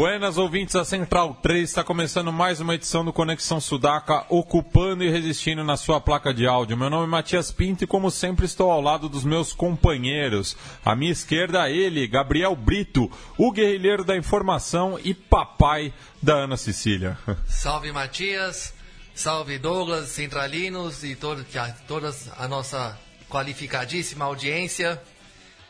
Buenas 0.00 0.38
ouvintes 0.38 0.72
da 0.72 0.82
Central 0.82 1.34
3, 1.42 1.68
está 1.68 1.84
começando 1.84 2.32
mais 2.32 2.58
uma 2.58 2.74
edição 2.74 3.04
do 3.04 3.12
Conexão 3.12 3.60
Sudaca, 3.60 4.24
ocupando 4.30 5.04
e 5.04 5.10
resistindo 5.10 5.62
na 5.62 5.76
sua 5.76 6.00
placa 6.00 6.32
de 6.32 6.46
áudio. 6.46 6.74
Meu 6.74 6.88
nome 6.88 7.04
é 7.04 7.06
Matias 7.06 7.52
Pinto 7.52 7.84
e, 7.84 7.86
como 7.86 8.10
sempre, 8.10 8.46
estou 8.46 8.70
ao 8.70 8.80
lado 8.80 9.10
dos 9.10 9.24
meus 9.24 9.52
companheiros. 9.52 10.56
À 10.82 10.96
minha 10.96 11.12
esquerda, 11.12 11.68
ele, 11.68 12.06
Gabriel 12.06 12.56
Brito, 12.56 13.12
o 13.36 13.52
guerrilheiro 13.52 14.02
da 14.02 14.16
informação 14.16 14.98
e 15.04 15.12
papai 15.12 15.92
da 16.22 16.32
Ana 16.32 16.56
Cecília. 16.56 17.18
Salve 17.46 17.92
Matias, 17.92 18.72
salve 19.14 19.58
Douglas, 19.58 20.08
centralinos 20.08 21.04
e 21.04 21.14
todo, 21.14 21.44
toda 21.86 22.10
a 22.38 22.48
nossa 22.48 22.98
qualificadíssima 23.28 24.24
audiência 24.24 24.98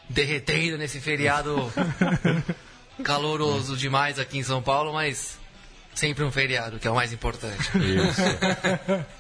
derretendo 0.09 0.79
nesse 0.79 1.01
feriado 1.01 1.57
caloroso 3.03 3.77
demais 3.77 4.19
aqui 4.19 4.39
em 4.39 4.43
São 4.43 4.63
Paulo, 4.63 4.93
mas 4.93 5.39
sempre 5.95 6.25
um 6.25 6.31
feriado, 6.31 6.79
que 6.79 6.89
é 6.89 6.91
o 6.91 6.95
mais 6.95 7.13
importante. 7.13 7.71
Isso. 7.77 8.23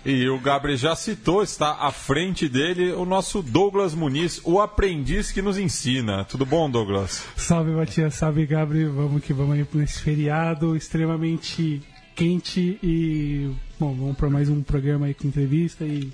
e 0.05 0.28
o 0.28 0.39
Gabriel 0.39 0.78
já 0.78 0.97
citou, 0.97 1.42
está 1.42 1.72
à 1.81 1.92
frente 1.92 2.48
dele 2.48 2.92
o 2.92 3.05
nosso 3.05 3.42
Douglas 3.42 3.95
Muniz, 3.95 4.41
o 4.45 4.61
aprendiz 4.61 5.31
que 5.31 5.42
nos 5.42 5.59
ensina. 5.59 6.25
Tudo 6.25 6.47
bom, 6.47 6.70
Douglas? 6.70 7.25
Salve, 7.37 7.72
Matias, 7.72 8.14
salve, 8.14 8.47
Gabriel. 8.47 8.92
Vamos 8.92 9.22
que 9.22 9.33
vamos 9.33 9.55
aí 9.55 9.67
nesse 9.75 10.00
feriado 10.00 10.77
extremamente 10.77 11.83
quente 12.15 12.78
e 12.83 13.50
bom, 13.78 13.94
vamos 13.94 14.17
para 14.17 14.28
mais 14.28 14.48
um 14.48 14.62
programa 14.62 15.06
aí 15.06 15.15
com 15.15 15.27
entrevista 15.27 15.84
e 15.84 16.12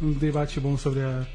um 0.00 0.12
debate 0.12 0.60
bom 0.60 0.78
sobre 0.78 1.00
a 1.00 1.26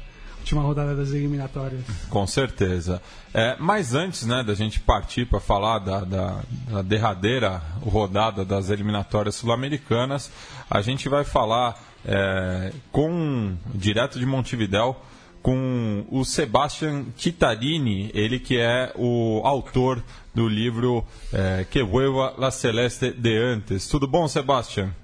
última 0.44 0.60
rodada 0.60 0.94
das 0.94 1.10
eliminatórias. 1.10 1.82
Com 2.10 2.26
certeza. 2.26 3.00
É, 3.32 3.56
mas 3.58 3.94
antes 3.94 4.26
né, 4.26 4.44
da 4.44 4.54
gente 4.54 4.78
partir 4.78 5.24
para 5.24 5.40
falar 5.40 5.78
da, 5.78 6.00
da, 6.00 6.40
da, 6.68 6.82
derradeira 6.82 7.62
rodada 7.82 8.44
das 8.44 8.68
eliminatórias 8.68 9.36
sul-americanas, 9.36 10.30
a 10.70 10.82
gente 10.82 11.08
vai 11.08 11.24
falar 11.24 11.82
é, 12.04 12.72
com 12.92 13.56
direto 13.74 14.18
de 14.18 14.26
Montevidéu 14.26 14.94
com 15.42 16.06
o 16.10 16.24
Sebastian 16.24 17.06
Chittarini, 17.16 18.10
ele 18.14 18.38
que 18.38 18.58
é 18.58 18.92
o 18.96 19.40
autor 19.44 20.02
do 20.34 20.48
livro 20.48 21.04
é, 21.32 21.66
Que 21.70 21.82
Vuelva 21.82 22.34
la 22.38 22.50
Celeste 22.50 23.10
de 23.10 23.36
Antes. 23.36 23.88
Tudo 23.88 24.06
bom, 24.06 24.28
Sebastian? 24.28 24.94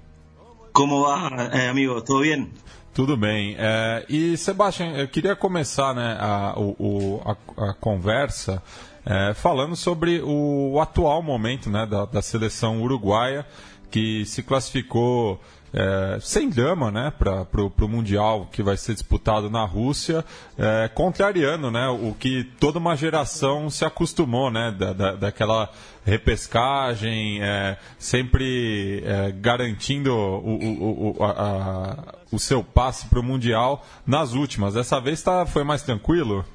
Como 0.71 1.01
va, 1.01 1.49
eh, 1.51 1.67
amigo? 1.67 2.01
Tudo 2.01 2.21
bem? 2.21 2.49
Tudo 2.93 3.15
bem. 3.15 3.55
É, 3.57 4.05
e, 4.09 4.35
Sebastião, 4.35 4.89
eu 4.97 5.07
queria 5.07 5.33
começar 5.33 5.95
né, 5.95 6.17
a, 6.19 6.53
o, 6.57 7.21
a, 7.25 7.69
a 7.69 7.73
conversa 7.73 8.61
é, 9.05 9.33
falando 9.33 9.77
sobre 9.77 10.21
o, 10.21 10.77
atual 10.81 11.23
momento 11.23 11.69
né, 11.69 11.85
da, 11.85 12.03
da 12.03 12.21
seleção 12.21 12.81
uruguaia, 12.81 13.45
que 13.89 14.25
se 14.25 14.43
classificou 14.43 15.39
é, 15.73 16.17
sem 16.19 16.49
drama 16.49 16.91
né, 16.91 17.13
para 17.17 17.45
o 17.63 17.87
Mundial 17.87 18.49
que 18.51 18.61
vai 18.61 18.75
ser 18.75 18.93
disputado 18.93 19.49
na 19.49 19.63
Rússia, 19.63 20.25
é, 20.57 20.89
contrariando 20.93 21.71
né, 21.71 21.87
o 21.87 22.13
que 22.13 22.43
toda 22.59 22.77
uma 22.77 22.97
geração 22.97 23.69
se 23.69 23.85
acostumou, 23.85 24.51
né, 24.51 24.75
da, 24.77 24.91
da 24.91 25.15
daquela 25.15 25.71
repescagem, 26.05 27.41
é, 27.41 27.77
sempre 27.97 29.01
é, 29.05 29.31
garantindo 29.31 30.13
o, 30.13 30.55
o, 30.55 31.15
o, 31.17 31.23
a, 31.23 32.20
o 32.31 32.39
seu 32.39 32.63
passe 32.63 33.07
para 33.07 33.19
o 33.19 33.23
Mundial 33.23 33.85
nas 34.05 34.33
últimas. 34.33 34.73
Dessa 34.73 34.99
vez 34.99 35.21
tá, 35.21 35.45
foi 35.45 35.63
mais 35.63 35.83
tranquilo? 35.83 36.45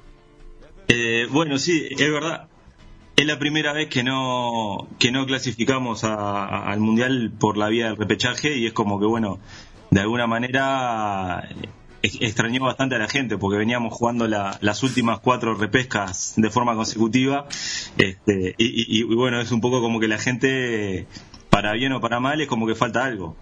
Eh, 0.88 1.26
bueno, 1.30 1.58
sí, 1.58 1.88
es 1.90 2.10
verdad. 2.10 2.48
Es 3.16 3.26
la 3.26 3.38
primera 3.38 3.72
vez 3.72 3.88
que 3.88 4.02
no, 4.02 4.88
que 4.98 5.10
no 5.10 5.24
clasificamos 5.26 6.04
a, 6.04 6.70
al 6.70 6.80
Mundial 6.80 7.32
por 7.38 7.56
la 7.56 7.68
vía 7.68 7.86
del 7.86 7.96
repechaje 7.96 8.58
y 8.58 8.66
es 8.66 8.72
como 8.72 9.00
que, 9.00 9.06
bueno, 9.06 9.38
de 9.90 10.00
alguna 10.00 10.26
manera 10.26 11.48
extrañó 12.02 12.62
bastante 12.62 12.94
a 12.94 12.98
la 12.98 13.08
gente 13.08 13.38
porque 13.38 13.58
veníamos 13.58 13.92
jugando 13.92 14.28
la, 14.28 14.58
las 14.60 14.82
últimas 14.82 15.18
cuatro 15.20 15.54
repescas 15.54 16.34
de 16.36 16.50
forma 16.50 16.74
consecutiva 16.74 17.48
este, 17.98 18.54
y, 18.58 18.66
y, 18.66 19.00
y, 19.00 19.14
bueno, 19.14 19.40
es 19.40 19.50
un 19.50 19.60
poco 19.60 19.80
como 19.80 19.98
que 19.98 20.08
la 20.08 20.18
gente, 20.18 21.06
para 21.50 21.72
bien 21.72 21.92
o 21.92 22.00
para 22.00 22.20
mal, 22.20 22.40
es 22.40 22.48
como 22.48 22.66
que 22.66 22.74
falta 22.74 23.04
algo. 23.04 23.36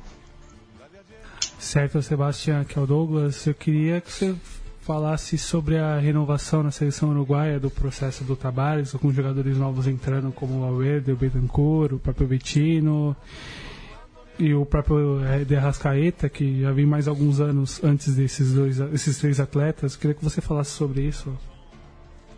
Certo, 1.64 2.02
Sebastião, 2.02 2.62
que 2.62 2.78
é 2.78 2.82
o 2.82 2.86
Douglas. 2.86 3.46
Eu 3.46 3.54
queria 3.54 3.98
que 3.98 4.12
você 4.12 4.36
falasse 4.82 5.38
sobre 5.38 5.78
a 5.78 5.98
renovação 5.98 6.62
na 6.62 6.70
seleção 6.70 7.08
uruguaia 7.08 7.58
do 7.58 7.70
processo 7.70 8.22
do 8.22 8.36
Tabares, 8.36 8.92
com 8.92 9.10
jogadores 9.10 9.56
novos 9.56 9.86
entrando 9.86 10.30
como 10.30 10.60
o 10.60 10.64
Alverde, 10.64 11.10
o 11.10 11.16
Betancourt, 11.16 11.94
o 11.94 11.98
próprio 11.98 12.28
Vitino 12.28 13.16
e 14.38 14.52
o 14.52 14.66
próprio 14.66 15.20
De 15.46 15.56
Arrascaeta, 15.56 16.28
que 16.28 16.60
já 16.60 16.70
vem 16.70 16.84
mais 16.84 17.08
alguns 17.08 17.40
anos 17.40 17.82
antes 17.82 18.14
desses 18.14 18.52
dois, 18.52 18.78
esses 18.92 19.16
três 19.16 19.40
atletas. 19.40 19.94
Eu 19.94 20.00
queria 20.00 20.14
que 20.14 20.22
você 20.22 20.42
falasse 20.42 20.72
sobre 20.72 21.00
isso. 21.00 21.32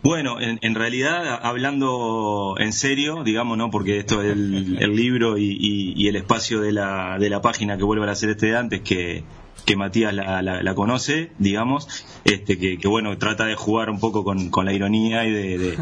Bueno, 0.03 0.39
en, 0.39 0.59
en, 0.61 0.75
realidad, 0.75 1.39
hablando 1.41 2.55
en 2.59 2.71
serio, 2.71 3.23
digamos, 3.23 3.57
¿no? 3.57 3.71
Porque 3.71 3.97
esto 3.97 4.21
es 4.21 4.31
el, 4.31 4.77
el 4.79 4.95
libro 4.95 5.37
y, 5.37 5.45
y, 5.45 5.93
y, 5.95 6.07
el 6.07 6.15
espacio 6.15 6.61
de 6.61 6.71
la, 6.71 7.17
de 7.19 7.29
la 7.29 7.41
página 7.41 7.77
que 7.77 7.83
vuelve 7.83 8.09
a 8.09 8.15
ser 8.15 8.29
este 8.29 8.47
de 8.47 8.57
antes, 8.57 8.81
que, 8.81 9.23
que 9.65 9.75
Matías 9.75 10.13
la, 10.13 10.41
la, 10.41 10.63
la, 10.63 10.75
conoce, 10.75 11.31
digamos, 11.39 12.05
este, 12.23 12.57
que, 12.57 12.87
bueno, 12.87 13.17
trata 13.17 13.45
de 13.45 13.55
jugar 13.55 13.89
un 13.89 13.99
poco 13.99 14.23
con, 14.23 14.49
con 14.49 14.65
la 14.65 14.73
ironía 14.73 15.25
y 15.25 15.31
de, 15.31 15.77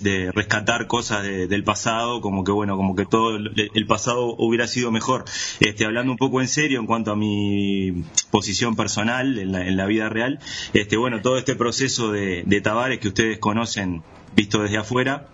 de, 0.00 0.32
rescatar 0.32 0.86
cosas 0.86 1.22
de, 1.22 1.46
del 1.46 1.64
pasado, 1.64 2.20
como 2.20 2.44
que 2.44 2.52
bueno, 2.52 2.76
como 2.76 2.94
que 2.94 3.06
todo 3.06 3.36
el 3.36 3.86
pasado 3.86 4.34
hubiera 4.38 4.66
sido 4.66 4.90
mejor. 4.90 5.24
Este, 5.60 5.84
hablando 5.84 6.12
un 6.12 6.18
poco 6.18 6.40
en 6.40 6.48
serio 6.48 6.80
en 6.80 6.86
cuanto 6.86 7.12
a 7.12 7.16
mi 7.16 8.04
posición 8.30 8.76
personal 8.76 9.38
en 9.38 9.52
la, 9.52 9.66
en 9.66 9.76
la 9.76 9.86
vida 9.86 10.08
real, 10.08 10.38
este, 10.72 10.96
bueno, 10.96 11.20
todo 11.20 11.38
este 11.38 11.54
proceso 11.56 12.12
de, 12.12 12.42
de 12.44 12.98
que 13.00 13.08
ustedes 13.08 13.38
conocen 13.38 14.02
visto 14.34 14.62
desde 14.62 14.78
afuera, 14.78 15.28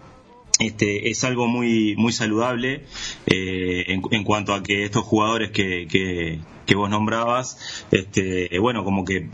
este, 0.59 1.11
es 1.11 1.23
algo 1.25 1.47
muy 1.47 1.97
muy 1.97 2.12
saludable 2.12 2.85
eh, 3.27 3.85
en, 3.89 4.03
en, 4.11 4.25
cuanto 4.25 4.55
a 4.55 4.62
que 4.62 4.85
estos 4.85 5.05
jugadores 5.05 5.51
que, 5.51 5.87
que, 5.87 6.41
que 6.66 6.75
vos 6.75 6.91
nombrabas, 6.91 7.87
este, 7.91 8.59
bueno, 8.59 8.84
como 8.84 9.04
que 9.04 9.31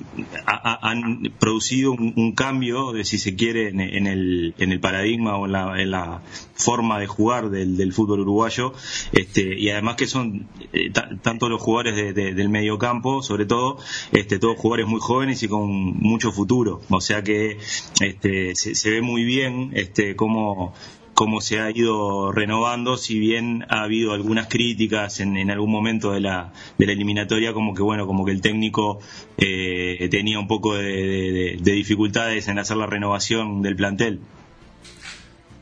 ha, 0.47 0.73
ha, 0.73 0.91
han 0.91 1.33
producido 1.39 1.93
un, 1.93 2.33
cambio, 2.33 2.93
de, 2.93 3.05
si 3.05 3.19
se 3.19 3.35
quiere, 3.35 3.69
en, 3.69 4.07
el, 4.07 4.55
en 4.59 4.73
el 4.73 4.81
paradigma 4.81 5.37
o 5.37 5.47
en 5.47 5.91
la, 5.91 6.23
forma 6.55 7.01
de 7.01 7.09
jugar 7.09 7.51
del, 7.51 7.77
del 7.77 7.93
fútbol 7.93 8.21
uruguayo, 8.21 8.73
este, 9.13 9.59
y 9.59 9.71
además 9.71 9.97
que 9.97 10.07
son 10.07 10.47
eh, 10.73 10.93
tanto 11.23 11.49
los 11.49 11.61
jugadores 11.61 11.97
de, 11.97 12.13
de, 12.13 12.35
del 12.35 12.49
medio 12.51 12.79
campo, 12.79 13.23
sobre 13.23 13.47
todo, 13.47 13.79
este, 14.13 14.39
todos 14.39 14.57
jugadores 14.59 14.87
muy 14.87 15.01
jóvenes 15.01 15.43
y 15.43 15.49
con 15.49 15.71
mucho 15.99 16.31
futuro, 16.31 16.81
o 16.89 17.01
sea 17.01 17.23
que 17.23 17.59
este, 18.01 18.55
se, 18.55 18.91
ve 18.91 19.03
muy 19.03 19.25
bien 19.25 19.71
este, 19.75 20.15
cómo 20.15 20.75
cómo 21.15 21.41
se 21.41 21.61
ha 21.61 21.71
ido 21.71 22.33
renovando, 22.33 22.97
si 22.97 23.19
bien 23.19 23.65
ha 23.69 23.83
habido 23.83 24.13
algunas 24.13 24.49
críticas 24.49 25.21
en, 25.21 25.37
en 25.37 25.51
algún 25.51 25.71
momento 25.71 26.13
de 26.13 26.21
la, 26.21 26.53
de 26.79 26.87
la, 26.87 26.93
eliminatoria, 27.23 27.53
como 27.53 27.75
que 27.75 27.83
bueno, 27.83 28.07
como 28.07 28.25
que 28.25 28.33
el 28.33 28.41
técnico 28.41 29.01
eh, 29.37 30.09
tenía 30.11 30.39
un 30.39 30.49
poco 30.49 30.75
de, 30.75 30.83
de, 30.83 31.57
de, 31.61 31.73
dificultades 31.73 32.49
en 32.49 32.59
hacer 32.59 32.77
la 32.77 32.87
renovación 32.87 33.63
del 33.63 33.77
plantel. 33.77 34.21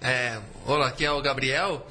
É, 0.03 0.39
olá, 0.67 0.89
aqui 0.89 1.05
é 1.05 1.11
o 1.11 1.21
Gabriel. 1.21 1.87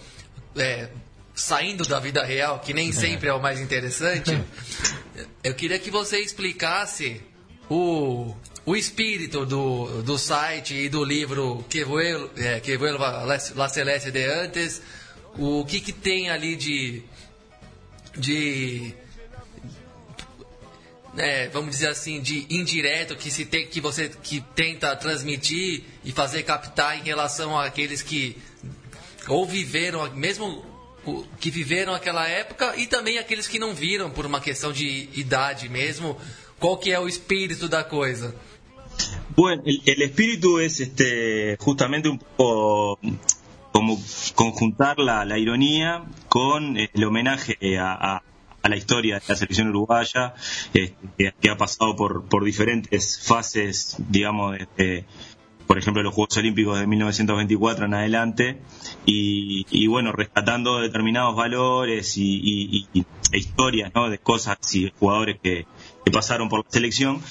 É, 0.56 0.90
saindo 1.36 1.88
da 1.88 2.00
vida 2.00 2.26
real, 2.26 2.60
que 2.60 2.74
nem 2.74 2.92
sempre 2.94 3.30
é 3.30 3.34
o 3.34 3.42
mais 3.42 3.60
interessante, 3.60 4.32
eu 5.44 5.54
queria 5.54 5.80
que 5.80 5.92
você 5.92 6.20
explicasse 6.20 7.22
o 7.70 8.36
o 8.66 8.76
espírito 8.76 9.48
do, 9.48 10.04
do 10.04 10.16
site 10.16 10.76
e 10.76 10.90
do 10.90 11.04
livro 11.04 11.66
Que 11.68 11.84
Vuelva, 11.84 12.30
é, 12.38 12.60
que 12.60 12.78
Vuelva 12.78 13.26
La 13.56 13.68
Celeste 13.68 14.12
de 14.12 14.26
Antes, 14.26 14.82
o 15.40 15.66
que, 15.66 15.80
que 15.82 15.92
tem 15.92 16.30
ali 16.30 16.56
de. 16.56 17.04
de 18.16 18.94
é, 21.18 21.48
vamos 21.50 21.72
dizer 21.72 21.90
assim, 21.90 22.22
de 22.22 22.46
indireto 22.50 23.16
que, 23.16 23.32
se 23.32 23.46
que 23.46 23.82
você 23.82 24.10
que 24.10 24.42
tenta 24.56 24.96
transmitir 24.96 25.84
e 26.04 26.12
fazer 26.12 26.44
captar 26.44 26.98
em 26.98 27.04
relação 27.04 27.58
àqueles 27.58 28.02
que 28.02 28.38
ou 29.28 29.46
viveram, 29.46 30.12
mesmo 30.14 30.64
que 31.40 31.50
viveram 31.50 31.94
aquela 31.94 32.28
época 32.28 32.76
e 32.78 32.88
também 32.88 33.18
aqueles 33.18 33.48
que 33.48 33.60
não 33.60 33.74
viram 33.74 34.10
por 34.10 34.26
uma 34.26 34.40
questão 34.40 34.72
de 34.72 35.10
idade 35.14 35.70
mesmo. 35.70 36.18
Qual 36.60 36.78
que 36.78 36.92
é 36.92 37.00
o 37.00 37.08
espírito 37.08 37.70
da 37.70 37.84
coisa? 37.84 38.36
Bueno, 39.36 39.64
el, 39.66 39.82
el 39.86 40.02
espíritu 40.02 40.60
es 40.60 40.80
este 40.82 41.58
justamente 41.58 42.10
un 42.10 42.20
poco 42.20 43.00
como 43.72 43.98
conjuntar 44.36 45.00
la, 45.00 45.24
la 45.24 45.38
ironía 45.38 46.04
con 46.28 46.76
el 46.76 47.04
homenaje 47.04 47.56
a, 47.78 47.94
a, 48.16 48.24
a, 48.62 48.70
la 48.70 48.76
historia 48.76 49.16
de 49.16 49.22
la 49.28 49.36
selección 49.36 49.70
uruguaya, 49.70 50.34
este, 50.74 51.34
que, 51.40 51.50
ha 51.50 51.58
pasado 51.58 51.96
por, 51.96 52.26
por 52.26 52.44
diferentes 52.44 53.20
fases, 53.22 53.98
digamos, 54.10 54.58
este, 54.60 55.06
por 55.68 55.78
ejemplo, 55.78 56.02
los 56.02 56.14
Juegos 56.14 56.38
Olímpicos 56.38 56.80
de 56.80 56.88
1924 56.88 57.86
en 57.86 57.94
adelante, 57.94 58.62
y, 59.06 59.66
y 59.70 59.88
bueno, 59.88 60.12
rescatando 60.12 60.80
determinados 60.80 61.36
valores 61.36 62.18
y, 62.18 62.88
e 63.32 63.38
historias 63.38 63.92
¿no? 63.94 64.10
de 64.10 64.18
cosas 64.18 64.58
y 64.74 64.92
jugadores 65.00 65.38
que, 65.42 65.66
que 66.04 66.12
pasaron 66.12 66.50
por 66.50 66.66
la 66.66 66.72
selección 66.72 67.22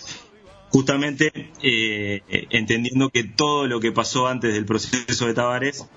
justamente 0.70 1.32
eh, 1.62 2.22
entendiendo 2.50 3.08
que 3.10 3.24
todo 3.24 3.66
lo 3.66 3.80
que 3.80 3.92
pasó 3.92 4.28
antes 4.28 4.52
del 4.52 4.66
proceso 4.66 5.26
de 5.26 5.34
Tavares 5.34 5.88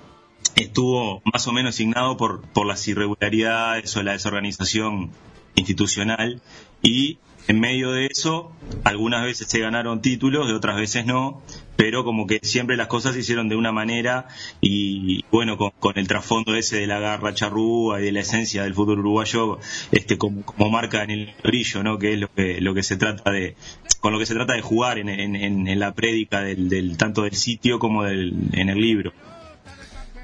estuvo 0.55 1.21
más 1.31 1.47
o 1.47 1.51
menos 1.51 1.75
signado 1.75 2.17
por, 2.17 2.41
por 2.41 2.65
las 2.65 2.87
irregularidades 2.87 3.95
o 3.97 4.03
la 4.03 4.13
desorganización 4.13 5.11
institucional 5.55 6.41
y 6.81 7.19
en 7.47 7.59
medio 7.59 7.91
de 7.91 8.05
eso 8.05 8.51
algunas 8.83 9.23
veces 9.23 9.47
se 9.47 9.59
ganaron 9.59 10.01
títulos 10.01 10.49
y 10.49 10.53
otras 10.53 10.75
veces 10.75 11.05
no, 11.05 11.41
pero 11.75 12.03
como 12.03 12.27
que 12.27 12.39
siempre 12.43 12.77
las 12.77 12.87
cosas 12.87 13.13
se 13.13 13.21
hicieron 13.21 13.49
de 13.49 13.55
una 13.55 13.71
manera 13.71 14.27
y 14.61 15.25
bueno, 15.31 15.57
con, 15.57 15.97
el 15.97 16.07
trasfondo 16.07 16.55
ese 16.55 16.77
de 16.77 16.87
la 16.87 16.99
garra 16.99 17.33
charrúa 17.33 17.99
y 17.99 18.05
de 18.05 18.11
la 18.11 18.21
esencia 18.21 18.63
del 18.63 18.75
fútbol 18.75 18.99
uruguayo 18.99 19.59
este 19.91 20.17
como, 20.17 20.43
como 20.43 20.69
marca 20.69 21.03
en 21.03 21.11
el 21.11 21.33
brillo, 21.43 21.83
¿no? 21.83 21.97
que 21.97 22.13
es 22.13 22.19
lo 22.19 22.31
que, 22.31 22.61
lo 22.61 22.73
que 22.73 22.83
se 22.83 22.97
trata 22.97 23.31
de 23.31 23.55
con 23.99 24.13
lo 24.13 24.19
que 24.19 24.25
se 24.25 24.33
trata 24.33 24.53
de 24.53 24.61
jugar 24.61 24.97
en, 24.97 25.09
en, 25.09 25.35
en 25.67 25.79
la 25.79 25.93
prédica 25.93 26.41
del, 26.41 26.69
del, 26.69 26.97
tanto 26.97 27.23
del 27.23 27.35
sitio 27.35 27.77
como 27.77 28.03
del, 28.03 28.49
en 28.53 28.69
el 28.69 28.79
libro. 28.79 29.13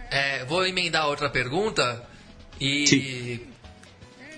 É, 0.10 0.46
vou 0.46 0.66
emendar 0.66 1.08
outra 1.08 1.30
pergunta 1.30 2.04
e 2.60 2.88
Sim. 2.88 3.40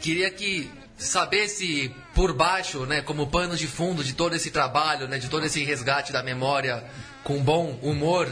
queria 0.02 0.32
que 0.32 0.70
saber 0.98 1.48
se 1.48 1.94
por 2.14 2.34
baixo, 2.34 2.86
né, 2.86 3.02
como 3.02 3.28
pano 3.28 3.56
de 3.56 3.68
fundo 3.68 4.04
de 4.04 4.14
todo 4.14 4.36
esse 4.36 4.52
trabalho, 4.52 5.08
né, 5.08 5.18
de 5.18 5.30
todo 5.30 5.46
esse 5.46 5.64
resgate 5.64 6.12
da 6.12 6.22
memória 6.22 6.84
com 7.24 7.42
bom 7.42 7.80
humor, 7.82 8.30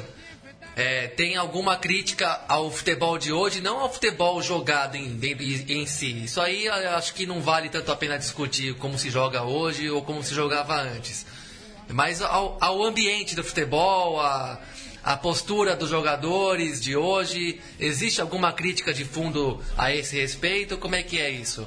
é, 0.76 1.08
tem 1.08 1.36
alguma 1.36 1.76
crítica 1.76 2.42
ao 2.48 2.70
futebol 2.70 3.18
de 3.18 3.32
hoje, 3.32 3.62
não 3.62 3.80
ao 3.80 3.92
futebol 3.92 4.42
jogado 4.44 4.96
em, 4.96 5.20
em, 5.24 5.82
em 5.82 5.86
si. 5.88 6.26
Isso 6.26 6.40
aí 6.40 6.68
acho 6.68 7.16
que 7.16 7.26
não 7.26 7.42
vale 7.42 7.68
tanto 7.68 7.92
a 7.92 7.96
pena 7.96 8.18
discutir 8.18 8.76
como 8.76 9.00
se 9.00 9.10
joga 9.10 9.42
hoje 9.44 9.90
ou 9.90 10.04
como 10.04 10.22
se 10.22 10.36
jogava 10.36 10.80
antes. 10.80 11.26
Mas 11.90 12.22
ao, 12.22 12.58
ao 12.62 12.84
ambiente 12.84 13.36
do 13.36 13.44
futebol, 13.44 14.20
a, 14.20 14.60
a 15.08 15.16
postura 15.16 15.74
dos 15.74 15.90
jogadores 15.90 16.82
de 16.82 16.94
hoje? 16.94 17.62
Existe 17.80 18.20
alguma 18.20 18.52
crítica 18.52 18.94
de 18.94 19.06
fundo 19.06 19.58
a 19.78 19.94
esse 19.96 20.20
respeito? 20.20 20.78
Como 20.78 20.96
é 20.96 21.02
que 21.02 21.18
é 21.18 21.30
isso? 21.30 21.66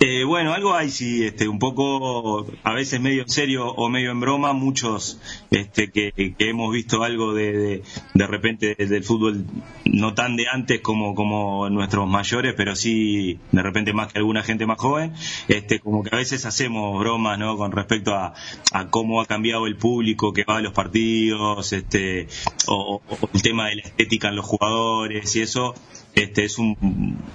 Eh, 0.00 0.24
bueno, 0.24 0.52
algo 0.52 0.74
hay, 0.74 0.90
sí, 0.90 1.24
este, 1.24 1.48
un 1.48 1.58
poco, 1.58 2.46
a 2.62 2.72
veces 2.72 3.00
medio 3.00 3.22
en 3.22 3.28
serio 3.28 3.68
o 3.68 3.88
medio 3.88 4.10
en 4.10 4.20
broma, 4.20 4.52
muchos 4.52 5.20
este, 5.50 5.90
que, 5.90 6.34
hemos 6.38 6.72
visto 6.72 7.02
algo 7.02 7.32
de, 7.32 7.82
de, 8.12 8.26
repente 8.26 8.74
del 8.74 9.04
fútbol, 9.04 9.46
no 9.84 10.14
tan 10.14 10.36
de 10.36 10.46
antes 10.48 10.80
como, 10.80 11.14
como 11.14 11.70
nuestros 11.70 12.08
mayores, 12.08 12.54
pero 12.54 12.74
sí 12.76 13.38
de 13.52 13.62
repente 13.62 13.92
más 13.92 14.12
que 14.12 14.18
alguna 14.18 14.42
gente 14.42 14.66
más 14.66 14.78
joven, 14.78 15.14
este, 15.48 15.80
como 15.80 16.02
que 16.02 16.14
a 16.14 16.18
veces 16.18 16.44
hacemos 16.44 16.98
bromas 16.98 17.38
¿no? 17.38 17.56
con 17.56 17.72
respecto 17.72 18.14
a, 18.14 18.34
a 18.72 18.88
cómo 18.88 19.20
ha 19.20 19.26
cambiado 19.26 19.66
el 19.66 19.76
público 19.76 20.32
que 20.32 20.44
va 20.44 20.56
a 20.56 20.60
los 20.60 20.72
partidos, 20.72 21.72
este, 21.72 22.26
o, 22.66 23.00
o 23.08 23.30
el 23.32 23.42
tema 23.42 23.68
de 23.68 23.76
la 23.76 23.82
estética 23.82 24.28
en 24.28 24.36
los 24.36 24.44
jugadores 24.44 25.34
y 25.36 25.42
eso. 25.42 25.74
Este 26.14 26.44
es 26.44 26.58
un, 26.58 26.76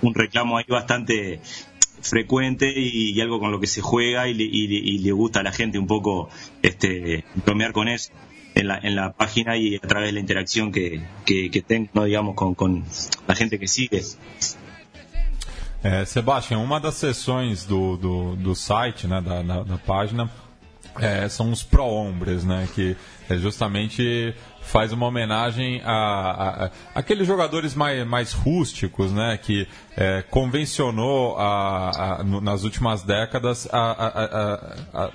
un 0.02 0.14
reclamo 0.14 0.58
ahí 0.58 0.64
bastante 0.70 1.42
frecuente 2.02 2.72
y, 2.76 3.20
algo 3.22 3.40
con 3.40 3.52
lo 3.52 3.60
que 3.60 3.68
se 3.68 3.82
juega 3.82 4.28
y 4.28 4.34
le, 4.34 5.12
gusta 5.12 5.42
a 5.42 5.44
la 5.44 5.52
gente 5.52 5.80
un 5.80 5.88
poco 5.88 6.30
este, 6.62 7.26
bromear 7.46 7.72
con 7.72 7.88
eso 7.88 8.12
en 8.56 8.68
la, 8.68 8.78
en 8.78 8.96
la 8.96 9.14
página 9.14 9.58
y 9.58 9.76
a 9.76 9.80
través 9.80 10.10
de 10.10 10.14
la 10.14 10.20
interacción 10.20 10.72
que, 10.72 11.02
que, 11.26 11.50
que 11.52 11.62
tengo, 11.62 12.04
digamos, 12.04 12.36
con, 12.36 12.56
con 12.56 12.84
la 13.28 13.36
gente 13.36 13.60
que 13.60 13.68
sigue. 13.68 14.02
É, 15.82 16.04
Sebastião, 16.04 16.62
uma 16.62 16.78
das 16.78 16.96
sessões 16.96 17.64
do, 17.64 17.96
do, 17.96 18.36
do 18.36 18.54
site, 18.54 19.08
né, 19.08 19.22
da, 19.22 19.42
da, 19.42 19.78
página, 19.78 20.30
é, 21.00 21.30
são 21.30 21.52
os 21.52 21.64
que 22.76 22.98
é 23.30 23.38
justamente 23.38 24.36
faz 24.70 24.94
uma 24.94 25.08
homenagem 25.08 25.82
a, 25.84 25.92
a, 25.92 26.66
a 26.66 26.72
aqueles 26.94 27.26
jogadores 27.26 27.74
mais, 27.74 28.06
mais 28.08 28.34
rústicos, 28.34 29.12
né, 29.12 29.38
que 29.42 29.68
é, 29.98 30.24
convencionou 30.30 31.36
a, 31.38 32.24
nas 32.24 32.64
últimas 32.64 33.02
décadas 33.02 33.68
a, 33.72 35.12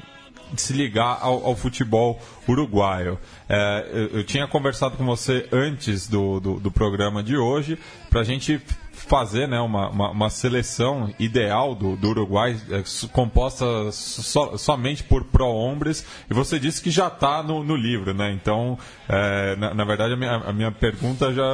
se 0.56 0.72
ligar 0.72 1.18
ao, 1.20 1.46
ao 1.46 1.56
futebol 1.56 2.20
uruguaio. 2.48 3.18
É, 3.48 3.88
eu, 3.92 4.18
eu, 4.18 4.24
tinha 4.24 4.46
conversado 4.46 4.96
com 4.96 5.04
você 5.04 5.48
antes 5.52 6.08
do, 6.08 6.40
do, 6.40 6.60
do 6.60 6.70
programa 6.70 7.22
de 7.22 7.36
hoje 7.36 7.78
para 8.10 8.20
a 8.20 8.24
gente 8.24 8.60
fazer 9.06 9.46
né, 9.46 9.60
uma, 9.60 9.90
uma, 9.90 10.10
uma, 10.10 10.30
seleção 10.30 11.14
ideal 11.18 11.74
do, 11.74 11.96
do 11.96 12.08
Uruguai, 12.08 12.56
é, 12.70 12.82
composta 13.12 13.64
so, 13.92 14.56
somente 14.56 15.02
por 15.02 15.24
pró-hombres, 15.24 16.04
e 16.28 16.34
você 16.34 16.58
disse 16.58 16.82
que 16.82 16.90
já 16.90 17.08
está 17.08 17.42
no, 17.42 17.62
no, 17.62 17.76
livro, 17.76 18.14
né? 18.14 18.32
Então, 18.32 18.78
é, 19.08 19.56
na, 19.56 19.74
na, 19.74 19.84
verdade, 19.84 20.14
a 20.14 20.16
minha, 20.16 20.34
a 20.36 20.52
minha 20.52 20.72
pergunta 20.72 21.32
já, 21.32 21.44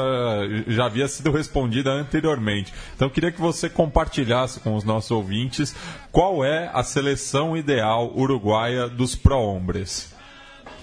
já 0.69 0.87
havia 0.87 1.08
sido 1.08 1.31
respondida 1.32 1.91
anteriormente. 1.91 2.73
Então, 2.94 3.08
eu 3.08 3.12
queria 3.12 3.32
que 3.32 3.41
você 3.41 3.69
compartilhasse 3.69 4.61
com 4.61 4.76
os 4.76 4.85
nossos 4.85 5.11
ouvintes 5.11 5.75
qual 6.12 6.44
é 6.44 6.70
a 6.73 6.82
seleção 6.82 7.56
ideal 7.56 8.12
uruguaia 8.14 8.88
dos 8.88 9.17
pró-hombres. 9.17 10.14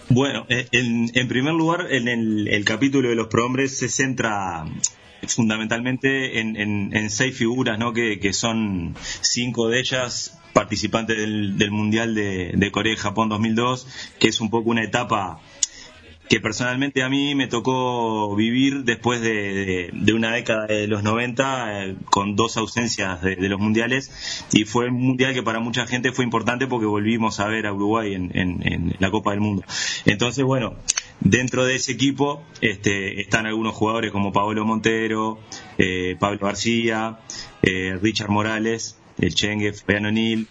Bueno, 0.10 0.46
en, 0.50 1.10
en, 1.14 1.28
primer 1.28 1.54
lugar, 1.54 1.88
en 1.92 2.08
el, 2.08 2.48
el, 2.48 2.64
capítulo 2.64 3.10
de 3.10 3.16
los 3.16 3.28
prohombres 3.28 3.78
se 3.78 3.90
centra 3.90 4.64
fundamentalmente 5.28 6.40
en, 6.40 6.56
en, 6.58 7.10
seis 7.10 7.36
figuras, 7.36 7.80
¿no? 7.80 7.94
Que, 7.94 8.34
son 8.34 8.96
cinco 9.22 9.70
de 9.70 9.80
ellas 9.80 10.38
participantes 10.54 11.18
del, 11.18 11.58
del 11.58 11.72
Mundial 11.72 12.16
de, 12.16 12.70
Corea 12.72 12.94
y 12.94 12.98
Japón 12.98 13.30
2002, 13.30 13.88
que 14.20 14.28
es 14.28 14.42
un 14.42 14.50
poco 14.50 14.70
una 14.70 14.84
etapa 14.84 15.40
que 16.30 16.42
personalmente 16.42 17.04
a 17.04 17.10
mí 17.10 17.36
me 17.36 17.48
tocó 17.48 18.36
vivir 18.36 18.84
después 18.84 19.22
de, 19.22 19.92
una 20.14 20.34
década 20.34 20.68
de 20.68 20.88
los 20.88 21.02
90 21.02 21.86
eh, 21.86 21.96
con 22.10 22.36
dos 22.36 22.58
ausencias 22.58 23.22
de, 23.22 23.38
los 23.48 23.60
mundiales 23.60 24.46
y 24.52 24.66
fue 24.66 24.90
un 24.90 25.02
mundial 25.02 25.34
que 25.34 25.42
para 25.42 25.60
mucha 25.60 25.88
gente 25.88 26.12
fue 26.12 26.26
importante 26.26 26.68
porque 26.68 26.86
volvimos 26.86 27.40
a 27.40 27.48
ver 27.48 27.66
a 27.66 27.74
Uruguay 27.74 28.14
en, 28.14 28.32
en 28.34 28.96
la 29.00 29.10
Copa 29.10 29.32
del 29.32 29.40
Mundo. 29.40 29.64
Entonces, 30.06 30.44
bueno, 30.44 30.76
Dentro 31.20 31.66
de 31.66 31.76
ese 31.76 31.94
equipo 31.94 32.44
este, 32.62 33.22
están 33.22 33.46
algunos 33.48 33.74
jugadores 33.74 34.12
como 34.12 34.32
Pablo 34.32 34.66
Montero, 34.66 35.40
eh, 35.78 36.16
Pablo 36.20 36.40
García, 36.42 37.20
eh, 37.64 37.98
Richard 38.02 38.30
Morales, 38.30 38.98
el 39.18 39.34
Chengue, 39.34 39.74
Fabián 39.74 40.06
O'Neill, 40.06 40.48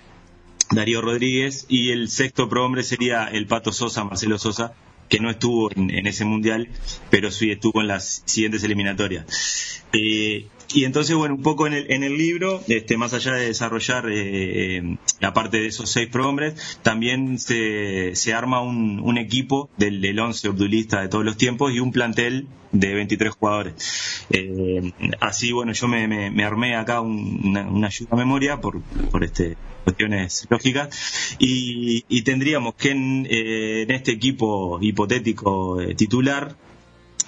Darío 0.71 1.01
Rodríguez 1.01 1.67
y 1.69 1.91
el 1.91 2.09
sexto 2.09 2.49
prohombre 2.49 2.83
sería 2.83 3.27
el 3.27 3.47
Pato 3.47 3.73
Sosa, 3.73 4.05
Marcelo 4.05 4.39
Sosa, 4.39 4.75
que 5.09 5.21
no 5.21 5.31
estuvo 5.31 5.71
en, 5.71 5.91
en, 5.91 6.07
ese 6.09 6.25
mundial, 6.25 6.69
pero 7.11 7.31
sí 7.31 7.51
estuvo 7.53 7.81
en 7.81 7.87
las 7.87 8.23
siguientes 8.27 8.65
eliminatorias. 8.65 9.85
Eh, 9.93 10.49
y 10.73 10.85
entonces, 10.85 11.15
bueno, 11.17 11.35
un 11.35 11.43
poco 11.43 11.67
en 11.67 11.75
el, 11.75 11.91
en 11.91 12.03
el 12.03 12.17
libro, 12.17 12.63
este, 12.69 12.97
más 12.97 13.13
allá 13.15 13.33
de 13.33 13.47
desarrollar 13.47 14.09
eh, 14.11 14.77
eh, 14.77 14.97
la 15.21 15.33
parte 15.33 15.59
de 15.59 15.67
esos 15.67 15.91
seis 15.91 16.09
prohombres, 16.09 16.79
también 16.83 17.39
se, 17.39 18.15
se 18.15 18.35
arma 18.35 18.61
un, 18.61 19.01
un 19.01 19.19
equipo 19.19 19.71
del, 19.77 20.01
del 20.01 20.19
once 20.19 20.49
obdulista 20.49 21.01
de 21.01 21.09
todos 21.09 21.25
los 21.25 21.37
tiempos 21.37 21.73
y 21.73 21.81
un 21.81 21.93
plantel 21.93 22.49
de 22.73 22.95
23 22.95 23.33
jugadores. 23.33 24.27
Eh, 24.31 24.93
así, 25.21 25.53
bueno, 25.53 25.73
yo 25.73 25.89
me, 25.89 26.09
me, 26.09 26.45
armé 26.45 26.77
acá 26.77 27.01
un, 27.01 27.41
una, 27.45 27.63
una, 27.69 27.87
ayuda 27.87 28.11
a 28.13 28.17
memoria 28.17 28.61
por, 28.61 28.81
por 28.83 29.23
este, 29.25 29.57
cuestiones 29.85 30.47
lógicas 30.51 31.37
y, 31.39 32.05
y 32.09 32.23
tendríamos 32.23 32.75
que 32.75 32.91
en, 32.91 33.27
eh, 33.31 33.87
este 33.89 34.13
equipo 34.13 34.79
hipotético 34.83 35.79
titular 35.97 36.57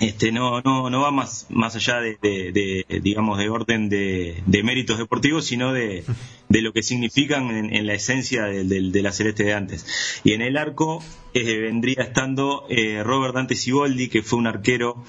este, 0.00 0.32
no, 0.32 0.60
no, 0.60 0.90
no 0.90 1.00
va 1.00 1.10
más, 1.10 1.46
más 1.50 1.74
allá 1.76 2.00
de, 2.00 2.84
digamos, 3.02 3.38
de 3.38 3.48
orden 3.48 3.88
de, 3.88 4.42
méritos 4.62 4.98
deportivos, 4.98 5.46
sino 5.46 5.72
de, 5.72 6.04
lo 6.48 6.72
que 6.72 6.82
significan 6.82 7.50
en, 7.50 7.74
en 7.74 7.86
la 7.86 7.94
esencia 7.94 8.44
de, 8.44 9.02
la 9.02 9.12
celeste 9.12 9.44
de 9.44 9.54
antes. 9.54 10.20
Y 10.24 10.32
en 10.32 10.42
el 10.42 10.56
arco 10.56 11.02
eh, 11.34 11.58
vendría 11.58 12.02
estando 12.02 12.66
eh, 12.68 13.02
Robert 13.02 13.34
Dante 13.34 13.56
Siboldi, 13.56 14.08
que 14.08 14.22
fue 14.22 14.38
un 14.38 14.46
arquero 14.46 15.02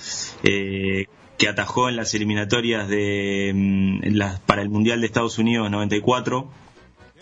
eh, 0.43 1.05
que 1.37 1.47
atajó 1.47 1.89
en 1.89 1.95
las 1.95 2.13
eliminatorias 2.13 2.87
de 2.87 3.51
mm, 3.55 4.15
las, 4.15 4.39
para 4.41 4.61
el 4.61 4.69
Mundial 4.69 5.01
de 5.01 5.07
Estados 5.07 5.37
Unidos 5.37 5.71
94 5.71 6.49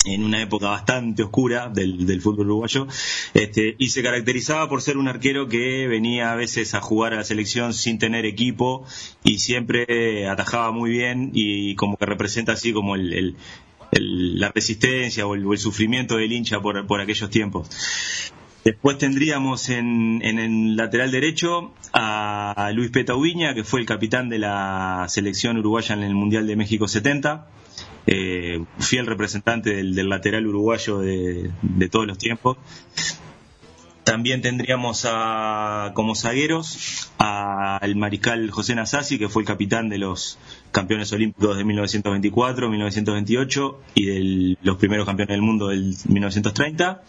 en 0.08 0.24
una 0.24 0.42
época 0.42 0.70
bastante 0.70 1.24
oscura 1.24 1.70
del, 1.70 2.22
fútbol 2.22 2.48
uruguayo, 2.48 2.88
este, 3.34 3.76
y 3.78 3.90
se 3.90 4.04
caracterizaba 4.04 4.70
por 4.70 4.82
ser 4.82 4.98
un 4.98 5.08
arquero 5.08 5.48
que 5.48 5.88
venía 5.88 6.32
a 6.32 6.36
veces 6.36 6.74
a 6.74 6.82
jugar 6.82 7.14
a 7.14 7.18
la 7.18 7.24
selección 7.24 7.74
sin 7.74 8.00
tener 8.00 8.26
equipo 8.26 8.86
y 9.24 9.40
siempre 9.40 10.28
atajaba 10.28 10.72
muy 10.72 10.92
bien 10.92 11.32
y 11.34 11.76
como 11.76 11.98
que 11.98 12.06
representa 12.06 12.54
así 12.54 12.74
como 12.74 12.96
el, 12.96 13.36
la 13.92 14.52
resistencia 14.54 15.26
o 15.26 15.36
el, 15.36 15.58
sufrimiento 15.58 16.18
del 16.18 16.32
hincha 16.32 16.60
por, 16.60 16.86
por 16.88 17.02
aquellos 17.02 17.30
tiempos. 17.30 17.70
Después 18.64 18.98
tendríamos 18.98 19.70
en, 19.70 20.22
el 20.22 20.76
lateral 20.76 21.10
derecho 21.10 21.72
a 21.94 22.70
Luis 22.74 22.92
Ubiña, 23.16 23.54
que 23.54 23.64
fue 23.64 23.80
el 23.80 23.86
capitán 23.86 24.28
de 24.28 24.40
la 24.40 25.06
selección 25.08 25.58
uruguaya 25.58 25.96
en 25.96 26.04
el 26.04 26.14
Mundial 26.14 26.46
de 26.48 26.58
México 26.58 26.86
70, 26.86 27.48
eh, 28.08 28.64
fiel 28.80 29.06
representante 29.06 29.76
del, 29.76 30.10
lateral 30.10 30.48
uruguayo 30.48 31.00
de, 31.00 31.52
todos 31.92 32.08
los 32.08 32.18
tiempos. 32.18 32.58
También 34.04 34.42
tendríamos 34.42 35.06
a, 35.08 35.92
como 35.94 36.16
zagueros 36.16 37.12
al 37.18 37.96
mariscal 37.98 38.50
José 38.50 38.74
Nasasi, 38.74 39.20
que 39.20 39.28
fue 39.28 39.42
el 39.42 39.48
capitán 39.48 39.90
de 39.90 39.98
los 39.98 40.40
campeones 40.72 41.12
olímpicos 41.12 41.58
de 41.58 41.66
1924, 41.66 42.70
1928 42.70 43.80
y 43.96 44.06
de 44.06 44.58
los 44.62 44.78
primeros 44.78 45.06
campeones 45.06 45.34
del 45.34 45.42
mundo 45.42 45.68
del 45.68 45.94
1930 46.08 47.04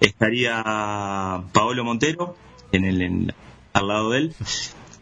estaría 0.00 1.44
Paolo 1.52 1.84
Montero 1.84 2.36
en 2.72 2.84
el, 2.84 3.34
al 3.72 3.88
lado 3.88 4.10
de 4.10 4.18
él. 4.18 4.34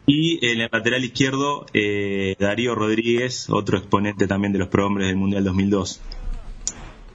Y 0.08 0.44
en 0.44 0.62
el 0.62 0.70
lateral 0.72 1.04
izquierdo, 1.04 1.66
eh, 1.74 2.34
Darío 2.38 2.74
Rodríguez, 2.74 3.50
otro 3.50 3.76
exponente 3.76 4.26
también 4.26 4.54
de 4.54 4.58
los 4.58 4.68
prohombres 4.68 5.08
del 5.08 5.16
Mundial 5.16 5.44
2002. 5.44 6.00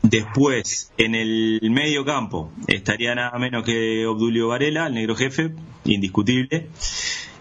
Después, 0.04 0.92
en 1.00 1.16
el 1.16 1.60
medio 1.72 2.06
campo, 2.06 2.52
estaría 2.68 3.16
nada 3.16 3.36
menos 3.40 3.64
que 3.64 4.06
Obdulio 4.06 4.50
Varela, 4.50 4.86
el 4.86 4.94
negro 4.94 5.16
jefe, 5.16 5.56
indiscutible. 5.86 6.68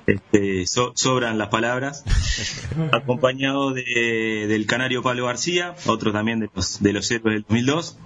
Este, 0.06 0.64
sobran 0.66 1.36
las 1.36 1.48
palabras, 1.48 2.02
acompañado 2.92 3.72
de, 3.72 4.46
del 4.48 4.64
canario 4.64 5.02
Pablo 5.02 5.26
García, 5.26 5.76
otro 5.84 6.12
también 6.12 6.40
de 6.40 6.48
los, 6.54 6.82
de 6.82 6.92
los 6.94 7.10
héroes 7.10 7.34
del 7.34 7.42
2002, 7.42 7.98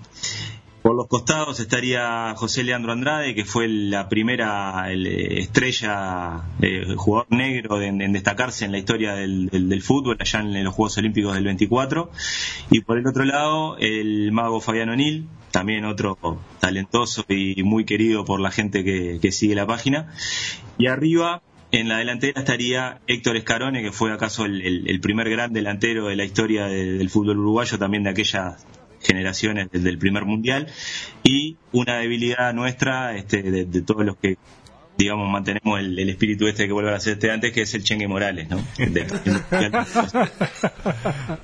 por 0.87 0.95
los 0.95 1.09
costados 1.09 1.59
estaría 1.59 2.33
José 2.37 2.63
Leandro 2.63 2.93
Andrade, 2.93 3.35
que 3.35 3.45
fue 3.45 3.67
la 3.67 4.09
primera 4.09 4.89
estrella, 4.93 6.45
eh, 6.63 6.95
jugador 6.97 7.27
negro 7.31 7.83
en, 7.83 8.13
destacarse 8.13 8.67
en 8.67 8.71
la 8.71 8.79
historia 8.79 9.15
del, 9.15 9.83
fútbol, 9.83 10.17
allá 10.21 10.39
en, 10.39 10.63
los 10.63 10.73
Juegos 10.73 10.97
Olímpicos 10.99 11.35
del 11.35 11.43
24. 11.43 12.13
Y 12.71 12.83
por 12.83 12.99
el 12.99 13.07
otro 13.09 13.25
lado, 13.25 13.77
el 13.79 14.31
mago 14.31 14.61
Fabián 14.61 14.91
O'Neill, 14.91 15.27
también 15.51 15.85
otro 15.87 16.39
talentoso 16.61 17.25
y 17.27 17.61
muy 17.65 17.85
querido 17.85 18.25
por 18.25 18.39
la 18.39 18.53
gente 18.53 18.85
que, 18.85 19.33
sigue 19.33 19.57
la 19.57 19.67
página. 19.67 20.15
Y 20.79 20.87
arriba, 20.87 21.43
en 21.73 21.89
la 21.89 21.99
delantera 21.99 22.43
estaría 22.43 23.01
Héctor 23.09 23.37
Escarone, 23.37 23.83
que 23.83 23.91
fue 23.91 24.13
acaso 24.13 24.45
el, 24.45 25.01
primer 25.03 25.29
gran 25.31 25.53
delantero 25.53 26.07
de 26.07 26.15
la 26.15 26.25
historia 26.25 26.67
del 26.67 27.11
fútbol 27.11 27.41
uruguayo, 27.41 27.77
también 27.77 28.05
de 28.05 28.11
aquella 28.11 28.57
generaciones 29.07 29.69
desde 29.71 29.89
el 29.89 29.99
primer 29.99 30.25
mundial 30.25 30.67
y 31.23 31.57
una 31.73 31.99
debilidad 31.99 32.53
nuestra 32.53 33.17
este, 33.17 33.43
de, 33.43 33.83
todos 33.83 34.05
los 34.05 34.17
que 34.17 34.37
digamos 34.99 35.31
mantenemos 35.31 35.79
el, 35.79 36.09
espíritu 36.09 36.47
este 36.47 36.67
que 36.67 36.73
vuelve 36.73 36.95
a 36.95 37.01
ser 37.01 37.15
este 37.15 37.31
antes 37.31 37.53
que 37.53 37.63
es 37.63 37.75
el 37.75 37.85
Chengue 37.85 38.09
Morales 38.09 38.49
¿no? 38.49 38.59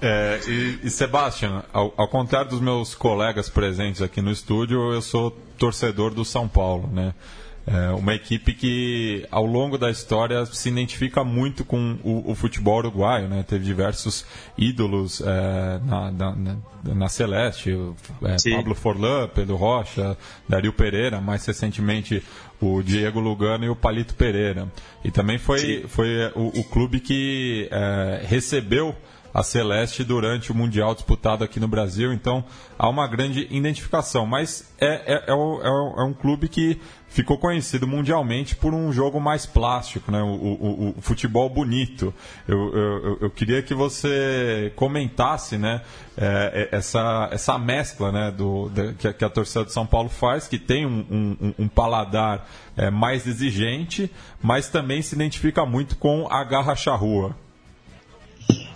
Eh, 0.01 0.41
y 0.85 0.91
Sebastián 0.91 1.63
al, 1.73 1.93
al 1.97 2.09
contrário 2.09 2.51
dos 2.51 2.61
meus 2.61 2.97
colegas 2.97 3.49
presentes 3.51 4.03
aqui 4.03 4.21
no 4.21 4.33
estúdio 4.33 4.93
eu 4.93 5.03
sou 5.03 5.31
torcedor 5.57 6.13
do 6.13 6.25
São 6.25 6.49
Paulo 6.49 6.89
né 6.93 7.15
É 7.65 7.91
uma 7.91 8.13
equipe 8.13 8.55
que, 8.55 9.25
ao 9.31 9.47
longo 9.47 9.79
da 9.79 9.89
história, 9.89 10.45
se 10.47 10.69
identifica 10.69 11.23
muito 11.23 11.65
com 11.65 11.97
o, 12.03 12.33
o 12.33 12.35
futebol 12.35 12.79
uruguaio. 12.79 13.29
Né? 13.29 13.45
Teve 13.47 13.65
diversos 13.65 14.27
ídolos 14.59 15.21
é, 15.21 15.81
na, 15.85 16.11
na, 16.11 16.57
na, 16.83 17.09
Celeste, 17.09 17.71
é, 18.23 18.57
Pablo 18.57 18.75
Forlan, 18.75 19.29
Pedro 19.29 19.55
Rocha, 19.55 20.17
Dario 20.49 20.73
Pereira, 20.73 21.21
mais 21.21 21.47
recentemente 21.47 22.23
o 22.61 22.83
Diego 22.83 23.21
Lugano 23.21 23.65
e 23.65 23.69
o 23.69 23.77
Palito 23.77 24.15
Pereira. 24.15 24.69
E 25.05 25.11
também 25.13 25.39
foi, 25.39 25.85
foi 25.87 26.33
o, 26.35 26.49
o 26.61 26.65
clube 26.65 26.99
que 26.99 27.69
é, 27.71 28.23
recebeu 28.27 28.95
a 29.33 29.43
Celeste 29.43 30.05
durante 30.05 30.53
o 30.53 30.55
Mundial 30.55 30.95
disputado 30.95 31.43
aqui 31.43 31.59
no 31.59 31.69
Brasil, 31.69 32.13
então 32.13 32.45
há 32.79 32.89
uma 32.89 33.07
grande 33.07 33.47
identificação. 33.51 34.27
Mas 34.27 34.73
é, 34.79 35.15
é, 35.15 35.25
é, 35.29 35.33
é 35.33 36.05
um 36.05 36.13
clube 36.13 36.49
que 36.49 36.81
ficou 37.13 37.37
conhecido 37.37 37.87
mundialmente 37.87 38.57
por 38.57 38.73
um 38.73 38.91
jogo 38.91 39.21
mais 39.21 39.45
plástico, 39.45 40.11
né? 40.11 40.23
o, 40.23 40.27
o, 40.27 40.95
o 40.99 41.03
futebol 41.03 41.49
bonito. 41.49 42.13
Eu, 42.49 42.75
eu, 42.75 43.19
eu, 43.23 43.31
queria 43.31 43.63
que 43.63 43.75
você 43.75 44.73
comentasse 44.77 45.59
né, 45.59 45.83
é, 46.17 46.69
é, 46.73 46.77
essa, 46.77 47.29
essa 47.31 47.59
mescla 47.59 48.11
né, 48.11 48.31
do, 48.31 48.71
que, 48.99 49.09
a, 49.09 49.13
que, 49.13 49.25
a 49.25 49.29
torcida 49.29 49.65
de 49.65 49.73
São 49.73 49.87
Paulo 49.87 50.09
faz, 50.09 50.49
que 50.49 50.59
tem 50.59 50.87
um, 50.87 51.37
um, 51.39 51.55
um 51.65 51.69
paladar 51.69 52.49
é, 52.77 52.91
mais 52.91 53.27
exigente, 53.27 54.11
mas 54.43 54.69
também 54.69 55.03
se 55.03 55.15
identifica 55.15 55.67
muito 55.67 55.97
com 55.97 56.27
a 56.31 56.43
garra 56.45 56.75
charrua. 56.75 57.37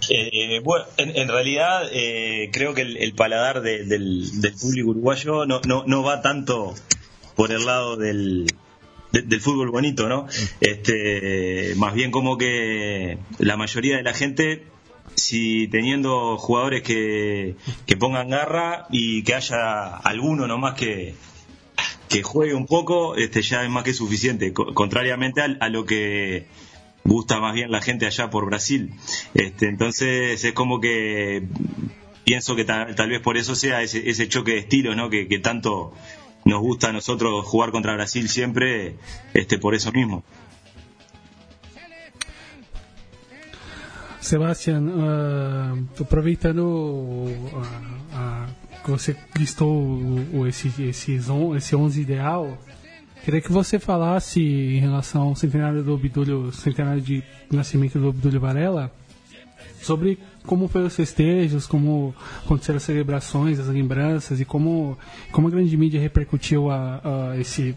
Eh, 0.08 0.60
bueno, 0.62 0.84
en, 0.98 1.28
realidad 1.28 1.88
eh, 1.92 2.50
creo 2.52 2.74
que 2.74 2.82
el, 2.82 3.14
paladar 3.14 3.60
del, 3.60 3.88
del, 3.88 4.52
público 4.54 4.90
uruguayo 4.90 5.46
no, 5.46 5.60
no, 5.66 5.82
no 5.84 6.02
va 6.04 6.22
tanto 6.22 6.74
por 7.34 7.50
el 7.50 7.66
lado 7.66 7.96
del, 7.96 8.46
del 9.12 9.40
fútbol 9.40 9.70
bonito, 9.70 10.08
¿no? 10.08 10.26
Este, 10.60 11.74
más 11.76 11.94
bien 11.94 12.10
como 12.10 12.38
que 12.38 13.18
la 13.38 13.56
mayoría 13.56 13.96
de 13.96 14.02
la 14.02 14.14
gente, 14.14 14.66
si 15.14 15.68
teniendo 15.68 16.36
jugadores 16.38 16.82
que, 16.82 17.56
que 17.86 17.96
pongan 17.96 18.30
garra 18.30 18.86
y 18.90 19.22
que 19.24 19.34
haya 19.34 19.96
alguno 19.96 20.46
nomás 20.46 20.74
que, 20.74 21.14
que 22.08 22.22
juegue 22.22 22.54
un 22.54 22.66
poco, 22.66 23.16
este 23.16 23.42
ya 23.42 23.64
es 23.64 23.70
más 23.70 23.84
que 23.84 23.94
suficiente, 23.94 24.52
contrariamente 24.52 25.42
a, 25.42 25.68
lo 25.68 25.84
que 25.84 26.46
gusta 27.06 27.40
más 27.40 27.54
bien 27.54 27.70
la 27.70 27.80
gente 27.80 28.06
allá 28.06 28.30
por 28.30 28.46
Brasil. 28.46 28.92
Este, 29.34 29.68
entonces 29.68 30.42
es 30.44 30.52
como 30.52 30.80
que 30.80 31.46
pienso 32.24 32.56
que 32.56 32.64
tal, 32.64 33.08
vez 33.08 33.20
por 33.20 33.36
eso 33.36 33.54
sea 33.54 33.82
ese, 33.82 34.08
ese 34.10 34.28
choque 34.28 34.52
de 34.52 34.58
estilos, 34.58 34.96
¿no? 34.96 35.08
Que, 35.08 35.26
tanto 35.38 35.92
nos 36.44 36.60
gusta 36.60 36.88
a 36.88 36.92
nosotros 36.92 37.44
jugar 37.44 37.70
contra 37.70 37.94
Brasil 37.94 38.28
siempre 38.28 38.96
este, 39.34 39.58
por 39.58 39.74
eso 39.74 39.92
mismo. 39.92 40.24
Sebastián, 44.20 44.88
uh, 44.88 46.02
aproveitando 46.02 46.66
uh, 46.66 47.28
uh, 47.28 48.82
que 48.84 48.90
você 48.90 49.16
listou 49.38 50.46
esse, 50.48 50.66
esse, 50.82 51.20
esse 51.56 51.76
11 51.76 52.00
ideal, 52.00 52.58
queria 53.26 53.40
que 53.40 53.50
você 53.50 53.80
falasse 53.80 54.40
em 54.40 54.78
relação 54.78 55.22
ao 55.22 55.34
centenário 55.34 55.82
do 55.82 55.92
Obdúlio, 55.92 56.52
centenário 56.52 57.00
de 57.02 57.24
nascimento 57.50 57.98
do 57.98 58.06
Obdúlio 58.10 58.38
Varela, 58.38 58.88
sobre 59.82 60.16
como 60.44 60.68
foram 60.68 60.86
os 60.86 60.94
festejos, 60.94 61.66
como 61.66 62.14
aconteceram 62.44 62.76
as 62.76 62.84
celebrações, 62.84 63.58
as 63.58 63.66
lembranças 63.66 64.40
e 64.40 64.44
como, 64.44 64.96
como 65.32 65.48
a 65.48 65.50
grande 65.50 65.76
mídia 65.76 66.00
repercutiu 66.00 66.70
a, 66.70 67.32
a 67.32 67.36
esse, 67.36 67.74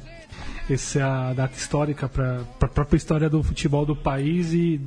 essa 0.70 1.34
data 1.34 1.58
histórica 1.58 2.08
para 2.08 2.42
a 2.62 2.68
própria 2.68 2.98
história 2.98 3.28
do 3.28 3.42
futebol 3.42 3.88
do 3.88 3.96
país 3.96 4.54
e 4.54 4.80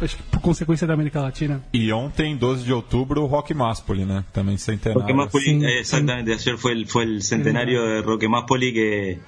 acho 0.00 0.16
que 0.16 0.22
por 0.22 0.40
consequência 0.40 0.86
da 0.86 0.94
América 0.94 1.20
Latina. 1.20 1.60
E 1.72 1.92
ontem, 1.92 2.36
12 2.36 2.62
de 2.62 2.72
outubro, 2.72 3.20
o 3.22 3.26
Rock 3.26 3.52
Máspoli, 3.52 4.04
né? 4.04 4.24
Também 4.32 4.56
centenário. 4.58 5.00
Roque 5.00 5.12
Máspoli, 5.12 5.44
sim, 5.44 5.66
exatamente. 5.66 6.30
Ayer 6.30 6.56
foi 6.56 6.80
o 6.80 6.86
fue 6.86 7.02
el 7.02 7.20
centenario 7.20 7.80
de 7.80 8.06
Roque 8.06 8.28
Máspoli 8.28 8.72
que 8.72 9.18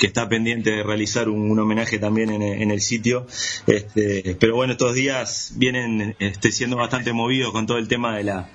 que 0.00 0.06
está 0.06 0.30
pendiente 0.30 0.70
de 0.70 0.82
realizar 0.82 1.28
un, 1.28 1.58
homenaje 1.58 1.98
también 1.98 2.30
en, 2.30 2.70
el 2.70 2.80
sitio. 2.80 3.26
Este, 3.66 4.34
pero 4.40 4.56
bueno, 4.56 4.72
estos 4.72 4.94
días 4.94 5.52
vienen 5.56 6.16
este, 6.18 6.52
siendo 6.52 6.78
bastante 6.78 7.12
movidos 7.12 7.52
con 7.52 7.66
todo 7.66 7.76
el 7.76 7.86
tema 7.86 8.16
de 8.16 8.24
la, 8.24 8.48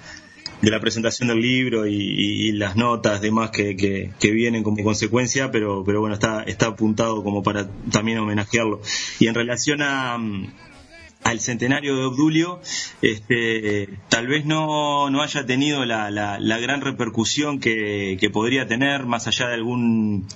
de 0.63 0.71
la 0.71 0.79
presentación 0.79 1.27
del 1.27 1.39
libro 1.41 1.85
y, 1.85 2.51
las 2.53 2.75
notas 2.75 3.21
demás 3.21 3.51
que, 3.51 3.75
que, 3.75 4.31
vienen 4.31 4.63
como 4.63 4.83
consecuencia, 4.83 5.51
pero, 5.51 5.83
pero 5.85 5.99
bueno, 5.99 6.15
está, 6.15 6.41
está 6.43 6.67
apuntado 6.67 7.23
como 7.23 7.43
para 7.43 7.69
también 7.91 8.17
homenajearlo. 8.17 8.81
Y 9.19 9.27
en 9.27 9.35
relación 9.35 9.83
a, 9.83 10.17
al 11.23 11.39
centenario 11.41 11.95
de 11.95 12.05
Obdulio, 12.05 12.59
este, 13.03 13.89
tal 14.09 14.25
vez 14.25 14.45
no, 14.45 15.11
no 15.11 15.21
haya 15.21 15.45
tenido 15.45 15.85
la, 15.85 16.09
la, 16.09 16.57
gran 16.57 16.81
repercusión 16.81 17.59
que, 17.59 18.17
que 18.19 18.31
podría 18.31 18.65
tener, 18.65 19.05
más 19.05 19.27
allá 19.27 19.49
de 19.49 19.53
algún 19.53 20.27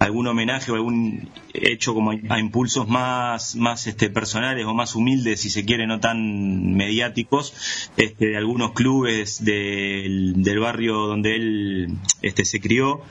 algún 0.00 0.26
homenaje 0.26 0.72
o 0.72 0.74
algún 0.74 1.28
hecho 1.52 1.92
como 1.94 2.10
a 2.10 2.40
impulsos 2.40 2.88
más, 2.88 3.54
más 3.54 3.86
este, 3.86 4.08
personales 4.08 4.64
o 4.64 4.74
más 4.74 4.94
humildes, 4.94 5.40
si 5.40 5.50
se 5.50 5.64
quiere, 5.66 5.86
no 5.86 6.00
tan 6.00 6.74
mediáticos, 6.74 7.90
este, 7.98 8.28
de 8.28 8.36
algunos 8.38 8.72
clubes 8.72 9.44
del, 9.44 10.42
del 10.42 10.58
barrio 10.58 10.94
donde 11.06 11.36
él 11.36 11.98
este, 12.22 12.46
se 12.46 12.60
crió, 12.60 13.02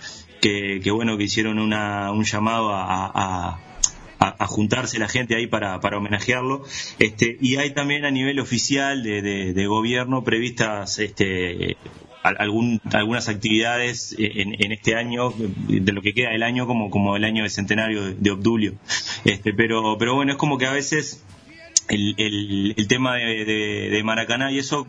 que, 0.41 0.81
que 0.83 0.89
bueno, 0.89 1.17
que 1.17 1.25
hicieron 1.25 1.59
una, 1.59 2.11
un 2.11 2.23
llamado 2.23 2.73
a, 2.73 3.05
a 3.05 3.68
juntarse 4.47 4.99
la 4.99 5.07
gente 5.07 5.35
ahí 5.35 5.47
para, 5.47 5.79
para 5.79 5.97
homenajearlo. 5.97 6.63
Este, 6.99 7.37
y 7.39 7.57
hay 7.57 7.71
también 7.71 8.05
a 8.05 8.11
nivel 8.11 8.39
oficial 8.39 9.03
de, 9.03 9.21
de, 9.21 9.53
de 9.53 9.67
gobierno 9.67 10.23
previstas 10.23 10.99
este, 10.99 11.77
algún, 12.23 12.81
algunas 12.93 13.29
actividades 13.29 14.15
en, 14.17 14.55
en, 14.61 14.71
este 14.71 14.95
año, 14.95 15.33
de 15.67 15.91
lo 15.91 16.01
que 16.01 16.13
queda 16.13 16.31
del 16.31 16.43
año, 16.43 16.67
como, 16.67 16.89
como 16.89 17.15
el 17.15 17.23
año 17.23 17.43
de 17.43 17.49
centenario 17.49 18.13
de 18.13 18.31
Obdulio. 18.31 18.75
Este, 19.25 19.53
pero, 19.53 19.97
pero 19.97 20.15
bueno, 20.15 20.31
es 20.31 20.37
como 20.37 20.57
que 20.57 20.65
a 20.65 20.71
veces 20.71 21.23
el, 21.87 22.15
el, 22.17 22.73
el 22.77 22.87
tema 22.87 23.15
de, 23.15 23.45
de, 23.45 23.89
de 23.89 24.03
Maracaná 24.03 24.51
y 24.51 24.59
eso 24.59 24.87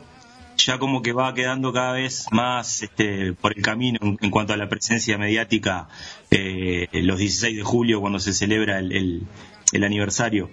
ya 0.67 0.79
como 0.79 1.03
que 1.03 1.13
va 1.13 1.33
quedando 1.35 1.73
cada 1.73 1.93
vez 1.93 2.27
más 2.31 2.83
este, 2.83 3.33
por 3.33 3.57
el 3.57 3.63
camino 3.63 3.99
en, 4.03 4.31
cuanto 4.31 4.53
a 4.53 4.57
la 4.57 4.69
presencia 4.69 5.19
mediática 5.19 5.89
eh, 6.31 6.89
los 6.93 7.19
16 7.19 7.57
de 7.57 7.63
julio 7.63 8.01
cuando 8.01 8.19
se 8.19 8.33
celebra 8.33 8.79
el, 8.79 8.93
el, 8.93 9.23
el 9.73 9.85
aniversario. 9.85 10.51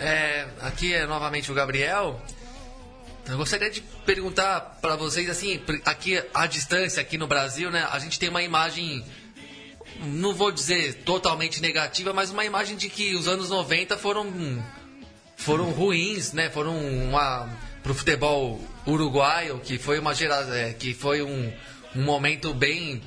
É, 0.00 0.48
aqui 0.62 0.92
é 0.92 1.06
novamente 1.06 1.50
o 1.52 1.54
Gabriel. 1.54 2.20
Eu 3.28 3.36
gostaria 3.36 3.70
de 3.70 3.80
perguntar 4.04 4.78
para 4.82 4.96
vocês 4.96 5.30
assim, 5.30 5.60
aqui 5.84 6.20
à 6.34 6.46
distância, 6.46 7.00
aqui 7.00 7.16
no 7.16 7.28
Brasil, 7.28 7.70
né? 7.70 7.86
A 7.88 8.00
gente 8.00 8.18
tem 8.18 8.28
uma 8.28 8.42
imagem, 8.42 9.04
não 10.00 10.34
vou 10.34 10.50
dizer 10.50 11.04
totalmente 11.04 11.60
negativa, 11.62 12.12
mas 12.12 12.30
uma 12.30 12.44
imagem 12.44 12.76
de 12.76 12.88
que 12.88 13.14
os 13.14 13.28
anos 13.28 13.48
90 13.48 13.96
foram 13.96 14.26
foram 15.42 15.70
ruins, 15.70 16.32
né? 16.32 16.48
Foram 16.50 16.76
uma 16.76 17.48
pro 17.82 17.94
futebol 17.94 18.60
uruguaio, 18.86 19.58
que 19.58 19.78
foi 19.78 19.98
uma 19.98 20.14
geração, 20.14 20.54
é, 20.54 20.72
que 20.72 20.94
foi 20.94 21.20
um, 21.22 21.52
um 21.96 22.02
momento 22.02 22.54
bem 22.54 23.02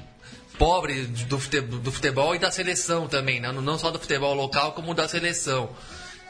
pobre 0.57 1.03
do 1.03 1.39
futebol, 1.39 1.79
do 1.79 1.91
futebol 1.91 2.35
e 2.35 2.39
da 2.39 2.51
seleção 2.51 3.07
também, 3.07 3.39
né? 3.39 3.51
não 3.51 3.77
só 3.77 3.91
do 3.91 3.99
futebol 3.99 4.33
local 4.33 4.73
como 4.73 4.93
da 4.93 5.07
seleção. 5.07 5.69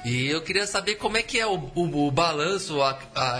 E 0.03 0.27
eu 0.27 0.41
queria 0.41 0.67
saber 0.67 0.95
como 0.95 1.17
é 1.17 1.23
que 1.23 1.39
é 1.39 1.47
o, 1.47 1.71
o, 1.73 2.07
o 2.07 2.11
balanço, 2.11 2.81
a, 2.81 2.99
a, 3.15 3.39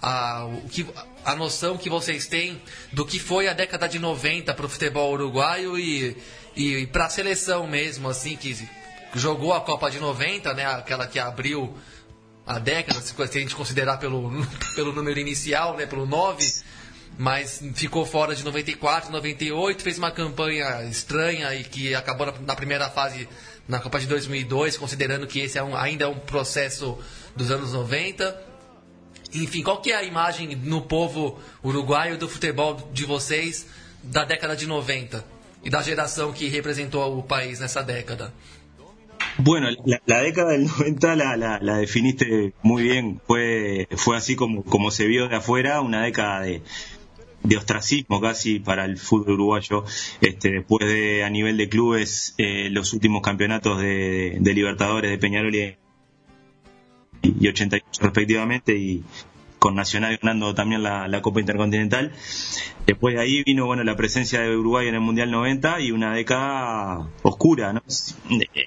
a, 0.00 0.44
o 0.44 0.68
que, 0.68 0.86
a 1.24 1.34
noção 1.34 1.76
que 1.76 1.90
vocês 1.90 2.28
têm 2.28 2.62
do 2.92 3.04
que 3.04 3.18
foi 3.18 3.48
a 3.48 3.52
década 3.52 3.88
de 3.88 3.98
90 3.98 4.54
para 4.54 4.66
o 4.66 4.68
futebol 4.68 5.12
uruguaio 5.12 5.76
e, 5.76 6.16
e, 6.54 6.76
e 6.76 6.86
para 6.86 7.06
a 7.06 7.10
seleção 7.10 7.66
mesmo, 7.66 8.08
assim, 8.08 8.36
que 8.36 8.56
jogou 9.14 9.52
a 9.52 9.60
Copa 9.60 9.90
de 9.90 9.98
90, 9.98 10.54
né, 10.54 10.66
aquela 10.66 11.06
que 11.06 11.18
abriu 11.18 11.74
a 12.46 12.58
década, 12.58 13.00
se 13.00 13.14
a 13.20 13.26
gente 13.26 13.56
considerar 13.56 13.98
pelo, 13.98 14.30
pelo 14.76 14.92
número 14.92 15.18
inicial, 15.18 15.76
né, 15.76 15.86
pelo 15.86 16.06
9, 16.06 16.44
mas 17.16 17.62
ficou 17.74 18.04
fora 18.04 18.34
de 18.34 18.44
94, 18.44 19.10
98, 19.10 19.82
fez 19.82 19.98
uma 19.98 20.10
campanha 20.10 20.82
estranha 20.84 21.54
e 21.54 21.64
que 21.64 21.94
acabou 21.94 22.34
na, 22.40 22.56
primeira 22.56 22.90
fase 22.90 23.28
na 23.68 23.78
Copa 23.78 23.98
de 23.98 24.06
2002, 24.06 24.76
considerando 24.76 25.26
que 25.26 25.40
esse 25.40 25.56
é 25.56 25.62
um, 25.62 25.76
ainda 25.76 26.04
é 26.04 26.08
um 26.08 26.18
processo 26.18 26.98
dos 27.34 27.50
anos 27.50 27.72
90. 27.72 28.54
Enfim, 29.32 29.62
qual 29.62 29.80
que 29.80 29.90
é 29.90 29.96
a 29.96 30.02
imagem 30.02 30.54
no 30.56 30.82
povo 30.82 31.38
uruguaio 31.62 32.18
do 32.18 32.28
futebol 32.28 32.90
de 32.92 33.04
vocês 33.04 33.66
da 34.02 34.24
década 34.24 34.54
de 34.54 34.66
90 34.66 35.24
e 35.62 35.70
da 35.70 35.80
geração 35.82 36.32
que 36.32 36.48
representou 36.48 37.18
o 37.18 37.22
país 37.22 37.60
nessa 37.60 37.82
década? 37.82 38.32
Bueno, 39.38 39.68
la, 39.84 40.00
la, 40.06 40.20
década 40.20 40.52
del 40.52 40.66
90 40.66 41.16
la, 41.16 41.36
la, 41.36 41.58
la, 41.60 41.76
definiste 41.78 42.52
muy 42.62 42.84
bien. 42.84 43.20
Fue, 43.26 43.88
fue 43.96 44.16
así 44.16 44.36
como, 44.36 44.62
como 44.62 44.90
se 44.90 45.06
vio 45.06 45.28
de 45.28 45.36
afuera, 45.36 45.80
una 45.80 46.02
década 46.02 46.40
de, 46.40 46.62
ostracismo 47.56 48.20
casi 48.20 48.58
para 48.58 48.84
el 48.84 48.96
fútbol 48.96 49.34
uruguayo, 49.34 49.84
este, 50.20 50.50
después 50.50 50.86
de 50.86 51.24
a 51.24 51.30
nivel 51.30 51.56
de 51.56 51.68
clubes 51.68 52.34
eh, 52.38 52.68
los 52.70 52.92
últimos 52.92 53.22
campeonatos 53.22 53.80
de, 53.80 54.38
de, 54.40 54.54
Libertadores 54.54 55.10
de 55.10 55.18
Peñarol 55.18 55.54
y, 55.54 55.76
y 57.22 57.48
88 57.48 58.02
respectivamente 58.02 58.76
y 58.76 59.04
con 59.64 59.76
Nacional 59.76 60.18
ganando 60.20 60.54
también 60.54 60.82
la, 60.82 61.22
Copa 61.22 61.40
Intercontinental. 61.40 62.12
Después 62.86 63.14
de 63.14 63.22
ahí 63.22 63.42
vino 63.44 63.64
bueno 63.64 63.82
la 63.82 63.96
presencia 63.96 64.42
de 64.42 64.54
Uruguay 64.54 64.88
en 64.88 64.94
el 64.94 65.00
Mundial 65.00 65.30
90 65.30 65.80
y 65.80 65.90
una 65.90 66.12
década 66.12 67.08
oscura, 67.22 67.72
¿no? 67.72 67.82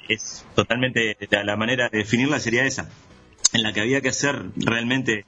Es, 0.09 0.43
totalmente 0.55 1.15
la 1.29 1.55
manera 1.55 1.89
de 1.89 1.99
definirla 1.99 2.39
sería 2.39 2.65
esa, 2.65 2.89
en 3.53 3.61
la 3.61 3.73
que 3.73 3.81
había 3.81 4.01
que 4.01 4.09
hacer 4.09 4.45
realmente 4.55 5.25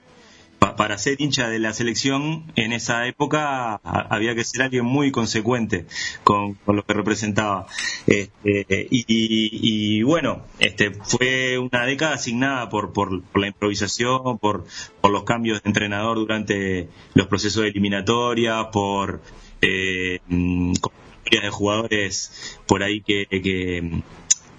pa 0.60 0.76
para 0.76 0.98
ser 0.98 1.19
hincha 1.19 1.50
de 1.50 1.60
la 1.60 1.74
selección 1.74 2.52
en 2.56 2.74
esa 2.74 3.08
época 3.08 3.76
había 3.84 4.36
que 4.36 4.43
ser 4.43 4.63
alguien 4.63 4.86
muy 4.86 5.12
consecuente 5.12 5.86
con, 6.24 6.54
con 6.54 6.76
lo 6.76 6.84
que 6.84 6.93
representaba. 6.93 7.67
Este, 8.08 8.88
y, 8.89 10.02
bueno, 10.04 10.43
este, 10.60 10.91
fue 10.91 11.58
una 11.58 11.86
década 11.86 12.15
asignada 12.15 12.69
por, 12.69 12.93
por, 12.93 13.22
por 13.24 13.41
la 13.41 13.48
improvisación, 13.48 14.38
por, 14.39 14.65
por, 15.02 15.12
los 15.12 15.24
cambios 15.24 15.63
de 15.63 15.69
entrenador 15.69 16.17
durante 16.17 16.89
los 17.13 17.28
procesos 17.28 17.63
de 17.63 17.69
eliminatoria, 17.69 18.69
por 18.72 19.22
eh, 19.62 20.19
de 20.30 21.50
jugadores 21.50 22.60
por 22.65 22.84
ahí 22.84 23.02
que, 23.02 23.28
que, 23.28 24.02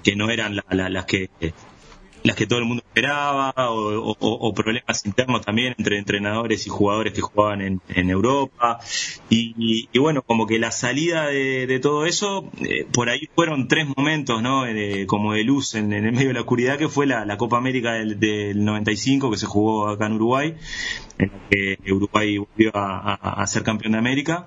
que 0.03 0.17
no 0.17 0.31
eran 0.31 0.57
la, 0.57 0.65
la, 0.71 0.89
las 0.89 1.05
que 1.05 1.31
las 2.23 2.37
que 2.37 2.47
todo 2.47 2.59
el 2.59 2.65
mundo 2.65 2.83
esperaba, 2.87 3.53
o, 3.57 4.11
o, 4.11 4.17
o, 4.21 4.55
problemas 4.55 5.07
internos 5.07 5.41
también 5.41 5.75
entre 5.79 5.99
entrenadores 5.99 6.67
y 6.67 6.71
jugadores 6.71 7.13
que 7.13 7.21
jugaban 7.21 7.61
en, 7.63 7.81
en 7.89 8.11
Europa. 8.11 8.79
Y, 9.29 9.89
y, 9.93 9.99
bueno, 9.99 10.23
como 10.23 10.47
que 10.47 10.59
la 10.59 10.71
salida 10.71 11.27
de, 11.27 11.79
todo 11.81 12.07
eso, 12.07 12.51
eh, 12.61 12.87
por 12.93 13.09
ahí 13.09 13.29
fueron 13.35 13.69
tres 13.69 13.87
momentos, 13.97 14.43
¿no? 14.43 14.67
Eh, 14.67 15.07
como 15.07 15.33
de 15.33 15.45
luz 15.45 15.75
en, 15.75 15.93
el 15.93 16.13
medio 16.13 16.29
de 16.29 16.35
la 16.35 16.41
oscuridad, 16.41 16.79
que 16.79 16.89
fue 16.89 17.07
la, 17.07 17.37
Copa 17.37 17.57
América 17.57 17.93
del, 17.93 18.21
del, 18.21 18.65
95, 18.65 19.31
que 19.31 19.39
se 19.39 19.47
jugó 19.47 19.89
acá 19.89 20.07
en 20.07 20.13
Uruguay, 20.15 20.57
en 21.19 21.29
la 21.29 21.49
que 21.49 21.93
Uruguay 21.93 22.39
volvió 22.39 22.71
a 22.75 23.47
ser 23.47 23.63
campeón 23.63 23.93
de 23.93 23.99
América, 23.99 24.47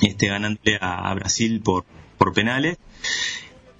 este, 0.00 0.28
ganándole 0.28 0.78
a, 0.80 1.10
a 1.10 1.14
Brasil 1.14 1.60
por, 1.62 1.84
por 2.18 2.32
penales. 2.32 2.78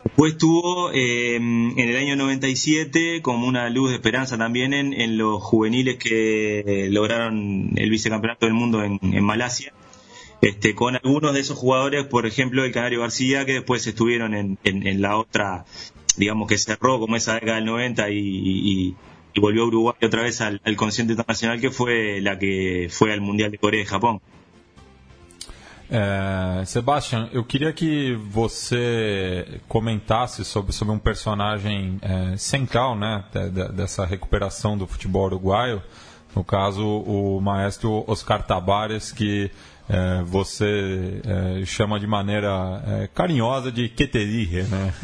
Después 0.05 0.37
tuvo 0.37 0.91
eh, 0.93 1.37
en 1.37 1.79
el 1.79 1.97
año 1.97 2.17
97 2.17 3.23
como 3.23 3.47
una 3.47 3.71
luz 3.71 3.91
de 3.91 3.97
esperanza 3.97 4.37
también 4.37 4.75
en, 4.75 4.93
en 4.93 5.17
los 5.17 5.41
juveniles 5.43 5.97
que 5.97 6.89
lograron 6.91 7.71
el 7.77 7.89
vicecampeonato 7.89 8.47
del 8.47 8.55
mundo 8.55 8.83
en, 8.83 8.99
Malasia. 9.25 9.73
Este, 10.41 10.75
con 10.75 10.97
algunos 10.97 11.35
de 11.35 11.41
esos 11.41 11.57
jugadores, 11.57 12.05
por 12.05 12.27
ejemplo, 12.27 12.65
el 12.65 12.73
Canario 12.73 13.01
García, 13.01 13.47
que 13.47 13.55
después 13.55 13.87
estuvieron 13.87 14.35
en, 14.35 14.59
en, 14.65 15.01
la 15.01 15.17
otra, 15.17 15.67
digamos 16.17 16.49
que 16.49 16.59
cerró 16.59 16.99
como 16.99 17.15
esa 17.15 17.35
década 17.35 17.57
del 17.57 17.67
90 17.67 18.11
y, 18.11 18.97
volvió 19.37 19.63
a 19.63 19.67
Uruguay 19.67 19.95
otra 20.03 20.23
vez 20.23 20.41
al, 20.41 20.61
al 20.65 20.77
internacional, 20.99 21.61
que 21.61 21.71
fue 21.71 22.21
la 22.21 22.39
que 22.41 22.89
fue 22.91 23.13
al 23.13 23.21
Mundial 23.21 23.53
de 23.53 23.59
Corea 23.59 23.83
y 23.83 23.87
Japón. 23.87 24.21
É, 25.91 26.65
Sebastian, 26.65 27.29
eu 27.33 27.45
queria 27.45 27.73
que 27.73 28.15
você 28.15 29.61
comentasse 29.69 30.45
sobre, 30.45 30.73
sobre 30.73 30.95
um 30.95 30.99
personagem 30.99 31.99
é, 32.01 32.37
central 32.37 32.97
né, 32.97 33.25
de, 33.33 33.51
de, 33.51 33.73
dessa 33.73 34.07
recuperação 34.07 34.77
do 34.77 34.87
futebol 34.87 35.27
uruguaio, 35.27 35.83
no 36.35 36.43
caso 36.43 36.85
o 36.85 37.41
maestro 37.41 38.05
Oscar 38.07 38.43
Tabares, 38.43 39.13
que 39.13 39.51
é, 39.89 40.23
você 40.23 41.21
é, 41.25 41.65
chama 41.67 42.01
de 42.01 42.07
maneira 42.07 42.83
é, 42.87 43.09
carinhosa 43.13 43.71
de 43.71 43.89
Queterije, 43.89 44.63
né? 44.63 44.95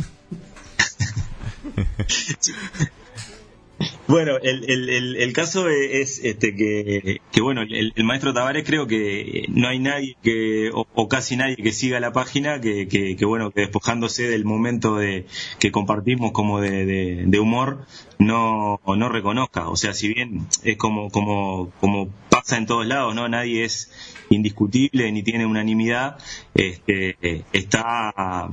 Bueno, 4.08 4.38
el, 4.42 4.64
el, 4.68 5.16
el, 5.16 5.32
caso 5.32 5.68
es 5.68 6.24
este 6.24 6.54
que, 6.56 7.20
que 7.30 7.40
bueno, 7.40 7.62
el, 7.62 7.92
maestro 8.04 8.32
Tavares 8.32 8.64
creo 8.64 8.86
que 8.86 9.44
no 9.50 9.68
hay 9.68 9.78
nadie 9.78 10.16
que, 10.22 10.70
o, 10.72 10.86
o 10.94 11.08
casi 11.08 11.36
nadie 11.36 11.56
que 11.56 11.72
siga 11.72 12.00
la 12.00 12.12
página 12.12 12.60
que, 12.60 12.88
que, 12.88 13.16
que, 13.16 13.24
bueno, 13.24 13.50
que 13.50 13.60
despojándose 13.62 14.28
del 14.28 14.44
momento 14.44 14.96
de 14.96 15.26
que 15.60 15.70
compartimos 15.70 16.32
como 16.32 16.60
de, 16.60 16.86
de, 16.86 17.24
de 17.26 17.38
humor, 17.38 17.86
no, 18.18 18.80
no 18.84 19.08
reconozca. 19.08 19.68
O 19.68 19.76
sea, 19.76 19.94
si 19.94 20.08
bien 20.08 20.46
es 20.64 20.76
como, 20.76 21.10
como, 21.10 21.70
como 21.80 22.08
pasa 22.30 22.56
en 22.56 22.66
todos 22.66 22.86
lados, 22.86 23.14
¿no? 23.14 23.28
Nadie 23.28 23.64
es 23.64 23.92
indiscutible 24.30 25.12
ni 25.12 25.22
tiene 25.22 25.46
unanimidad, 25.46 26.18
este, 26.54 27.44
está 27.52 28.48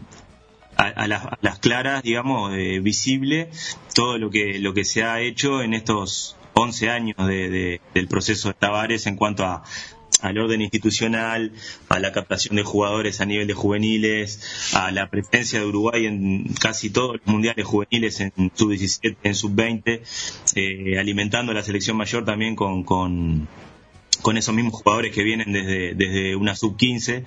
a, 0.77 0.83
a, 0.83 1.07
las, 1.07 1.25
a, 1.25 1.37
las, 1.41 1.59
claras, 1.59 2.03
digamos, 2.03 2.53
eh, 2.53 2.79
visible 2.79 3.49
todo 3.93 4.17
lo 4.17 4.29
que, 4.29 4.59
lo 4.59 4.73
que 4.73 4.85
se 4.85 5.03
ha 5.03 5.21
hecho 5.21 5.61
en 5.61 5.73
estos 5.73 6.35
11 6.53 6.89
años 6.89 7.27
de, 7.27 7.49
de, 7.49 7.81
del 7.93 8.07
proceso 8.07 8.49
de 8.49 8.53
Tavares 8.53 9.07
en 9.07 9.15
cuanto 9.15 9.43
a, 9.43 9.63
al 10.21 10.37
orden 10.37 10.61
institucional, 10.61 11.51
a 11.89 11.99
la 11.99 12.11
captación 12.11 12.55
de 12.55 12.63
jugadores 12.63 13.21
a 13.21 13.25
nivel 13.25 13.47
de 13.47 13.53
juveniles, 13.53 14.73
a 14.73 14.91
la 14.91 15.09
presencia 15.09 15.59
de 15.59 15.65
Uruguay 15.65 16.05
en 16.05 16.45
casi 16.59 16.89
todos 16.89 17.17
los 17.17 17.25
mundiales 17.25 17.65
juveniles 17.65 18.19
en 18.19 18.31
sub-17, 18.53 19.17
en 19.23 19.35
sub-20, 19.35 20.01
eh, 20.55 20.99
alimentando 20.99 21.53
la 21.53 21.63
selección 21.63 21.97
mayor 21.97 22.25
también 22.25 22.55
con, 22.55 22.83
con, 22.83 23.47
esos 24.33 24.55
mismos 24.55 24.73
jugadores 24.73 25.13
que 25.13 25.23
vienen 25.23 25.53
desde, 25.53 25.93
desde 25.93 26.35
una 26.35 26.55
sub-15, 26.55 27.23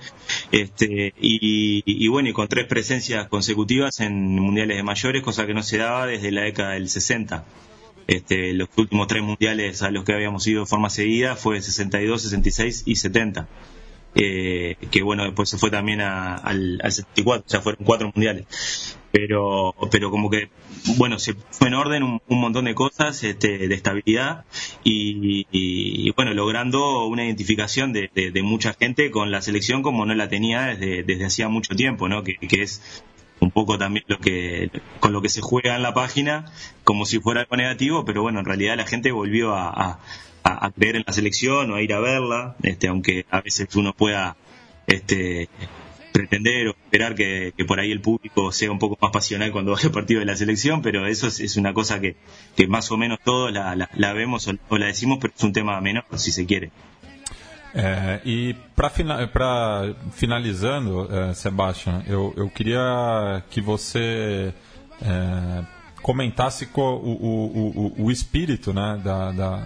este, 0.51 1.13
y, 1.19 1.83
y, 1.85 2.07
bueno, 2.09 2.29
y 2.29 2.33
con 2.33 2.47
tres 2.47 2.65
presencias 2.65 3.27
consecutivas 3.27 3.99
en 3.99 4.35
mundiales 4.35 4.77
de 4.77 4.83
mayores, 4.83 5.23
cosa 5.23 5.47
que 5.47 5.53
no 5.53 5.63
se 5.63 5.77
daba 5.77 6.05
desde 6.05 6.31
la 6.31 6.41
década 6.41 6.71
del 6.71 6.89
60. 6.89 7.45
Este, 8.07 8.53
los 8.53 8.69
últimos 8.75 9.07
tres 9.07 9.21
mundiales 9.21 9.83
a 9.83 9.91
los 9.91 10.03
que 10.03 10.13
habíamos 10.13 10.45
ido 10.47 10.61
de 10.61 10.65
forma 10.65 10.89
seguida 10.89 11.35
fue 11.35 11.61
62, 11.61 12.23
66 12.23 12.83
y 12.85 12.95
70. 12.95 13.47
Eh, 14.15 14.75
que 14.89 15.03
bueno, 15.03 15.23
después 15.23 15.47
se 15.49 15.59
fue 15.59 15.69
también 15.69 16.01
al, 16.01 16.81
74, 16.83 17.45
o 17.45 17.49
sea, 17.49 17.61
fueron 17.61 17.85
cuatro 17.85 18.11
mundiales. 18.13 18.97
Pero, 19.11 19.73
pero 19.91 20.11
como 20.11 20.29
que, 20.29 20.49
bueno, 20.97 21.17
se 21.17 21.33
fue 21.33 21.69
en 21.69 21.73
orden 21.73 22.03
un, 22.03 22.21
montón 22.27 22.65
de 22.65 22.75
cosas 22.75 23.23
este, 23.23 23.67
de 23.67 23.73
estabilidad 23.73 24.45
y, 24.83 26.11
bueno, 26.11 26.33
logrando 26.33 27.05
una 27.05 27.25
identificación 27.25 27.91
de, 27.91 28.09
mucha 28.43 28.73
gente 28.73 29.09
con 29.11 29.31
la 29.31 29.41
selección 29.41 29.81
como 29.81 30.05
no 30.05 30.13
la 30.13 30.29
tenía 30.29 30.61
desde, 30.61 31.03
desde 31.03 31.25
hacía 31.25 31.49
mucho 31.49 31.75
tiempo, 31.75 32.07
¿no? 32.07 32.23
Que, 32.23 32.35
que 32.35 32.61
es 32.61 33.03
un 33.39 33.51
poco 33.51 33.77
también 33.77 34.05
lo 34.07 34.19
que 34.19 34.69
con 34.99 35.13
lo 35.13 35.21
que 35.21 35.29
se 35.29 35.41
juega 35.41 35.75
en 35.75 35.81
la 35.81 35.93
página 35.93 36.45
como 36.83 37.05
si 37.05 37.19
fuera 37.19 37.41
algo 37.41 37.55
negativo 37.55 38.03
pero 38.05 38.21
bueno 38.21 38.39
en 38.39 38.45
realidad 38.45 38.75
la 38.75 38.85
gente 38.85 39.11
volvió 39.11 39.55
a, 39.55 39.99
a, 40.43 40.71
creer 40.71 40.97
en 40.97 41.03
la 41.07 41.13
selección 41.13 41.71
o 41.71 41.75
a 41.75 41.81
ir 41.81 41.93
a 41.93 41.99
verla 41.99 42.55
este 42.63 42.87
aunque 42.87 43.25
a 43.29 43.41
veces 43.41 43.73
uno 43.75 43.93
pueda 43.93 44.35
este 44.87 45.49
pretender 46.11 46.67
o 46.67 46.71
esperar 46.71 47.15
que, 47.15 47.53
por 47.67 47.79
ahí 47.79 47.91
el 47.91 48.01
público 48.01 48.51
sea 48.51 48.71
un 48.71 48.79
poco 48.79 48.97
más 49.01 49.11
pasional 49.11 49.51
cuando 49.51 49.71
vaya 49.71 49.87
el 49.87 49.93
partido 49.93 50.19
de 50.19 50.25
la 50.25 50.35
selección, 50.35 50.81
pero 50.81 51.05
eso 51.07 51.27
es, 51.27 51.57
una 51.57 51.73
cosa 51.73 51.99
que, 51.99 52.15
más 52.67 52.91
o 52.91 52.97
menos 52.97 53.19
todos 53.23 53.51
la, 53.51 54.13
vemos 54.13 54.47
o, 54.47 54.77
la 54.77 54.87
decimos, 54.87 55.19
pero 55.21 55.33
es 55.35 55.43
un 55.43 55.53
tema 55.53 55.79
menor, 55.81 56.05
si 56.15 56.31
se 56.31 56.45
quiere. 56.45 56.71
É, 57.71 58.19
e 58.25 58.55
para 58.75 59.93
finalizando, 60.13 61.07
é, 61.11 61.35
Sebastian, 61.35 62.03
eu, 62.07 62.33
eu 62.35 62.49
queria 62.49 63.43
que 63.51 63.61
você 63.61 64.51
é, 64.99 65.63
comentasse 66.01 66.67
o, 66.73 66.81
o, 66.81 67.93
o, 67.97 68.05
o, 68.05 68.11
espírito 68.11 68.73
né, 68.73 68.99
da, 69.03 69.31
da, 69.31 69.65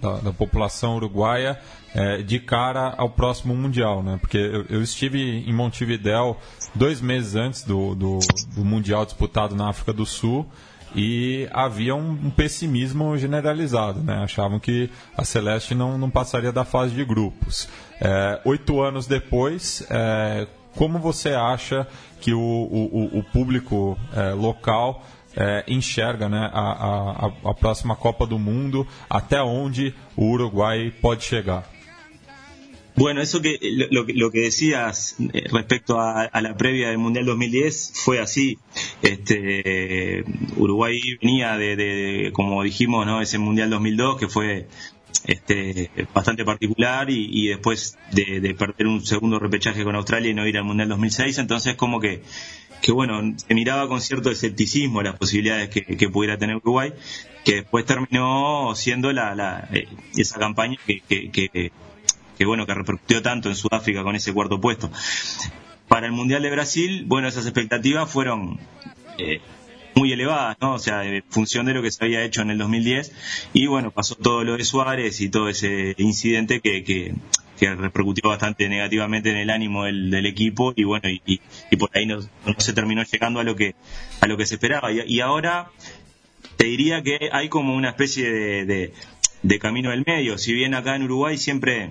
da, 0.00 0.16
da 0.20 0.32
população 0.32 0.96
uruguaia 0.96 1.58
é, 1.94 2.22
de 2.22 2.38
cara 2.38 2.94
ao 2.96 3.10
próximo 3.10 3.54
Mundial, 3.54 4.02
né? 4.02 4.16
Porque 4.20 4.38
eu, 4.38 4.64
eu, 4.68 4.82
estive 4.82 5.20
em 5.20 5.52
Montevidéu 5.52 6.36
dois 6.74 7.00
meses 7.00 7.34
antes 7.34 7.64
do, 7.64 7.94
do, 7.94 8.18
do 8.54 8.64
Mundial 8.64 9.04
disputado 9.04 9.54
na 9.54 9.68
África 9.68 9.92
do 9.92 10.06
Sul 10.06 10.46
e 10.94 11.48
havia 11.52 11.94
um, 11.94 12.10
um, 12.10 12.30
pessimismo 12.30 13.16
generalizado, 13.16 14.00
né? 14.00 14.22
Achavam 14.22 14.58
que 14.58 14.90
a 15.16 15.24
Celeste 15.24 15.74
não, 15.74 15.98
não 15.98 16.10
passaria 16.10 16.52
da 16.52 16.64
fase 16.64 16.94
de 16.94 17.04
grupos. 17.04 17.68
É, 18.00 18.40
oito 18.44 18.80
anos 18.80 19.06
depois, 19.06 19.86
é, 19.90 20.46
como 20.76 20.98
você 20.98 21.30
acha 21.30 21.86
que 22.20 22.32
o, 22.32 22.40
o, 22.40 23.18
o 23.18 23.24
público 23.24 23.98
é, 24.14 24.30
local 24.32 25.04
é, 25.36 25.64
enxerga 25.66 26.28
né, 26.28 26.50
a, 26.52 27.30
a, 27.44 27.54
próxima 27.54 27.96
Copa 27.96 28.26
do 28.26 28.38
Mundo, 28.38 28.86
até 29.08 29.40
onde 29.42 29.94
o 30.16 30.30
Uruguai 30.30 30.92
pode 31.00 31.24
chegar? 31.24 31.64
Bueno, 32.94 33.22
eso 33.22 33.40
que 33.40 33.58
lo, 33.90 34.30
que 34.30 34.40
decías 34.40 35.16
eh, 35.32 35.44
respecto 35.50 35.98
a, 35.98 36.28
la 36.40 36.56
previa 36.56 36.88
del 36.88 36.98
Mundial 36.98 37.24
2010 37.24 37.92
fue 37.94 38.20
así. 38.20 38.58
Este, 39.00 40.24
Uruguay 40.56 41.00
venía 41.20 41.56
de, 41.56 42.30
como 42.34 42.62
dijimos, 42.62 43.06
¿no? 43.06 43.22
ese 43.22 43.38
Mundial 43.38 43.70
2002 43.70 44.18
que 44.18 44.28
fue 44.28 44.68
este, 45.26 45.90
bastante 46.14 46.44
particular 46.44 47.08
y, 47.10 47.48
después 47.48 47.98
de, 48.12 48.54
perder 48.58 48.86
un 48.86 49.04
segundo 49.04 49.38
repechaje 49.38 49.84
con 49.84 49.96
Australia 49.96 50.30
y 50.30 50.34
no 50.34 50.46
ir 50.46 50.56
al 50.58 50.64
Mundial 50.64 50.88
2006, 50.88 51.38
entonces 51.38 51.76
como 51.76 52.00
que, 52.00 52.22
que 52.80 52.92
bueno, 52.92 53.20
se 53.36 53.54
miraba 53.54 53.88
con 53.88 54.00
cierto 54.00 54.30
escepticismo 54.30 55.02
las 55.02 55.16
posibilidades 55.16 55.68
que, 55.70 56.08
pudiera 56.08 56.38
tener 56.38 56.56
Uruguay, 56.56 56.92
que 57.44 57.56
después 57.56 57.84
terminó 57.84 58.74
siendo 58.74 59.12
la, 59.12 59.34
la 59.34 59.68
eh, 59.72 59.88
esa 60.16 60.38
campaña 60.38 60.76
que, 60.86 61.00
que 61.30 61.72
que 62.42 62.46
bueno, 62.46 62.66
que 62.66 62.74
repercutió 62.74 63.22
tanto 63.22 63.48
en 63.48 63.54
Sudáfrica 63.54 64.02
con 64.02 64.16
ese 64.16 64.32
cuarto 64.32 64.60
puesto. 64.60 64.90
Para 65.88 66.06
el 66.06 66.12
Mundial 66.12 66.42
de 66.42 66.50
Brasil, 66.50 67.04
bueno, 67.06 67.28
esas 67.28 67.44
expectativas 67.46 68.10
fueron 68.10 68.58
eh, 69.18 69.40
muy 69.94 70.12
elevadas, 70.12 70.56
¿no? 70.60 70.74
O 70.74 70.78
sea, 70.78 71.04
en 71.04 71.22
función 71.28 71.66
de 71.66 71.74
lo 71.74 71.82
que 71.82 71.90
se 71.90 72.04
había 72.04 72.22
hecho 72.24 72.42
en 72.42 72.50
el 72.50 72.58
2010. 72.58 73.12
Y 73.52 73.66
bueno, 73.66 73.90
pasó 73.90 74.14
todo 74.14 74.44
lo 74.44 74.56
de 74.56 74.64
Suárez 74.64 75.20
y 75.20 75.28
todo 75.28 75.48
ese 75.48 75.94
incidente 75.98 76.60
que, 76.60 76.84
que, 76.84 77.14
repercutió 77.60 78.28
bastante 78.28 78.68
negativamente 78.68 79.30
en 79.30 79.36
el 79.36 79.48
ánimo 79.48 79.84
del, 79.84 80.26
equipo 80.26 80.72
y 80.74 80.82
bueno, 80.82 81.08
y, 81.08 81.40
por 81.76 81.90
ahí 81.94 82.06
no, 82.06 82.18
se 82.58 82.72
terminó 82.72 83.04
llegando 83.04 83.38
a 83.38 83.44
lo 83.44 83.54
que, 83.54 83.76
a 84.20 84.26
lo 84.26 84.36
que 84.36 84.46
se 84.46 84.54
esperaba. 84.56 84.90
Y, 84.90 85.20
ahora 85.20 85.70
te 86.56 86.66
diría 86.66 87.02
que 87.02 87.30
hay 87.32 87.48
como 87.48 87.76
una 87.76 87.90
especie 87.90 88.32
de, 88.64 88.92
de 89.42 89.58
camino 89.60 89.90
del 89.90 90.02
medio. 90.04 90.38
Si 90.38 90.52
bien 90.52 90.74
acá 90.74 90.96
en 90.96 91.04
Uruguay 91.04 91.38
siempre 91.38 91.90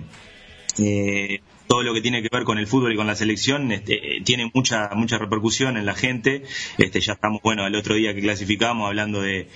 eh, 0.78 1.40
todo 1.72 1.84
lo 1.84 1.94
que 1.94 2.02
tiene 2.02 2.20
que 2.20 2.28
ver 2.30 2.44
con 2.44 2.58
el 2.58 2.66
fútbol 2.66 2.92
y 2.92 2.96
con 2.96 3.06
la 3.06 3.16
selección 3.16 3.72
este, 3.72 4.20
tiene 4.26 4.50
mucha 4.52 4.90
mucha 4.94 5.16
repercusión 5.16 5.78
en 5.78 5.86
la 5.86 5.94
gente. 5.94 6.42
Este, 6.76 7.00
ya 7.00 7.14
estamos, 7.14 7.40
bueno, 7.40 7.66
el 7.66 7.74
otro 7.74 7.94
día 7.94 8.12
que 8.12 8.20
clasificamos 8.20 8.86
hablando 8.86 9.22
de 9.22 9.48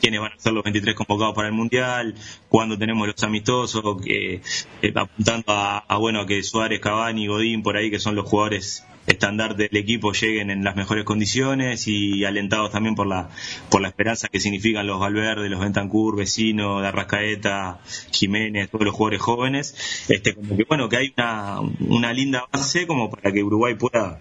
quiénes 0.00 0.18
van 0.18 0.32
a 0.32 0.38
ser 0.40 0.54
los 0.54 0.64
23 0.64 0.96
convocados 0.96 1.36
para 1.36 1.46
el 1.46 1.54
Mundial, 1.54 2.16
cuándo 2.48 2.76
tenemos 2.76 3.06
los 3.06 3.22
amistosos, 3.22 3.80
eh, 4.06 4.40
apuntando 4.92 5.52
a, 5.52 5.78
a, 5.78 5.96
bueno, 5.98 6.26
que 6.26 6.42
Suárez, 6.42 6.80
Cavani, 6.80 7.28
Godín, 7.28 7.62
por 7.62 7.76
ahí, 7.76 7.92
que 7.92 8.00
son 8.00 8.16
los 8.16 8.28
jugadores 8.28 8.84
estándar 9.06 9.56
del 9.56 9.76
equipo 9.76 10.12
lleguen 10.12 10.50
en 10.50 10.64
las 10.64 10.76
mejores 10.76 11.04
condiciones 11.04 11.86
y 11.86 12.24
alentados 12.24 12.70
también 12.70 12.94
por 12.94 13.06
la 13.06 13.28
por 13.70 13.80
la 13.80 13.88
esperanza 13.88 14.28
que 14.28 14.40
significan 14.40 14.86
los 14.86 15.00
Valverde, 15.00 15.48
los 15.48 15.60
Bentancur, 15.60 16.16
Vecino, 16.16 16.80
de 16.80 16.88
Arrascaeta, 16.88 17.80
Jiménez, 18.10 18.70
todos 18.70 18.84
los 18.84 18.94
jugadores 18.94 19.20
jóvenes, 19.20 20.06
este 20.08 20.34
como 20.34 20.56
que 20.56 20.64
bueno, 20.64 20.88
que 20.88 20.96
hay 20.96 21.12
una, 21.16 21.60
una 21.80 22.12
linda 22.12 22.44
base 22.52 22.86
como 22.86 23.10
para 23.10 23.32
que 23.32 23.42
Uruguay 23.42 23.74
pueda 23.74 24.18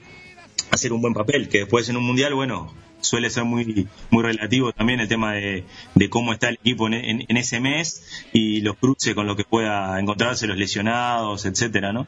hacer 0.71 0.93
un 0.93 1.01
buen 1.01 1.13
papel, 1.13 1.49
que 1.49 1.59
después 1.59 1.87
en 1.89 1.97
un 1.97 2.03
mundial, 2.03 2.33
bueno, 2.33 2.73
suele 3.01 3.29
ser 3.29 3.43
muy 3.45 3.87
muy 4.09 4.23
relativo 4.23 4.71
también 4.71 4.99
el 4.99 5.07
tema 5.07 5.33
de, 5.33 5.63
de 5.93 6.09
cómo 6.09 6.33
está 6.33 6.49
el 6.49 6.55
equipo 6.55 6.87
en, 6.87 7.25
en, 7.27 7.37
ese 7.37 7.59
mes 7.59 8.25
y 8.33 8.61
los 8.61 8.75
cruces 8.77 9.13
con 9.13 9.27
lo 9.27 9.35
que 9.35 9.43
pueda 9.43 9.99
encontrarse, 9.99 10.47
los 10.47 10.57
lesionados, 10.57 11.45
etcétera, 11.45 11.93
¿no? 11.93 12.07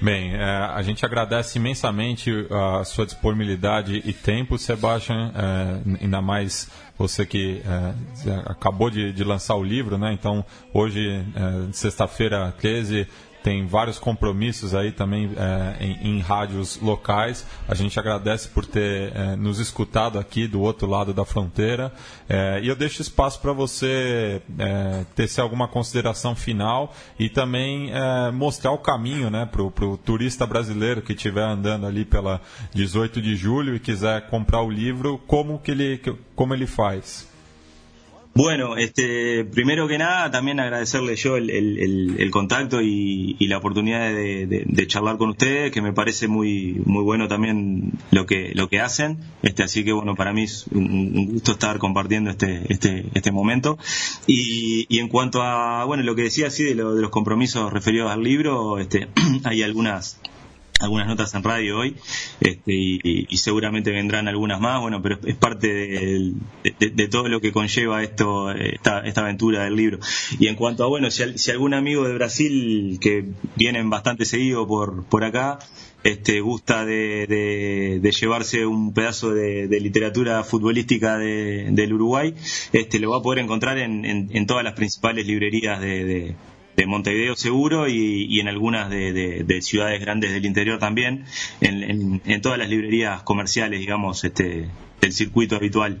Bem, 0.00 0.34
é, 0.34 0.44
a 0.44 0.82
gente 0.82 1.06
agradece 1.06 1.58
imensamente 1.58 2.30
a 2.50 2.84
sua 2.84 3.06
disponibilidade 3.06 4.02
e 4.04 4.12
tempo, 4.12 4.58
Sebastian, 4.58 5.32
é, 5.34 6.04
ainda 6.04 6.20
mais 6.20 6.68
você 6.98 7.24
que 7.24 7.62
é, 7.64 8.32
acabou 8.44 8.90
de, 8.90 9.10
de, 9.12 9.24
lançar 9.24 9.54
o 9.56 9.62
livro, 9.62 9.96
né? 9.96 10.12
Então, 10.12 10.44
hoje, 10.72 11.24
é, 11.34 11.72
sexta-feira 11.72 12.54
13, 12.58 13.06
tem 13.46 13.64
vários 13.64 13.96
compromissos 13.96 14.74
aí 14.74 14.90
também 14.90 15.30
é, 15.36 15.76
em, 15.78 16.16
em, 16.16 16.20
rádios 16.20 16.80
locais. 16.82 17.46
A 17.68 17.76
gente 17.76 17.96
agradece 17.96 18.48
por 18.48 18.66
ter 18.66 19.12
é, 19.14 19.36
nos 19.36 19.60
escutado 19.60 20.18
aqui 20.18 20.48
do 20.48 20.60
outro 20.60 20.88
lado 20.88 21.14
da 21.14 21.24
fronteira. 21.24 21.92
É, 22.28 22.58
e 22.60 22.66
eu 22.66 22.74
deixo 22.74 23.00
espaço 23.00 23.40
para 23.40 23.52
você 23.52 24.42
é, 24.58 25.04
tecer 25.14 25.42
alguma 25.42 25.68
consideração 25.68 26.34
final 26.34 26.92
e 27.20 27.28
também 27.28 27.92
é, 27.92 28.32
mostrar 28.32 28.72
o 28.72 28.78
caminho 28.78 29.30
né, 29.30 29.46
para 29.46 29.62
o 29.62 29.96
turista 29.96 30.44
brasileiro 30.44 31.00
que 31.00 31.12
estiver 31.12 31.44
andando 31.44 31.86
ali 31.86 32.04
pela 32.04 32.40
18 32.74 33.22
de 33.22 33.36
julho 33.36 33.76
e 33.76 33.78
quiser 33.78 34.28
comprar 34.28 34.62
o 34.62 34.68
livro, 34.68 35.22
como, 35.24 35.60
que 35.60 35.70
ele, 35.70 36.00
como 36.34 36.52
ele 36.52 36.66
faz. 36.66 37.35
Bueno, 38.36 38.76
este, 38.76 39.46
primero 39.46 39.88
que 39.88 39.96
nada, 39.96 40.30
también 40.30 40.60
agradecerle 40.60 41.16
yo 41.16 41.38
el, 41.38 42.28
contacto 42.30 42.82
y, 42.82 43.34
la 43.46 43.56
oportunidad 43.56 44.12
de, 44.12 44.86
charlar 44.86 45.16
con 45.16 45.30
ustedes, 45.30 45.72
que 45.72 45.80
me 45.80 45.94
parece 45.94 46.28
muy, 46.28 46.82
muy 46.84 47.02
bueno 47.02 47.28
también 47.28 47.92
lo 48.10 48.26
que, 48.26 48.52
lo 48.54 48.68
que 48.68 48.80
hacen. 48.80 49.20
Este, 49.42 49.62
así 49.62 49.84
que 49.84 49.92
bueno, 49.92 50.16
para 50.16 50.34
mí 50.34 50.42
es 50.42 50.66
un, 50.70 51.32
gusto 51.32 51.52
estar 51.52 51.78
compartiendo 51.78 52.28
este, 52.28 52.64
este, 52.68 53.06
este 53.14 53.32
momento. 53.32 53.78
Y, 54.26 54.84
y 54.94 54.98
en 54.98 55.08
cuanto 55.08 55.40
a, 55.40 55.86
bueno, 55.86 56.02
lo 56.02 56.14
que 56.14 56.24
decía 56.24 56.48
así 56.48 56.62
de, 56.62 56.74
de 56.74 57.00
los 57.00 57.10
compromisos 57.10 57.72
referidos 57.72 58.10
al 58.10 58.22
libro, 58.22 58.78
este, 58.78 59.08
hay 59.44 59.62
algunas 59.62 60.20
algunas 60.80 61.06
notas 61.06 61.34
en 61.34 61.42
radio 61.42 61.78
hoy 61.78 61.96
este, 62.40 62.72
y, 62.72 63.36
seguramente 63.36 63.92
vendrán 63.92 64.26
algunas 64.28 64.60
más, 64.60 64.80
bueno, 64.80 65.00
pero 65.02 65.18
es 65.24 65.36
parte 65.36 65.72
de, 65.72 67.08
todo 67.08 67.28
lo 67.28 67.40
que 67.40 67.52
conlleva 67.52 68.02
esto, 68.02 68.50
esta, 68.50 69.00
esta, 69.00 69.20
aventura 69.20 69.64
del 69.64 69.76
libro. 69.76 69.98
Y 70.40 70.48
en 70.48 70.56
cuanto 70.56 70.84
a, 70.84 70.88
bueno, 70.88 71.10
si, 71.10 71.38
si, 71.38 71.50
algún 71.52 71.74
amigo 71.74 72.06
de 72.08 72.14
Brasil 72.14 72.98
que 73.00 73.24
vienen 73.54 73.88
bastante 73.88 74.24
seguido 74.24 74.66
por, 74.66 75.04
por 75.04 75.22
acá, 75.22 75.60
este, 76.02 76.40
gusta 76.40 76.84
de, 76.84 78.00
llevarse 78.20 78.66
un 78.66 78.92
pedazo 78.92 79.32
de, 79.32 79.68
literatura 79.80 80.42
futbolística 80.42 81.18
del 81.18 81.92
Uruguay, 81.92 82.34
este, 82.72 82.98
lo 82.98 83.10
va 83.10 83.18
a 83.18 83.22
poder 83.22 83.44
encontrar 83.44 83.78
en, 83.78 84.04
en 84.04 84.46
todas 84.46 84.64
las 84.64 84.74
principales 84.74 85.26
librerías 85.26 85.80
de 85.80 86.34
de 86.76 86.86
Montevideo 86.86 87.36
seguro 87.36 87.88
y, 87.88 88.38
en 88.38 88.48
algunas 88.48 88.90
de, 88.90 89.58
ciudades 89.62 90.00
grandes 90.00 90.32
del 90.32 90.44
interior 90.44 90.78
también, 90.78 91.24
en, 91.60 92.40
todas 92.42 92.58
las 92.58 92.68
librerías 92.68 93.22
comerciales, 93.22 93.80
digamos, 93.80 94.22
este, 94.24 94.68
del 95.00 95.12
circuito 95.12 95.56
habitual. 95.56 96.00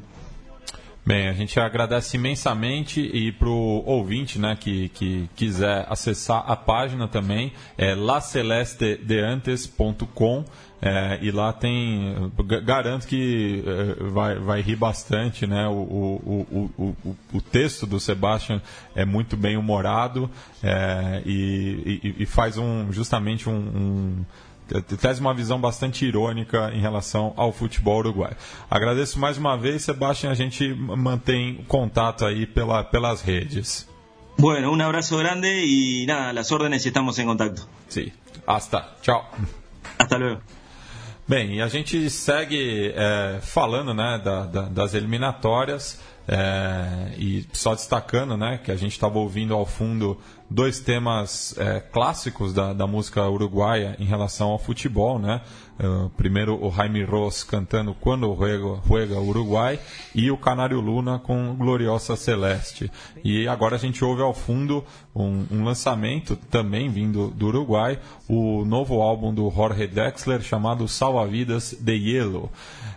Bem, 1.06 1.28
a 1.28 1.34
gente 1.34 1.60
agradece 1.60 2.16
imensamente 2.16 3.00
e 3.00 3.30
para 3.30 3.48
o 3.48 3.84
ouvinte 3.86 4.40
né, 4.40 4.58
que, 4.60 4.88
que 4.88 5.30
quiser 5.36 5.86
acessar 5.88 6.42
a 6.44 6.56
página 6.56 7.06
também, 7.06 7.52
é 7.78 7.94
lacelestedeantes.com. 7.94 10.44
É, 10.80 11.18
e 11.22 11.30
lá 11.30 11.52
tem. 11.52 12.30
Garanto 12.64 13.06
que 13.06 13.64
é, 13.66 14.04
vai, 14.04 14.38
vai 14.38 14.60
rir 14.60 14.76
bastante, 14.76 15.46
né? 15.46 15.66
O, 15.66 15.72
o, 15.72 16.70
o, 16.78 16.96
o, 17.04 17.16
o 17.32 17.40
texto 17.40 17.86
do 17.86 17.98
Sebastian 17.98 18.60
é 18.94 19.04
muito 19.04 19.36
bem 19.36 19.56
humorado 19.56 20.30
é, 20.62 21.22
e, 21.24 22.00
e, 22.02 22.22
e, 22.22 22.26
faz 22.26 22.58
um 22.58 22.92
justamente 22.92 23.48
um, 23.48 23.54
um 23.54 24.24
traz 25.00 25.18
uma 25.18 25.32
visão 25.32 25.60
bastante 25.60 26.04
irônica 26.04 26.70
em 26.74 26.80
relação 26.80 27.32
ao 27.36 27.52
futebol 27.52 27.98
uruguaio. 27.98 28.36
Agradeço 28.70 29.18
mais 29.18 29.38
uma 29.38 29.56
vez, 29.56 29.82
Sebastião, 29.82 30.30
a 30.30 30.34
gente 30.34 30.74
mantém 30.74 31.64
contato 31.68 32.26
aí 32.26 32.46
pela, 32.46 32.84
pelas 32.84 33.22
redes. 33.22 33.88
Bueno, 34.38 34.70
um 34.70 34.82
abraço 34.82 35.16
grande 35.16 35.46
e 35.46 36.04
nada, 36.06 36.32
las 36.32 36.52
órdenes 36.52 36.84
estamos 36.84 37.18
em 37.18 37.24
contato. 37.24 37.66
Sim. 37.88 38.12
Hasta. 38.46 38.96
Tchau. 39.00 39.24
Hasta 39.98 40.18
luego. 40.18 40.42
Bem, 41.28 41.56
e 41.56 41.60
a 41.60 41.66
gente 41.66 42.08
segue 42.08 42.92
é, 42.94 43.40
falando 43.42 43.92
né, 43.92 44.20
da, 44.22 44.46
da, 44.46 44.62
das 44.62 44.94
eliminatórias 44.94 45.98
é, 46.28 47.14
e 47.18 47.44
só 47.52 47.74
destacando 47.74 48.36
né, 48.36 48.60
que 48.62 48.70
a 48.70 48.76
gente 48.76 48.92
estava 48.92 49.18
ouvindo 49.18 49.52
ao 49.52 49.66
fundo 49.66 50.20
dois 50.48 50.78
temas 50.78 51.52
é, 51.58 51.80
clássicos 51.80 52.54
da, 52.54 52.72
da, 52.72 52.86
música 52.86 53.28
uruguaia 53.28 53.96
em 53.98 54.04
relação 54.04 54.50
ao 54.50 54.58
futebol, 54.58 55.18
né? 55.18 55.40
Uh, 55.78 56.08
primeiro 56.16 56.58
o 56.64 56.70
Jaime 56.70 57.04
Ross 57.04 57.44
cantando 57.44 57.94
Quando 57.94 58.34
Juega, 58.34 58.80
Juega 58.86 59.20
Uruguai 59.20 59.78
e 60.14 60.30
o 60.30 60.38
Canário 60.38 60.80
Luna 60.80 61.18
com 61.18 61.54
Gloriosa 61.54 62.16
Celeste. 62.16 62.90
E 63.22 63.46
agora 63.46 63.76
a 63.76 63.78
gente 63.78 64.02
ouve 64.02 64.22
ao 64.22 64.32
fundo 64.32 64.82
um, 65.14 65.44
um 65.50 65.64
lançamento 65.64 66.34
também 66.34 66.88
vindo 66.88 67.28
do 67.28 67.48
Uruguai, 67.48 67.98
o 68.26 68.64
novo 68.64 69.02
álbum 69.02 69.34
do 69.34 69.50
Jorge 69.50 69.86
Dexler 69.86 70.40
chamado 70.40 70.88
Salva 70.88 71.26
Vidas 71.26 71.76
de 71.78 71.92
Yellow. 71.92 72.50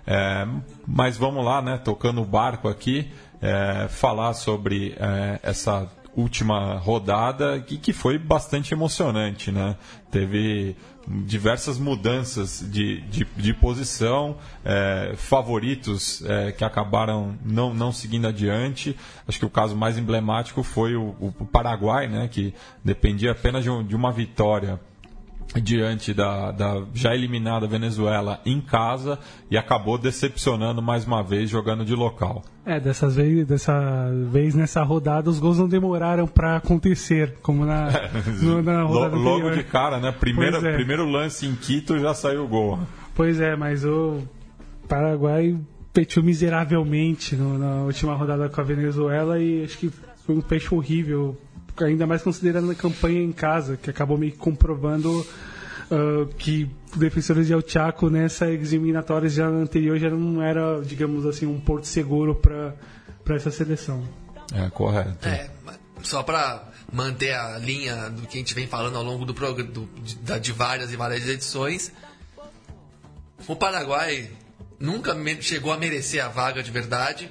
É, 0.08 0.48
mas 0.88 1.18
vamos 1.18 1.44
lá, 1.44 1.62
né? 1.62 1.78
Tocando 1.78 2.22
o 2.22 2.26
barco 2.26 2.70
aqui, 2.70 3.12
é, 3.42 3.88
falar 3.90 4.34
sobre 4.34 4.96
é, 4.98 5.40
essa 5.44 5.88
última 6.16 6.78
rodada 6.78 7.60
que, 7.60 7.78
que 7.78 7.94
foi 7.94 8.18
bastante 8.18 8.74
emocionante, 8.74 9.52
né? 9.52 9.76
Teve 10.12 10.76
diversas 11.10 11.80
mudanças 11.80 12.64
de, 12.70 13.02
de, 13.02 13.26
de 13.36 13.54
posição, 13.54 14.38
é, 14.64 15.14
favoritos 15.18 16.24
é, 16.26 16.52
que 16.52 16.64
acabaram 16.64 17.38
não, 17.44 17.74
não 17.74 17.92
seguindo 17.92 18.28
adiante. 18.28 18.96
Acho 19.28 19.40
que 19.40 19.46
o 19.46 19.50
caso 19.50 19.76
mais 19.76 19.98
emblemático 19.98 20.62
foi 20.62 20.96
o, 20.96 21.16
o 21.20 21.46
Paraguai, 21.46 22.08
né, 22.08 22.28
que 22.28 22.54
dependia 22.84 23.32
apenas 23.32 23.64
de, 23.64 23.70
um, 23.70 23.84
de 23.84 23.96
uma 23.96 24.12
vitória 24.12 24.80
diante 25.56 26.14
da, 26.14 26.52
da, 26.52 26.84
já 26.94 27.14
eliminada 27.14 27.66
Venezuela 27.68 28.40
em 28.46 28.62
casa 28.62 29.18
e 29.50 29.58
acabou 29.58 29.98
decepcionando 29.98 30.82
mais 30.82 31.06
uma 31.06 31.24
vez 31.24 31.50
jogando 31.50 31.84
de 31.84 31.96
local. 31.96 32.44
É, 32.66 32.80
dessas 32.80 33.16
vez, 33.16 33.48
dessa 33.48 34.12
vez 34.32 34.54
nessa 34.54 34.84
rodada 34.84 35.30
os 35.30 35.40
gols 35.40 35.58
não 35.58 35.68
demoraram 35.68 36.28
para 36.28 36.58
acontecer, 36.58 37.38
como 37.42 37.66
na, 37.66 37.90
no, 38.42 38.62
na 38.62 38.84
rodada 38.84 39.16
Logo 39.16 39.48
anterior. 39.48 39.58
de 39.58 39.64
cara, 39.64 40.00
né? 40.00 40.12
Primeiro, 40.12 40.66
é. 40.66 40.74
primeiro 40.74 41.10
lance 41.10 41.48
em 41.48 41.56
Quito 41.56 41.98
já 41.98 42.14
saiu 42.14 42.44
o 42.44 42.48
gol. 42.48 42.80
Pois 43.16 43.40
é, 43.42 43.56
mas 43.56 43.84
o 43.84 44.20
Paraguai 44.88 45.58
petiu 45.92 46.24
miseravelmente 46.24 47.36
no, 47.36 47.58
na 47.58 47.84
última 47.84 48.14
rodada 48.14 48.48
com 48.50 48.62
a 48.62 48.64
Venezuela 48.64 49.40
e 49.40 49.64
acho 49.64 49.78
que 49.80 49.92
foi 50.26 50.36
um 50.36 50.42
peixe 50.42 50.74
horrível 50.74 51.36
ainda 51.86 52.06
mais 52.06 52.22
considerando 52.22 52.72
a 52.72 52.76
campanha 52.76 53.22
em 53.22 53.32
casa, 53.32 53.78
que 53.78 53.90
acabou 53.90 54.18
me 54.18 54.32
comprovando 54.32 55.26
uh, 55.92 56.26
que 56.38 56.70
defensores 56.96 57.48
de 57.48 57.54
El 57.54 57.64
Chaco 57.66 58.10
nessa 58.10 58.48
eliminatória 58.48 59.30
já 59.30 59.48
anterior 59.48 59.98
já 59.98 60.10
não 60.10 60.42
era, 60.42 60.82
digamos 60.82 61.26
assim, 61.26 61.46
um 61.46 61.60
porto 61.60 61.86
seguro 61.86 62.36
para 62.36 63.36
essa 63.36 63.52
seleção. 63.52 64.04
É, 64.54 64.70
correto. 64.70 65.28
É, 65.28 65.50
só 66.02 66.24
para 66.24 66.68
manter 66.92 67.34
a 67.34 67.58
linha 67.60 68.10
do 68.10 68.24
que 68.24 68.38
a 68.38 68.40
gente 68.40 68.56
vem 68.56 68.68
falando 68.68 68.98
ao 68.98 69.04
longo 69.04 69.26
do 69.26 69.34
programa, 69.34 69.72
de, 70.04 70.40
de 70.40 70.52
várias 70.52 70.92
e 70.92 70.96
várias 70.96 71.28
edições, 71.28 71.92
o 73.48 73.56
Paraguai 73.56 74.30
nunca 74.80 75.16
chegou 75.42 75.72
a 75.72 75.78
merecer 75.78 76.24
a 76.24 76.30
vaga 76.30 76.64
de 76.64 76.72
verdade 76.72 77.30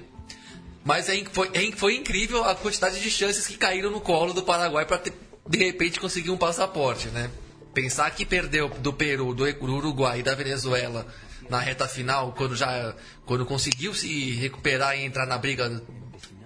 mas 0.88 1.06
é, 1.10 1.22
foi, 1.30 1.50
é, 1.52 1.70
foi 1.72 1.96
incrível 1.96 2.42
a 2.44 2.54
quantidade 2.54 2.98
de 2.98 3.10
chances 3.10 3.46
que 3.46 3.58
caíram 3.58 3.90
no 3.90 4.00
colo 4.00 4.32
do 4.32 4.42
Paraguai 4.42 4.86
para 4.86 5.02
de 5.46 5.58
repente 5.58 6.00
conseguir 6.00 6.30
um 6.30 6.38
passaporte, 6.38 7.08
né? 7.08 7.30
Pensar 7.74 8.10
que 8.12 8.24
perdeu 8.24 8.70
do 8.70 8.90
Peru, 8.90 9.34
do 9.34 9.44
Uruguai 9.44 10.20
e 10.20 10.22
da 10.22 10.34
Venezuela 10.34 11.06
na 11.50 11.60
reta 11.60 11.86
final, 11.86 12.32
quando 12.32 12.56
já 12.56 12.94
quando 13.26 13.44
conseguiu 13.44 13.92
se 13.92 14.30
recuperar 14.36 14.96
e 14.96 15.04
entrar 15.04 15.26
na 15.26 15.36
briga, 15.36 15.82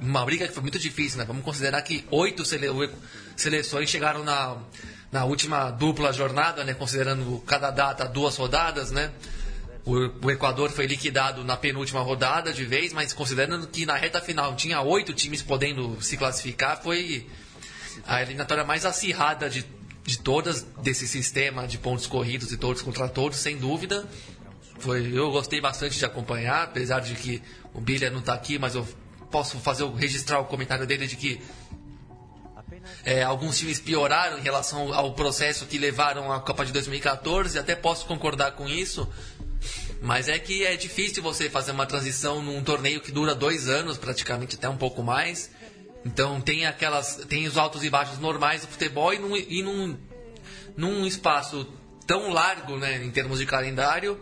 uma 0.00 0.24
briga 0.24 0.48
que 0.48 0.52
foi 0.52 0.62
muito 0.62 0.78
difícil, 0.80 1.18
né? 1.18 1.24
Vamos 1.24 1.44
considerar 1.44 1.80
que 1.82 2.04
oito 2.10 2.44
sele, 2.44 2.66
seleções 3.36 3.88
chegaram 3.88 4.24
na, 4.24 4.56
na 5.12 5.24
última 5.24 5.70
dupla 5.70 6.12
jornada, 6.12 6.64
né? 6.64 6.74
Considerando 6.74 7.40
cada 7.46 7.70
data 7.70 8.06
duas 8.06 8.34
rodadas, 8.36 8.90
né? 8.90 9.12
O, 9.84 10.30
Equador 10.30 10.70
foi 10.70 10.86
liquidado 10.86 11.42
na 11.42 11.56
penúltima 11.56 12.00
rodada 12.00 12.52
de 12.52 12.64
vez, 12.64 12.92
mas 12.92 13.12
considerando 13.12 13.66
que 13.66 13.84
na 13.84 13.96
reta 13.96 14.20
final 14.20 14.54
tinha 14.54 14.80
oito 14.80 15.12
times 15.12 15.42
podendo 15.42 16.00
se 16.00 16.16
classificar, 16.16 16.80
foi 16.80 17.26
a 18.06 18.22
eliminatória 18.22 18.62
mais 18.62 18.84
acirrada 18.84 19.50
de, 19.50 19.66
de 20.04 20.18
todas 20.18 20.62
desse 20.82 21.08
sistema 21.08 21.66
de 21.66 21.78
pontos 21.78 22.06
corridos 22.06 22.52
e 22.52 22.56
todos 22.56 22.80
contra 22.80 23.08
todos, 23.08 23.38
sem 23.38 23.56
dúvida. 23.56 24.08
Foi, 24.78 25.16
eu 25.16 25.32
gostei 25.32 25.60
bastante 25.60 25.98
de 25.98 26.04
acompanhar, 26.04 26.64
apesar 26.64 27.00
de 27.00 27.14
que 27.14 27.42
o 27.74 27.80
Bilha 27.80 28.08
não 28.08 28.20
está 28.20 28.34
aqui, 28.34 28.60
mas 28.60 28.76
eu 28.76 28.86
posso 29.32 29.58
fazer 29.58 29.84
registrar 29.94 30.38
o 30.38 30.44
comentário 30.44 30.86
dele 30.86 31.08
de 31.08 31.16
que 31.16 31.40
é, 33.04 33.22
alguns 33.22 33.58
times 33.58 33.80
pioraram 33.80 34.38
em 34.38 34.42
relação 34.42 34.92
ao 34.92 35.12
processo 35.14 35.66
que 35.66 35.78
levaram 35.78 36.32
à 36.32 36.40
Copa 36.40 36.64
de 36.64 36.72
2014, 36.72 37.58
até 37.58 37.74
posso 37.74 38.06
concordar 38.06 38.52
com 38.52 38.68
isso, 38.68 39.08
mas 40.02 40.28
é 40.28 40.36
que 40.36 40.66
é 40.66 40.76
difícil 40.76 41.22
você 41.22 41.48
fazer 41.48 41.70
uma 41.70 41.86
transição 41.86 42.42
num 42.42 42.62
torneio 42.62 43.00
que 43.00 43.12
dura 43.12 43.36
dois 43.36 43.68
anos, 43.68 43.96
praticamente 43.96 44.56
até 44.56 44.68
um 44.68 44.76
pouco 44.76 45.00
mais. 45.00 45.48
Então 46.04 46.40
tem 46.40 46.66
aquelas. 46.66 47.24
tem 47.28 47.46
os 47.46 47.56
altos 47.56 47.84
e 47.84 47.88
baixos 47.88 48.18
normais 48.18 48.62
do 48.62 48.68
futebol 48.68 49.14
e 49.14 49.18
num, 49.20 49.36
e 49.36 49.62
num, 49.62 49.96
num 50.76 51.06
espaço 51.06 51.68
tão 52.04 52.30
largo 52.30 52.76
né, 52.76 53.02
em 53.02 53.12
termos 53.12 53.38
de 53.38 53.46
calendário, 53.46 54.20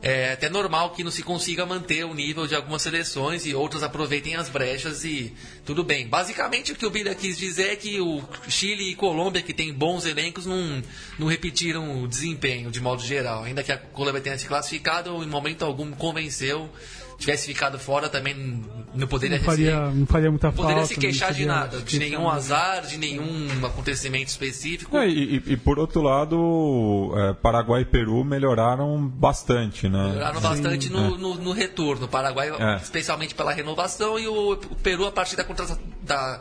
é 0.00 0.32
até 0.32 0.48
normal 0.48 0.90
que 0.90 1.02
não 1.02 1.10
se 1.10 1.22
consiga 1.22 1.66
manter 1.66 2.04
o 2.04 2.14
nível 2.14 2.46
de 2.46 2.54
algumas 2.54 2.82
seleções 2.82 3.44
e 3.44 3.54
outras 3.54 3.82
aproveitem 3.82 4.36
as 4.36 4.48
brechas 4.48 5.04
e 5.04 5.34
tudo 5.64 5.82
bem. 5.82 6.06
Basicamente 6.06 6.72
o 6.72 6.76
que 6.76 6.86
o 6.86 6.90
Bilha 6.90 7.14
quis 7.14 7.36
dizer 7.36 7.72
é 7.72 7.76
que 7.76 8.00
o 8.00 8.22
Chile 8.48 8.90
e 8.90 8.94
Colômbia, 8.94 9.42
que 9.42 9.52
tem 9.52 9.72
bons 9.72 10.06
elencos, 10.06 10.46
não, 10.46 10.82
não 11.18 11.26
repetiram 11.26 12.02
o 12.02 12.08
desempenho 12.08 12.70
de 12.70 12.80
modo 12.80 13.02
geral. 13.02 13.42
Ainda 13.42 13.64
que 13.64 13.72
a 13.72 13.76
Colômbia 13.76 14.20
tenha 14.20 14.38
se 14.38 14.46
classificado, 14.46 15.22
em 15.22 15.26
momento 15.26 15.64
algum 15.64 15.90
convenceu 15.90 16.70
tivesse 17.18 17.46
ficado 17.48 17.78
fora 17.78 18.08
também 18.08 18.64
não 18.94 19.06
poderia 19.06 19.38
não 19.38 19.44
faria, 19.44 19.90
não 19.90 20.06
faria 20.06 20.30
muita 20.30 20.46
não 20.46 20.54
poderia 20.54 20.76
falta, 20.76 20.94
se 20.94 21.00
queixar 21.00 21.32
de 21.34 21.44
nada, 21.44 21.80
de 21.80 21.98
nenhum 21.98 22.28
azar, 22.28 22.86
de 22.86 22.96
nenhum 22.96 23.48
acontecimento 23.66 24.28
específico. 24.28 24.96
É, 24.96 25.08
e, 25.08 25.42
e, 25.46 25.56
por 25.56 25.78
outro 25.78 26.00
lado, 26.00 27.12
é, 27.16 27.34
Paraguai 27.34 27.82
e 27.82 27.84
Peru 27.84 28.24
melhoraram 28.24 29.06
bastante, 29.06 29.88
né? 29.88 30.10
Melhoraram 30.10 30.40
bastante 30.40 30.90
no, 30.90 31.14
é. 31.14 31.18
no, 31.18 31.34
no, 31.34 31.52
retorno. 31.52 32.06
O 32.06 32.08
Paraguai, 32.08 32.50
é. 32.50 32.76
especialmente 32.76 33.34
pela 33.34 33.52
renovação, 33.52 34.18
e 34.18 34.26
o, 34.28 34.52
o, 34.52 34.76
Peru 34.76 35.04
a 35.04 35.12
partir 35.12 35.36
da 35.36 35.44
contratação 35.44 35.82
da 36.02 36.40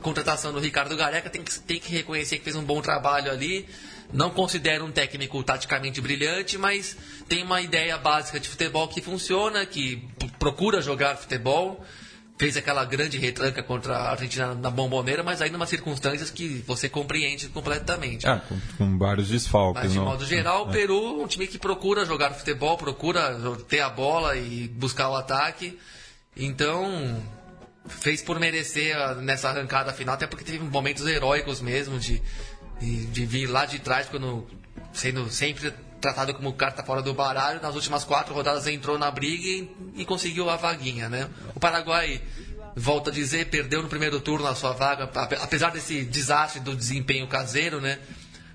contratação 0.00 0.52
do 0.52 0.60
Ricardo 0.60 0.96
Gareca, 0.96 1.28
tem 1.28 1.42
que, 1.42 1.60
tem 1.60 1.78
que 1.78 1.92
reconhecer 1.92 2.38
que 2.38 2.44
fez 2.44 2.56
um 2.56 2.64
bom 2.64 2.80
trabalho 2.80 3.30
ali. 3.30 3.66
Não 4.12 4.30
considero 4.30 4.84
um 4.86 4.90
técnico 4.90 5.42
taticamente 5.44 6.00
brilhante, 6.00 6.56
mas 6.56 6.96
tem 7.28 7.42
uma 7.42 7.60
ideia 7.60 7.98
básica 7.98 8.40
de 8.40 8.48
futebol 8.48 8.88
que 8.88 9.02
funciona, 9.02 9.66
que 9.66 10.02
procura 10.38 10.80
jogar 10.80 11.16
futebol. 11.16 11.84
Fez 12.38 12.56
aquela 12.56 12.84
grande 12.84 13.18
retranca 13.18 13.62
contra 13.64 13.96
a 13.96 14.10
Argentina 14.12 14.54
na 14.54 14.70
bomboneira, 14.70 15.24
mas 15.24 15.42
aí 15.42 15.50
numa 15.50 15.66
circunstâncias 15.66 16.30
que 16.30 16.62
você 16.66 16.88
compreende 16.88 17.48
completamente. 17.48 18.26
É, 18.28 18.40
com, 18.48 18.60
com 18.78 18.96
vários 18.96 19.28
desfalques. 19.28 19.82
Mas 19.82 19.92
de 19.92 19.98
não? 19.98 20.04
modo 20.04 20.24
geral, 20.24 20.66
o 20.66 20.70
É. 20.70 20.72
Peru 20.72 21.20
é 21.20 21.24
um 21.24 21.26
time 21.26 21.48
que 21.48 21.58
procura 21.58 22.04
jogar 22.04 22.30
futebol, 22.30 22.78
procura 22.78 23.36
ter 23.68 23.80
a 23.80 23.90
bola 23.90 24.36
e 24.36 24.68
buscar 24.68 25.08
o 25.10 25.16
ataque. 25.16 25.76
Então, 26.36 27.20
fez 27.88 28.22
por 28.22 28.38
merecer 28.38 28.96
a- 28.96 29.16
nessa 29.16 29.48
arrancada 29.50 29.92
final, 29.92 30.14
até 30.14 30.26
porque 30.26 30.44
teve 30.44 30.60
momentos 30.60 31.04
heróicos 31.06 31.60
mesmo 31.60 31.98
de, 31.98 32.22
de, 32.80 33.26
vir 33.26 33.46
lá 33.46 33.66
de 33.66 33.78
trás, 33.78 34.08
quando 34.08 34.46
sendo 34.92 35.30
sempre 35.30 35.72
tratado 36.00 36.32
como 36.34 36.52
carta 36.52 36.82
fora 36.82 37.02
do 37.02 37.12
baralho. 37.12 37.60
Nas 37.60 37.74
últimas 37.74 38.04
quatro 38.04 38.32
rodadas 38.34 38.66
entrou 38.66 38.98
na 38.98 39.10
briga 39.10 39.46
e, 39.46 39.70
e 39.96 40.04
conseguiu 40.04 40.48
a 40.48 40.56
vaguinha, 40.56 41.08
né? 41.08 41.28
O 41.54 41.60
Paraguai, 41.60 42.20
volta 42.76 43.10
a 43.10 43.12
dizer, 43.12 43.46
perdeu 43.46 43.82
no 43.82 43.88
primeiro 43.88 44.20
turno 44.20 44.46
a 44.46 44.54
sua 44.54 44.72
vaga, 44.72 45.04
ape- 45.04 45.36
apesar 45.40 45.70
desse 45.70 46.04
desastre 46.04 46.60
do 46.60 46.74
desempenho 46.76 47.26
caseiro, 47.26 47.80
né? 47.80 47.98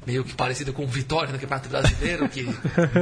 Meio 0.05 0.23
que 0.25 0.33
parecido 0.33 0.73
com 0.73 0.83
o 0.83 0.87
Vitória 0.87 1.31
no 1.31 1.39
Campeonato 1.39 1.69
Brasileiro, 1.69 2.27
que 2.27 2.43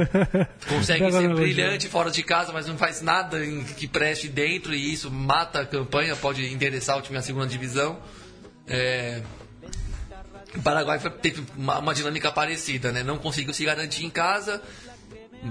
consegue 0.68 1.00
ser 1.10 1.28
brilhante 1.34 1.88
fora 1.88 2.10
de 2.10 2.22
casa, 2.22 2.52
mas 2.52 2.66
não 2.66 2.76
faz 2.78 3.02
nada 3.02 3.44
em- 3.44 3.64
que 3.64 3.86
preste 3.88 4.28
dentro 4.28 4.72
e 4.74 4.92
isso 4.92 5.10
mata 5.10 5.60
a 5.62 5.66
campanha, 5.66 6.14
pode 6.14 6.44
endereçar 6.46 6.96
o 6.98 7.02
time 7.02 7.20
segunda 7.22 7.46
divisão. 7.46 7.98
É, 8.66 9.20
O 10.54 10.62
Paraguai 10.62 10.98
foi- 10.98 11.10
teve 11.10 11.44
uma, 11.56 11.78
uma 11.78 11.94
dinâmica 11.94 12.30
parecida, 12.30 12.92
né? 12.92 13.02
Não 13.02 13.18
conseguiu 13.18 13.54
se 13.54 13.64
garantir 13.64 14.04
em 14.04 14.10
casa, 14.10 14.62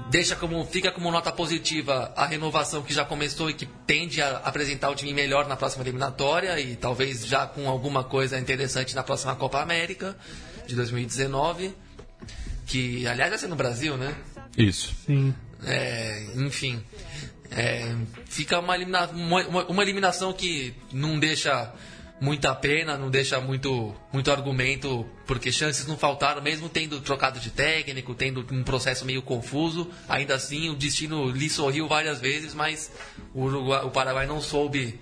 deixa 0.09 0.35
como 0.35 0.63
fica 0.65 0.91
como 0.91 1.11
nota 1.11 1.31
positiva 1.31 2.13
a 2.15 2.25
renovação 2.25 2.81
que 2.83 2.93
já 2.93 3.03
começou 3.03 3.49
e 3.49 3.53
que 3.53 3.65
tende 3.85 4.21
a 4.21 4.37
apresentar 4.37 4.89
o 4.89 4.95
time 4.95 5.13
melhor 5.13 5.47
na 5.47 5.55
próxima 5.57 5.83
eliminatória 5.83 6.59
e 6.59 6.75
talvez 6.75 7.25
já 7.25 7.45
com 7.47 7.67
alguma 7.69 8.03
coisa 8.03 8.37
interessante 8.39 8.95
na 8.95 9.03
próxima 9.03 9.35
Copa 9.35 9.59
América 9.61 10.15
de 10.67 10.75
2019, 10.75 11.73
que 12.67 13.05
aliás 13.07 13.29
vai 13.31 13.39
ser 13.39 13.47
no 13.47 13.55
Brasil, 13.55 13.97
né? 13.97 14.15
Isso. 14.57 14.93
Sim. 15.05 15.33
É, 15.65 16.25
enfim, 16.35 16.81
é, 17.51 17.93
fica 18.25 18.59
uma, 18.59 18.75
elimina- 18.75 19.07
uma- 19.09 19.65
uma 19.65 19.83
eliminação 19.83 20.31
que 20.33 20.73
não 20.93 21.19
deixa 21.19 21.71
muita 22.21 22.53
pena, 22.55 22.95
não 22.97 23.09
deixa 23.09 23.41
muito, 23.41 23.93
muito 24.13 24.31
argumento, 24.31 25.05
porque 25.25 25.51
chances 25.51 25.87
não 25.87 25.97
faltaram, 25.97 26.41
mesmo 26.41 26.69
tendo 26.69 27.01
trocado 27.01 27.39
de 27.39 27.49
técnico, 27.49 28.13
tendo 28.13 28.45
um 28.51 28.63
processo 28.63 29.03
meio 29.05 29.23
confuso. 29.23 29.89
Ainda 30.07 30.35
assim, 30.35 30.69
o 30.69 30.75
destino 30.75 31.31
lhe 31.31 31.49
sorriu 31.49 31.87
várias 31.87 32.21
vezes, 32.21 32.53
mas 32.53 32.91
o, 33.33 33.41
Uruguai- 33.45 33.83
o 33.83 33.89
Paraguai 33.89 34.27
não 34.27 34.39
soube 34.39 34.99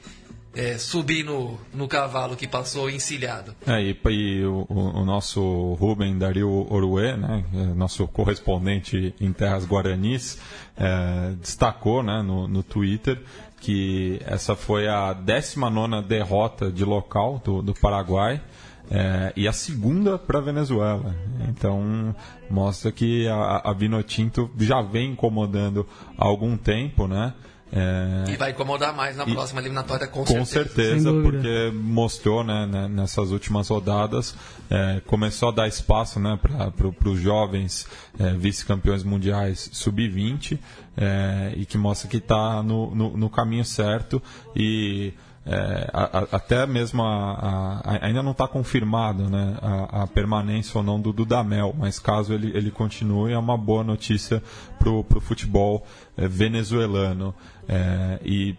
é, 0.56 0.78
subir 0.80 1.24
no, 1.24 1.60
no 1.74 1.88
cavalo 1.88 2.36
que 2.36 2.48
passou 2.48 2.90
encilhado. 2.90 3.54
É, 3.68 3.82
e, 3.84 3.96
e 4.10 4.44
o, 4.46 4.66
o- 4.68 5.06
nosso 5.06 5.74
Rubem 5.74 6.18
Dario 6.18 6.50
Oruê, 6.74 7.16
né, 7.16 7.46
é, 7.54 7.58
nosso 7.76 8.08
correspondente 8.08 9.14
em 9.22 9.32
terras 9.32 9.64
guaranis, 9.66 10.40
é, 10.76 11.34
destacou 11.40 12.02
né, 12.02 12.22
no, 12.24 12.48
no 12.48 12.64
Twitter 12.64 13.22
que 13.60 14.22
essa 14.26 14.56
foi 14.56 14.88
a 14.88 15.14
19 15.14 16.08
derrota 16.08 16.72
de 16.72 16.86
local 16.86 17.42
do, 17.44 17.62
do 17.62 17.74
Paraguai 17.74 18.42
é, 18.90 19.32
e 19.36 19.48
a 19.48 19.54
segunda 19.54 20.18
para 20.18 20.40
a 20.40 20.42
Venezuela. 20.42 21.16
Então 21.48 22.16
mostra 22.50 22.92
que 22.92 23.28
a, 23.28 23.62
a 23.66 23.74
Vinotinto 23.74 24.50
já 24.58 24.82
vem 24.82 25.12
incomodando 25.12 25.88
há 26.18 26.26
algum 26.26 26.58
tempo, 26.58 27.08
né? 27.08 27.34
É, 27.72 28.32
E 28.32 28.36
vai 28.36 28.52
incomodar 28.52 28.96
mais 28.96 29.16
na 29.16 29.24
E- 29.26 29.32
próxima 29.34 29.62
eliminatória, 29.62 30.08
com, 30.08 30.24
com 30.26 30.44
certeza. 30.46 30.90
certeza, 31.04 31.12
porque 31.22 31.72
mostrou 31.74 32.44
né, 32.44 32.66
né, 32.66 32.88
nessas 32.88 33.30
últimas 33.32 33.68
rodadas, 33.68 34.36
é, 34.70 35.02
começou 35.06 35.50
a 35.50 35.52
dar 35.52 35.68
espaço 35.68 36.20
né, 36.20 36.40
para 36.42 37.10
os 37.10 37.20
jovens 37.20 37.86
é, 38.20 38.34
vice-campeões 38.34 39.04
mundiais 39.04 39.70
sub-20 39.72 40.58
é, 40.98 41.54
e 41.58 41.66
que 41.66 41.78
mostra 41.78 42.10
que 42.10 42.18
está 42.18 42.64
no, 42.64 42.94
no, 42.96 43.16
no 43.18 43.30
caminho 43.30 43.64
certo 43.66 44.22
e 44.56 45.14
é, 45.52 45.90
a- 45.92 46.20
a- 46.20 46.28
até 46.34 46.68
mesmo 46.68 47.02
a- 47.02 47.82
ainda 48.02 48.22
não 48.22 48.32
está 48.32 48.48
confirmado 48.48 49.28
né, 49.28 49.58
a, 49.62 50.04
a 50.04 50.08
permanência 50.08 50.78
ou 50.78 50.84
não 50.84 51.02
do 51.02 51.12
Dudamel, 51.12 51.76
mas 51.78 51.98
caso 51.98 52.34
ele, 52.34 52.56
ele 52.56 52.70
continue, 52.70 53.34
é 53.34 53.38
uma 53.38 53.58
boa 53.58 53.84
notícia 53.84 54.44
para 54.78 54.90
o 54.92 55.04
futebol 55.20 55.84
é, 56.16 56.28
venezuelano. 56.28 57.34
É, 57.68 58.20
e 58.24 58.56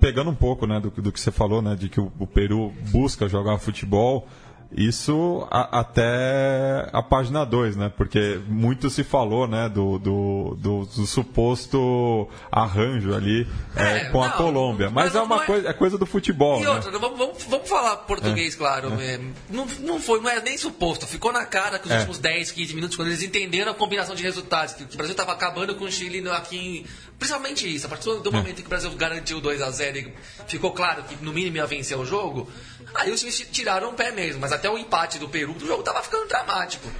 pegando 0.00 0.30
um 0.30 0.34
pouco 0.34 0.66
né, 0.66 0.80
do, 0.80 0.90
do 0.90 1.12
que 1.12 1.20
você 1.20 1.30
falou, 1.30 1.60
né, 1.60 1.76
de 1.76 1.88
que 1.88 2.00
o, 2.00 2.10
o 2.18 2.26
Peru 2.26 2.72
busca 2.90 3.28
jogar 3.28 3.58
futebol, 3.58 4.26
isso 4.76 5.46
a- 5.50 5.80
até 5.80 6.88
a 6.92 7.02
página 7.02 7.44
2, 7.44 7.76
né? 7.76 7.92
Porque 7.96 8.40
muito 8.48 8.88
se 8.90 9.04
falou 9.04 9.46
né, 9.46 9.68
do, 9.68 9.98
do, 9.98 10.56
do- 10.58 10.86
do 10.86 11.06
suposto 11.06 12.28
arranjo 12.50 13.14
ali 13.14 13.46
é, 13.76 13.82
É, 13.98 14.04
com 14.06 14.22
a 14.22 14.28
não, 14.28 14.36
Colômbia. 14.36 14.90
Mas, 14.90 15.06
mas 15.06 15.14
é 15.16 15.20
uma 15.22 15.42
é- 15.42 15.46
coisa, 15.46 15.68
é 15.68 15.72
coisa 15.72 15.98
do 15.98 16.06
futebol. 16.06 16.60
E 16.60 16.64
né? 16.64 16.70
outra, 16.70 16.98
vamos, 16.98 17.44
vamos, 17.48 17.68
falar 17.68 17.96
português, 17.98 18.54
claro. 18.54 18.92
é, 19.00 19.18
não, 19.50 19.66
não 19.80 20.00
foi, 20.00 20.20
não 20.20 20.28
é 20.30 20.40
nem 20.40 20.56
suposto. 20.58 21.06
Ficou 21.06 21.32
na 21.32 21.44
cara 21.44 21.78
que 21.78 21.86
os 21.86 21.92
É. 21.92 21.96
últimos 21.96 22.18
10, 22.18 22.52
15 22.52 22.74
minutos, 22.74 22.96
quando 22.96 23.08
eles 23.08 23.22
entenderam 23.22 23.72
a 23.72 23.74
combinação 23.74 24.14
de 24.14 24.22
resultados, 24.22 24.74
que, 24.74 24.84
o 24.84 24.96
Brasil 24.96 25.12
estava 25.12 25.32
acabando 25.32 25.74
com 25.74 25.84
o 25.84 25.90
Chile 25.90 26.28
aqui 26.30 26.56
em. 26.56 26.86
Principalmente 27.22 27.72
isso, 27.72 27.86
a 27.86 27.88
partir 27.88 28.12
do 28.18 28.32
momento 28.32 28.58
em 28.58 28.62
que 28.62 28.66
o 28.66 28.68
Brasil 28.68 28.90
garantiu 28.96 29.40
2 29.40 29.62
a 29.62 29.70
0 29.70 29.98
e 29.98 30.12
ficou 30.48 30.72
claro 30.72 31.04
que 31.04 31.14
no 31.24 31.32
mínimo 31.32 31.56
ia 31.56 31.66
vencer 31.66 31.96
o 31.96 32.04
jogo, 32.04 32.50
aí 32.92 33.12
os 33.12 33.20
times 33.20 33.46
tiraram 33.52 33.90
o 33.90 33.92
pé 33.92 34.10
mesmo. 34.10 34.40
Mas 34.40 34.50
até 34.50 34.68
o 34.68 34.76
empate 34.76 35.20
do 35.20 35.28
Peru, 35.28 35.54
o 35.54 35.60
jogo 35.64 35.84
tava 35.84 36.02
ficando 36.02 36.26
dramático. 36.26 36.90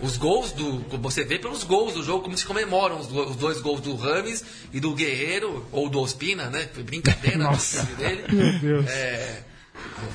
Os 0.00 0.16
gols 0.16 0.50
do. 0.50 0.80
Você 0.98 1.22
vê 1.22 1.38
pelos 1.38 1.62
gols 1.62 1.94
do 1.94 2.02
jogo 2.02 2.24
como 2.24 2.36
se 2.36 2.44
comemoram 2.44 2.98
os, 2.98 3.06
os 3.06 3.36
dois 3.36 3.60
gols 3.60 3.80
do 3.80 3.94
Rames 3.94 4.44
e 4.72 4.80
do 4.80 4.92
Guerreiro, 4.94 5.64
ou 5.70 5.88
do 5.88 6.00
Ospina, 6.00 6.50
né? 6.50 6.68
Foi 6.72 6.82
brincadeira 6.82 7.38
Nossa. 7.44 7.80
do 7.80 7.86
time 7.86 7.96
dele. 7.96 8.24
Meu 8.32 8.58
Deus. 8.58 8.86
É, 8.90 9.44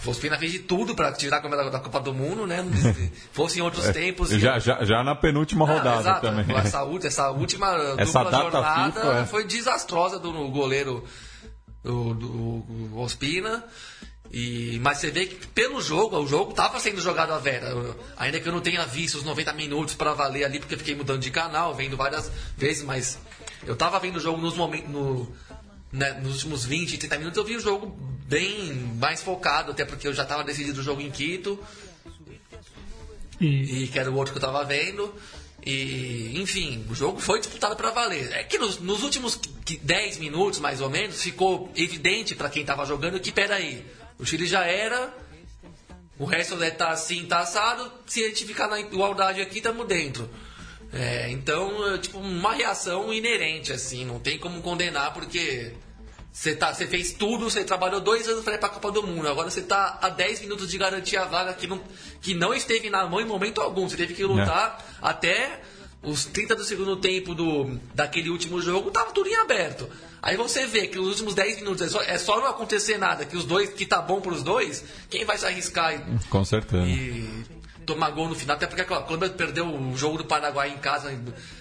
o 0.06 0.10
Ospina 0.10 0.38
fez 0.38 0.52
de 0.52 0.60
tudo 0.60 0.96
para 0.96 1.12
tirar 1.12 1.38
a 1.38 1.42
câmera 1.42 1.70
da, 1.70 1.80
Copa 1.80 2.00
do 2.00 2.14
Mundo, 2.14 2.46
né? 2.48 2.64
Fosse 3.34 3.60
em 3.60 3.62
outros 3.62 3.88
tempos. 3.90 4.30
Já, 4.30 4.60
já, 4.60 4.84
já 4.84 5.04
na 5.04 5.16
penúltima 5.16 5.66
Ah, 5.66 5.74
rodada 5.78 6.00
exato. 6.02 6.22
também. 6.22 6.46
Essa, 6.58 6.84
essa 7.04 7.30
última 7.32 7.68
Essa 7.98 8.24
dupla 8.24 8.40
jornada 8.42 8.92
FIFA, 9.02 9.20
é. 9.20 9.26
foi 9.26 9.44
desastrosa 9.46 10.20
do 10.20 10.32
goleiro 10.50 11.04
do, 11.84 12.14
do- 12.14 13.00
Ospina. 13.00 13.64
E, 14.32 14.80
mas 14.82 14.98
você 14.98 15.12
vê 15.12 15.28
que 15.28 15.46
pelo 15.48 15.80
jogo, 15.80 16.18
o 16.18 16.26
jogo 16.28 16.52
estava 16.52 16.80
sendo 16.80 17.00
jogado 17.00 17.32
a 17.34 17.38
vera. 17.38 17.68
Eu- 17.68 17.96
Ainda 18.18 18.40
que 18.40 18.48
eu 18.50 18.54
não 18.54 18.62
tenha 18.62 18.84
visto 18.86 19.16
os 19.16 19.24
90 19.24 19.54
minutos 19.54 19.94
para 19.94 20.14
valer 20.14 20.44
ali, 20.44 20.60
porque 20.60 20.74
eu 20.74 20.80
fiquei 20.80 20.96
mudando 20.96 21.20
de 21.22 21.30
canal, 21.30 21.74
vendo 21.76 21.96
várias 21.96 22.32
vezes, 22.58 22.84
mas 22.84 23.20
eu 23.66 23.74
estava 23.74 24.00
vendo 24.00 24.16
o 24.16 24.20
jogo 24.20 24.42
nos 24.42 24.56
momentos. 24.56 24.90
No, 24.90 25.32
né, 25.94 26.20
nos 26.22 26.34
últimos 26.34 26.66
20, 26.66 26.98
30 26.98 27.18
minutos 27.20 27.38
eu 27.38 27.46
vi 27.46 27.56
o 27.56 27.60
jogo 27.60 27.88
bem 28.28 28.74
mais 29.00 29.22
focado, 29.22 29.72
até 29.72 29.86
porque 29.86 30.08
eu 30.08 30.14
já 30.14 30.24
estava 30.24 30.44
decidido 30.44 30.82
o 30.82 30.84
jogo 30.84 31.02
em 31.02 31.12
Quito 31.12 31.60
E 33.40 33.84
e 33.84 33.88
que 33.88 34.00
era 34.00 34.10
o 34.10 34.16
outro 34.16 34.34
que 34.34 34.38
eu 34.38 34.42
tava 34.42 34.64
vendo. 34.66 35.14
E, 35.66 36.34
enfim, 36.42 36.86
o 36.90 36.96
jogo 36.96 37.20
foi 37.22 37.40
disputado 37.40 37.76
para 37.76 37.90
valer. 37.92 38.32
É 38.34 38.44
que 38.44 38.58
nos, 38.58 38.80
nos 38.80 39.02
últimos 39.04 39.40
que- 39.64 39.78
10 39.78 40.18
minutos, 40.18 40.60
mais 40.60 40.82
ou 40.82 40.90
menos, 40.90 41.22
ficou 41.22 41.72
evidente 41.76 42.36
para 42.36 42.50
quem 42.50 42.66
tava 42.66 42.86
jogando 42.86 43.20
que, 43.20 43.32
peraí, 43.32 43.86
o 44.20 44.26
Chile 44.26 44.46
já 44.46 44.66
era, 44.66 45.14
o 46.20 46.26
resto 46.26 46.56
deve 46.58 46.74
estar 46.74 46.90
assim, 46.90 47.26
tá 47.26 47.40
assado, 47.40 47.90
se 48.06 48.24
a 48.24 48.28
gente 48.28 48.46
ficar 48.46 48.68
na 48.68 48.80
igualdade 48.80 49.40
aqui, 49.42 49.58
estamos 49.58 49.88
dentro. 49.88 50.30
É, 50.92 51.30
então, 51.32 51.94
é, 51.94 51.98
tipo, 51.98 52.20
uma 52.20 52.54
reação 52.54 53.14
inerente, 53.14 53.72
assim, 53.72 54.06
não 54.06 54.20
tem 54.20 54.38
como 54.38 54.62
condenar, 54.62 55.14
porque 55.14 55.74
você 56.34 56.56
tá, 56.56 56.74
você 56.74 56.88
fez 56.88 57.14
tudo, 57.14 57.48
você 57.48 57.64
trabalhou 57.64 58.02
dois 58.02 58.28
anos 58.28 58.44
para 58.44 58.56
ir 58.56 58.58
para 58.58 58.68
a 58.68 58.72
Copa 58.72 58.92
do 58.92 59.04
Mundo. 59.04 59.28
Agora 59.30 59.52
você 59.52 59.62
tá 59.62 60.00
a 60.02 60.10
10 60.10 60.42
minutos 60.42 60.68
de 60.68 60.80
garantir 60.80 61.16
a 61.16 61.26
vaga 61.26 61.54
que 61.54 61.68
não, 61.68 61.80
que 62.20 62.34
não 62.34 62.56
esteve 62.56 62.90
na 62.90 63.06
mão 63.06 63.22
em 63.22 63.26
momento 63.26 63.62
algum. 63.62 63.88
Você 63.88 63.96
teve 63.96 64.16
que 64.16 64.24
lutar 64.24 64.84
até 65.00 65.62
os 66.02 66.26
30 66.26 66.56
do 66.56 66.64
segundo 66.64 66.98
tempo 66.98 67.36
do, 67.36 67.80
daquele 67.94 68.32
último 68.32 68.60
jogo, 68.60 68.90
tava 68.90 69.12
tudo 69.12 69.30
em 69.30 69.36
aberto. 69.36 69.88
Aí 70.24 70.36
você 70.36 70.66
vê 70.66 70.88
que 70.88 70.98
nos 70.98 71.08
últimos 71.10 71.36
10 71.36 71.58
minutos 71.58 71.84
é 71.84 71.88
só, 71.88 72.02
é 72.02 72.18
só 72.18 72.40
não 72.40 72.48
acontecer 72.48 72.98
nada, 72.98 73.26
que 73.26 73.38
os 73.38 73.46
dois, 73.46 73.70
que 73.70 73.86
tá 73.86 74.02
bom 74.02 74.20
pros 74.20 74.42
dois, 74.42 74.84
quem 75.12 75.24
vai 75.26 75.38
se 75.38 75.46
arriscar 75.46 75.94
e, 75.94 76.28
Com 76.30 76.44
certeza. 76.44 76.84
e 76.84 77.44
tomar 77.86 78.10
gol 78.12 78.28
no 78.28 78.36
final, 78.36 78.56
até 78.56 78.66
porque 78.66 78.82
a 78.82 78.86
Colômbia 78.86 79.30
perdeu 79.30 79.68
o 79.68 79.96
jogo 79.96 80.18
do 80.18 80.26
Paraguai 80.26 80.70
em 80.70 80.78
casa 80.78 81.12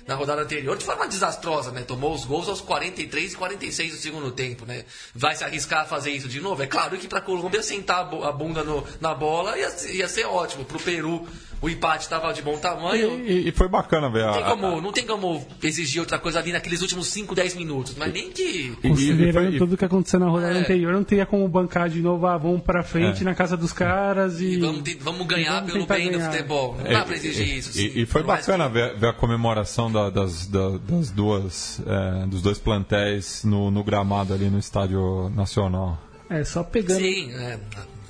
na 0.06 0.14
rodada 0.14 0.42
anterior 0.42 0.76
de 0.76 0.84
forma 0.84 1.06
desastrosa, 1.06 1.70
né? 1.70 1.82
Tomou 1.82 2.14
os 2.14 2.24
gols 2.24 2.48
aos 2.48 2.60
43 2.60 3.32
e 3.32 3.36
46 3.36 3.92
do 3.92 3.98
segundo 3.98 4.30
tempo, 4.30 4.64
né? 4.64 4.84
Vai 5.14 5.34
se 5.34 5.44
arriscar 5.44 5.82
a 5.82 5.84
fazer 5.84 6.10
isso 6.10 6.28
de 6.28 6.40
novo? 6.40 6.62
É 6.62 6.66
claro 6.66 6.96
que 6.98 7.08
para 7.08 7.18
a 7.18 7.22
Colômbia 7.22 7.62
sentar 7.62 8.00
a 8.00 8.32
bunda 8.32 8.62
no, 8.64 8.84
na 9.00 9.14
bola 9.14 9.56
ia, 9.58 9.70
ia 9.92 10.08
ser 10.08 10.24
ótimo. 10.26 10.64
Para 10.64 10.76
o 10.76 10.80
Peru 10.80 11.26
o 11.62 11.68
empate 11.68 12.02
estava 12.02 12.32
de 12.32 12.42
bom 12.42 12.58
tamanho. 12.58 13.24
E, 13.24 13.48
e, 13.48 13.52
foi 13.52 13.68
bacana 13.68 14.10
ver 14.10 14.26
não 14.26 14.32
tem, 14.32 14.44
como, 14.44 14.80
não 14.80 14.92
tem 14.92 15.06
como 15.06 15.46
exigir 15.62 16.00
outra 16.00 16.18
coisa 16.18 16.40
ali 16.40 16.52
naqueles 16.52 16.82
últimos 16.82 17.06
5, 17.06 17.36
10 17.36 17.54
minutos, 17.54 17.94
mas 17.96 18.12
nem 18.12 18.32
que. 18.32 18.76
Considerando 18.82 19.56
tudo 19.58 19.76
que 19.76 19.84
aconteceu 19.84 20.18
na 20.18 20.26
rodada 20.26 20.58
é. 20.58 20.60
anterior, 20.60 20.92
não 20.92 21.04
teria 21.04 21.24
como 21.24 21.46
bancar 21.46 21.88
de 21.88 22.00
novo, 22.00 22.26
ah, 22.26 22.36
vamos 22.36 22.62
pra 22.62 22.82
frente 22.82 23.22
é. 23.22 23.24
na 23.24 23.32
casa 23.32 23.56
dos 23.56 23.72
caras 23.72 24.40
e. 24.40 24.54
e 24.54 24.56
vamos, 24.58 24.82
vamos, 25.00 25.26
ganhar 25.28 25.60
vamos 25.60 25.72
pelo 25.72 25.86
bem 25.86 26.10
ganhar. 26.10 26.26
do 26.26 26.32
futebol. 26.32 26.76
Não 26.76 26.86
é, 26.86 26.92
dá 26.94 27.04
pra 27.04 27.14
exigir 27.14 27.58
isso. 27.58 27.78
E, 27.78 28.02
e 28.02 28.06
foi 28.06 28.24
bacana 28.24 28.66
que... 28.66 28.74
ver, 28.74 28.98
ver, 28.98 29.06
a 29.10 29.12
comemoração 29.12 29.91
da, 29.92 30.10
das, 30.10 30.46
da, 30.46 30.70
das 30.78 31.10
duas, 31.10 31.80
é, 31.86 32.26
dos 32.26 32.42
dois 32.42 32.58
plantéis 32.58 33.44
no, 33.44 33.70
no 33.70 33.84
gramado 33.84 34.32
ali 34.34 34.48
no 34.50 34.58
Estádio 34.58 35.30
Nacional. 35.30 35.98
É, 36.28 36.42
só 36.44 36.64
pegando. 36.64 37.00
Sim, 37.00 37.32
é, 37.32 37.58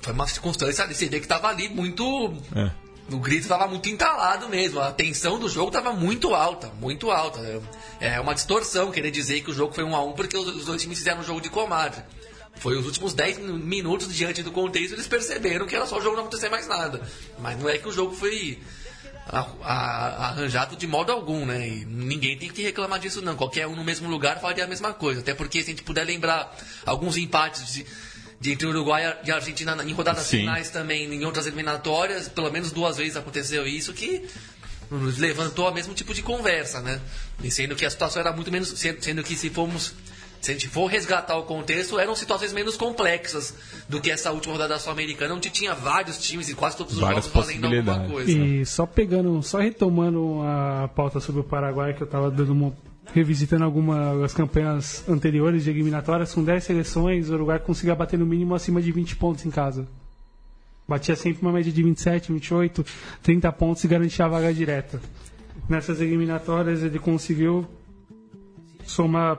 foi 0.00 0.12
uma 0.12 0.26
circunstância 0.26 0.86
vê 0.86 1.20
que 1.20 1.28
tava 1.28 1.48
ali 1.48 1.68
muito. 1.68 2.32
É 2.54 2.82
o 3.10 3.18
grito 3.18 3.42
estava 3.42 3.66
muito 3.66 3.88
entalado 3.88 4.48
mesmo, 4.48 4.80
a 4.80 4.92
tensão 4.92 5.38
do 5.38 5.48
jogo 5.48 5.68
estava 5.68 5.92
muito 5.92 6.34
alta, 6.34 6.68
muito 6.80 7.10
alta. 7.10 7.62
É 8.00 8.20
uma 8.20 8.34
distorção 8.34 8.90
querer 8.90 9.10
dizer 9.10 9.42
que 9.42 9.50
o 9.50 9.54
jogo 9.54 9.74
foi 9.74 9.84
um 9.84 9.94
a 9.94 10.04
um 10.04 10.12
porque 10.12 10.36
os 10.36 10.64
dois 10.64 10.80
times 10.80 10.98
fizeram 10.98 11.20
um 11.20 11.24
jogo 11.24 11.40
de 11.40 11.50
comadre. 11.50 12.02
Foi 12.56 12.76
os 12.76 12.86
últimos 12.86 13.14
10 13.14 13.38
minutos 13.38 14.14
diante 14.14 14.42
do 14.42 14.52
contexto 14.52 14.92
eles 14.92 15.06
perceberam 15.06 15.66
que 15.66 15.74
era 15.74 15.86
só 15.86 15.98
o 15.98 16.00
jogo 16.00 16.16
não 16.16 16.24
acontecer 16.24 16.48
mais 16.48 16.68
nada. 16.68 17.02
Mas 17.38 17.58
não 17.58 17.68
é 17.68 17.78
que 17.78 17.88
o 17.88 17.92
jogo 17.92 18.14
foi 18.14 18.58
a, 19.32 19.40
a, 19.62 20.28
arranjado 20.28 20.76
de 20.76 20.86
modo 20.86 21.10
algum, 21.10 21.46
né? 21.46 21.66
E 21.66 21.84
ninguém 21.86 22.36
tem 22.36 22.50
que 22.50 22.62
reclamar 22.62 23.00
disso 23.00 23.22
não. 23.22 23.34
Qualquer 23.34 23.66
um 23.66 23.74
no 23.74 23.82
mesmo 23.82 24.08
lugar 24.08 24.38
faria 24.40 24.64
a 24.64 24.66
mesma 24.66 24.92
coisa. 24.92 25.20
Até 25.20 25.32
porque 25.32 25.60
se 25.62 25.70
a 25.70 25.70
gente 25.70 25.82
puder 25.82 26.04
lembrar 26.04 26.54
alguns 26.84 27.16
empates 27.16 27.72
de, 27.72 27.86
de 28.38 28.52
entre 28.52 28.66
Uruguai 28.66 29.16
e 29.24 29.30
Argentina 29.32 29.82
em 29.82 29.92
rodadas 29.94 30.26
Sim. 30.26 30.40
finais 30.40 30.68
também, 30.68 31.10
em 31.10 31.24
outras 31.24 31.46
eliminatórias, 31.46 32.28
pelo 32.28 32.52
menos 32.52 32.72
duas 32.72 32.98
vezes 32.98 33.16
aconteceu 33.16 33.66
isso, 33.66 33.94
que 33.94 34.28
levantou 34.90 35.66
o 35.66 35.72
mesmo 35.72 35.94
tipo 35.94 36.12
de 36.12 36.22
conversa, 36.22 36.80
né? 36.80 37.00
E 37.42 37.50
sendo 37.50 37.74
que 37.74 37.86
a 37.86 37.90
situação 37.90 38.20
era 38.20 38.32
muito 38.32 38.52
menos. 38.52 38.68
Sendo 38.68 39.22
que 39.24 39.34
se 39.34 39.48
formos. 39.48 39.94
Se 40.42 40.50
a 40.50 40.54
gente 40.54 40.68
for 40.68 40.86
resgatar 40.86 41.36
o 41.38 41.44
contexto, 41.44 42.00
eram 42.00 42.16
situações 42.16 42.52
menos 42.52 42.76
complexas 42.76 43.54
do 43.88 44.00
que 44.00 44.10
essa 44.10 44.32
última 44.32 44.54
rodada 44.54 44.76
sul-americana, 44.76 45.34
onde 45.34 45.48
tinha 45.50 45.72
vários 45.72 46.18
times 46.18 46.48
e 46.48 46.54
quase 46.54 46.76
todos 46.76 46.94
os 46.94 46.98
Várias 46.98 47.26
jogos 47.26 47.54
valendo 47.60 47.88
alguma 47.88 48.08
coisa. 48.08 48.30
E 48.32 48.66
só 48.66 48.84
pegando, 48.84 49.40
só 49.40 49.58
retomando 49.58 50.40
a 50.42 50.88
pauta 50.88 51.20
sobre 51.20 51.42
o 51.42 51.44
Paraguai, 51.44 51.94
que 51.94 52.02
eu 52.02 52.06
estava 52.06 52.28
dando 52.28 52.52
uma 52.52 52.72
revisitando 53.14 53.62
algumas 53.64 54.34
campanhas 54.34 55.04
anteriores 55.08 55.62
de 55.62 55.70
eliminatórias, 55.70 56.34
com 56.34 56.42
10 56.42 56.64
seleções, 56.64 57.30
o 57.30 57.34
Uruguai 57.34 57.60
conseguia 57.60 57.94
bater 57.94 58.18
no 58.18 58.26
mínimo 58.26 58.54
acima 58.54 58.82
de 58.82 58.90
20 58.90 59.14
pontos 59.16 59.46
em 59.46 59.50
casa. 59.50 59.86
Batia 60.88 61.14
sempre 61.14 61.42
uma 61.42 61.52
média 61.52 61.70
de 61.70 61.82
27, 61.84 62.32
28, 62.32 62.84
30 63.22 63.52
pontos 63.52 63.84
e 63.84 63.88
garantia 63.88 64.24
a 64.24 64.28
vaga 64.28 64.52
direta. 64.52 65.00
Nessas 65.68 66.00
eliminatórias 66.00 66.82
ele 66.82 66.98
conseguiu 66.98 67.64
somar 68.84 69.38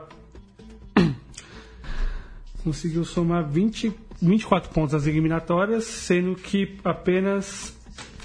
conseguiu 2.64 3.04
somar 3.04 3.48
20, 3.48 3.94
24 4.22 4.72
pontos 4.72 4.94
nas 4.94 5.08
eliminatórias, 5.08 5.84
sendo 5.84 6.36
que 6.36 6.78
apenas 6.84 7.76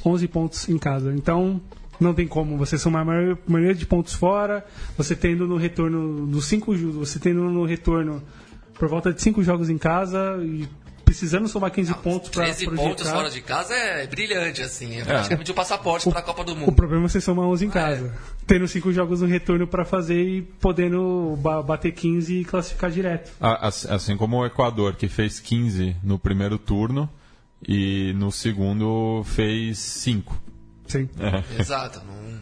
11 0.04 0.28
pontos 0.28 0.68
em 0.68 0.78
casa. 0.78 1.12
Então, 1.12 1.60
não 2.00 2.14
tem 2.14 2.26
como. 2.26 2.56
Você 2.56 2.78
somar 2.78 3.02
a 3.02 3.36
maioria 3.46 3.74
de 3.74 3.86
pontos 3.86 4.14
fora, 4.14 4.64
você 4.96 5.16
tendo 5.16 5.46
no 5.46 5.56
retorno 5.56 6.26
dos 6.26 6.46
cinco 6.46 6.74
você 6.74 7.18
tendo 7.18 7.42
no 7.50 7.64
retorno 7.64 8.22
por 8.74 8.88
volta 8.88 9.12
de 9.12 9.20
cinco 9.20 9.42
jogos 9.42 9.68
em 9.68 9.78
casa 9.78 10.38
e 10.42 10.68
precisando 11.08 11.48
somar 11.48 11.70
15 11.70 11.90
não, 11.90 11.98
pontos 11.98 12.28
para 12.28 12.44
13 12.44 12.70
pontos 12.70 13.08
fora 13.08 13.30
de 13.30 13.40
casa 13.40 13.74
é 13.74 14.06
brilhante, 14.06 14.60
assim. 14.60 15.00
É 15.00 15.04
praticamente 15.04 15.50
o 15.50 15.52
é. 15.52 15.54
um 15.54 15.56
passaporte 15.56 16.10
para 16.10 16.20
a 16.20 16.22
Copa 16.22 16.44
do 16.44 16.54
Mundo. 16.54 16.68
O 16.68 16.72
problema 16.72 17.06
é 17.06 17.08
você 17.08 17.18
somar 17.18 17.46
11 17.46 17.64
em 17.64 17.70
casa. 17.70 18.06
É. 18.06 18.38
Tendo 18.46 18.68
cinco 18.68 18.92
jogos 18.92 19.22
no 19.22 19.26
retorno 19.26 19.66
para 19.66 19.86
fazer 19.86 20.22
e 20.22 20.42
podendo 20.42 21.38
bater 21.64 21.92
15 21.92 22.40
e 22.40 22.44
classificar 22.44 22.90
direto. 22.90 23.32
Assim 23.40 24.16
como 24.18 24.36
o 24.36 24.46
Equador, 24.46 24.96
que 24.96 25.08
fez 25.08 25.40
15 25.40 25.96
no 26.02 26.18
primeiro 26.18 26.58
turno 26.58 27.08
e 27.66 28.12
no 28.14 28.30
segundo 28.30 29.22
fez 29.24 29.78
5. 29.78 30.42
Sim. 30.86 31.08
É. 31.18 31.60
Exato. 31.60 32.02
Não, 32.06 32.40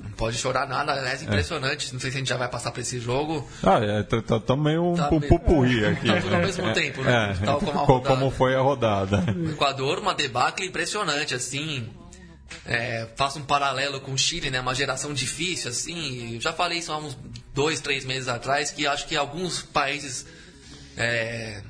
não 0.00 0.10
pode 0.12 0.36
chorar 0.36 0.66
nada. 0.66 0.92
Aliás, 0.92 1.22
impressionante. 1.22 1.88
É. 1.88 1.92
Não 1.92 2.00
sei 2.00 2.10
se 2.10 2.16
a 2.16 2.20
gente 2.20 2.28
já 2.28 2.36
vai 2.36 2.48
passar 2.48 2.70
para 2.70 2.80
esse 2.82 3.00
jogo. 3.00 3.48
Ah, 3.62 3.80
é, 3.82 4.02
tá, 4.02 4.22
tá, 4.22 4.40
tá 4.40 4.56
meio 4.56 4.92
um 4.92 4.94
tá 4.94 5.08
pupurri 5.08 5.84
aqui. 5.84 6.06
Tá 6.06 6.20
tudo 6.20 6.34
ao 6.34 6.40
mesmo 6.40 6.68
é, 6.68 6.72
tempo, 6.72 7.02
né? 7.02 7.36
É, 7.40 7.44
Tal 7.44 7.58
como, 7.58 8.02
como, 8.02 8.30
foi 8.30 8.54
a 8.54 8.60
rodada. 8.60 9.24
O 9.36 9.50
Equador, 9.50 9.98
uma 9.98 10.14
debacle 10.14 10.66
impressionante, 10.66 11.34
assim. 11.34 11.88
É, 12.64 13.08
faço 13.16 13.38
um 13.38 13.44
paralelo 13.44 14.00
com 14.00 14.12
o 14.12 14.18
Chile, 14.18 14.50
né? 14.50 14.60
Uma 14.60 14.74
geração 14.74 15.12
difícil, 15.12 15.70
assim. 15.70 16.34
Eu 16.34 16.40
já 16.40 16.52
falei 16.52 16.78
isso 16.78 16.92
há 16.92 16.98
uns 16.98 17.16
dois, 17.52 17.80
três 17.80 18.04
meses 18.04 18.28
atrás, 18.28 18.70
que 18.70 18.86
acho 18.86 19.06
que 19.06 19.16
alguns 19.16 19.62
países 19.62 20.26
é, 20.96 21.60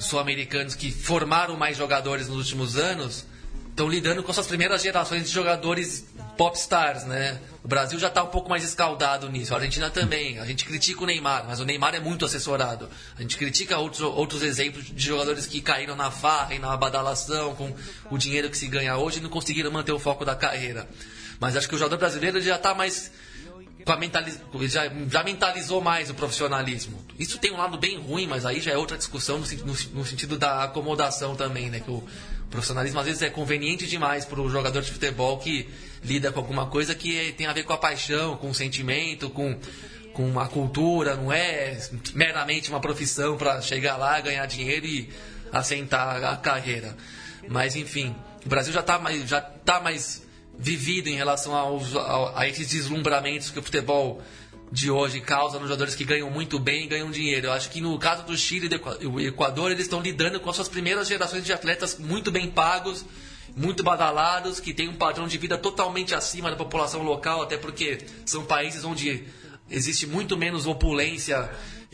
sul-americanos 0.00 0.74
que 0.74 0.90
formaram 0.90 1.56
mais 1.56 1.76
jogadores 1.76 2.28
nos 2.28 2.38
últimos 2.38 2.76
anos 2.76 3.26
estão 3.68 3.88
lidando 3.88 4.22
com 4.22 4.32
suas 4.32 4.46
primeiras 4.46 4.82
gerações 4.82 5.24
de 5.24 5.30
jogadores 5.30 6.06
popstars, 6.38 7.04
né? 7.04 7.38
O 7.64 7.68
Brasil 7.68 7.98
já 7.98 8.06
está 8.06 8.22
um 8.22 8.28
pouco 8.28 8.48
mais 8.48 8.62
escaldado 8.62 9.28
nisso, 9.28 9.52
a 9.52 9.56
Argentina 9.56 9.90
também. 9.90 10.38
A 10.38 10.46
gente 10.46 10.64
critica 10.64 11.02
o 11.02 11.06
Neymar, 11.06 11.44
mas 11.46 11.58
o 11.58 11.64
Neymar 11.64 11.96
é 11.96 12.00
muito 12.00 12.24
assessorado. 12.24 12.88
A 13.18 13.20
gente 13.20 13.36
critica 13.36 13.76
outros, 13.76 14.00
outros 14.00 14.42
exemplos 14.44 14.86
de 14.86 15.04
jogadores 15.04 15.46
que 15.46 15.60
caíram 15.60 15.96
na 15.96 16.12
farra 16.12 16.54
e 16.54 16.58
na 16.60 16.74
badalação 16.76 17.56
com 17.56 17.74
o 18.08 18.16
dinheiro 18.16 18.48
que 18.48 18.56
se 18.56 18.68
ganha 18.68 18.96
hoje 18.96 19.18
e 19.18 19.20
não 19.20 19.28
conseguiram 19.28 19.70
manter 19.72 19.90
o 19.90 19.98
foco 19.98 20.24
da 20.24 20.36
carreira. 20.36 20.88
Mas 21.40 21.56
acho 21.56 21.68
que 21.68 21.74
o 21.74 21.78
jogador 21.78 21.98
brasileiro 21.98 22.40
já 22.40 22.54
está 22.54 22.72
mais 22.72 23.10
mentaliz... 23.98 24.40
já, 24.62 24.82
já, 25.10 25.24
mentalizou 25.24 25.80
mais 25.80 26.08
o 26.08 26.14
profissionalismo. 26.14 27.04
Isso 27.18 27.38
tem 27.38 27.52
um 27.52 27.56
lado 27.56 27.76
bem 27.78 27.98
ruim, 27.98 28.28
mas 28.28 28.46
aí 28.46 28.60
já 28.60 28.70
é 28.70 28.76
outra 28.76 28.96
discussão 28.96 29.38
no, 29.38 29.46
no, 29.46 29.74
no 29.94 30.06
sentido 30.06 30.38
da 30.38 30.62
acomodação 30.62 31.34
também, 31.34 31.68
né? 31.68 31.80
Que 31.80 31.90
o 31.90 32.04
profissionalismo 32.48 33.00
às 33.00 33.06
vezes 33.06 33.22
é 33.22 33.30
conveniente 33.30 33.86
demais 33.86 34.24
para 34.24 34.40
o 34.40 34.48
jogador 34.48 34.82
de 34.82 34.92
futebol 34.92 35.38
que 35.38 35.68
lida 36.04 36.32
com 36.32 36.40
alguma 36.40 36.66
coisa 36.66 36.94
que 36.94 37.32
tem 37.32 37.46
a 37.46 37.52
ver 37.52 37.64
com 37.64 37.72
a 37.72 37.78
paixão, 37.78 38.36
com 38.36 38.50
o 38.50 38.54
sentimento, 38.54 39.30
com, 39.30 39.58
com 40.12 40.38
a 40.38 40.48
cultura, 40.48 41.16
não 41.16 41.32
é 41.32 41.78
meramente 42.14 42.70
uma 42.70 42.80
profissão 42.80 43.36
para 43.36 43.60
chegar 43.60 43.96
lá, 43.96 44.20
ganhar 44.20 44.46
dinheiro 44.46 44.86
e 44.86 45.08
assentar 45.52 46.22
a 46.24 46.36
carreira. 46.36 46.96
Mas 47.48 47.76
enfim, 47.76 48.14
o 48.44 48.48
Brasil 48.48 48.72
já 48.72 48.80
está 48.80 48.98
mais, 48.98 49.28
já 49.28 49.40
tá 49.40 49.80
mais 49.80 50.22
vivido 50.58 51.08
em 51.08 51.14
relação 51.14 51.54
aos, 51.54 51.94
a, 51.94 52.40
a 52.40 52.48
esses 52.48 52.68
deslumbramentos 52.68 53.50
que 53.50 53.58
o 53.58 53.62
futebol 53.62 54.22
de 54.70 54.90
hoje 54.90 55.20
causa 55.20 55.58
nos 55.58 55.68
jogadores 55.68 55.94
que 55.94 56.04
ganham 56.04 56.30
muito 56.30 56.58
bem 56.58 56.84
e 56.84 56.86
ganham 56.86 57.10
dinheiro. 57.10 57.46
Eu 57.46 57.52
acho 57.52 57.70
que 57.70 57.80
no 57.80 57.98
caso 57.98 58.24
do 58.24 58.36
Chile 58.36 58.66
e 58.66 58.68
do 58.68 59.20
Equador, 59.20 59.70
eles 59.70 59.84
estão 59.84 60.00
lidando 60.00 60.38
com 60.40 60.50
as 60.50 60.56
suas 60.56 60.68
primeiras 60.68 61.08
gerações 61.08 61.44
de 61.44 61.52
atletas 61.52 61.98
muito 61.98 62.30
bem 62.30 62.50
pagos, 62.50 63.04
muito 63.58 63.82
badalados, 63.82 64.60
que 64.60 64.72
têm 64.72 64.88
um 64.88 64.94
padrão 64.94 65.26
de 65.26 65.36
vida 65.36 65.58
totalmente 65.58 66.14
acima 66.14 66.50
da 66.50 66.56
população 66.56 67.02
local, 67.02 67.42
até 67.42 67.56
porque 67.56 67.98
são 68.24 68.44
países 68.44 68.84
onde 68.84 69.24
existe 69.70 70.06
muito 70.06 70.36
menos 70.36 70.66
opulência 70.66 71.50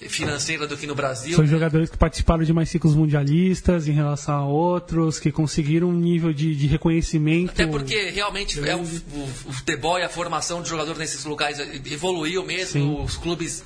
financeira 0.08 0.66
do 0.66 0.76
que 0.76 0.86
no 0.86 0.94
Brasil. 0.94 1.36
São 1.36 1.46
jogadores 1.46 1.88
que 1.88 1.96
participaram 1.96 2.42
de 2.42 2.52
mais 2.52 2.68
ciclos 2.68 2.94
mundialistas 2.94 3.86
em 3.86 3.92
relação 3.92 4.34
a 4.34 4.46
outros, 4.46 5.18
que 5.18 5.30
conseguiram 5.30 5.88
um 5.88 5.92
nível 5.92 6.32
de, 6.32 6.54
de 6.54 6.66
reconhecimento. 6.66 7.50
Até 7.50 7.66
porque 7.66 8.10
realmente 8.10 8.58
é 8.68 8.74
o, 8.74 8.80
o, 8.80 9.22
o, 9.46 9.52
futebol 9.52 9.98
e 9.98 10.02
a 10.02 10.08
formação 10.08 10.62
de 10.62 10.68
jogador 10.68 10.96
nesses 10.98 11.24
lugares 11.24 11.58
evoluiu 11.90 12.44
mesmo. 12.44 12.72
Sim. 12.72 13.02
Os 13.02 13.16
clubes 13.16 13.64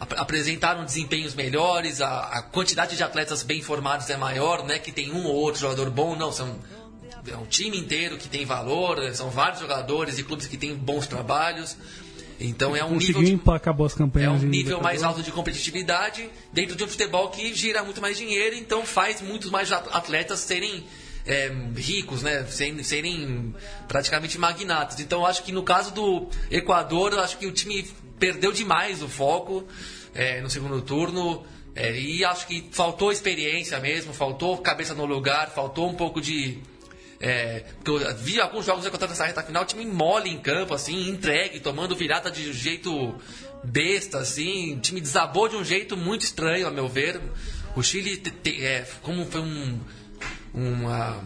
ap 0.00 0.14
apresentaram 0.16 0.84
desempenhos 0.84 1.34
melhores, 1.34 2.00
a, 2.00 2.20
a, 2.20 2.42
quantidade 2.42 2.96
de 2.96 3.02
atletas 3.02 3.42
bem 3.42 3.62
formados 3.62 4.08
é 4.10 4.16
maior, 4.16 4.64
não 4.64 4.74
é 4.74 4.78
que 4.78 4.90
tem 4.90 5.12
um 5.12 5.24
ou 5.26 5.34
outro 5.34 5.60
jogador 5.60 5.90
bom, 5.90 6.16
não, 6.16 6.32
são 6.32 6.56
é 7.26 7.36
um 7.36 7.46
time 7.46 7.78
inteiro 7.78 8.16
que 8.16 8.28
tem 8.28 8.44
valor, 8.44 8.98
são 9.14 9.30
vários 9.30 9.60
jogadores 9.60 10.18
e 10.18 10.24
clubes 10.24 10.46
que 10.46 10.56
têm 10.56 10.74
bons 10.74 11.06
trabalhos. 11.06 11.76
Então 12.40 12.74
é 12.74 12.84
um 12.84 12.96
nível 12.96 13.22
de, 13.22 13.32
emplacar 13.32 13.72
boas 13.72 13.94
campanhas. 13.94 14.28
É 14.28 14.46
um 14.46 14.48
nível 14.48 14.80
mais 14.80 15.02
alto 15.02 15.22
de 15.22 15.30
competitividade 15.30 16.28
dentro 16.52 16.74
de 16.74 16.82
um 16.82 16.88
futebol 16.88 17.28
que 17.28 17.54
gira 17.54 17.84
muito 17.84 18.00
mais 18.00 18.16
dinheiro, 18.16 18.56
então 18.56 18.84
faz 18.84 19.20
muitos 19.20 19.50
mais 19.50 19.70
atletas 19.70 20.40
serem 20.40 20.84
é, 21.24 21.52
ricos, 21.76 22.22
né? 22.22 22.44
Serem, 22.46 22.82
serem 22.82 23.54
praticamente 23.86 24.38
magnatas. 24.38 24.98
Então 24.98 25.24
acho 25.24 25.44
que 25.44 25.52
no 25.52 25.62
caso 25.62 25.92
do 25.92 26.28
Equador, 26.50 27.18
acho 27.20 27.38
que 27.38 27.46
o 27.46 27.52
time 27.52 27.86
perdeu 28.18 28.52
demais 28.52 29.02
o 29.02 29.08
foco 29.08 29.64
é, 30.14 30.40
no 30.40 30.50
segundo 30.50 30.80
turno. 30.82 31.44
É, 31.74 31.98
e 31.98 32.22
acho 32.22 32.46
que 32.46 32.68
faltou 32.70 33.10
experiência 33.10 33.80
mesmo, 33.80 34.12
faltou 34.12 34.58
cabeça 34.58 34.94
no 34.94 35.06
lugar, 35.06 35.50
faltou 35.50 35.88
um 35.88 35.94
pouco 35.94 36.20
de 36.20 36.58
É, 37.24 37.62
porque 37.76 38.04
eu 38.04 38.16
vi 38.16 38.40
alguns 38.40 38.66
jogos 38.66 38.88
contra 38.88 39.06
essa 39.06 39.24
reta 39.24 39.44
final, 39.44 39.64
time 39.64 39.86
mole 39.86 40.28
em 40.28 40.38
campo, 40.38 40.74
assim, 40.74 41.08
entregue, 41.08 41.60
tomando 41.60 41.94
virada 41.94 42.28
de 42.32 42.52
jeito 42.52 43.14
besta, 43.62 44.18
assim. 44.18 44.74
O 44.74 44.80
time 44.80 45.00
desabou 45.00 45.48
de 45.48 45.54
um 45.54 45.64
jeito 45.64 45.96
muito 45.96 46.22
estranho, 46.22 46.66
a 46.66 46.70
meu 46.72 46.88
ver. 46.88 47.20
O 47.76 47.82
Chile, 47.82 48.16
te, 48.16 48.32
te, 48.32 48.64
é, 48.64 48.84
como 49.02 49.24
foi 49.24 49.40
um. 49.40 49.78
Uma, 50.52 51.24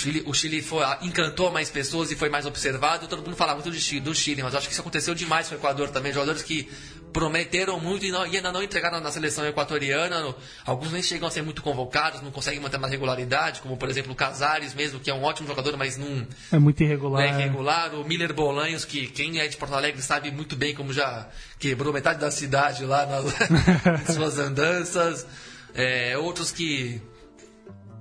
Chile, 0.00 0.22
o 0.26 0.32
Chile 0.32 0.62
foi, 0.62 0.82
encantou 1.02 1.50
mais 1.50 1.68
pessoas 1.70 2.10
e 2.10 2.16
foi 2.16 2.30
mais 2.30 2.46
observado. 2.46 3.06
Todo 3.06 3.22
mundo 3.22 3.36
fala 3.36 3.54
muito 3.54 3.70
do 3.70 3.76
Chile, 3.76 4.00
do 4.00 4.14
Chile, 4.14 4.42
mas 4.42 4.54
acho 4.54 4.66
que 4.66 4.72
isso 4.72 4.80
aconteceu 4.80 5.14
demais 5.14 5.48
com 5.48 5.54
o 5.54 5.58
Equador 5.58 5.90
também. 5.90 6.12
Jogadores 6.12 6.42
que 6.42 6.68
prometeram 7.12 7.78
muito 7.78 8.06
e, 8.06 8.10
não, 8.10 8.26
e, 8.26 8.36
ainda 8.36 8.50
não 8.50 8.62
entregaram 8.62 9.00
na 9.00 9.10
seleção 9.10 9.46
equatoriana. 9.46 10.34
Alguns 10.64 10.92
nem 10.92 11.02
chegam 11.02 11.28
a 11.28 11.30
ser 11.30 11.42
muito 11.42 11.60
convocados, 11.62 12.22
não 12.22 12.30
conseguem 12.30 12.60
manter 12.60 12.78
uma 12.78 12.88
regularidade, 12.88 13.60
como 13.60 13.76
por 13.76 13.88
exemplo 13.90 14.12
o 14.12 14.14
Casares 14.14 14.74
mesmo, 14.74 14.98
que 14.98 15.10
é 15.10 15.14
um 15.14 15.22
ótimo 15.22 15.46
jogador, 15.46 15.76
mas 15.76 15.98
não 15.98 16.26
é 16.50 16.58
muito 16.58 16.82
irregular. 16.82 17.22
É 17.22 17.28
irregular. 17.28 17.94
O 17.94 18.04
Miller 18.04 18.32
Bolanhos, 18.32 18.84
que 18.84 19.06
quem 19.06 19.38
é 19.38 19.48
de 19.48 19.56
Porto 19.56 19.74
Alegre 19.74 20.00
sabe 20.00 20.30
muito 20.30 20.56
bem 20.56 20.74
como 20.74 20.92
já 20.92 21.28
quebrou 21.58 21.92
metade 21.92 22.20
da 22.20 22.30
cidade 22.30 22.84
lá 22.84 23.04
nas 23.06 24.06
suas 24.16 24.38
andanças. 24.38 25.26
É, 25.74 26.16
outros 26.18 26.50
que 26.50 27.00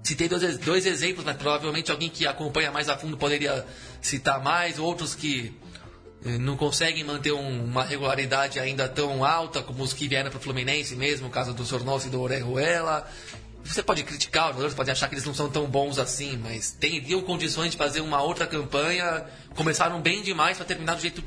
Citei 0.03 0.27
dois, 0.27 0.57
dois 0.57 0.85
exemplos, 0.85 1.25
mas 1.25 1.37
provavelmente 1.37 1.91
alguém 1.91 2.09
que 2.09 2.25
acompanha 2.25 2.71
mais 2.71 2.89
a 2.89 2.97
fundo 2.97 3.17
poderia 3.17 3.65
citar 4.01 4.41
mais, 4.41 4.79
outros 4.79 5.13
que 5.13 5.53
eh, 6.25 6.37
não 6.37 6.57
conseguem 6.57 7.03
manter 7.03 7.31
um, 7.31 7.65
uma 7.65 7.83
regularidade 7.83 8.59
ainda 8.59 8.87
tão 8.87 9.23
alta 9.23 9.61
como 9.61 9.83
os 9.83 9.93
que 9.93 10.07
vieram 10.07 10.29
para 10.29 10.39
o 10.39 10.41
Fluminense 10.41 10.95
mesmo, 10.95 11.27
o 11.27 11.29
caso 11.29 11.53
do 11.53 11.65
Sornoso 11.65 12.07
e 12.07 12.09
do 12.09 12.21
Orejuela. 12.21 13.09
Você 13.63 13.83
pode 13.83 14.03
criticar 14.03 14.45
os 14.45 14.49
jogadores, 14.49 14.73
pode 14.73 14.89
achar 14.89 15.07
que 15.07 15.15
eles 15.15 15.25
não 15.25 15.33
são 15.33 15.49
tão 15.49 15.67
bons 15.67 15.99
assim, 15.99 16.37
mas 16.37 16.71
teriam 16.71 17.21
condições 17.21 17.71
de 17.71 17.77
fazer 17.77 18.01
uma 18.01 18.21
outra 18.21 18.47
campanha. 18.47 19.25
Começaram 19.55 20.01
bem 20.01 20.23
demais 20.23 20.57
para 20.57 20.65
terminar 20.65 20.95
do 20.95 21.01
jeito, 21.01 21.23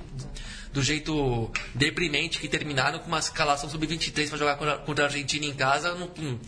do 0.73 0.83
jeito 0.83 1.51
deprimente 1.75 2.39
que 2.39 2.49
terminaram 2.49 2.99
com 2.99 3.07
uma 3.07 3.19
escalação 3.19 3.69
sub-23 3.69 4.29
para 4.29 4.39
jogar 4.39 4.57
contra 4.79 5.05
a 5.05 5.07
Argentina 5.07 5.45
em 5.45 5.55
casa. 5.55 5.95
Num, 5.95 6.41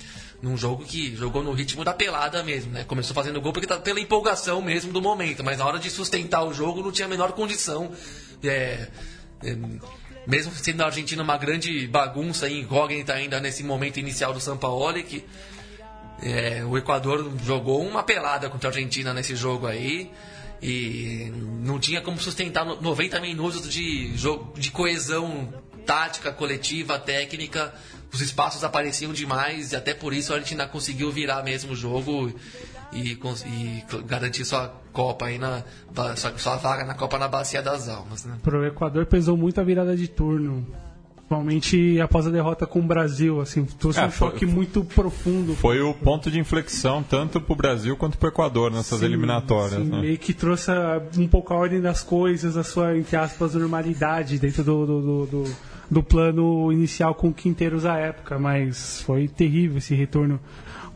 num 0.44 0.58
jogo 0.58 0.84
que 0.84 1.16
jogou 1.16 1.42
no 1.42 1.52
ritmo 1.52 1.82
da 1.82 1.94
pelada 1.94 2.42
mesmo, 2.42 2.70
né? 2.70 2.84
Começou 2.84 3.14
fazendo 3.14 3.40
gol 3.40 3.50
porque 3.50 3.66
tá 3.66 3.78
pela 3.78 3.98
empolgação 3.98 4.60
mesmo 4.60 4.92
do 4.92 5.00
momento, 5.00 5.42
mas 5.42 5.56
na 5.56 5.64
hora 5.64 5.78
de 5.78 5.88
sustentar 5.88 6.44
o 6.44 6.52
jogo 6.52 6.82
não 6.82 6.92
tinha 6.92 7.06
a 7.06 7.08
menor 7.08 7.32
condição. 7.32 7.90
É, 8.42 8.88
é, 9.42 9.56
mesmo 10.26 10.52
sendo 10.54 10.82
a 10.82 10.86
Argentina 10.86 11.22
uma 11.22 11.38
grande 11.38 11.86
bagunça, 11.86 12.46
incógnita 12.48 13.14
ainda 13.14 13.40
nesse 13.40 13.64
momento 13.64 13.98
inicial 13.98 14.34
do 14.34 14.40
São 14.40 14.58
Paulo, 14.58 15.02
que 15.02 15.24
é, 16.22 16.62
o 16.62 16.76
Equador 16.76 17.32
jogou 17.42 17.82
uma 17.82 18.02
pelada 18.02 18.50
contra 18.50 18.68
a 18.68 18.70
Argentina 18.70 19.14
nesse 19.14 19.34
jogo 19.34 19.66
aí 19.66 20.10
e 20.62 21.32
não 21.62 21.78
tinha 21.78 22.02
como 22.02 22.18
sustentar 22.18 22.66
90 22.66 23.18
minutos 23.20 23.66
de, 23.66 24.14
jogo, 24.14 24.52
de 24.58 24.70
coesão 24.70 25.52
tática, 25.86 26.32
coletiva, 26.32 26.98
técnica 26.98 27.72
os 28.14 28.20
espaços 28.20 28.62
apareciam 28.62 29.12
demais 29.12 29.72
e 29.72 29.76
até 29.76 29.92
por 29.92 30.12
isso 30.12 30.32
a 30.32 30.36
Argentina 30.36 30.66
conseguiu 30.66 31.10
virar 31.10 31.42
mesmo 31.42 31.72
o 31.72 31.76
jogo 31.76 32.32
e, 32.92 33.18
e 33.46 33.84
garantir 34.06 34.44
sua 34.44 34.72
Copa 34.92 35.26
aí 35.26 35.38
na 35.38 35.64
sua, 36.14 36.38
sua, 36.38 36.56
vaga 36.56 36.84
na 36.84 36.94
Copa 36.94 37.18
na 37.18 37.26
Bacia 37.26 37.60
das 37.60 37.88
Almas. 37.88 38.24
Né? 38.24 38.36
Para 38.40 38.60
o 38.60 38.64
Equador 38.64 39.06
pesou 39.06 39.36
muito 39.36 39.60
a 39.60 39.64
virada 39.64 39.96
de 39.96 40.06
turno. 40.06 40.64
Principalmente 41.16 42.00
após 42.00 42.26
a 42.26 42.30
derrota 42.30 42.66
com 42.66 42.78
o 42.78 42.82
Brasil, 42.82 43.40
assim, 43.40 43.64
trouxe 43.64 43.98
é, 43.98 44.06
um 44.06 44.10
foi, 44.10 44.30
choque 44.30 44.46
muito 44.46 44.84
profundo. 44.84 45.56
Foi 45.56 45.80
o 45.80 45.92
ponto 45.92 46.30
de 46.30 46.38
inflexão 46.38 47.02
tanto 47.02 47.40
para 47.40 47.52
o 47.52 47.56
Brasil 47.56 47.96
quanto 47.96 48.16
para 48.18 48.26
o 48.26 48.30
Equador 48.30 48.70
nessas 48.70 49.00
sim, 49.00 49.06
eliminatórias. 49.06 49.82
Sim, 49.82 49.88
né? 49.88 50.00
Meio 50.02 50.18
que 50.18 50.32
trouxe 50.32 50.70
um 51.18 51.26
pouco 51.26 51.52
a 51.52 51.56
ordem 51.56 51.80
das 51.80 52.04
coisas, 52.04 52.56
a 52.56 52.62
sua, 52.62 52.96
entre 52.96 53.16
aspas, 53.16 53.54
normalidade 53.54 54.38
dentro 54.38 54.62
do, 54.62 54.86
do, 54.86 55.00
do, 55.00 55.26
do 55.26 55.56
do 55.90 56.02
plano 56.02 56.72
inicial 56.72 57.14
com 57.14 57.32
Quinteiros 57.32 57.84
à 57.84 57.96
época, 57.96 58.38
mas 58.38 59.00
foi 59.02 59.28
terrível 59.28 59.78
esse 59.78 59.94
retorno 59.94 60.40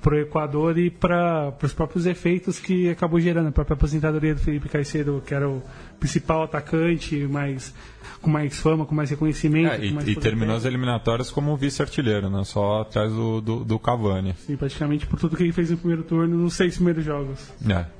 para 0.00 0.14
o 0.14 0.18
Equador 0.18 0.78
e 0.78 0.90
para 0.90 1.52
os 1.62 1.72
próprios 1.72 2.06
efeitos 2.06 2.58
que 2.58 2.88
acabou 2.88 3.20
gerando. 3.20 3.48
A 3.48 3.52
própria 3.52 3.74
aposentadoria 3.74 4.34
do 4.34 4.40
Felipe 4.40 4.68
Caicedo, 4.68 5.22
que 5.26 5.34
era 5.34 5.48
o 5.48 5.62
principal 5.98 6.44
atacante, 6.44 7.16
mais, 7.26 7.74
com 8.22 8.30
mais 8.30 8.58
fama, 8.58 8.86
com 8.86 8.94
mais 8.94 9.10
reconhecimento. 9.10 9.72
É, 9.72 9.86
e, 9.86 9.92
mais 9.92 10.08
e 10.08 10.14
terminou 10.14 10.56
as 10.56 10.64
eliminatórias 10.64 11.30
como 11.30 11.56
vice-artilheiro, 11.56 12.30
né? 12.30 12.44
só 12.44 12.82
atrás 12.82 13.12
do, 13.12 13.40
do, 13.40 13.64
do, 13.64 13.78
Cavani. 13.78 14.34
Sim, 14.46 14.56
praticamente 14.56 15.06
por 15.06 15.18
tudo 15.18 15.36
que 15.36 15.42
ele 15.42 15.52
fez 15.52 15.70
no 15.70 15.76
primeiro 15.76 16.04
turno, 16.04 16.36
nos 16.36 16.54
seis 16.54 16.76
primeiros 16.76 17.04
jogos. 17.04 17.52
É 17.68 17.97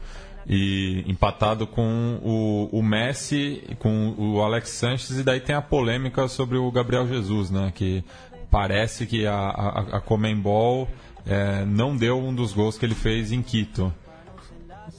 e 0.49 1.05
empatado 1.07 1.67
com 1.67 2.19
o, 2.23 2.79
o 2.79 2.83
Messi, 2.83 3.63
com 3.79 4.15
o 4.17 4.41
Alex 4.41 4.71
Sanches, 4.71 5.19
e 5.19 5.23
daí 5.23 5.41
tem 5.41 5.55
a 5.55 5.61
polêmica 5.61 6.27
sobre 6.27 6.57
o 6.57 6.71
Gabriel 6.71 7.07
Jesus, 7.07 7.51
né? 7.51 7.71
Que 7.75 8.03
parece 8.51 9.07
que 9.07 9.27
a, 9.27 9.35
a, 9.35 9.81
a 9.99 10.01
Comembol 10.01 10.89
é, 11.27 11.65
não 11.67 11.95
deu 11.95 12.19
um 12.19 12.35
dos 12.35 12.55
gols 12.55 12.79
que 12.79 12.87
ele 12.87 12.95
fez 12.95 13.31
em 13.31 13.43
Quito. 13.43 13.93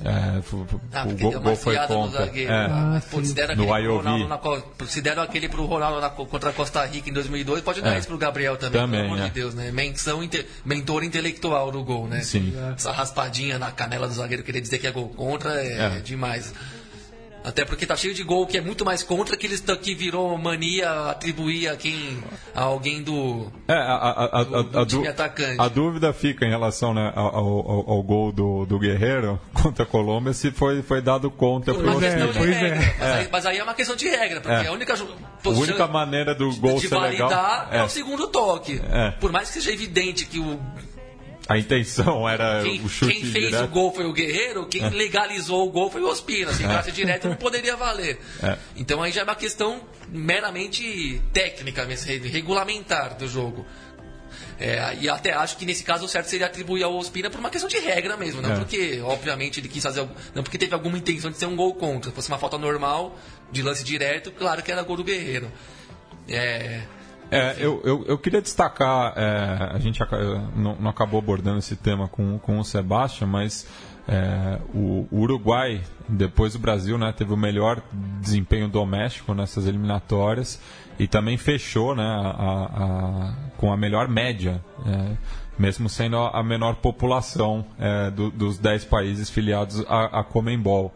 É, 0.03 0.41
ah, 0.93 1.05
o 1.05 1.17
gol, 1.17 1.39
gol 1.41 1.55
foi 1.57 1.75
contra. 1.75 2.25
É. 2.25 2.47
Ah, 2.49 3.01
Pô, 3.11 3.23
se 3.23 3.33
deram 3.33 3.55
no 3.55 3.73
aquele 3.73 4.27
na, 4.27 4.39
se 4.87 5.01
deram 5.01 5.23
aquele 5.23 5.49
pro 5.49 5.65
Ronaldo 5.65 5.99
na, 5.99 6.09
contra 6.09 6.51
a 6.51 6.53
Costa 6.53 6.85
Rica 6.85 7.09
em 7.09 7.13
2002, 7.13 7.61
pode 7.61 7.81
dar 7.81 7.95
é. 7.95 7.99
isso 7.99 8.07
pro 8.07 8.17
Gabriel 8.17 8.55
também, 8.55 8.79
também 8.79 9.01
pelo 9.01 9.13
amor 9.13 9.25
é. 9.25 9.27
de 9.27 9.33
Deus, 9.33 9.53
né? 9.53 9.71
Menção, 9.71 10.23
inte, 10.23 10.45
mentor 10.63 11.03
intelectual 11.03 11.69
do 11.69 11.83
gol, 11.83 12.07
né? 12.07 12.21
Sim. 12.21 12.53
Essa 12.75 12.91
raspadinha 12.91 13.59
na 13.59 13.71
canela 13.71 14.07
do 14.07 14.13
zagueiro 14.13 14.41
querer 14.41 14.61
dizer 14.61 14.77
que 14.79 14.87
é 14.87 14.91
gol 14.91 15.09
contra 15.09 15.61
é, 15.61 15.97
é. 15.97 15.99
demais. 15.99 16.53
Até 17.43 17.63
porque 17.63 17.85
tá 17.85 17.95
cheio 17.95 18.13
de 18.13 18.23
gol 18.23 18.45
que 18.45 18.57
é 18.57 18.61
muito 18.61 18.83
mais 18.83 19.01
contra 19.01 19.37
que 19.37 19.45
eles 19.45 19.63
que 19.81 19.95
virou 19.95 20.37
mania 20.37 21.09
atribuir 21.09 21.69
a 21.69 21.75
quem 21.75 22.21
a 22.53 22.63
alguém 22.63 23.01
do, 23.01 23.51
é, 23.67 23.73
a, 23.73 23.77
a, 23.77 24.39
a, 24.39 24.43
do, 24.43 24.63
do 24.63 24.85
time 24.85 25.07
atacante. 25.07 25.55
A 25.59 25.67
dúvida 25.67 26.11
fica 26.11 26.45
em 26.45 26.49
relação 26.49 26.93
né, 26.93 27.11
ao, 27.15 27.35
ao, 27.35 27.89
ao, 27.91 28.03
gol 28.03 28.31
do, 28.31 28.65
do 28.65 28.79
Guerreiro 28.79 29.39
contra 29.53 29.83
a 29.83 29.87
Colômbia 29.87 30.33
se 30.33 30.51
foi, 30.51 30.81
foi 30.81 31.01
dado 31.01 31.31
contra 31.31 31.73
outro 31.73 31.91
time. 31.91 31.99
Mas, 31.99 32.03
é. 32.03 32.95
mas, 32.99 33.11
aí, 33.11 33.29
mas, 33.31 33.45
aí, 33.45 33.57
é 33.57 33.63
uma 33.63 33.73
questão 33.73 33.95
de 33.95 34.07
regra, 34.07 34.41
porque 34.41 34.65
é. 34.65 34.67
a 34.67 34.71
única 34.71 34.93
a 34.93 35.49
única 35.49 35.87
maneira 35.87 36.35
do 36.35 36.53
gol 36.57 36.75
de 36.75 36.87
ser 36.87 36.95
validar 36.95 37.29
legal 37.29 37.67
é. 37.71 37.77
é 37.79 37.83
o 37.83 37.89
segundo 37.89 38.27
toque. 38.27 38.81
É. 38.91 39.11
Por 39.11 39.31
mais 39.31 39.47
que 39.47 39.55
seja 39.55 39.71
evidente 39.71 40.25
que 40.25 40.39
o 40.39 40.59
a 41.49 41.57
intenção 41.57 42.29
era 42.29 42.61
quem, 42.61 42.79
o 42.81 42.87
chute 42.87 43.11
Quem 43.11 43.23
fez 43.23 43.45
direto. 43.47 43.65
o 43.65 43.67
gol 43.69 43.91
foi 43.91 44.05
o 44.05 44.13
Guerreiro, 44.13 44.67
quem 44.67 44.83
é. 44.83 44.89
legalizou 44.91 45.67
o 45.67 45.71
gol 45.71 45.89
foi 45.89 45.99
o 45.99 46.07
Ospina. 46.07 46.53
Se 46.53 46.61
entrasse 46.61 46.91
é. 46.91 46.93
direto 46.93 47.27
não 47.27 47.35
poderia 47.35 47.75
valer. 47.75 48.19
É. 48.43 48.55
Então 48.77 49.01
aí 49.01 49.11
já 49.11 49.21
é 49.21 49.23
uma 49.23 49.35
questão 49.35 49.81
meramente 50.09 51.19
técnica, 51.33 51.87
regulamentar 52.31 53.17
do 53.17 53.27
jogo. 53.27 53.65
É, 54.59 54.95
e 55.01 55.09
até 55.09 55.33
acho 55.33 55.57
que 55.57 55.65
nesse 55.65 55.83
caso 55.83 56.05
o 56.05 56.07
certo 56.07 56.27
seria 56.27 56.45
atribuir 56.45 56.83
ao 56.83 56.95
Ospina 56.95 57.31
por 57.31 57.39
uma 57.39 57.49
questão 57.49 57.67
de 57.67 57.79
regra 57.79 58.15
mesmo, 58.15 58.43
não 58.43 58.51
é. 58.51 58.55
porque, 58.55 59.01
obviamente, 59.01 59.59
ele 59.59 59.69
quis 59.69 59.81
fazer. 59.81 60.07
Não 60.35 60.43
porque 60.43 60.57
teve 60.57 60.75
alguma 60.75 60.99
intenção 60.99 61.31
de 61.31 61.37
ser 61.37 61.47
um 61.47 61.55
gol 61.55 61.73
contra. 61.73 62.11
Se 62.11 62.15
fosse 62.15 62.27
uma 62.27 62.37
falta 62.37 62.59
normal, 62.59 63.17
de 63.51 63.63
lance 63.63 63.83
direto, 63.83 64.31
claro 64.31 64.61
que 64.61 64.71
era 64.71 64.83
gol 64.83 64.97
do 64.97 65.03
Guerreiro. 65.03 65.51
É. 66.27 66.83
É, 67.31 67.55
eu, 67.59 67.81
eu, 67.83 68.05
eu, 68.07 68.17
queria 68.17 68.41
destacar, 68.41 69.13
é, 69.15 69.75
a 69.75 69.77
gente 69.77 69.99
não, 70.55 70.75
não, 70.75 70.89
acabou 70.89 71.19
abordando 71.19 71.59
esse 71.59 71.75
tema 71.75 72.07
com, 72.07 72.39
com 72.39 72.59
o 72.59 72.65
Sebastião, 72.65 73.29
mas 73.29 73.67
é, 74.07 74.59
o, 74.73 75.07
o, 75.11 75.19
Uruguai, 75.19 75.81
depois 76.07 76.53
do 76.53 76.59
Brasil, 76.59 76.97
né, 76.97 77.13
teve 77.15 77.31
o 77.31 77.37
melhor 77.37 77.83
desempenho 78.19 78.67
doméstico 78.67 79.35
nessas 79.35 79.67
eliminatórias 79.67 80.59
e 80.97 81.07
também 81.07 81.37
fechou 81.37 81.95
né, 81.95 82.03
a, 82.03 82.33
a, 82.33 83.33
com 83.57 83.71
a 83.71 83.77
melhor 83.77 84.07
média, 84.07 84.63
é, 84.87 85.15
mesmo 85.57 85.87
sendo 85.87 86.17
a 86.17 86.41
menor 86.41 86.77
população 86.77 87.63
é, 87.77 88.09
do, 88.09 88.31
dos 88.31 88.57
10 88.57 88.85
países 88.85 89.29
filiados 89.29 89.85
à, 89.87 90.19
à 90.19 90.23
Comembol. 90.23 90.91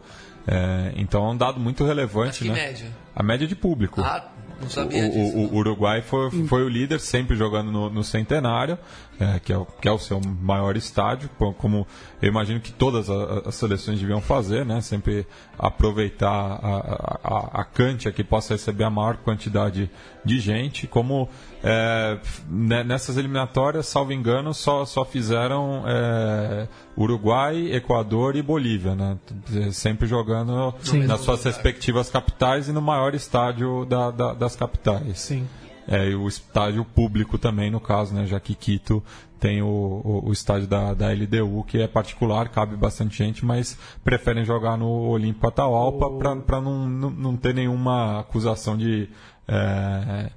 É, 0.46 0.92
então 0.96 1.24
é 1.26 1.30
um 1.30 1.36
dado 1.36 1.60
muito 1.60 1.84
relevante. 1.84 2.44
Mas 2.44 2.54
que 2.56 2.60
né? 2.60 2.66
média? 2.66 2.92
A 3.14 3.22
média 3.22 3.46
de 3.46 3.54
público. 3.54 4.00
Ah, 4.02 4.28
não 4.60 4.70
sabia 4.70 5.06
o, 5.06 5.10
disso. 5.10 5.36
O, 5.36 5.54
o 5.54 5.56
Uruguai 5.56 6.02
foi, 6.02 6.30
foi 6.46 6.62
o 6.62 6.68
líder, 6.68 7.00
sempre 7.00 7.36
jogando 7.36 7.70
no, 7.70 7.90
no 7.90 8.04
Centenário, 8.04 8.78
é, 9.20 9.38
que, 9.38 9.52
é 9.52 9.56
o, 9.56 9.64
que 9.64 9.88
é 9.88 9.92
o 9.92 9.98
seu 9.98 10.20
maior 10.20 10.76
estádio, 10.76 11.30
como 11.58 11.86
eu 12.20 12.28
imagino 12.28 12.60
que 12.60 12.72
todas 12.72 13.08
as 13.08 13.54
seleções 13.54 14.00
deviam 14.00 14.20
fazer, 14.20 14.64
né? 14.64 14.80
Sempre 14.80 15.26
aproveitar 15.58 16.28
a, 16.30 17.20
a, 17.22 17.60
a 17.60 17.64
que 18.12 18.24
possa 18.24 18.54
receber 18.54 18.84
a 18.84 18.90
maior 18.90 19.16
quantidade 19.18 19.90
de 20.24 20.40
gente. 20.40 20.86
Como 20.86 21.28
é, 21.62 22.18
né, 22.48 22.82
nessas 22.82 23.16
eliminatórias, 23.16 23.86
salvo 23.86 24.12
engano, 24.12 24.52
só, 24.52 24.84
só 24.84 25.04
fizeram 25.04 25.84
é, 25.86 26.68
Uruguai, 26.96 27.72
Equador 27.72 28.36
e 28.36 28.42
Bolívia, 28.42 28.94
né? 28.94 29.16
Sempre 29.70 30.06
jogando 30.06 30.74
Sim. 30.80 31.04
nas 31.04 31.20
suas 31.20 31.44
respectivas 31.44 32.10
capitais 32.10 32.68
e 32.68 32.72
no 32.72 32.82
maior 32.82 33.14
estádio 33.14 33.84
da, 33.84 34.10
da, 34.10 34.34
das 34.34 34.56
capitais. 34.56 35.20
Sim. 35.20 35.46
É, 35.86 36.10
e 36.10 36.14
o 36.14 36.26
estádio 36.26 36.84
público 36.84 37.38
também, 37.38 37.70
no 37.70 37.80
caso, 37.80 38.14
né, 38.14 38.26
já 38.26 38.40
que 38.40 38.54
Quito 38.54 39.02
tem 39.38 39.60
o, 39.60 39.66
o, 39.66 40.28
o 40.28 40.32
estádio 40.32 40.66
da, 40.66 40.94
da 40.94 41.08
LDU, 41.12 41.64
que 41.64 41.78
é 41.82 41.86
particular, 41.86 42.48
cabe 42.48 42.76
bastante 42.76 43.18
gente, 43.18 43.44
mas 43.44 43.76
preferem 44.02 44.44
jogar 44.44 44.78
no 44.78 44.88
Olímpico 44.88 45.46
Atahualpa 45.46 46.10
para 46.46 46.60
não, 46.60 46.88
não, 46.88 47.10
não 47.10 47.36
ter 47.36 47.54
nenhuma 47.54 48.20
acusação 48.20 48.76
de. 48.76 49.08
é, 49.46 50.30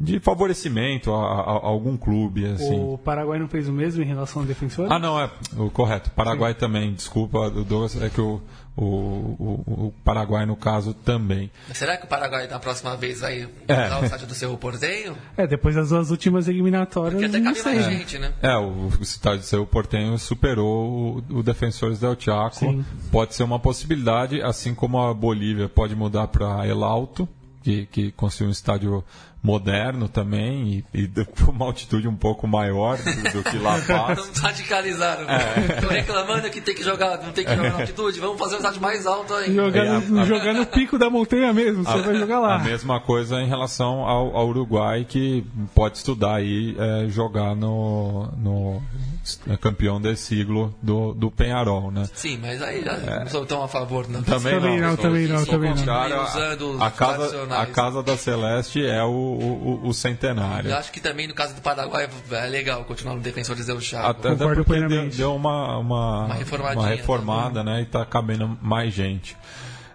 de 0.00 0.18
favorecimento 0.20 1.12
a, 1.12 1.16
a- 1.24 1.40
a 1.40 1.66
algum 1.66 1.96
clube, 1.96 2.44
assim. 2.46 2.78
O 2.80 2.98
Paraguai 2.98 3.38
não 3.38 3.48
fez 3.48 3.68
o 3.68 3.72
mesmo 3.72 4.02
em 4.02 4.06
relação 4.06 4.42
ao 4.42 4.48
defensor? 4.48 4.92
Ah, 4.92 4.98
não, 4.98 5.20
é 5.20 5.30
o 5.56 5.70
correto. 5.70 6.10
Paraguai 6.10 6.54
também, 6.54 6.92
desculpa, 6.92 7.38
o 7.48 7.64
Douglas, 7.64 8.00
é 8.02 8.08
que 8.10 8.20
o, 8.20 8.40
o, 8.76 8.84
o, 8.84 9.86
o 9.86 9.94
Paraguai, 10.04 10.44
no 10.46 10.56
caso, 10.56 10.92
também. 10.94 11.50
Será 11.72 11.96
que 11.96 12.04
o 12.06 12.08
Paraguai 12.08 12.46
na 12.48 12.58
próxima 12.58 12.96
vez 12.96 13.20
vai 13.20 13.48
É. 13.68 13.86
usar 13.86 14.00
o 14.00 14.04
estádio 14.04 14.26
do 14.26 14.34
seu 14.34 14.56
Porteio? 14.58 15.16
É, 15.36 15.46
depois 15.46 15.74
das 15.74 15.90
duas 15.90 16.10
últimas 16.10 16.48
eliminatórias. 16.48 17.12
Porque 17.20 17.26
até 17.36 17.40
cabe 17.44 17.58
sei. 17.60 17.74
mais 17.74 17.86
gente, 17.86 18.18
né? 18.18 18.32
É, 18.42 18.56
o, 18.56 18.88
o 18.88 19.02
estádio 19.02 19.40
do 19.40 19.44
seu 19.46 19.64
Portenho 19.66 20.18
superou 20.18 21.22
o, 21.30 21.38
o 21.38 21.42
Defensores 21.42 22.00
del 22.00 22.16
Chaco. 22.18 22.56
Sim. 22.56 22.84
Pode 23.12 23.34
ser 23.34 23.44
uma 23.44 23.58
possibilidade, 23.60 24.42
assim 24.42 24.74
como 24.74 24.98
a 25.00 25.14
Bolívia 25.14 25.68
pode 25.68 25.94
mudar 25.94 26.26
para 26.28 26.66
El 26.66 26.82
Alto, 26.82 27.28
que, 27.62 27.86
que 27.86 28.12
construiu 28.12 28.48
um 28.48 28.52
estádio 28.52 29.04
moderno 29.44 30.08
também 30.08 30.82
e, 30.94 31.02
e 31.02 31.08
com 31.44 31.52
uma 31.52 31.66
altitude 31.66 32.08
um 32.08 32.16
pouco 32.16 32.48
maior 32.48 32.96
do, 32.96 33.32
do 33.32 33.44
que 33.44 33.58
La 33.58 33.78
Paz. 33.86 34.30
Não 34.34 34.42
radicalizaram. 34.42 35.28
É. 35.28 35.80
Tô 35.82 35.88
reclamando 35.88 36.48
que 36.48 36.62
tem 36.62 36.74
que 36.74 36.82
jogar, 36.82 37.18
não 37.22 37.30
tem 37.30 37.44
que 37.44 37.54
jogar 37.54 37.70
na 37.72 37.78
altitude. 37.80 38.18
Vamos 38.18 38.38
fazer 38.38 38.54
um 38.54 38.58
estádio 38.58 38.80
mais 38.80 39.06
alto 39.06 39.34
ainda. 39.34 39.52
Jogar, 39.64 39.84
É, 39.84 39.98
no, 40.00 40.20
a- 40.20 40.24
jogar 40.24 40.54
no 40.54 40.64
pico 40.66 40.98
da 40.98 41.10
montanha 41.10 41.52
mesmo, 41.52 41.84
você 41.84 41.98
vai 42.00 42.14
jogar 42.16 42.40
lá. 42.40 42.54
A 42.56 42.58
mesma 42.60 42.98
coisa 43.00 43.40
em 43.42 43.46
relação 43.46 44.00
ao, 44.08 44.34
ao 44.34 44.48
Uruguai, 44.48 45.04
que 45.06 45.44
pode 45.74 45.98
estudar 45.98 46.36
aí 46.36 46.74
é, 46.78 47.08
jogar 47.08 47.54
no, 47.54 48.26
no 48.38 48.82
é, 49.12 49.13
campeão 49.60 50.00
desse 50.00 50.22
siglo 50.22 50.74
do, 50.82 51.14
do 51.14 51.30
Penharol, 51.30 51.90
né? 51.90 52.08
Sim, 52.14 52.38
mas 52.40 52.60
aí 52.62 52.84
já 52.84 52.96
não 52.96 53.28
sou 53.28 53.46
tão 53.46 53.62
a 53.62 53.68
favor, 53.68 54.08
não. 54.08 54.22
Também 54.22 54.54
Também 54.54 54.80
não, 54.80 54.88
não. 54.88 54.96
também 54.96 55.26
não, 55.26 55.44
também 55.44 55.74
não. 55.74 56.24
os 56.24 56.80
a, 56.80 56.90
casa, 56.90 57.54
a 57.54 57.66
casa 57.66 58.02
da 58.02 58.16
Celeste 58.16 58.84
é 58.84 59.02
o, 59.02 59.08
o, 59.08 59.88
o 59.88 59.94
centenário. 59.94 60.70
Eu 60.70 60.76
acho 60.76 60.92
que 60.92 61.00
também 61.00 61.26
no 61.26 61.34
caso 61.34 61.54
do 61.54 61.60
Paraguai 61.60 62.08
é 62.30 62.46
legal 62.46 62.84
continuar 62.84 63.14
no 63.14 63.20
Defensores 63.20 63.66
del 63.66 63.80
Chaco. 63.80 64.08
Até, 64.08 64.30
até 64.30 64.54
porque 64.54 64.80
deu, 64.86 65.08
deu 65.08 65.34
uma, 65.34 65.78
uma, 65.78 66.24
Uma 66.24 66.72
uma 66.72 66.86
reformada, 66.88 67.62
né? 67.62 67.82
E 67.82 67.86
tá 67.86 68.04
cabendo 68.04 68.58
mais 68.60 68.92
gente. 68.92 69.36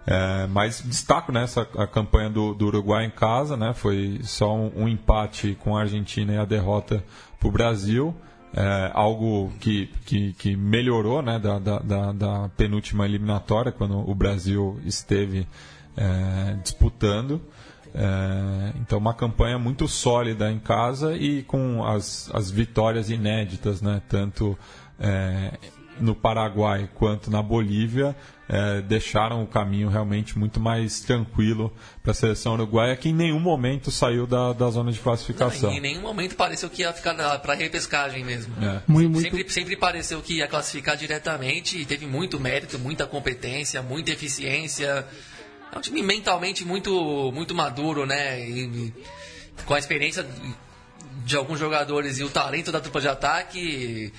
É, 0.07 0.47
mas 0.47 0.81
destaco 0.81 1.31
nessa 1.31 1.67
a 1.77 1.85
campanha 1.85 2.29
do, 2.29 2.55
do 2.55 2.65
Uruguai 2.65 3.05
em 3.05 3.11
casa, 3.11 3.55
né? 3.55 3.73
Foi 3.75 4.19
só 4.23 4.55
um, 4.55 4.71
um 4.75 4.87
empate 4.87 5.55
com 5.59 5.77
a 5.77 5.81
Argentina 5.81 6.33
e 6.33 6.37
a 6.37 6.45
derrota 6.45 7.03
para 7.39 7.47
o 7.47 7.51
Brasil. 7.51 8.15
É, 8.51 8.91
algo 8.95 9.51
que, 9.59 9.91
que, 10.05 10.33
que 10.33 10.55
melhorou 10.55 11.21
né, 11.21 11.37
da, 11.37 11.59
da, 11.59 12.11
da, 12.11 12.49
penúltima 12.57 13.05
eliminatória, 13.05 13.71
quando 13.71 13.97
o 14.09 14.15
Brasil 14.15 14.79
esteve 14.83 15.47
é, 15.95 16.55
disputando. 16.63 17.39
É, 17.93 18.73
então, 18.79 18.97
uma 18.97 19.13
campanha 19.13 19.59
muito 19.59 19.87
sólida 19.87 20.51
em 20.51 20.59
casa 20.59 21.15
e 21.15 21.43
com 21.43 21.85
as, 21.85 22.29
as 22.33 22.49
vitórias 22.49 23.09
inéditas, 23.09 23.81
né? 23.81 24.01
tanto 24.07 24.57
é, 24.99 25.53
no 25.99 26.15
Paraguai 26.15 26.89
quanto 26.95 27.29
na 27.29 27.41
Bolívia, 27.41 28.15
é, 28.47 28.81
deixaram 28.81 29.43
o 29.43 29.47
caminho 29.47 29.89
realmente 29.89 30.37
muito 30.37 30.59
mais 30.59 31.01
tranquilo 31.01 31.71
para 32.01 32.11
a 32.11 32.15
seleção 32.15 32.53
uruguaia, 32.53 32.95
que 32.95 33.09
em 33.09 33.13
nenhum 33.13 33.39
momento 33.39 33.91
saiu 33.91 34.25
da, 34.25 34.53
da 34.53 34.69
zona 34.69 34.91
de 34.91 34.97
Não, 34.97 35.03
classificação. 35.03 35.71
em 35.71 35.77
em 35.77 35.81
nenhum 35.81 36.01
momento 36.01 36.35
pareceu 36.35 36.69
que 36.69 36.81
ia 36.81 36.91
ficar 36.91 37.13
para 37.39 37.53
repescagem 37.53 38.23
mesmo. 38.25 38.53
É. 38.61 38.81
Muito, 38.87 39.09
muito, 39.11 39.23
Sempre, 39.23 39.49
sempre 39.49 39.75
pareceu 39.75 40.21
que 40.21 40.37
ia 40.37 40.47
classificar 40.47 40.97
diretamente 40.97 41.77
e 41.77 41.85
teve 41.85 42.05
muito 42.05 42.39
mérito, 42.39 42.79
muita 42.79 43.05
competência, 43.05 43.81
muita 43.81 44.11
eficiência. 44.11 45.05
É 45.71 45.77
um 45.77 45.81
time 45.81 46.01
mentalmente 46.01 46.65
muito, 46.65 47.31
muito 47.31 47.53
maduro, 47.53 48.05
né? 48.05 48.39
E, 48.41 48.65
e 48.65 48.93
com 49.65 49.73
a 49.73 49.79
experiência 49.79 50.25
de 51.23 51.35
alguns 51.35 51.59
jogadores 51.59 52.17
e 52.19 52.23
o 52.23 52.29
talento 52.29 52.71
da 52.71 52.79
dupla 52.79 52.99
de 52.99 53.07
ataque, 53.07 54.11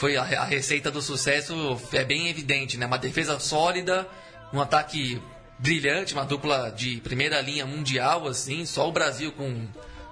foi 0.00 0.16
a, 0.16 0.22
a 0.22 0.44
receita 0.46 0.90
do 0.90 1.02
sucesso 1.02 1.78
é 1.92 2.02
bem 2.02 2.28
evidente, 2.28 2.78
né? 2.78 2.86
Uma 2.86 2.96
defesa 2.96 3.38
sólida, 3.38 4.08
um 4.50 4.58
ataque 4.58 5.20
brilhante, 5.58 6.14
uma 6.14 6.24
dupla 6.24 6.70
de 6.70 6.96
primeira 7.02 7.38
linha 7.42 7.66
mundial, 7.66 8.26
assim, 8.26 8.64
só 8.64 8.88
o 8.88 8.92
Brasil 8.92 9.30
com 9.30 9.68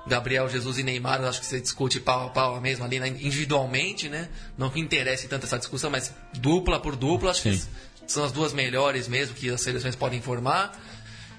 Gabriel 0.07 0.47
Jesus 0.47 0.77
e 0.77 0.83
Neymar, 0.83 1.25
acho 1.25 1.41
que 1.41 1.47
você 1.47 1.59
discute 1.59 2.01
pau 2.01 2.27
a 2.27 2.29
pau 2.29 2.61
mesmo 2.61 2.85
ali 2.85 3.01
né, 3.01 3.09
individualmente, 3.09 4.11
né? 4.11 4.29
Não 4.59 4.69
que 4.69 4.79
interesse 4.79 5.27
tanto 5.27 5.47
essa 5.47 5.59
discussão, 5.59 5.89
mas 5.89 6.13
dupla 6.35 6.79
por 6.79 6.95
dupla, 6.95 7.31
acho 7.31 7.45
que 7.45 7.57
Sim. 7.57 7.69
são 8.07 8.25
as 8.25 8.31
duas 8.31 8.53
melhores 8.53 9.09
mesmo 9.09 9.35
que 9.35 9.49
as 9.49 9.63
seleções 9.63 9.97
podem 9.97 10.21
formar. 10.21 10.79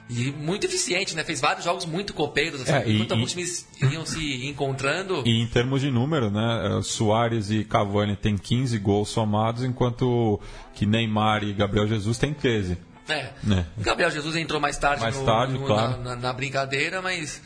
E 0.10 0.32
muito 0.32 0.66
eficiente, 0.66 1.16
né? 1.16 1.24
Fez 1.24 1.39
vários 1.39 1.64
jogos 1.66 1.86
muito 1.86 2.14
copeiros, 2.16 2.62
assim, 2.62 2.72
É, 2.72 2.88
e- 2.88 2.95
enquanto 2.95 3.12
e- 3.12 3.14
alguns 3.14 3.32
times 3.32 3.68
iam 3.91 4.05
se 4.05 4.47
encontrando. 4.47 5.22
E 5.26 5.39
em 5.41 5.45
termos 5.45 5.82
de 5.82 5.91
número, 5.91 6.32
né? 6.32 6.80
eh, 6.80 6.82
Soares 6.82 7.51
e 7.51 7.64
Cavani 7.64 8.16
têm 8.16 8.36
15 8.38 8.80
gols 8.80 9.10
somados, 9.10 9.64
enquanto 9.64 10.39
que 10.74 10.86
Neymar 10.86 11.43
e 11.43 11.53
Gabriel 11.53 11.88
Jesus 11.88 12.18
têm 12.18 12.34
13. 12.34 12.78
É. 13.07 13.32
O 13.78 13.82
Gabriel 13.82 14.12
Jesus 14.12 14.36
entrou 14.36 14.60
mais 14.62 14.78
tarde, 14.78 15.01
Mais 15.01 15.16
no- 15.18 15.26
tarde, 15.26 15.53
no- 15.53 15.66
claro. 15.66 15.91
na, 15.97 15.97
na- 15.97 16.16
na 16.16 16.34
brincadeira, 16.34 17.01
mas 17.01 17.41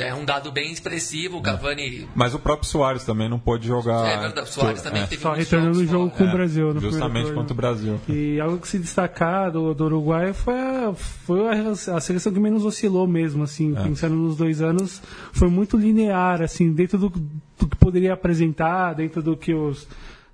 é 0.00 0.14
um 0.14 0.24
dado 0.24 0.50
bem 0.50 0.72
expressivo. 0.72 1.38
O 1.38 1.42
Cavani. 1.42 2.08
Mas 2.14 2.34
o 2.34 2.38
próprio 2.38 2.68
Soares 2.68 3.04
também 3.04 3.28
não 3.28 3.38
pôde 3.38 3.66
jogar. 3.66 4.06
é 4.08 4.18
verdade, 4.18 4.48
o 4.48 4.52
Soares 4.52 4.82
também 4.82 5.02
é, 5.02 5.06
teve 5.06 5.20
Só 5.20 5.32
retornando 5.32 5.78
o 5.78 5.86
jogo 5.86 6.10
com 6.10 6.24
o 6.24 6.28
é, 6.28 6.32
Brasil. 6.32 6.74
No 6.74 6.80
Justamente 6.80 7.12
primeiro 7.12 7.34
contra 7.34 7.52
o. 7.52 7.56
Brasil. 7.56 8.00
E 8.08 8.40
algo 8.40 8.58
que 8.58 8.68
se 8.68 8.78
destacar 8.78 9.50
do, 9.52 9.74
do 9.74 9.84
Uruguai 9.84 10.32
foi, 10.32 10.58
a, 10.58 10.94
foi 10.94 11.48
a, 11.48 11.70
a 11.96 12.00
seleção 12.00 12.32
que 12.32 12.40
menos 12.40 12.64
oscilou 12.64 13.06
mesmo, 13.06 13.42
assim, 13.42 13.76
É. 13.76 13.82
pensando 13.82 14.14
nos 14.14 14.36
dois 14.36 14.62
anos, 14.62 15.02
foi 15.32 15.48
muito 15.48 15.76
linear, 15.76 16.40
assim, 16.40 16.72
dentro 16.72 16.98
do, 16.98 17.08
do 17.10 17.68
que 17.68 17.76
poderia 17.76 18.14
apresentar, 18.14 18.94
dentro 18.94 19.22
do 19.22 19.36
que 19.36 19.52
os 19.52 19.86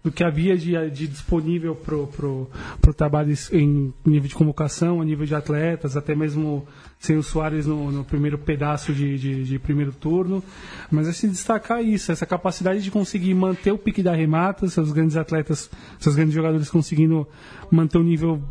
do 0.04 0.12
que 0.12 0.22
havia 0.22 0.54
de, 0.54 0.72
de 0.90 1.08
disponível 1.08 1.74
pro, 1.74 2.06
pro, 2.08 2.50
pro 2.78 2.92
trabalho 2.92 3.34
em 3.50 3.90
nível 4.04 4.28
de 4.28 4.34
convocação, 4.34 5.00
a 5.00 5.04
nível 5.04 5.24
de 5.24 5.34
atletas, 5.34 5.96
até 5.96 6.14
mesmo 6.14 6.66
sem 6.98 7.16
o 7.16 7.22
Soares 7.22 7.66
no, 7.66 7.90
no 7.90 8.04
primeiro 8.04 8.36
pedaço 8.36 8.92
de, 8.92 9.18
de, 9.18 9.44
de 9.44 9.58
primeiro 9.58 9.92
turno. 9.92 10.44
Mas 10.90 11.08
é 11.08 11.12
se 11.12 11.26
destacar 11.26 11.82
isso, 11.82 12.12
essa 12.12 12.26
capacidade 12.26 12.82
de 12.82 12.90
conseguir 12.90 13.32
manter 13.32 13.72
o 13.72 13.78
pique 13.78 14.02
da 14.02 14.14
remata, 14.14 14.68
seus 14.68 14.92
grandes 14.92 15.16
atletas, 15.16 15.70
seus 15.98 16.14
grandes 16.14 16.34
jogadores 16.34 16.68
conseguindo 16.68 17.26
manter 17.70 17.96
um 17.96 18.04
nível 18.04 18.42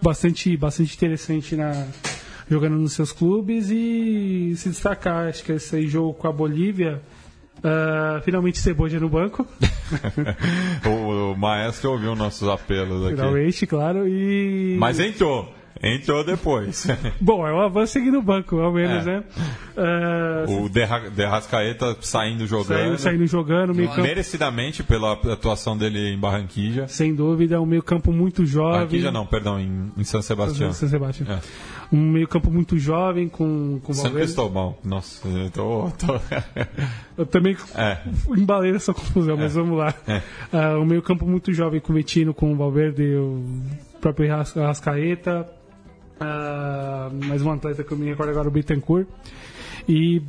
bastante, 0.00 0.56
bastante 0.56 0.94
interessante 0.94 1.56
na, 1.56 1.88
jogando 2.48 2.76
nos 2.76 2.92
seus 2.92 3.10
clubes 3.10 3.68
e 3.68 4.54
se 4.56 4.68
destacar. 4.68 5.26
Acho 5.26 5.42
que 5.42 5.50
esse 5.50 5.88
jogo 5.88 6.14
com 6.14 6.28
a 6.28 6.32
Bolívia. 6.32 7.02
Ah, 7.62 8.20
finalmente 8.24 8.58
Ceboja 8.58 8.98
no 9.00 9.08
banco, 9.08 9.46
o, 10.86 11.32
o 11.32 11.36
maestro 11.36 11.92
ouviu 11.92 12.14
nossos 12.14 12.48
apelos 12.48 13.04
aqui. 13.04 13.16
finalmente, 13.16 13.66
claro. 13.66 14.06
E 14.08 14.76
Mas 14.78 14.98
entrou. 15.00 15.57
Entrou 15.80 16.24
depois. 16.24 16.86
bom, 17.20 17.46
é 17.46 17.52
um 17.52 17.60
avanço 17.60 17.92
seguir 17.92 18.10
no 18.10 18.20
banco, 18.20 18.58
ao 18.58 18.72
menos, 18.72 19.06
É. 19.06 19.10
né? 19.18 19.24
Ah, 19.76 20.44
o 20.48 20.68
Derra- 20.68 21.08
Derrascaeta 21.08 21.96
saindo 22.00 22.46
jogando. 22.46 22.78
saindo, 22.78 22.98
saindo 22.98 23.26
jogando, 23.28 23.74
meio 23.74 23.88
campo, 23.88 24.02
Merecidamente 24.02 24.82
pela 24.82 25.12
atuação 25.12 25.76
dele 25.78 26.14
em 26.14 26.18
Barranquilla. 26.18 26.88
sem 26.88 27.14
dúvida, 27.14 27.60
um 27.60 27.66
meio 27.66 27.82
campo 27.82 28.10
muito 28.12 28.44
jovem. 28.44 28.72
Barranquilla 28.72 29.12
não, 29.12 29.24
perdão, 29.24 29.60
em, 29.60 29.92
em 29.96 30.02
San 30.04 30.20
Sebastián. 30.20 30.72
San 30.72 30.88
Sebastián. 30.88 31.26
É. 31.30 31.38
Um 31.94 32.10
meio 32.10 32.26
campo 32.26 32.50
muito 32.50 32.76
jovem 32.76 33.28
com, 33.28 33.80
com 33.82 33.92
Valverde. 33.92 34.18
Cristóbal. 34.18 34.78
Nossa, 34.84 35.26
eu 35.28 35.48
tô. 35.50 35.90
tô- 35.96 36.20
Eu 37.16 37.24
também 37.24 37.56
É. 37.76 37.98
embalei 38.36 38.72
essa 38.74 38.92
confusão, 38.92 39.36
mas 39.36 39.54
vamos 39.54 39.78
lá. 39.78 39.94
É. 40.06 40.20
Ah, 40.52 40.76
um 40.78 40.84
meio 40.84 41.02
campo 41.02 41.24
muito 41.24 41.52
jovem 41.52 41.80
com 41.80 41.92
o 41.92 41.94
Metino, 41.94 42.34
com 42.34 42.52
o 42.52 42.56
Valverde, 42.56 43.14
o 43.14 43.44
próprio 44.00 44.32
Arras- 44.34 44.54
Ah, 46.20 47.10
mais 47.12 47.42
um 47.42 47.50
atleta 47.52 47.84
que 47.84 47.92
eu 47.92 47.96
me 47.98 48.06
recordo 48.06 48.30
agora, 48.30 48.48
o 48.48 48.50
Bittencourt. 48.50 49.06
E 49.88 50.22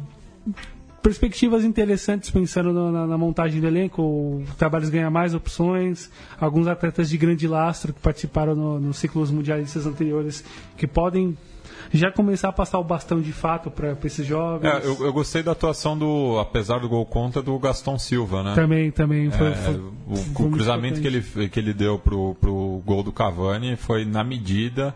perspectivas 1.01 1.63
interessantes 1.63 2.29
pensando 2.29 2.73
na, 2.73 2.91
na- 2.91 3.07
na 3.07 3.17
montagem 3.17 3.59
do 3.61 3.67
elenco. 3.67 4.01
O 4.01 4.43
Trabalhos 4.57 4.89
ganha 4.89 5.09
mais 5.09 5.33
opções, 5.33 6.09
alguns 6.39 6.67
atletas 6.67 7.09
de 7.09 7.17
grande 7.17 7.47
lastro 7.47 7.93
que 7.93 7.99
participaram 8.01 8.55
no- 8.55 8.79
nos 8.79 8.97
ciclos 8.97 9.31
mundialistas 9.31 9.85
anteriores 9.85 10.43
que 10.77 10.85
podem 10.85 11.37
já 11.91 12.11
começar 12.11 12.49
a 12.49 12.51
passar 12.51 12.77
o 12.77 12.83
bastão 12.83 13.19
de 13.19 13.31
fato 13.31 13.71
para 13.71 13.97
esses 14.03 14.25
jovens. 14.27 14.69
É, 14.69 14.85
eu, 14.85 15.05
eu 15.05 15.13
gostei 15.13 15.41
da 15.41 15.53
atuação 15.53 15.97
do, 15.97 16.37
apesar 16.39 16.79
do 16.79 16.87
gol 16.89 17.05
contra, 17.05 17.41
do 17.41 17.57
Gaston 17.57 17.97
Silva, 17.97 18.43
né? 18.43 18.53
Também, 18.53 18.91
também. 18.91 19.31
Foi, 19.31 19.47
É, 19.47 19.53
foi- 19.55 19.75
o, 20.07 20.15
foi 20.17 20.45
o 20.45 20.51
cruzamento 20.51 21.01
que 21.01 21.07
ele, 21.07 21.21
que 21.49 21.59
ele 21.59 21.73
deu 21.73 21.97
pro, 21.97 22.35
pro 22.35 22.81
gol 22.85 23.01
do 23.01 23.11
Cavani 23.11 23.75
foi 23.75 24.05
na 24.05 24.23
medida 24.23 24.93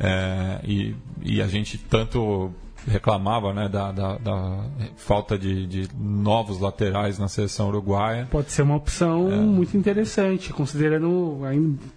é, 0.00 0.60
e, 0.64 0.94
e 1.22 1.42
a 1.42 1.46
gente 1.46 1.78
tanto 1.78 2.52
reclamava 2.86 3.52
né, 3.52 3.68
da, 3.68 3.90
da, 3.92 4.18
da 4.18 4.64
falta 4.96 5.38
de, 5.38 5.66
de, 5.66 5.88
novos 5.98 6.60
laterais 6.60 7.18
na 7.18 7.28
seleção 7.28 7.68
uruguaia. 7.68 8.28
Pode 8.30 8.52
ser 8.52 8.62
uma 8.62 8.76
opção 8.76 9.32
é. 9.32 9.36
muito 9.36 9.76
interessante, 9.76 10.52
considerando, 10.52 11.40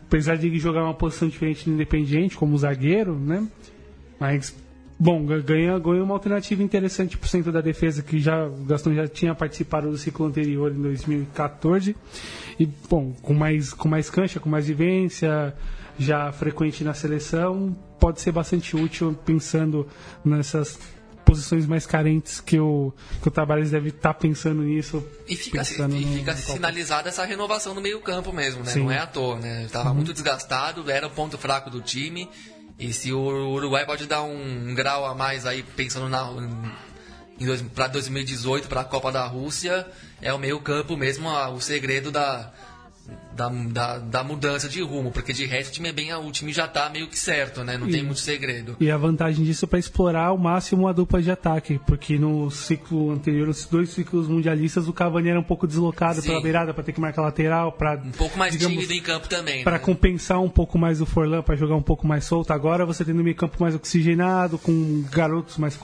apesar 0.07 0.37
de 0.37 0.57
jogar 0.57 0.83
uma 0.83 0.93
posição 0.93 1.27
diferente 1.27 1.69
no 1.69 1.75
Independiente, 1.75 2.37
como 2.37 2.57
zagueiro, 2.57 3.15
né? 3.15 3.45
Mas, 4.19 4.55
bom, 4.97 5.25
ganha, 5.25 5.77
ganha 5.77 6.03
uma 6.03 6.13
alternativa 6.13 6.63
interessante 6.63 7.17
para 7.17 7.25
o 7.25 7.29
centro 7.29 7.51
da 7.51 7.61
defesa, 7.61 8.01
que 8.01 8.19
já, 8.19 8.47
o 8.47 8.63
Gastão 8.63 8.93
já 8.95 9.07
tinha 9.07 9.35
participado 9.35 9.91
do 9.91 9.97
ciclo 9.97 10.25
anterior, 10.25 10.71
em 10.71 10.81
2014. 10.81 11.95
E, 12.59 12.65
bom, 12.89 13.13
com 13.21 13.33
mais, 13.33 13.73
com 13.73 13.87
mais 13.87 14.09
cancha, 14.09 14.39
com 14.39 14.49
mais 14.49 14.67
vivência, 14.67 15.53
já 15.99 16.31
frequente 16.31 16.83
na 16.83 16.93
seleção, 16.93 17.75
pode 17.99 18.21
ser 18.21 18.31
bastante 18.31 18.75
útil 18.75 19.17
pensando 19.25 19.87
nessas 20.23 20.79
posições 21.27 21.65
mais 21.65 21.85
carentes 21.85 22.39
que 22.39 22.57
o, 22.57 22.93
que 23.21 23.27
o 23.27 23.31
Tavares 23.31 23.69
deve 23.69 23.89
estar 23.89 24.13
tá 24.13 24.19
pensando 24.19 24.61
nisso. 24.61 25.05
E 25.27 25.35
fica, 25.35 25.61
se, 25.63 25.73
e 25.73 26.17
fica 26.17 26.31
no, 26.31 26.37
sinalizada 26.39 27.09
essa 27.09 27.25
renovação 27.25 27.73
no 27.73 27.81
meio 27.81 27.99
campo 27.99 28.31
mesmo, 28.31 28.63
né? 28.63 28.71
Sim. 28.71 28.83
Não 28.83 28.91
é 28.91 28.99
à 28.99 29.05
toa, 29.05 29.37
né? 29.37 29.65
Estava 29.65 29.89
uhum. 29.89 29.95
muito 29.95 30.13
desgastado, 30.13 30.89
era 30.89 31.05
o 31.05 31.09
ponto 31.09 31.37
fraco 31.37 31.69
do 31.69 31.81
time. 31.81 32.29
E 32.79 32.93
se 32.93 33.11
o 33.11 33.19
Uruguai 33.19 33.85
pode 33.85 34.05
dar 34.05 34.23
um, 34.23 34.69
um 34.69 34.73
grau 34.73 35.05
a 35.05 35.13
mais 35.13 35.45
aí, 35.45 35.63
pensando 35.63 36.07
na, 36.07 36.31
para 37.75 37.87
2018, 37.87 38.69
para 38.69 38.81
a 38.81 38.85
Copa 38.85 39.11
da 39.11 39.25
Rússia, 39.25 39.85
é 40.21 40.31
o 40.31 40.39
meio 40.39 40.59
campo 40.61 40.95
mesmo 40.95 41.27
a, 41.29 41.49
o 41.49 41.59
segredo 41.59 42.09
da, 42.11 42.53
da, 43.35 43.49
da, 43.49 43.99
da, 43.99 44.23
mudança 44.23 44.67
de 44.67 44.81
rumo, 44.81 45.11
porque 45.11 45.31
de 45.31 45.45
resto 45.45 45.69
o 45.69 45.73
time, 45.73 45.89
é 45.89 45.93
bem, 45.93 46.13
o 46.13 46.31
time 46.31 46.51
já 46.51 46.65
está 46.65 46.89
meio 46.89 47.07
que 47.07 47.17
certo, 47.17 47.63
né? 47.63 47.77
Não 47.77 47.87
e, 47.87 47.91
tem 47.91 48.03
muito 48.03 48.19
segredo. 48.19 48.75
E 48.79 48.89
a 48.89 48.97
vantagem 48.97 49.45
disso 49.45 49.65
é 49.65 49.67
para 49.67 49.77
explorar 49.77 50.25
ao 50.25 50.37
máximo 50.37 50.87
a 50.87 50.91
dupla 50.91 51.21
de 51.21 51.29
ataque, 51.29 51.79
porque 51.85 52.17
no 52.17 52.49
ciclo 52.49 53.11
anterior, 53.11 53.47
os 53.47 53.65
dois 53.65 53.89
ciclos 53.89 54.27
mundialistas, 54.27 54.87
o 54.87 54.93
Cavani 54.93 55.29
era 55.29 55.39
um 55.39 55.43
pouco 55.43 55.67
deslocado 55.67 56.21
Sim. 56.21 56.29
pela 56.29 56.41
beirada 56.41 56.73
para 56.73 56.83
ter 56.83 56.93
que 56.93 56.99
marcar 56.99 57.21
lateral, 57.21 57.71
para 57.71 58.01
um 58.03 58.11
pouco 58.11 58.37
mais 58.37 58.53
digamos, 58.53 58.75
tímido 58.75 58.93
em 58.93 59.01
campo 59.01 59.29
também, 59.29 59.63
para 59.63 59.73
né? 59.73 59.79
compensar 59.79 60.41
um 60.41 60.49
pouco 60.49 60.77
mais 60.77 60.99
o 60.99 61.05
Forlan, 61.05 61.43
para 61.43 61.55
jogar 61.55 61.75
um 61.75 61.81
pouco 61.81 62.07
mais 62.07 62.25
solto. 62.25 62.51
Agora 62.51 62.85
você 62.85 63.05
tem 63.05 63.13
no 63.13 63.23
meio 63.23 63.35
campo 63.35 63.57
mais 63.59 63.75
oxigenado, 63.75 64.57
com 64.57 65.03
garotos 65.11 65.57
mais 65.57 65.77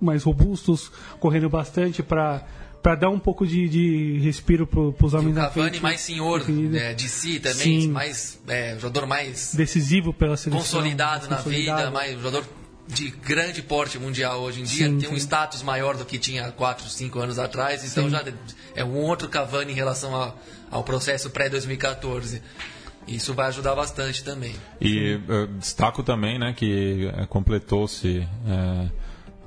mais 0.00 0.22
robustos, 0.22 0.90
correndo 1.18 1.48
bastante 1.48 2.02
para 2.02 2.42
para 2.82 2.94
dar 2.94 3.10
um 3.10 3.18
pouco 3.18 3.46
de, 3.46 3.68
de 3.68 4.18
respiro 4.18 4.66
para 4.66 4.80
os 4.80 5.14
homens 5.14 5.32
o 5.32 5.40
Cavani 5.40 5.80
mais 5.80 6.00
senhor 6.00 6.44
é, 6.74 6.94
de 6.94 7.08
si 7.08 7.38
também, 7.38 7.82
Sim. 7.82 7.88
mais 7.88 8.40
é, 8.48 8.76
jogador 8.78 9.06
mais 9.06 9.54
decisivo 9.54 10.12
pela 10.12 10.36
seleção, 10.36 10.60
consolidado 10.60 11.28
na 11.28 11.36
vida, 11.36 11.90
mais 11.90 12.14
jogador 12.14 12.44
de 12.86 13.10
grande 13.10 13.62
porte 13.62 13.98
mundial 13.98 14.40
hoje 14.40 14.60
em 14.60 14.64
dia, 14.64 14.88
sim, 14.88 14.98
tem 14.98 15.08
um 15.08 15.16
status 15.16 15.62
maior 15.62 15.96
do 15.96 16.04
que 16.04 16.18
tinha 16.18 16.50
4, 16.50 16.88
5 16.88 17.18
anos 17.20 17.38
atrás, 17.38 17.84
então 17.84 18.04
sim. 18.04 18.10
já 18.10 18.24
é 18.74 18.84
um 18.84 18.96
outro 18.96 19.28
Cavani 19.28 19.72
em 19.72 19.76
relação 19.76 20.14
ao, 20.14 20.38
ao 20.70 20.82
processo 20.82 21.30
pré-2014. 21.30 22.40
Isso 23.06 23.32
vai 23.34 23.46
ajudar 23.46 23.74
bastante 23.74 24.22
também. 24.22 24.54
E 24.80 25.14
uh, 25.14 25.46
destaco 25.58 26.02
também 26.02 26.38
né, 26.38 26.52
que 26.52 27.06
uh, 27.06 27.26
completou-se 27.26 28.26
né, 28.44 28.90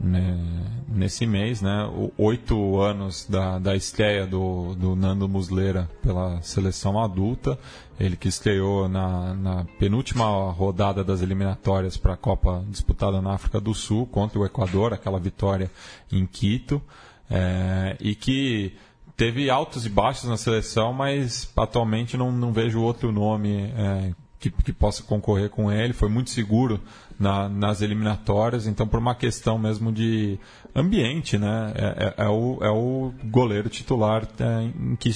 nesse 0.03 1.25
mês, 1.25 1.61
né, 1.61 1.89
oito 2.17 2.79
anos 2.79 3.25
da, 3.25 3.57
da 3.57 3.75
estreia 3.75 4.27
do, 4.27 4.75
do 4.75 4.95
Nando 4.95 5.29
Muslera 5.29 5.89
pela 6.01 6.41
seleção 6.41 7.01
adulta, 7.01 7.57
ele 7.97 8.17
que 8.17 8.27
estreou 8.27 8.89
na, 8.89 9.33
na 9.33 9.65
penúltima 9.79 10.25
rodada 10.51 11.03
das 11.03 11.21
eliminatórias 11.21 11.95
para 11.95 12.13
a 12.13 12.17
Copa 12.17 12.63
disputada 12.67 13.21
na 13.21 13.33
África 13.33 13.61
do 13.61 13.73
Sul 13.73 14.05
contra 14.05 14.37
o 14.37 14.45
Equador, 14.45 14.93
aquela 14.93 15.19
vitória 15.19 15.71
em 16.11 16.25
Quito, 16.25 16.81
é, 17.29 17.95
e 18.01 18.13
que 18.13 18.73
teve 19.15 19.49
altos 19.49 19.85
e 19.85 19.89
baixos 19.89 20.29
na 20.29 20.35
seleção, 20.35 20.91
mas 20.91 21.49
atualmente 21.55 22.17
não, 22.17 22.29
não 22.31 22.51
vejo 22.51 22.81
outro 22.81 23.11
nome 23.11 23.71
é, 23.77 24.11
que, 24.39 24.49
que 24.49 24.73
possa 24.73 25.01
concorrer 25.03 25.49
com 25.49 25.71
ele. 25.71 25.93
Foi 25.93 26.09
muito 26.09 26.29
seguro 26.29 26.81
na, 27.23 27.47
nas 27.47 27.81
eliminatórias, 27.81 28.67
então 28.67 28.85
por 28.85 28.99
uma 28.99 29.15
questão 29.15 29.57
mesmo 29.57 29.91
de 29.91 30.37
ambiente, 30.75 31.37
né? 31.37 31.71
É, 31.75 32.13
é, 32.17 32.25
é 32.25 32.29
o, 32.29 32.59
é 32.61 32.69
o 32.69 33.13
goleiro 33.23 33.69
titular 33.69 34.27
é, 34.39 34.69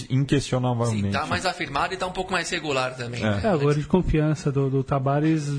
inquestionavelmente. 0.09 1.07
Sim, 1.07 1.11
tá 1.11 1.25
mais 1.25 1.45
afirmado 1.45 1.93
e 1.93 1.97
tá 1.97 2.07
um 2.07 2.11
pouco 2.11 2.31
mais 2.31 2.49
regular 2.49 2.95
também. 2.95 3.21
É, 3.21 3.29
né? 3.29 3.41
é 3.43 3.47
agora 3.49 3.75
de 3.75 3.85
confiança 3.85 4.51
do, 4.51 4.69
do 4.69 4.83
Tabares 4.83 5.51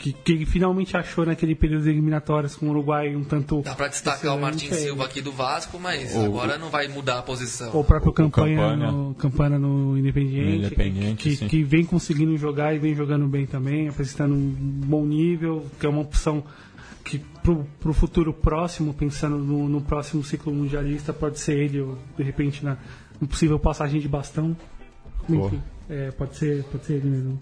que, 0.00 0.14
que, 0.14 0.46
finalmente 0.46 0.96
achou 0.96 1.26
naquele 1.26 1.54
período 1.54 1.84
de 1.84 1.90
eliminatórias 1.90 2.56
com 2.56 2.66
o 2.66 2.70
Uruguai 2.70 3.14
um 3.14 3.22
tanto. 3.22 3.60
Dá 3.60 3.74
para 3.74 3.88
destacar 3.88 4.34
o 4.34 4.40
Martin 4.40 4.72
Silva 4.72 5.04
aqui 5.04 5.20
do 5.20 5.30
Vasco, 5.30 5.78
mas 5.78 6.14
o, 6.16 6.24
agora 6.24 6.56
não 6.56 6.70
vai 6.70 6.88
mudar 6.88 7.18
a 7.18 7.22
posição. 7.22 7.68
O 7.78 7.84
próprio 7.84 8.10
o, 8.10 8.14
Campanha, 8.14 8.76
No, 8.76 9.14
Campanha 9.14 9.58
no 9.58 9.98
Independiente, 9.98 10.66
Independiente 10.66 11.36
que, 11.36 11.48
que, 11.48 11.62
vem 11.62 11.84
conseguindo 11.84 12.34
jogar 12.38 12.74
e 12.74 12.78
vem 12.78 12.94
jogando 12.94 13.28
bem 13.28 13.44
também, 13.44 13.88
apresentando 13.88 14.34
um 14.34 14.50
bom 14.86 15.04
nível, 15.04 15.66
que 15.78 15.84
é 15.84 15.88
uma 15.88 16.00
opção 16.00 16.42
que 17.04 17.18
para 17.42 17.90
o 17.90 17.92
futuro 17.92 18.32
próximo, 18.32 18.94
pensando 18.94 19.36
no, 19.36 19.68
no, 19.68 19.82
próximo 19.82 20.24
ciclo 20.24 20.54
mundialista, 20.54 21.12
pode 21.12 21.38
ser 21.38 21.58
ele, 21.58 21.80
ou 21.80 21.98
de 22.16 22.22
repente 22.22 22.64
na, 22.64 22.78
na 23.20 23.28
possível 23.28 23.58
passagem 23.58 24.00
de 24.00 24.08
bastão. 24.08 24.56
Enfim, 25.28 25.60
é, 25.90 26.10
pode, 26.10 26.36
ser, 26.36 26.64
pode 26.64 26.86
ser 26.86 26.94
ele 26.94 27.10
mesmo. 27.10 27.40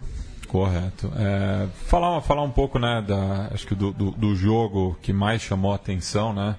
Correto. 0.48 1.12
É, 1.14 1.68
falar, 1.86 2.20
falar 2.22 2.42
um 2.42 2.50
pouco, 2.50 2.78
né, 2.78 3.04
da, 3.06 3.50
acho 3.52 3.66
que 3.66 3.74
do, 3.74 3.92
do, 3.92 4.10
do 4.12 4.34
jogo 4.34 4.96
que 5.02 5.12
mais 5.12 5.42
chamou 5.42 5.72
a 5.72 5.76
atenção, 5.76 6.32
né? 6.32 6.56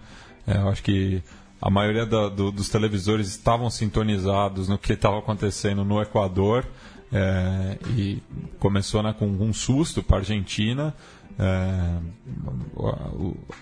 É, 0.48 0.58
eu 0.58 0.70
acho 0.70 0.84
que 0.84 1.22
a 1.62 1.70
maioria 1.70 2.06
da, 2.06 2.30
do, 2.30 2.52
dos 2.52 2.70
televisores 2.70 3.28
estavam 3.28 3.70
sintonizados 3.70 4.70
no 4.70 4.78
que 4.78 4.94
estava 4.94 5.20
acontecendo 5.20 5.84
no 5.84 6.02
Equador 6.02 6.66
é, 7.12 7.78
e 7.98 8.22
começou 8.60 9.02
né, 9.02 9.14
com 9.18 9.26
um 9.26 9.52
susto 9.52 10.02
para 10.02 10.18
a 10.18 10.20
Argentina. 10.20 10.94
É, 11.38 12.00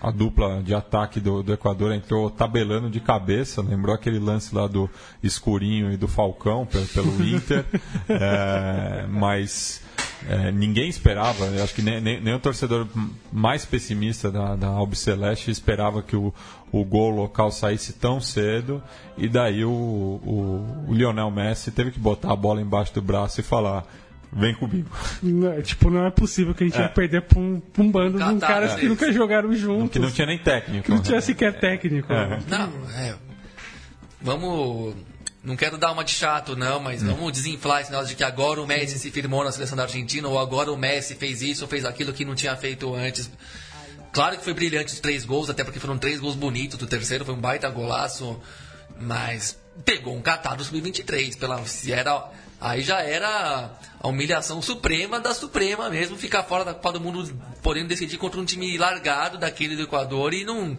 a, 0.02 0.08
a, 0.08 0.10
dupla 0.10 0.62
de 0.62 0.74
ataque 0.74 1.20
do, 1.20 1.42
do, 1.42 1.52
Equador 1.52 1.92
entrou 1.92 2.28
tabelando 2.28 2.90
de 2.90 2.98
cabeça, 2.98 3.62
lembrou 3.62 3.94
aquele 3.94 4.18
lance 4.18 4.52
lá 4.52 4.66
do 4.66 4.90
Escurinho 5.22 5.92
e 5.92 5.96
do 5.96 6.08
Falcão 6.08 6.66
pelo, 6.66 6.86
pelo 6.86 7.10
Inter, 7.24 7.64
é, 8.08 9.06
mas 9.08 9.80
é, 10.26 10.50
ninguém 10.50 10.88
esperava, 10.88 11.44
eu 11.46 11.62
acho 11.62 11.74
que 11.74 11.82
nem, 11.82 12.00
nem, 12.00 12.20
nem, 12.20 12.34
o 12.34 12.40
torcedor 12.40 12.86
mais 13.32 13.64
pessimista 13.64 14.30
da, 14.30 14.56
da 14.56 14.66
Albiceleste 14.66 15.50
esperava 15.50 16.02
que 16.02 16.16
o, 16.16 16.34
o 16.72 16.84
gol 16.84 17.10
local 17.10 17.50
saísse 17.50 17.92
tão 17.92 18.20
cedo, 18.20 18.82
e 19.16 19.28
daí 19.28 19.64
o, 19.64 19.70
o, 19.70 20.86
o 20.88 20.94
Lionel 20.94 21.30
Messi 21.30 21.70
teve 21.70 21.90
que 21.90 22.00
botar 22.00 22.32
a 22.32 22.36
bola 22.36 22.60
embaixo 22.60 22.92
do 22.94 23.02
braço 23.02 23.40
e 23.40 23.42
falar 23.44 23.84
Vem 24.32 24.54
comigo. 24.54 24.90
Não, 25.22 25.52
é, 25.52 25.62
tipo, 25.62 25.88
não 25.88 26.04
é 26.04 26.10
possível 26.10 26.54
que 26.54 26.62
a 26.62 26.66
gente 26.66 26.78
é. 26.78 26.82
ia 26.82 26.88
perder 26.88 27.22
pra 27.22 27.38
um, 27.38 27.60
pra 27.60 27.82
um 27.82 27.90
bando 27.90 28.18
de 28.18 28.40
caras 28.40 28.74
que 28.74 28.86
nunca 28.86 29.10
jogaram 29.10 29.54
juntos. 29.54 29.90
Que 29.90 29.98
não 29.98 30.10
tinha 30.10 30.26
nem 30.26 30.38
técnico. 30.38 30.84
Que 30.84 30.90
não 30.90 31.00
tinha 31.00 31.20
sequer 31.20 31.58
técnico. 31.58 32.12
É. 32.12 32.38
Não, 32.46 32.70
é. 32.94 33.14
Vamos 34.20 34.94
não 35.42 35.56
quero 35.56 35.78
dar 35.78 35.92
uma 35.92 36.04
de 36.04 36.12
chato, 36.12 36.56
não, 36.56 36.80
mas 36.80 37.02
não. 37.02 37.14
vamos 37.14 37.32
desinflar 37.32 37.80
esse 37.80 37.90
negócio 37.90 38.10
de 38.10 38.16
que 38.16 38.24
agora 38.24 38.60
o 38.60 38.66
Messi 38.66 38.98
se 38.98 39.10
firmou 39.10 39.44
na 39.44 39.52
seleção 39.52 39.76
da 39.76 39.84
Argentina, 39.84 40.28
ou 40.28 40.38
agora 40.38 40.72
o 40.72 40.76
Messi 40.76 41.14
fez 41.14 41.42
isso 41.42 41.64
ou 41.64 41.68
fez 41.68 41.84
aquilo 41.84 42.12
que 42.12 42.24
não 42.24 42.34
tinha 42.34 42.56
feito 42.56 42.92
antes. 42.94 43.30
Claro 44.12 44.36
que 44.36 44.44
foi 44.44 44.54
brilhante 44.54 44.92
os 44.92 45.00
três 45.00 45.24
gols, 45.24 45.48
até 45.48 45.62
porque 45.62 45.78
foram 45.78 45.96
três 45.96 46.18
gols 46.18 46.34
bonitos. 46.34 46.80
O 46.80 46.86
terceiro 46.86 47.24
foi 47.24 47.34
um 47.34 47.40
baita 47.40 47.68
golaço, 47.68 48.40
mas 48.98 49.56
pegou 49.84 50.16
um 50.16 50.20
catado 50.20 50.64
sub-23. 50.64 51.38
Pela, 51.38 51.64
se 51.66 51.92
era, 51.92 52.28
aí 52.60 52.82
já 52.82 53.00
era 53.00 53.70
a 54.00 54.08
humilhação 54.08 54.60
suprema 54.60 55.20
da 55.20 55.34
Suprema 55.34 55.88
mesmo, 55.88 56.16
ficar 56.16 56.42
fora 56.42 56.64
da 56.64 56.74
Copa 56.74 56.94
do 56.94 57.00
Mundo, 57.00 57.32
podendo 57.62 57.88
decidir 57.88 58.16
contra 58.16 58.40
um 58.40 58.44
time 58.44 58.76
largado 58.76 59.38
daquele 59.38 59.76
do 59.76 59.82
Equador 59.82 60.34
e 60.34 60.44
não 60.44 60.76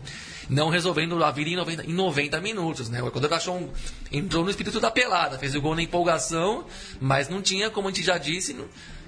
não 0.50 0.70
resolvendo 0.70 1.24
a 1.24 1.32
vida 1.32 1.50
em 1.52 1.56
90, 1.56 1.86
em 1.86 1.94
90 1.94 2.42
minutos. 2.42 2.90
Né? 2.90 3.02
O 3.02 3.08
Equador 3.08 3.34
achou 3.34 3.56
um, 3.56 3.70
entrou 4.12 4.44
no 4.44 4.50
espírito 4.50 4.80
da 4.80 4.90
pelada, 4.90 5.38
fez 5.38 5.54
o 5.56 5.62
gol 5.62 5.76
na 5.76 5.82
empolgação, 5.82 6.66
mas 7.00 7.30
não 7.30 7.42
tinha, 7.42 7.70
como 7.70 7.88
a 7.88 7.92
gente 7.92 8.04
já 8.04 8.18
disse, 8.18 8.58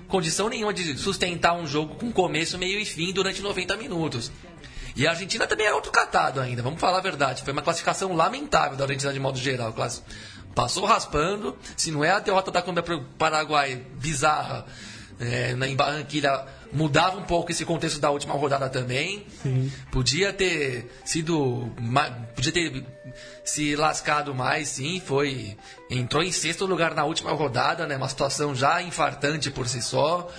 condição 0.08 0.48
nenhuma 0.48 0.74
de 0.74 0.98
sustentar 0.98 1.54
um 1.54 1.66
jogo 1.66 1.96
com 1.96 2.12
começo, 2.12 2.58
meio 2.58 2.80
e 2.80 2.86
fim 2.86 3.12
durante 3.12 3.42
90 3.42 3.76
minutos. 3.78 4.32
E 4.96 5.08
a 5.08 5.12
Argentina 5.12 5.48
também 5.48 5.66
é 5.66 5.74
outro 5.74 5.92
catado 5.92 6.40
ainda, 6.40 6.62
vamos 6.62 6.80
falar 6.80 7.00
a 7.00 7.02
verdade. 7.02 7.44
Foi 7.44 7.54
uma 7.54 7.62
classificação 7.62 8.14
lamentável 8.14 8.78
da 8.78 8.84
Argentina 8.84 9.12
de 9.12 9.20
modo 9.20 9.40
geral. 9.40 9.74
Passou 10.54 10.86
raspando, 10.86 11.58
se 11.78 11.92
não 11.92 12.04
é 12.04 12.12
a 12.12 12.20
derrota 12.20 12.52
da 12.52 12.62
Colômbia 12.62 12.84
para 12.84 12.96
o 12.98 13.04
Paraguai 13.18 13.86
bizarra, 13.96 14.66
é, 15.22 15.52
em 15.52 15.76
Barranquilla 15.76 16.48
mudava 16.74 17.18
um 17.18 17.24
pouco 17.24 17.52
esse 17.52 17.66
contexto 17.66 18.00
da 18.00 18.10
última 18.10 18.34
rodada 18.34 18.70
também. 18.70 19.26
Sim. 19.42 19.72
Podia 19.92 20.32
ter 20.34 20.90
sido. 21.06 21.72
Podia 22.36 22.52
ter 22.52 22.86
se 23.44 23.76
lascado 23.76 24.34
mais, 24.34 24.70
sim. 24.70 25.02
Foi. 25.04 25.58
Entrou 25.90 26.24
em 26.24 26.32
sexto 26.32 26.66
lugar 26.66 26.96
na 26.96 27.04
última 27.04 27.32
rodada, 27.32 27.86
né? 27.86 27.98
Uma 27.98 28.10
situação 28.10 28.56
já 28.56 28.82
infartante 28.82 29.52
por 29.52 29.68
si 29.68 29.82
só. 29.82 30.30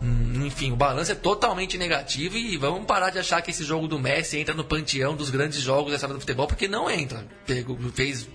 Hum, 0.00 0.46
Enfim, 0.46 0.72
o 0.72 0.76
balanço 0.76 1.10
é 1.10 1.14
totalmente 1.14 1.76
negativo 1.76 2.36
e 2.36 2.56
vamos 2.56 2.86
parar 2.86 3.10
de 3.10 3.18
achar 3.18 3.42
que 3.42 3.50
esse 3.50 3.64
jogo 3.64 3.88
do 3.88 3.98
Messi 3.98 4.38
entra 4.38 4.54
no 4.54 4.64
panteão 4.64 5.16
dos 5.16 5.28
grandes 5.28 5.60
jogos 5.60 5.90
da 5.90 5.96
história 5.96 6.14
do 6.14 6.20
futebol, 6.20 6.46
porque 6.46 6.68
não 6.68 6.88
entra. 6.88 7.26
Pegou, 7.44 7.76
fez 7.92 8.28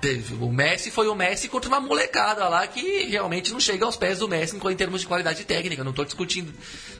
Teve- 0.00 0.34
O 0.40 0.48
Messi 0.52 0.90
foi 0.92 1.08
o 1.08 1.14
Messi 1.14 1.48
contra 1.48 1.68
uma 1.68 1.80
molecada 1.80 2.48
lá 2.48 2.64
que 2.68 3.04
realmente 3.08 3.50
não 3.52 3.58
chega 3.58 3.84
aos 3.84 3.96
pés 3.96 4.20
do 4.20 4.28
Messi 4.28 4.56
em 4.56 4.76
termos 4.76 5.00
de 5.00 5.06
qualidade 5.08 5.44
técnica. 5.44 5.82
Não 5.82 5.90
estou 5.90 6.04
discutindo, 6.04 6.52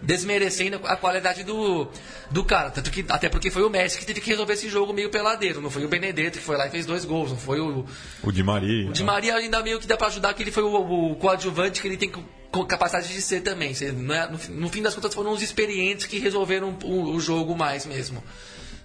desmerecendo 0.03 0.81
a 0.85 0.97
qualidade 0.97 1.45
do, 1.45 1.87
do 2.31 2.45
cara. 2.45 2.71
Tanto 2.71 2.91
que, 2.91 3.05
até 3.09 3.29
porque 3.29 3.51
foi 3.51 3.63
o 3.63 3.71
Messi 3.71 3.99
que 3.99 4.07
teve 4.07 4.21
que 4.21 4.31
resolver 4.31 4.55
esse 4.55 4.69
jogo 4.69 4.93
meio 4.93 5.11
peladeiro. 5.11 5.61
Não 5.61 5.71
foi 5.71 5.85
o 5.85 5.89
Benedetto 5.89 6.39
que 6.39 6.45
foi 6.45 6.57
lá 6.57 6.67
e 6.67 6.71
fez 6.71 6.87
dois 6.87 7.05
gols. 7.05 7.31
Não 7.31 7.39
foi 7.39 7.61
o, 7.61 7.85
O 8.23 8.33
Di 8.33 8.43
Maria. 8.43 8.89
o 8.89 8.93
Di 8.93 9.05
Maria 9.05 9.37
ainda 9.37 9.63
meio 9.63 9.79
que 9.79 9.87
dá 9.87 9.97
pra 9.97 10.09
ajudar, 10.09 10.35
que 10.35 10.43
ele 10.43 10.51
foi 10.51 10.63
o, 10.65 11.11
o 11.13 11.17
coadjuvante 11.17 11.81
que 11.81 11.87
ele 11.89 11.97
tem 11.97 12.11
co- 12.11 12.23
co- 12.51 12.67
capacidade 12.67 13.13
de 13.13 13.23
ser 13.23 13.43
também. 13.43 13.73
É- 13.81 13.93
no, 14.29 14.39
fi- 14.39 14.51
no 14.51 14.69
fim 14.69 14.83
das 14.83 14.95
contas 14.95 15.15
foram 15.15 15.31
os 15.33 15.43
experientes 15.43 16.07
que 16.07 16.19
resolveram 16.19 16.77
o 16.85 17.21
jogo 17.21 17.57
mais 17.57 17.87
mesmo. 17.87 18.23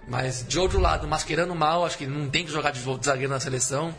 Mas 0.08 0.46
de 0.48 0.60
outro 0.60 0.80
lado, 0.80 1.08
masquerando 1.08 1.56
mal, 1.56 1.86
acho 1.86 1.98
que 1.98 2.06
não 2.06 2.30
tem 2.30 2.46
que 2.46 2.52
jogar 2.52 2.72
de, 2.72 2.80
zagueiro 3.04 3.32
na 3.32 3.40
seleção. 3.40 3.96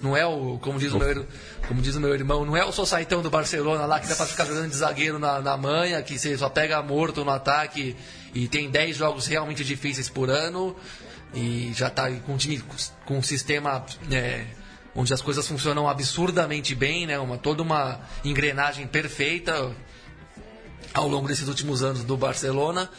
Não 0.00 0.14
é 0.14 0.26
o, 0.26 0.58
como 0.58 0.78
diz 0.78 0.92
o 0.92 0.98
meu, 0.98 1.26
como 1.66 1.80
diz 1.80 1.96
o 1.96 2.00
meu 2.00 2.12
irmão, 2.12 2.44
não 2.44 2.54
é 2.54 2.62
o 2.64 2.70
Sosaitão 2.70 3.22
do 3.22 3.30
Barcelona 3.30 3.86
lá 3.86 3.98
que 3.98 4.06
dá 4.06 4.14
pra 4.14 4.26
ficar 4.26 4.44
jogando 4.44 4.68
de 4.68 4.76
zagueiro 4.76 5.18
na, 5.18 5.40
na 5.40 5.56
manha, 5.56 6.02
que 6.02 6.18
você 6.18 6.36
só 6.36 6.50
pega 6.50 6.82
morto 6.82 7.24
no 7.24 7.30
ataque 7.30 7.96
e 8.34 8.46
tem 8.46 8.70
10 8.70 8.94
jogos 8.94 9.26
realmente 9.26 9.64
difíceis 9.64 10.10
por 10.10 10.28
ano 10.28 10.76
e 11.34 11.72
já 11.74 11.88
tá 11.88 12.10
com 12.26 12.34
um 12.34 12.36
time 12.36 12.62
com 13.06 13.16
um 13.16 13.22
sistema 13.22 13.86
é, 14.10 14.44
onde 14.94 15.12
as 15.12 15.20
coisas 15.20 15.46
funcionam 15.46 15.88
absurdamente 15.88 16.74
bem, 16.74 17.06
né? 17.06 17.18
Uma, 17.18 17.38
toda 17.38 17.62
uma 17.62 18.00
engrenagem 18.24 18.86
perfeita 18.86 19.74
ao 20.94 21.08
longo 21.08 21.28
desses 21.28 21.48
últimos 21.48 21.82
anos 21.82 22.04
do 22.04 22.16
Barcelona. 22.16 22.90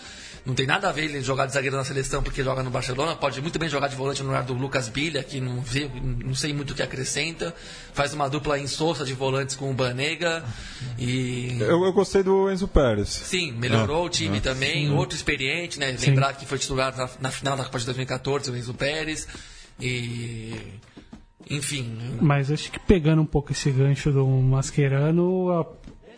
Não 0.47 0.55
tem 0.55 0.65
nada 0.65 0.87
a 0.87 0.91
ver 0.93 1.03
ele 1.03 1.21
jogar 1.21 1.45
de 1.45 1.53
zagueiro 1.53 1.75
na 1.75 1.83
seleção 1.83 2.23
porque 2.23 2.41
joga 2.41 2.63
no 2.63 2.69
Barcelona. 2.71 3.15
Pode 3.17 3.41
muito 3.41 3.59
bem 3.59 3.67
jogar 3.67 3.89
de 3.89 3.95
volante 3.97 4.21
no 4.23 4.29
lugar 4.29 4.43
do 4.43 4.53
Lucas 4.53 4.87
Bilha, 4.87 5.21
que 5.21 5.41
não, 5.41 5.59
vê- 5.61 5.91
não 6.23 6.33
sei 6.33 6.53
muito 6.53 6.71
o 6.71 6.73
que 6.73 6.81
acrescenta. 6.81 7.53
Faz 7.93 8.13
uma 8.13 8.29
dupla 8.29 8.57
insossa 8.57 9.03
de 9.03 9.13
volantes 9.13 9.57
com 9.57 9.69
o 9.69 9.73
Banega. 9.73 10.43
E. 10.97 11.57
Eu, 11.59 11.83
eu 11.83 11.91
gostei 11.91 12.23
do 12.23 12.49
Enzo 12.49 12.67
Pérez. 12.67 13.09
Sim, 13.09 13.51
melhorou 13.51 14.05
o 14.05 14.09
time 14.09 14.39
também, 14.39 14.89
outro 14.93 15.17
experiente, 15.17 15.77
né? 15.77 15.93
Lembrar 16.01 16.31
que 16.33 16.45
foi 16.45 16.57
titular 16.57 16.95
na, 16.95 17.09
na 17.19 17.29
final 17.29 17.57
da 17.57 17.65
Copa 17.65 17.79
de 17.79 17.85
2014, 17.85 18.49
o 18.49 18.55
Enzo 18.55 18.73
Pérez. 18.73 19.27
E. 19.79 20.55
Enfim. 21.49 21.97
Mas 22.21 22.51
acho 22.51 22.71
que 22.71 22.79
pegando 22.79 23.21
um 23.21 23.25
pouco 23.25 23.51
esse 23.51 23.69
gancho 23.71 24.11
do 24.11 24.25
Mascherano, 24.27 25.65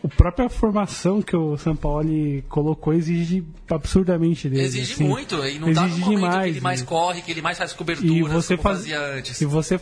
a, 0.04 0.08
própria 0.08 0.50
formação 0.50 1.22
que 1.22 1.36
o 1.36 1.58
São 1.58 1.76
Paulo 1.76 2.10
colocou 2.48 2.94
exige 2.94 3.44
absurdamente 3.70 4.50
dele. 4.50 4.64
Exige 4.64 4.94
assim. 4.94 5.08
muito, 5.08 5.36
e 5.46 5.60
não 5.60 5.74
tá 5.74 5.82
no 5.82 5.88
Exige 5.88 6.02
momento 6.02 6.20
demais, 6.20 6.44
que 6.44 6.50
ele 6.50 6.62
mais 6.62 6.82
e- 6.82 6.86
corre, 6.86 7.22
que 7.22 7.32
ele 7.32 7.42
mais 7.42 7.58
faz 7.58 7.72
e 7.72 7.76
coberturas, 7.76 8.34
você 8.34 8.58
como 8.58 8.64
faz, 8.64 8.78
fazia 8.80 9.00
antes. 9.00 9.42
e 9.42 9.46
você 9.46 9.80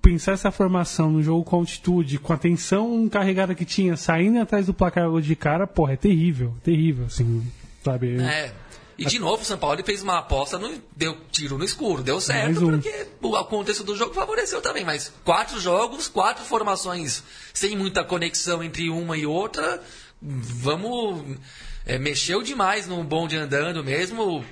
pensar 0.00 0.32
essa 0.32 0.50
formação 0.50 1.10
no 1.10 1.22
jogo 1.22 1.44
com 1.44 1.56
altitude, 1.56 2.18
com 2.18 2.32
a 2.32 2.36
tensão 2.36 3.08
carregada 3.08 3.54
que 3.54 3.64
tinha, 3.64 3.96
saindo 3.96 4.40
atrás 4.40 4.66
do 4.66 4.74
placar 4.74 5.08
de 5.20 5.36
cara, 5.36 5.66
porra, 5.66 5.92
é 5.92 5.96
terrível, 5.96 6.54
terrível, 6.64 7.06
assim, 7.06 7.42
sabe? 7.84 8.20
É. 8.20 8.52
E 8.98 9.04
de 9.06 9.18
novo, 9.18 9.42
o 9.42 9.44
São 9.44 9.56
Paulo 9.58 9.82
fez 9.84 10.02
uma 10.02 10.18
aposta, 10.18 10.58
no, 10.58 10.70
deu 10.96 11.16
tiro 11.30 11.56
no 11.58 11.64
escuro, 11.64 12.02
deu 12.02 12.20
certo, 12.20 12.66
um. 12.66 12.72
porque 12.80 13.06
o 13.22 13.44
contexto 13.44 13.82
do 13.84 13.96
jogo 13.96 14.12
favoreceu 14.14 14.60
também. 14.60 14.84
Mas 14.84 15.12
quatro 15.24 15.58
jogos, 15.60 16.08
quatro 16.08 16.44
formações 16.44 17.22
sem 17.54 17.76
muita 17.76 18.04
conexão 18.04 18.62
entre 18.62 18.90
uma 18.90 19.16
e 19.16 19.26
outra, 19.26 19.82
vamos. 20.20 21.36
É, 21.84 21.98
mexeu 21.98 22.42
demais 22.42 22.86
no 22.86 23.02
bonde 23.02 23.36
andando 23.36 23.82
mesmo. 23.82 24.44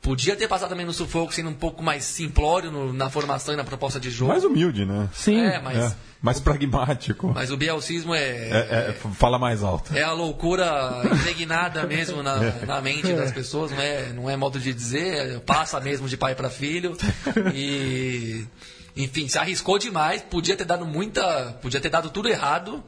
Podia 0.00 0.34
ter 0.34 0.48
passado 0.48 0.70
também 0.70 0.84
no 0.84 0.92
sufoco, 0.92 1.32
sendo 1.32 1.48
um 1.50 1.54
pouco 1.54 1.80
mais 1.80 2.02
simplório 2.02 2.72
no- 2.72 2.92
na 2.92 3.08
formação 3.08 3.54
e 3.54 3.56
na 3.56 3.62
proposta 3.62 4.00
de 4.00 4.10
jogo. 4.10 4.32
Mais 4.32 4.42
humilde, 4.42 4.84
né? 4.84 5.08
Sim, 5.14 5.40
É, 5.40 5.60
mas, 5.60 5.78
É, 5.78 5.96
mais 6.22 6.38
pragmático. 6.40 7.32
mas 7.34 7.50
o 7.50 7.56
bielcismo 7.56 8.14
é, 8.14 8.20
É, 8.20 8.88
é, 8.90 8.92
fala 9.14 9.38
mais 9.38 9.62
alto. 9.62 9.94
é 9.96 10.02
a 10.02 10.12
loucura 10.12 11.02
impregnada 11.12 11.84
mesmo 11.86 12.22
na, 12.22 12.36
na 12.64 12.80
mente 12.80 13.12
das 13.12 13.32
pessoas, 13.32 13.72
não 13.72 13.80
é, 13.80 14.12
não 14.12 14.30
é 14.30 14.36
modo 14.36 14.58
de 14.60 14.72
dizer, 14.72 15.40
passa 15.40 15.80
mesmo 15.80 16.08
de 16.08 16.16
pai 16.16 16.34
para 16.36 16.48
filho. 16.48 16.96
E 17.54 18.46
enfim, 18.96 19.26
se 19.28 19.38
arriscou 19.38 19.78
demais, 19.78 20.22
podia 20.22 20.56
ter 20.56 20.64
dado 20.64 20.84
muita, 20.86 21.58
podia 21.60 21.80
ter 21.80 21.88
dado 21.88 22.10
tudo 22.10 22.28
errado. 22.28 22.82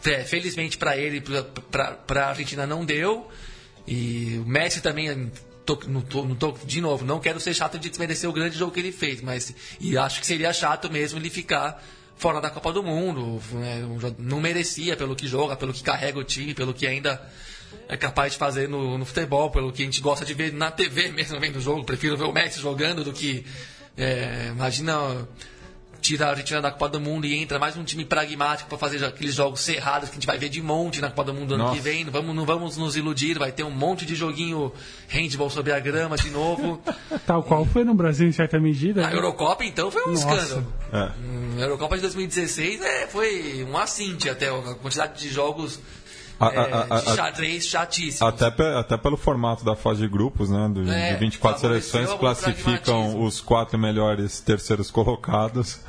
Fe- 0.00 0.24
Felizmente 0.24 0.76
para 0.76 0.96
ele, 0.96 1.22
para 1.70 2.26
a 2.26 2.28
Argentina 2.30 2.66
não 2.66 2.84
deu. 2.84 3.28
E 3.86 4.40
o 4.44 4.48
Messi 4.48 4.80
também 4.80 5.30
tô- 5.66 5.78
não 5.86 6.00
tô- 6.00 6.24
não 6.24 6.34
tô- 6.34 6.56
de 6.64 6.80
novo, 6.80 7.04
não 7.04 7.20
quero 7.20 7.38
ser 7.40 7.54
chato 7.54 7.78
de 7.78 7.88
desmerecer 7.88 8.28
o 8.28 8.32
grande 8.32 8.56
jogo 8.58 8.72
que 8.72 8.80
ele 8.80 8.92
fez, 8.92 9.20
mas 9.20 9.54
e 9.80 9.96
acho 9.96 10.20
que 10.20 10.26
seria 10.26 10.52
chato 10.52 10.90
mesmo 10.90 11.18
ele 11.18 11.30
ficar 11.30 11.82
fora 12.16 12.40
da 12.40 12.50
Copa 12.50 12.72
do 12.72 12.82
Mundo. 12.82 13.40
né, 13.52 13.82
não 14.18 14.40
merecia 14.40 14.96
pelo 14.96 15.16
que 15.16 15.26
joga, 15.26 15.56
pelo 15.56 15.72
que 15.72 15.82
carrega 15.82 16.18
o 16.18 16.24
time, 16.24 16.54
pelo 16.54 16.72
que 16.72 16.86
ainda 16.86 17.20
é 17.88 17.96
capaz 17.96 18.32
de 18.32 18.38
fazer 18.38 18.68
no, 18.68 18.98
no 18.98 19.04
futebol, 19.04 19.50
pelo 19.50 19.72
que 19.72 19.82
a 19.82 19.84
gente 19.84 20.00
gosta 20.00 20.24
de 20.24 20.34
ver 20.34 20.52
na 20.52 20.70
TV 20.70 21.08
mesmo 21.10 21.38
vendo 21.40 21.56
o 21.56 21.60
jogo. 21.60 21.84
Prefiro 21.84 22.16
ver 22.16 22.24
o 22.24 22.32
Messi 22.32 22.60
jogando 22.60 23.04
do 23.04 23.12
que. 23.12 23.44
é, 23.96 24.48
imagina 24.50 25.26
tira 26.02 26.26
a 26.26 26.30
Argentina 26.30 26.60
da 26.60 26.70
Copa 26.70 26.88
do 26.88 27.00
Mundo 27.00 27.26
e 27.26 27.34
entra 27.36 27.60
mais 27.60 27.76
um 27.76 27.84
time 27.84 28.04
pragmático 28.04 28.68
para 28.68 28.76
fazer 28.76 29.02
aqueles 29.04 29.36
jogos 29.36 29.60
cerrados 29.60 30.08
que 30.08 30.14
a 30.14 30.18
gente 30.18 30.26
vai 30.26 30.36
ver 30.36 30.48
de 30.48 30.60
monte 30.60 31.00
na 31.00 31.08
Copa 31.08 31.24
do 31.24 31.34
Mundo 31.34 31.54
ano 31.54 31.64
Nossa. 31.64 31.76
que 31.76 31.80
vem. 31.80 32.04
Não 32.04 32.12
vamos, 32.12 32.34
não 32.34 32.44
vamos 32.44 32.76
nos 32.76 32.96
iludir, 32.96 33.38
vai 33.38 33.52
ter 33.52 33.62
um 33.62 33.70
monte 33.70 34.04
de 34.04 34.16
joguinho 34.16 34.72
handball 35.08 35.48
sobre 35.48 35.72
a 35.72 35.78
grama 35.78 36.16
de 36.16 36.28
novo. 36.30 36.82
Tal 37.24 37.42
qual 37.44 37.64
foi 37.64 37.84
no 37.84 37.94
Brasil 37.94 38.26
em 38.28 38.32
certa 38.32 38.58
medida. 38.58 39.06
A 39.06 39.10
né? 39.10 39.16
Eurocopa, 39.16 39.64
então, 39.64 39.90
foi 39.92 40.02
um 40.02 40.10
Nossa. 40.10 40.28
escândalo. 40.28 40.72
É. 40.92 41.10
Hum, 41.24 41.56
A 41.58 41.60
Eurocopa 41.60 41.94
de 41.94 42.02
2016 42.02 42.80
é, 42.82 43.06
foi 43.06 43.64
um 43.64 43.78
assinte 43.78 44.28
até 44.28 44.48
a 44.48 44.74
quantidade 44.74 45.20
de 45.20 45.28
jogos 45.28 45.78
A- 46.42 46.52
é, 46.52 46.58
a- 46.72 46.86
a- 46.96 47.00
de 47.00 47.14
xadrez 47.16 47.66
chatíssimos. 47.66 48.22
Até, 48.22 48.50
pe- 48.50 48.62
até 48.76 48.96
pelo 48.96 49.16
formato 49.16 49.64
da 49.64 49.76
fase 49.76 50.00
de 50.02 50.08
grupos, 50.08 50.50
né? 50.50 50.68
do- 50.72 50.90
É, 50.90 51.12
de 51.14 51.20
24 51.20 51.60
favoreceu 51.60 51.90
seleções 52.06 52.18
classificam 52.20 53.22
os 53.22 53.40
quatro 53.40 53.78
melhores 53.78 54.40
terceiros 54.40 54.90
colocados. 54.90 55.80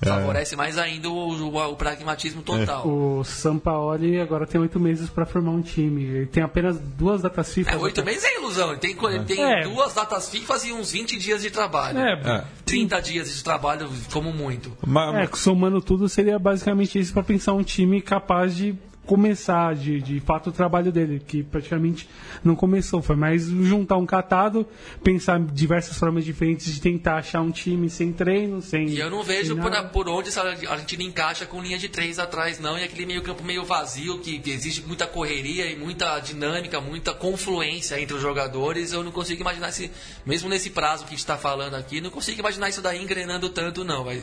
É, 0.00 0.06
Favorece 0.06 0.54
mais 0.54 0.78
ainda 0.78 1.08
o, 1.08 1.12
o- 1.52 1.72
o 1.72 1.76
pragmatismo 1.76 2.40
total. 2.42 2.86
O 2.86 3.24
Sampaoli 3.24 4.20
agora 4.20 4.46
tem 4.46 4.60
oito 4.60 4.78
meses 4.78 5.10
para 5.10 5.26
formar 5.26 5.50
um 5.50 5.60
time. 5.60 6.04
Ele 6.04 6.26
tem 6.26 6.42
apenas 6.42 6.78
duas 6.78 7.20
datas 7.22 7.52
FIFA. 7.52 7.72
É, 7.72 7.76
oito 7.76 8.04
meses 8.04 8.22
é 8.24 8.36
ilusão. 8.38 8.70
Ele 8.70 8.78
tem, 8.78 8.96
ele 8.96 9.24
tem 9.24 9.42
É. 9.42 9.62
duas 9.64 9.92
datas 9.94 10.28
FIFA 10.30 10.54
e 10.66 10.72
uns 10.72 10.92
20 10.92 11.18
dias 11.18 11.42
de 11.42 11.50
trabalho. 11.50 11.98
É, 11.98 12.12
É. 12.24 12.44
30 12.64 13.00
dias 13.00 13.34
de 13.34 13.42
trabalho, 13.42 13.90
como 14.12 14.32
muito. 14.32 14.72
ma- 14.86 15.20
É, 15.20 15.28
somando 15.34 15.80
tudo, 15.80 16.08
seria 16.08 16.38
basicamente 16.38 16.98
isso 16.98 17.12
para 17.12 17.22
pensar 17.24 17.52
um 17.54 17.62
time 17.64 18.00
capaz 18.00 18.56
de 18.56 18.74
começar 19.08 19.74
de, 19.74 20.02
de 20.02 20.20
fato 20.20 20.50
o 20.50 20.52
trabalho 20.52 20.92
dele, 20.92 21.18
que 21.18 21.42
praticamente 21.42 22.06
não 22.44 22.54
começou. 22.54 23.00
Foi 23.00 23.16
mais 23.16 23.46
juntar 23.46 23.96
um 23.96 24.04
catado, 24.04 24.66
pensar 25.02 25.40
diversas 25.40 25.96
formas 25.96 26.26
diferentes 26.26 26.74
de 26.74 26.78
tentar 26.78 27.16
achar 27.16 27.40
um 27.40 27.50
time 27.50 27.88
sem 27.88 28.12
treino, 28.12 28.60
sem. 28.60 28.88
E 28.88 29.00
eu 29.00 29.08
não 29.08 29.22
vejo 29.22 29.56
por, 29.56 29.72
por 29.88 30.08
onde 30.10 30.28
essa 30.28 30.42
Argentina 30.42 31.02
encaixa 31.02 31.46
com 31.46 31.62
linha 31.62 31.78
de 31.78 31.88
três 31.88 32.18
atrás, 32.18 32.60
não. 32.60 32.78
E 32.78 32.84
aquele 32.84 33.06
meio 33.06 33.22
campo 33.22 33.42
meio 33.42 33.64
vazio, 33.64 34.18
que 34.18 34.42
exige 34.44 34.82
muita 34.82 35.06
correria 35.06 35.72
e 35.72 35.76
muita 35.76 36.20
dinâmica, 36.20 36.78
muita 36.78 37.14
confluência 37.14 37.98
entre 37.98 38.14
os 38.14 38.20
jogadores. 38.20 38.92
Eu 38.92 39.02
não 39.02 39.10
consigo 39.10 39.40
imaginar 39.40 39.70
esse. 39.70 39.90
Mesmo 40.26 40.50
nesse 40.50 40.68
prazo 40.68 41.04
que 41.04 41.08
a 41.08 41.10
gente 41.12 41.20
está 41.20 41.38
falando 41.38 41.74
aqui, 41.74 41.98
não 42.02 42.10
consigo 42.10 42.38
imaginar 42.40 42.68
isso 42.68 42.82
daí 42.82 43.02
engrenando 43.02 43.48
tanto, 43.48 43.82
não. 43.84 44.04
Vai. 44.04 44.22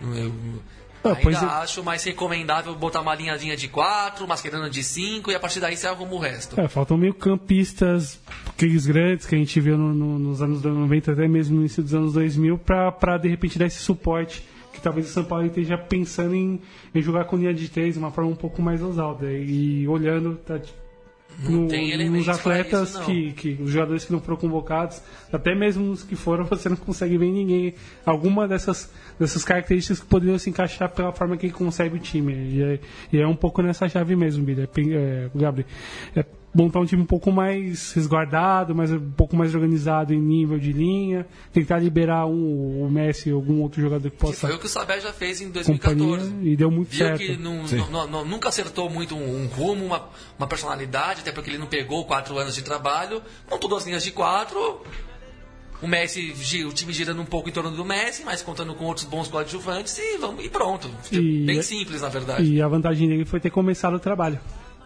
Eu 0.00 0.32
Ah, 1.02 1.16
ainda 1.16 1.30
é. 1.30 1.44
acho 1.62 1.82
mais 1.82 2.04
recomendável 2.04 2.74
botar 2.74 3.00
uma 3.00 3.14
linhazinha 3.14 3.56
de 3.56 3.68
quatro, 3.68 4.28
masquerando 4.28 4.68
de 4.68 4.82
cinco, 4.84 5.30
e 5.30 5.34
a 5.34 5.40
partir 5.40 5.58
daí 5.60 5.76
você 5.76 5.86
arruma 5.86 6.12
o 6.14 6.18
resto. 6.18 6.60
É, 6.60 6.68
faltam 6.68 6.96
meio 6.98 7.14
campistas, 7.14 8.20
aqueles 8.48 8.86
grandes 8.86 9.26
que 9.26 9.34
a 9.34 9.38
gente 9.38 9.58
viu 9.60 9.78
no- 9.78 9.94
no- 9.94 10.18
nos 10.18 10.42
anos 10.42 10.62
90, 10.62 11.12
até 11.12 11.26
mesmo 11.26 11.54
no 11.56 11.60
início 11.62 11.82
dos 11.82 11.94
anos 11.94 12.12
2000, 12.12 12.58
para 12.58 13.16
de 13.18 13.28
repente 13.28 13.58
dar 13.58 13.66
esse 13.66 13.78
suporte 13.78 14.44
que 14.72 14.80
talvez 14.80 15.08
o 15.08 15.12
São 15.12 15.24
Paulo 15.24 15.46
esteja 15.46 15.76
pensando 15.76 16.34
em, 16.34 16.60
em 16.94 17.02
jogar 17.02 17.24
com 17.24 17.36
linha 17.36 17.52
de 17.52 17.68
três 17.68 17.94
de 17.94 17.98
uma 17.98 18.10
forma 18.12 18.30
um 18.30 18.36
pouco 18.36 18.62
mais 18.62 18.80
ousada. 18.82 19.32
E 19.32 19.86
olhando 19.88 20.36
tá, 20.36 20.60
no- 21.38 21.66
nos 22.10 22.28
atletas 22.28 22.90
isso, 22.90 23.04
que, 23.04 23.32
que 23.32 23.62
os 23.62 23.70
jogadores 23.70 24.04
que 24.04 24.12
não 24.12 24.20
foram 24.20 24.36
convocados, 24.36 25.00
até 25.32 25.54
mesmo 25.54 25.90
os 25.90 26.02
que 26.02 26.16
foram, 26.16 26.44
você 26.46 26.68
não 26.68 26.76
consegue 26.76 27.16
ver 27.16 27.30
ninguém. 27.30 27.74
Alguma 28.04 28.46
dessas, 28.46 28.90
dessas 29.18 29.44
características 29.44 30.00
que 30.00 30.06
poderiam 30.06 30.38
se 30.38 30.50
encaixar 30.50 30.90
pela 30.90 31.12
forma 31.12 31.36
que 31.36 31.46
ele 31.46 31.52
concebe 31.52 31.96
o 31.96 32.00
time. 32.00 32.32
E 32.34 32.62
é, 32.62 32.78
e 33.12 33.18
é 33.20 33.26
um 33.26 33.36
pouco 33.36 33.62
nessa 33.62 33.88
chave 33.88 34.14
mesmo, 34.16 34.44
Bilha, 34.44 34.68
é, 34.92 35.28
Gabriel. 35.34 35.68
É, 36.14 36.24
montar 36.52 36.80
um 36.80 36.84
time 36.84 37.02
um 37.02 37.06
pouco 37.06 37.30
mais 37.30 37.92
resguardado, 37.92 38.74
mais, 38.74 38.90
um 38.90 39.10
pouco 39.12 39.36
mais 39.36 39.54
organizado 39.54 40.12
em 40.12 40.20
nível 40.20 40.58
de 40.58 40.72
linha, 40.72 41.26
tentar 41.52 41.78
liberar 41.78 42.26
um, 42.26 42.82
o 42.84 42.90
Messi 42.90 43.30
ou 43.32 43.36
algum 43.38 43.60
outro 43.62 43.80
jogador 43.80 44.10
que 44.10 44.16
Que 44.16 44.20
possa 44.20 44.46
foi 44.48 44.54
o 44.56 44.58
que 44.58 44.66
o 44.66 44.68
Sabé 44.68 45.00
já 45.00 45.12
fez 45.12 45.40
em 45.40 45.46
companhia 45.52 45.72
2014. 46.18 46.34
e 46.42 46.56
deu 46.56 46.70
muito 46.70 46.88
Viu 46.88 47.06
certo. 47.06 47.18
que 47.20 47.36
não- 47.36 47.62
não- 47.90 48.06
não- 48.08 48.24
nunca 48.24 48.48
acertou 48.48 48.90
muito 48.90 49.14
um, 49.14 49.44
um 49.44 49.46
rumo, 49.46 49.84
uma, 49.86 50.08
uma 50.38 50.46
personalidade, 50.48 51.20
até 51.20 51.30
porque 51.30 51.50
ele 51.50 51.58
não 51.58 51.66
pegou 51.66 52.04
quatro 52.04 52.36
anos 52.36 52.54
de 52.54 52.62
trabalho, 52.62 53.22
montou 53.50 53.70
duas 53.70 53.86
linhas 53.86 54.02
de 54.02 54.10
quatro. 54.10 54.80
O 55.82 55.86
Messi, 55.88 56.34
o 56.68 56.72
time 56.74 56.92
girando 56.92 57.22
um 57.22 57.24
pouco 57.24 57.48
em 57.48 57.52
torno 57.52 57.70
do 57.70 57.84
Messi, 57.86 58.22
mas 58.22 58.42
contando 58.42 58.74
com 58.74 58.84
outros 58.84 59.06
bons 59.06 59.28
coadjuvantes 59.28 59.96
e, 59.98 60.18
vamos, 60.18 60.44
e 60.44 60.48
pronto. 60.50 60.90
E- 61.10 61.46
Bem 61.46 61.62
simples, 61.62 62.02
na 62.02 62.08
verdade. 62.10 62.44
E 62.52 62.60
a 62.60 62.68
vantagem 62.68 63.08
dele 63.08 63.24
foi 63.24 63.40
ter 63.40 63.48
começado 63.50 63.94
o 63.94 63.98
trabalho. 63.98 64.38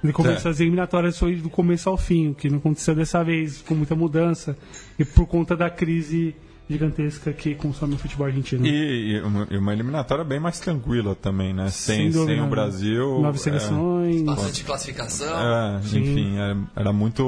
Ele 0.04 0.12
começou 0.12 0.50
É. 0.50 0.52
as 0.52 0.60
eliminatórias 0.60 1.18
foi 1.18 1.34
do 1.36 1.48
começo 1.48 1.88
ao 1.88 1.96
fim, 1.96 2.28
o 2.28 2.34
que 2.34 2.50
não 2.50 2.58
aconteceu 2.58 2.94
dessa 2.94 3.24
vez, 3.24 3.62
com 3.62 3.74
muita 3.74 3.96
mudança, 3.96 4.56
e 4.98 5.04
por 5.04 5.26
conta 5.26 5.56
da 5.56 5.70
crise 5.70 6.36
gigantesca 6.68 7.32
que 7.32 7.54
consome 7.54 7.94
o 7.94 7.98
futebol 7.98 8.26
argentino. 8.26 8.66
E, 8.66 9.12
e 9.16 9.20
uma, 9.20 9.46
e 9.50 9.56
uma 9.56 9.72
eliminatória 9.72 10.24
bem 10.24 10.38
mais 10.40 10.58
tranquila 10.60 11.14
também, 11.14 11.52
né? 11.52 11.68
Sem, 11.68 12.10
dúvida, 12.10 12.34
sem 12.34 12.42
o? 12.42 12.46
Brasil. 12.46 13.20
Nove 13.20 13.38
é, 13.38 13.40
seleções. 13.40 14.22
Bastante 14.22 14.64
classificação. 14.64 15.26
É, 15.38 15.80
enfim, 15.84 16.36
era, 16.36 16.56
era 16.76 16.92
muito 16.92 17.22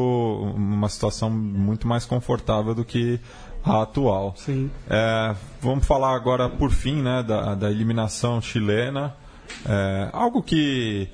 uma 0.54 0.88
situação 0.88 1.30
muito 1.30 1.86
mais 1.88 2.04
confortável 2.04 2.74
do 2.74 2.84
que 2.84 3.18
a 3.64 3.82
atual. 3.82 4.34
Sim. 4.36 4.70
É, 4.88 5.34
vamos 5.60 5.86
falar 5.86 6.14
agora, 6.14 6.48
por 6.48 6.70
fim, 6.70 7.02
né, 7.02 7.22
da, 7.22 7.54
da 7.54 7.70
eliminação 7.70 8.40
chilena. 8.40 9.14
É, 9.66 10.08
algo 10.12 10.42
que 10.42 11.08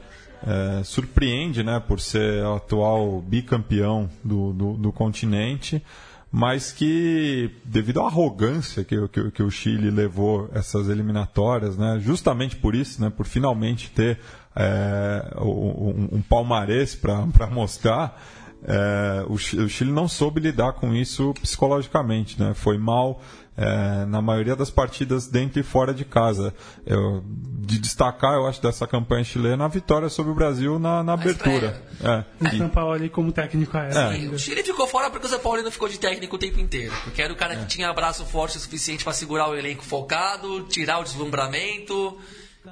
é, 0.46 0.82
surpreende, 0.84 1.62
né, 1.62 1.80
por 1.80 2.00
ser 2.00 2.42
o 2.44 2.54
atual 2.56 3.20
bicampeão 3.20 4.08
do, 4.24 4.52
do, 4.52 4.72
do 4.74 4.92
continente, 4.92 5.82
mas 6.30 6.72
que, 6.72 7.50
devido 7.64 8.00
à 8.00 8.06
arrogância 8.06 8.82
que, 8.84 8.96
o- 8.96 9.08
que, 9.08 9.30
que 9.30 9.42
o 9.42 9.50
Chile 9.50 9.90
levou 9.90 10.48
essas 10.54 10.88
eliminatórias, 10.88 11.76
né, 11.76 11.98
justamente 12.00 12.56
por 12.56 12.74
isso, 12.74 13.00
né, 13.02 13.10
por 13.14 13.26
finalmente 13.26 13.90
ter 13.90 14.18
é, 14.56 15.34
um, 15.38 16.08
um 16.16 16.22
palmarés 16.22 16.94
para 16.94 17.46
mostrar, 17.50 18.20
é, 18.64 19.24
o 19.28 19.36
Chile 19.36 19.90
não 19.90 20.06
soube 20.06 20.40
lidar 20.40 20.74
com 20.74 20.94
isso 20.94 21.34
psicologicamente, 21.40 22.40
né? 22.40 22.52
Foi 22.54 22.78
mal 22.78 23.20
é, 23.56 24.04
na 24.06 24.22
maioria 24.22 24.56
das 24.56 24.70
partidas 24.70 25.26
dentro 25.26 25.60
e 25.60 25.62
fora 25.62 25.92
de 25.92 26.04
casa. 26.04 26.54
Eu, 26.86 27.22
de 27.26 27.78
destacar, 27.78 28.34
eu 28.34 28.46
acho, 28.46 28.60
dessa 28.60 28.86
campanha 28.86 29.22
chilena 29.24 29.64
a 29.64 29.68
vitória 29.68 30.08
sobre 30.08 30.32
o 30.32 30.34
Brasil 30.34 30.78
na, 30.78 31.02
na 31.04 31.12
abertura. 31.12 31.82
É, 32.02 32.24
O 32.44 32.48
e- 32.54 32.58
São 32.58 32.68
Paulo 32.68 33.08
como 33.10 33.30
técnico 33.32 33.76
a 33.76 33.84
essa. 33.84 34.16
E 34.16 34.28
o 34.28 34.38
Chile 34.38 34.62
ficou 34.62 34.86
fora 34.86 35.10
porque 35.10 35.26
o 35.26 35.30
São 35.30 35.38
Paulo 35.38 35.62
não 35.62 35.70
ficou 35.70 35.88
de 35.88 35.98
técnico 35.98 36.36
o 36.36 36.38
tempo 36.38 36.58
inteiro. 36.58 36.92
Porque 37.04 37.22
era 37.22 37.32
o 37.32 37.36
cara 37.36 37.56
que 37.56 37.66
tinha 37.66 37.92
braço 37.92 38.24
forte 38.24 38.56
o 38.56 38.60
suficiente 38.60 39.04
para 39.04 39.12
segurar 39.12 39.48
o 39.48 39.54
elenco 39.56 39.84
focado, 39.84 40.62
tirar 40.64 40.98
o 40.98 41.04
deslumbramento. 41.04 42.18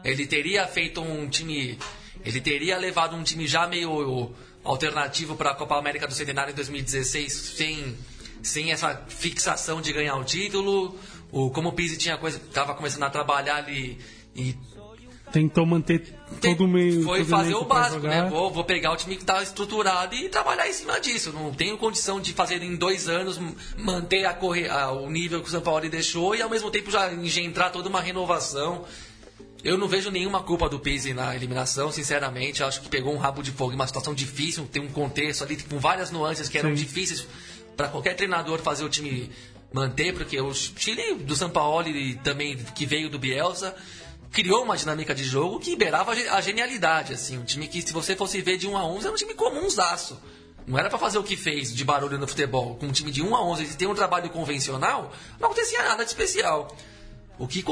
Ele 0.05 0.26
teria 0.26 0.66
feito 0.66 1.01
um 1.01 1.28
time. 1.28 1.78
Ele 2.24 2.41
teria 2.41 2.76
levado 2.78 3.14
um 3.16 3.22
time 3.22 3.47
já 3.47 3.66
meio 3.66 4.33
alternativo 4.64 5.37
para 5.37 5.51
a 5.51 5.55
Copa 5.55 5.76
América 5.78 6.07
do 6.07 6.12
Centenário 6.12 6.53
em 6.53 6.55
2016, 6.55 7.33
sem, 7.33 7.97
sem 8.43 8.72
essa 8.72 9.03
fixação 9.09 9.80
de 9.80 9.93
ganhar 9.93 10.16
o 10.16 10.24
título. 10.24 10.97
O, 11.32 11.51
como 11.51 11.68
o 11.68 11.72
Pizzi 11.72 11.97
tinha 11.97 12.16
coisa, 12.18 12.38
estava 12.38 12.74
começando 12.74 13.05
a 13.05 13.11
trabalhar 13.11 13.57
ali 13.57 13.99
e 14.34 14.57
Tentou 15.32 15.64
manter 15.64 16.12
todo 16.43 16.64
o 16.64 16.66
meio. 16.68 17.05
foi 17.05 17.20
todo 17.20 17.28
fazer 17.28 17.55
o 17.55 17.64
básico, 17.64 18.05
né? 18.05 18.28
Vou, 18.28 18.51
vou 18.51 18.64
pegar 18.64 18.91
o 18.91 18.97
time 18.97 19.14
que 19.14 19.22
está 19.22 19.41
estruturado 19.41 20.12
e 20.16 20.28
trabalhar 20.28 20.68
em 20.68 20.72
cima 20.72 20.99
disso. 20.99 21.32
Não 21.32 21.53
tenho 21.55 21.78
condição 21.78 22.20
de 22.20 22.32
fazer 22.32 22.61
em 22.64 22.74
dois 22.74 23.09
anos 23.09 23.38
manter 23.78 24.24
a 24.24 24.34
corre, 24.34 24.68
a- 24.68 24.91
o 24.91 25.09
nível 25.09 25.41
que 25.41 25.47
o 25.47 25.51
São 25.51 25.61
Paulo 25.61 25.88
deixou 25.88 26.34
e 26.34 26.43
ao 26.43 26.51
mesmo 26.51 26.68
tempo 26.68 26.91
já 26.91 27.12
engendrar 27.12 27.70
toda 27.70 27.88
uma 27.88 28.01
renovação. 28.01 28.84
Eu 29.62 29.78
não 29.78 29.86
vejo 29.86 30.11
nenhuma 30.11 30.43
culpa 30.43 30.68
do 30.68 30.80
Pizzi 30.80 31.14
na 31.14 31.36
eliminação, 31.36 31.93
sinceramente. 31.93 32.61
Eu 32.62 32.66
acho 32.66 32.80
que 32.80 32.88
pegou 32.88 33.14
um 33.14 33.18
rabo 33.18 33.41
de 33.41 33.53
fogo 33.53 33.70
em 33.70 33.76
uma 33.76 33.86
situação 33.86 34.12
difícil, 34.12 34.66
tem 34.66 34.82
um 34.82 34.88
contexto 34.91 35.45
ali 35.45 35.57
com 35.62 35.78
várias 35.78 36.11
nuances 36.11 36.49
que 36.49 36.59
eram 36.59 36.70
Sim. 36.70 36.76
difíceis 36.82 37.24
para 37.81 37.89
qualquer 37.89 38.14
treinador 38.14 38.59
fazer 38.59 38.85
o 38.85 38.91
time 38.91 39.31
manter, 39.72 40.12
porque 40.12 40.39
o 40.39 40.53
Chile 40.53 41.14
do 41.14 41.35
São 41.35 41.49
Paulo 41.49 41.89
e 41.89 42.14
também 42.16 42.57
que 42.74 42.85
veio 42.85 43.09
do 43.09 43.18
Bielsa 43.18 43.74
criou 44.31 44.62
uma 44.64 44.76
dinâmica 44.76 45.14
de 45.14 45.24
jogo 45.24 45.59
que 45.59 45.70
liberava 45.70 46.12
a 46.12 46.14
ge- 46.14 46.28
a 46.28 46.41
genialidade, 46.43 47.14
assim, 47.14 47.39
um 47.39 47.45
time 47.45 47.66
que 47.66 47.81
se 47.81 47.91
você 47.93 48.14
fosse 48.14 48.41
ver 48.43 48.59
de 48.59 48.68
1 48.68 48.76
a 48.76 48.85
11 48.85 49.07
era 49.07 49.14
um 49.14 49.16
time 49.16 49.33
comunzaço. 49.35 50.20
Não 50.66 50.78
era 50.78 50.91
para 50.91 50.99
fazer 50.99 51.16
o 51.18 51.22
que 51.22 51.37
fez 51.39 51.74
de 51.74 51.83
barulho 51.85 52.18
no 52.18 52.28
futebol. 52.28 52.76
Com 52.76 52.87
um 52.87 52.93
time 52.93 53.11
de 53.11 53.22
1 53.22 53.35
a 53.35 53.43
11 53.43 53.62
e 53.64 53.66
ter 53.74 53.87
um 53.87 53.95
trabalho 53.95 54.28
convencional, 54.28 55.11
não 55.41 55.47
acontecia 55.49 55.83
nada 55.83 56.05
de 56.05 56.11
especial. 56.11 56.76
O 57.39 57.49
que 57.49 57.64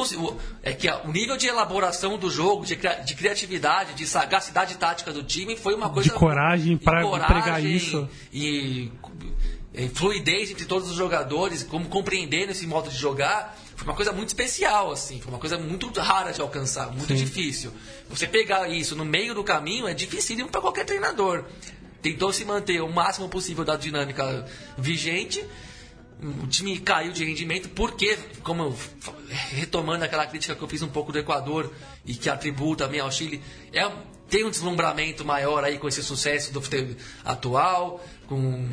é 0.62 0.72
que 0.72 0.88
o 0.90 1.12
nível 1.12 1.36
de 1.36 1.46
elaboração 1.46 2.16
do 2.16 2.30
jogo, 2.30 2.64
de, 2.64 2.74
de 3.04 3.14
criatividade, 3.14 3.92
de 3.92 4.06
sagacidade 4.06 4.76
tática 4.78 5.12
do 5.12 5.22
time 5.22 5.56
foi 5.58 5.74
uma 5.74 5.90
coisa. 5.90 6.10
coragem 6.12 6.72
e 6.72 6.78
pra 6.78 7.02
coragem 7.02 7.26
pregar 7.42 7.62
isso. 7.62 8.08
E, 8.32 8.90
e 8.90 8.92
fluidez 9.86 10.50
entre 10.50 10.64
todos 10.64 10.90
os 10.90 10.96
jogadores, 10.96 11.62
como 11.62 11.88
compreendendo 11.88 12.50
esse 12.50 12.66
modo 12.66 12.90
de 12.90 12.96
jogar, 12.96 13.56
foi 13.76 13.86
uma 13.86 13.94
coisa 13.94 14.12
muito 14.12 14.28
especial, 14.28 14.90
assim. 14.90 15.20
Foi 15.20 15.30
uma 15.30 15.38
coisa 15.38 15.56
muito 15.56 15.88
rara 16.00 16.32
de 16.32 16.40
alcançar, 16.40 16.90
muito 16.90 17.14
difícil. 17.14 17.70
Você 18.08 18.26
pegar 18.26 18.68
isso 18.68 18.96
no 18.96 19.04
meio 19.04 19.34
do 19.34 19.44
caminho 19.44 19.86
é 19.86 19.94
dificílimo 19.94 20.48
para 20.48 20.60
qualquer 20.60 20.84
treinador. 20.84 21.44
Tentou 22.02 22.32
se 22.32 22.44
manter 22.44 22.80
o 22.80 22.90
máximo 22.90 23.28
possível 23.28 23.64
da 23.64 23.76
dinâmica 23.76 24.44
vigente 24.76 25.44
o 26.20 26.46
time 26.48 26.78
caiu 26.80 27.12
de 27.12 27.24
rendimento 27.24 27.68
porque, 27.70 28.18
como 28.42 28.64
eu 28.64 28.76
retomando 29.28 30.04
aquela 30.04 30.26
crítica 30.26 30.54
que 30.54 30.62
eu 30.62 30.68
fiz 30.68 30.82
um 30.82 30.88
pouco 30.88 31.12
do 31.12 31.18
Equador 31.18 31.72
e 32.04 32.14
que 32.14 32.28
atribuo 32.28 32.74
também 32.74 32.98
ao 32.98 33.10
Chile, 33.10 33.40
é, 33.72 33.88
tem 34.28 34.44
um 34.44 34.50
deslumbramento 34.50 35.24
maior 35.24 35.62
aí 35.62 35.78
com 35.78 35.86
esse 35.86 36.02
sucesso 36.02 36.52
do 36.52 36.60
futebol 36.60 36.96
atual, 37.24 38.04
com 38.26 38.68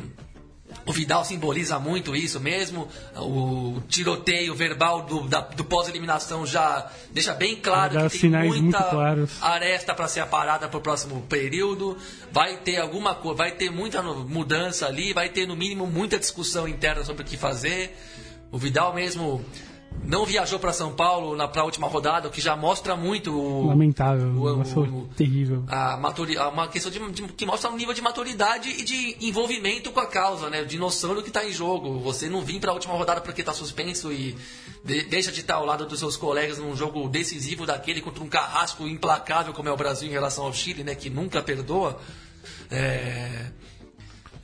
o 0.86 0.92
Vidal 0.92 1.24
simboliza 1.24 1.78
muito 1.80 2.14
isso 2.14 2.38
mesmo. 2.38 2.88
O 3.16 3.82
tiroteio 3.88 4.54
verbal 4.54 5.02
do, 5.02 5.26
da- 5.26 5.40
do 5.40 5.64
pós-eliminação 5.64 6.46
já 6.46 6.88
deixa 7.10 7.34
bem 7.34 7.56
claro 7.56 7.94
que 8.08 8.18
tem 8.20 8.30
muita 8.62 8.78
aresta 9.42 9.92
para 9.94 10.06
ser 10.06 10.20
aparada 10.20 10.68
para 10.68 10.78
o 10.78 10.80
próximo 10.80 11.20
período. 11.28 11.98
Vai 12.30 12.58
ter 12.58 12.76
alguma 12.78 13.14
coisa, 13.16 13.36
vai 13.38 13.50
ter 13.50 13.68
muita 13.70 14.00
mudança 14.02 14.86
ali, 14.86 15.12
vai 15.12 15.28
ter 15.28 15.46
no 15.46 15.56
mínimo 15.56 15.86
muita 15.86 16.18
discussão 16.18 16.68
interna 16.68 17.04
sobre 17.04 17.22
o 17.22 17.26
que 17.26 17.36
fazer. 17.36 17.96
O 18.52 18.58
Vidal 18.58 18.94
mesmo 18.94 19.44
não 20.04 20.24
viajou 20.24 20.58
para 20.58 20.72
São 20.72 20.92
Paulo 20.92 21.34
na 21.34 21.48
para 21.48 21.62
a 21.62 21.64
última 21.64 21.88
rodada, 21.88 22.28
o 22.28 22.30
que 22.30 22.40
já 22.40 22.54
mostra 22.54 22.94
muito 22.96 23.32
o, 23.36 23.66
Lamentável, 23.66 24.28
o- 24.28 24.42
o- 24.98 25.08
terrível. 25.16 25.64
a 25.66 25.96
maturi 25.96 26.36
uma 26.36 26.68
questão 26.68 26.92
de, 26.92 26.98
de- 27.10 27.32
que 27.32 27.44
mostra 27.44 27.70
um 27.70 27.76
nível 27.76 27.92
de 27.92 28.00
maturidade 28.02 28.68
e 28.68 28.84
de 28.84 29.16
envolvimento 29.20 29.90
com 29.90 29.98
a 30.00 30.06
causa, 30.06 30.48
né? 30.48 30.64
De 30.64 30.78
noção 30.78 31.14
do 31.14 31.22
que 31.22 31.28
está 31.28 31.44
em 31.44 31.52
jogo. 31.52 31.98
Você 32.00 32.28
não 32.28 32.40
vir 32.42 32.60
para 32.60 32.70
a 32.70 32.74
última 32.74 32.94
rodada 32.94 33.20
porque 33.20 33.40
está 33.42 33.52
suspenso 33.52 34.12
e 34.12 34.36
de- 34.84 35.02
deixa 35.04 35.32
de 35.32 35.40
estar 35.40 35.54
ao 35.54 35.64
lado 35.66 35.86
dos 35.86 35.98
seus 35.98 36.16
colegas 36.16 36.58
num 36.58 36.76
jogo 36.76 37.08
decisivo 37.08 37.66
daquele 37.66 38.00
contra 38.00 38.22
um 38.22 38.28
carrasco 38.28 38.86
implacável 38.86 39.52
como 39.52 39.68
é 39.68 39.72
o 39.72 39.76
Brasil 39.76 40.08
em 40.08 40.12
relação 40.12 40.44
ao 40.44 40.52
Chile, 40.52 40.84
né? 40.84 40.94
Que 40.94 41.10
nunca 41.10 41.42
perdoa. 41.42 41.98
É... 42.70 43.46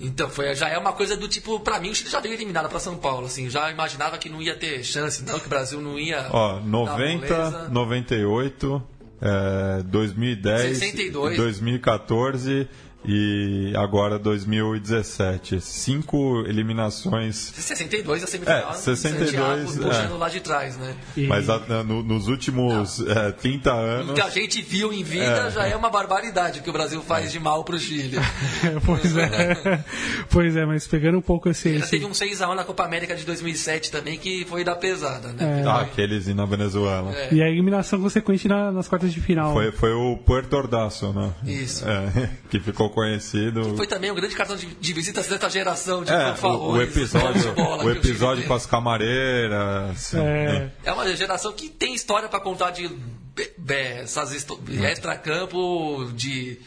Então, 0.03 0.29
foi, 0.29 0.53
já 0.57 0.69
é 0.69 0.77
uma 0.77 0.93
coisa 0.93 1.17
do 1.17 1.29
tipo, 1.29 1.61
pra 1.61 1.79
mim 1.79 1.91
o 1.91 1.95
Chile 1.95 2.11
já 2.11 2.19
veio 2.19 2.35
eliminado 2.35 2.69
pra 2.69 2.81
São 2.81 2.97
Paulo, 2.97 3.27
assim, 3.27 3.49
já 3.49 3.71
imaginava 3.71 4.19
que 4.19 4.29
não 4.29 4.43
ia 4.43 4.57
ter 4.57 4.83
chance, 4.83 5.25
não, 5.25 5.39
que 5.39 5.47
o 5.47 5.49
Brasil 5.49 5.81
não 5.81 5.97
ia. 5.97 6.27
Ó, 6.31 6.55
dar 6.55 6.65
90, 6.65 7.35
moleza. 7.35 7.69
98, 7.69 8.83
é, 9.21 9.83
2010, 9.85 10.79
62. 10.79 11.37
2014 11.37 12.69
e 13.05 13.73
agora 13.77 14.19
2017. 14.19 15.61
Cinco 15.61 16.41
eliminações. 16.47 17.37
62 17.55 18.23
a 18.23 18.27
semifinal. 18.27 18.71
É, 18.71 18.75
62, 18.75 19.31
Santiago 19.31 19.83
puxando 19.89 20.15
é. 20.15 20.19
lá 20.19 20.29
de 20.29 20.41
trás, 20.41 20.77
né? 20.77 20.95
E- 21.17 21.27
Mas 21.27 21.49
a- 21.49 21.59
no- 21.85 22.03
nos 22.03 22.29
últimos 22.29 23.01
é, 23.07 23.33
30 23.33 23.73
O 23.75 23.77
anos. 23.79 24.15
que 24.15 24.21
a 24.21 24.31
gente 24.31 24.63
viu 24.63 24.93
em 24.93 25.03
vida 25.03 25.25
É. 25.25 25.51
já 25.51 25.67
é 25.67 25.75
uma 25.77 25.91
barbaridade 25.91 26.61
o 26.61 26.63
que 26.63 26.71
o 26.71 26.73
Brasil 26.73 27.03
faz 27.03 27.33
de 27.33 27.39
mal 27.41 27.65
pro 27.65 27.79
Chile. 27.79 28.17
pois 28.87 29.17
é. 29.17 29.85
pois 30.31 30.57
é, 30.57 30.65
mas 30.65 30.87
pegando 30.87 31.19
um 31.19 31.23
pouco 31.23 31.49
esse. 31.49 31.73
Já 31.73 31.79
esse- 31.81 31.91
teve 31.91 32.05
um 32.05 32.13
6x1 32.13 32.55
na 32.55 32.65
Copa 32.65 32.85
América 32.85 33.15
de 33.15 33.25
2007 33.25 33.91
também, 33.91 34.19
que 34.19 34.45
foi 34.47 34.65
da 34.65 34.75
pesada, 34.77 35.33
né? 35.33 35.65
Ah, 35.67 35.81
aqueles 35.83 36.27
na 36.29 36.45
Venezuela. 36.47 37.13
É. 37.15 37.35
E 37.35 37.43
a 37.43 37.49
eliminação 37.49 38.01
consequente 38.01 38.49
na- 38.49 38.71
nas 38.73 38.89
quartas 38.89 39.13
de 39.13 39.21
final. 39.21 39.53
Foi, 39.53 39.71
foi 39.73 39.93
o 39.93 40.17
Puerto 40.17 40.55
Ordaço, 40.57 41.13
né? 41.13 41.33
Isso. 41.45 41.85
É, 41.89 42.29
que 42.51 42.61
ficou 42.61 42.91
conhecido. 42.93 43.77
Foi 43.77 43.87
também 43.87 44.11
um 44.11 44.15
grande 44.15 44.35
cartão 44.37 44.55
de, 44.57 44.67
de 44.67 44.93
visitas 44.93 45.27
dessa 45.27 45.51
geração 45.51 46.05
de 46.05 46.13
É, 46.13 46.17
o, 46.17 46.35
fanfarrões, 46.37 46.79
o 46.79 46.83
episódio, 46.83 47.53
bola 47.55 47.85
o 47.85 47.93
que 47.93 47.99
episódio 47.99 48.47
com 48.47 48.55
as 48.55 48.67
camareiras. 48.67 50.15
É, 50.15 50.71
É 50.85 50.93
uma 50.93 51.15
geração 51.17 51.53
que 51.53 51.69
tem 51.69 51.95
história 51.95 52.29
pra 52.29 52.39
contar 52.41 52.71
de 52.71 52.89
be- 52.89 53.53
be- 53.59 53.75
essas 54.03 54.33
histo- 54.33 54.61
extra-campo, 54.69 56.11
de 56.15 56.59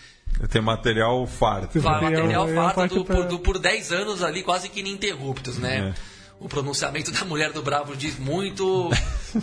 Tem 0.50 0.62
material 0.62 1.26
farto. 1.28 1.82
Fa- 1.82 2.02
Material- 2.02 2.12
material 2.24 2.50
é 2.50 2.56
farto 2.56 2.76
parte 2.76 2.96
do- 2.96 3.06
pra- 3.06 3.16
por, 3.16 3.26
do- 3.26 3.40
por 3.40 3.60
10 3.60 3.92
anos 3.92 4.22
ali, 4.24 4.44
quase 4.44 4.68
que 4.70 4.80
ininterruptos, 4.82 5.58
né? 5.58 5.94
É. 5.98 6.16
O 6.40 6.50
pronunciamento 6.50 7.12
da 7.12 7.24
mulher 7.24 7.54
do 7.54 7.62
Bravo 7.62 7.96
diz 7.96 8.20
muito. 8.20 8.90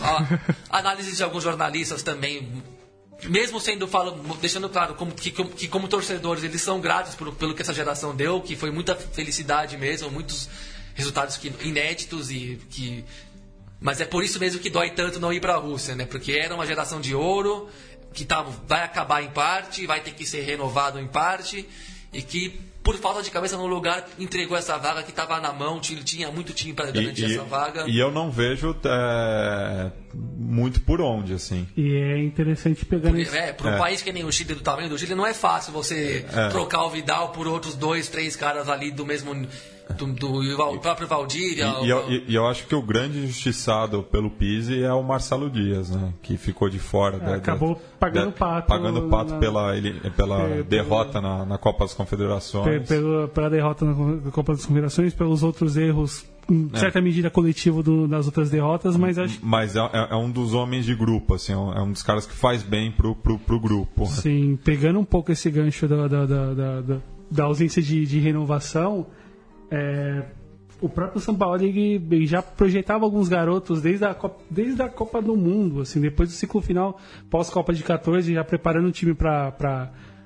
a 0.68 0.78
análise 0.78 1.16
de 1.16 1.22
alguns 1.22 1.42
jornalistas 1.42 2.02
também. 2.02 2.62
Mesmo 3.24 3.60
sendo 3.60 3.86
falo, 3.86 4.12
deixando 4.40 4.68
claro 4.68 4.94
como, 4.94 5.12
que, 5.14 5.30
como- 5.30 5.50
que 5.50 5.68
como 5.68 5.86
torcedores 5.88 6.42
eles 6.42 6.60
são 6.60 6.80
gratos 6.80 7.14
por- 7.14 7.32
pelo 7.34 7.54
que 7.54 7.62
essa 7.62 7.72
geração 7.72 8.14
deu, 8.14 8.40
que 8.40 8.56
foi 8.56 8.70
muita 8.70 8.96
felicidade 8.96 9.76
mesmo, 9.76 10.10
muitos 10.10 10.48
resultados 10.94 11.36
que, 11.36 11.52
inéditos 11.62 12.30
e 12.30 12.58
que 12.70 13.04
mas 13.80 14.00
é 14.00 14.04
por 14.04 14.22
isso 14.22 14.38
mesmo 14.38 14.60
que 14.60 14.70
dói 14.70 14.90
tanto 14.90 15.18
não 15.18 15.32
ir 15.32 15.40
para 15.40 15.54
a 15.54 15.56
Rússia, 15.56 15.96
né? 15.96 16.04
Porque 16.06 16.32
era 16.32 16.54
uma 16.54 16.64
geração 16.64 17.00
de 17.00 17.14
ouro 17.16 17.68
que 18.14 18.24
tá, 18.24 18.42
vai 18.42 18.84
acabar 18.84 19.22
em 19.24 19.30
parte, 19.30 19.86
vai 19.86 20.00
ter 20.00 20.12
que 20.12 20.24
ser 20.24 20.42
renovado 20.42 21.00
em 21.00 21.06
parte 21.08 21.68
e 22.12 22.22
que 22.22 22.60
por 22.82 22.96
falta 22.96 23.22
de 23.22 23.30
cabeça 23.30 23.56
no 23.56 23.66
lugar 23.66 24.06
entregou 24.18 24.56
essa 24.56 24.76
vaga 24.76 25.02
que 25.02 25.10
estava 25.10 25.40
na 25.40 25.52
mão, 25.52 25.78
tinha, 25.80 26.02
tinha 26.02 26.30
muito 26.30 26.52
time 26.52 26.72
para 26.72 26.90
garantir 26.90 27.24
essa 27.26 27.44
vaga. 27.44 27.84
e 27.88 27.98
eu 27.98 28.10
não 28.10 28.30
vejo 28.30 28.74
é, 28.84 29.90
muito 30.14 30.80
por 30.80 31.00
onde, 31.00 31.32
assim. 31.34 31.66
E 31.76 31.94
é 31.94 32.18
interessante 32.22 32.84
pegar 32.84 33.12
nesse... 33.12 33.36
é, 33.36 33.52
para 33.52 33.70
um 33.70 33.74
É. 33.74 33.78
país 33.78 34.02
que 34.02 34.12
nem 34.12 34.24
o 34.24 34.32
Chile, 34.32 34.54
do 34.54 34.60
tamanho 34.60 34.88
do 34.88 34.98
Chile, 34.98 35.14
não 35.14 35.26
é 35.26 35.32
fácil 35.34 35.72
você 35.72 36.26
É. 36.32 36.48
trocar 36.48 36.84
o 36.84 36.90
Vidal 36.90 37.28
por 37.30 37.46
outros 37.46 37.74
dois, 37.74 38.08
três 38.08 38.34
caras 38.36 38.68
ali 38.68 38.90
do 38.90 39.06
mesmo. 39.06 39.46
Do, 39.96 40.06
do 40.12 40.56
Val- 40.56 40.78
próprio 40.78 41.06
Valdívia. 41.08 41.66
E, 41.82 41.86
e 41.86 41.90
eu, 41.90 42.10
e- 42.10 42.34
eu 42.34 42.46
acho 42.46 42.66
que 42.66 42.74
o 42.74 42.82
grande 42.82 43.18
injustiçado 43.18 44.02
pelo 44.02 44.30
Pise 44.30 44.82
é 44.82 44.92
o 44.92 45.02
Marcelo 45.02 45.50
Dias, 45.50 45.90
né? 45.90 46.12
Que 46.22 46.36
ficou 46.36 46.68
de 46.68 46.78
fora. 46.78 47.18
da- 47.18 47.26
da- 47.30 47.36
acabou 47.36 47.80
pagando 47.98 48.30
da- 48.30 48.36
pato 48.36 48.68
Pagando 48.68 49.02
pato 49.08 49.32
na- 49.34 49.38
pela, 49.38 49.76
ele- 49.76 50.00
pela 50.16 50.40
É, 50.42 50.62
derrota 50.62 51.20
na, 51.20 51.44
na 51.44 51.58
Copa 51.58 51.84
das 51.84 51.94
Confederações. 51.94 52.88
pela, 52.88 53.28
pela 53.28 53.50
derrota 53.50 53.84
na 53.84 54.30
Copa 54.30 54.52
das 54.52 54.64
Confederações, 54.64 55.12
pelos 55.14 55.42
outros 55.42 55.76
erros, 55.76 56.24
em 56.50 56.68
É. 56.72 56.78
certa 56.78 57.00
medida 57.00 57.30
coletivo 57.30 57.82
do- 57.82 58.08
das 58.08 58.26
outras 58.26 58.50
derrotas, 58.50 58.96
mas 58.96 59.16
acho 59.18 59.38
Mas 59.42 59.76
é, 59.76 59.80
é- 59.80 60.08
é 60.10 60.16
um 60.16 60.30
dos 60.30 60.54
homens 60.54 60.84
de 60.84 60.94
grupo, 60.94 61.34
assim, 61.34 61.52
é 61.52 61.56
um, 61.56 61.72
é 61.72 61.80
um 61.82 61.92
dos 61.92 62.02
caras 62.02 62.26
que 62.26 62.34
faz 62.34 62.62
bem 62.62 62.90
pro, 62.90 63.14
pro, 63.14 63.38
pro 63.38 63.60
grupo. 63.60 64.06
Sim, 64.06 64.58
pegando 64.64 64.98
um 64.98 65.04
pouco 65.04 65.30
esse 65.30 65.48
gancho 65.50 65.86
da, 65.86 66.08
da, 66.08 66.26
da, 66.26 66.54
da, 66.54 66.80
da- 66.80 66.98
da 67.30 67.44
ausência 67.44 67.80
de, 67.80 68.04
de 68.04 68.18
renovação, 68.18 69.06
é, 69.72 70.22
o 70.82 70.88
próprio 70.88 71.18
São 71.18 71.34
Paulo 71.34 71.62
ele, 71.62 71.94
ele 71.94 72.26
já 72.26 72.42
projetava 72.42 73.04
alguns 73.04 73.26
garotos 73.26 73.80
desde 73.80 74.04
a, 74.04 74.12
Copa, 74.12 74.42
desde 74.50 74.82
a 74.82 74.88
Copa 74.88 75.22
do 75.22 75.34
Mundo, 75.34 75.80
assim, 75.80 75.98
depois 75.98 76.28
do 76.28 76.34
ciclo 76.34 76.60
final, 76.60 77.00
pós-Copa 77.30 77.72
de 77.72 77.82
14, 77.82 78.34
já 78.34 78.44
preparando 78.44 78.88
o 78.88 78.92
time 78.92 79.14
para 79.14 79.50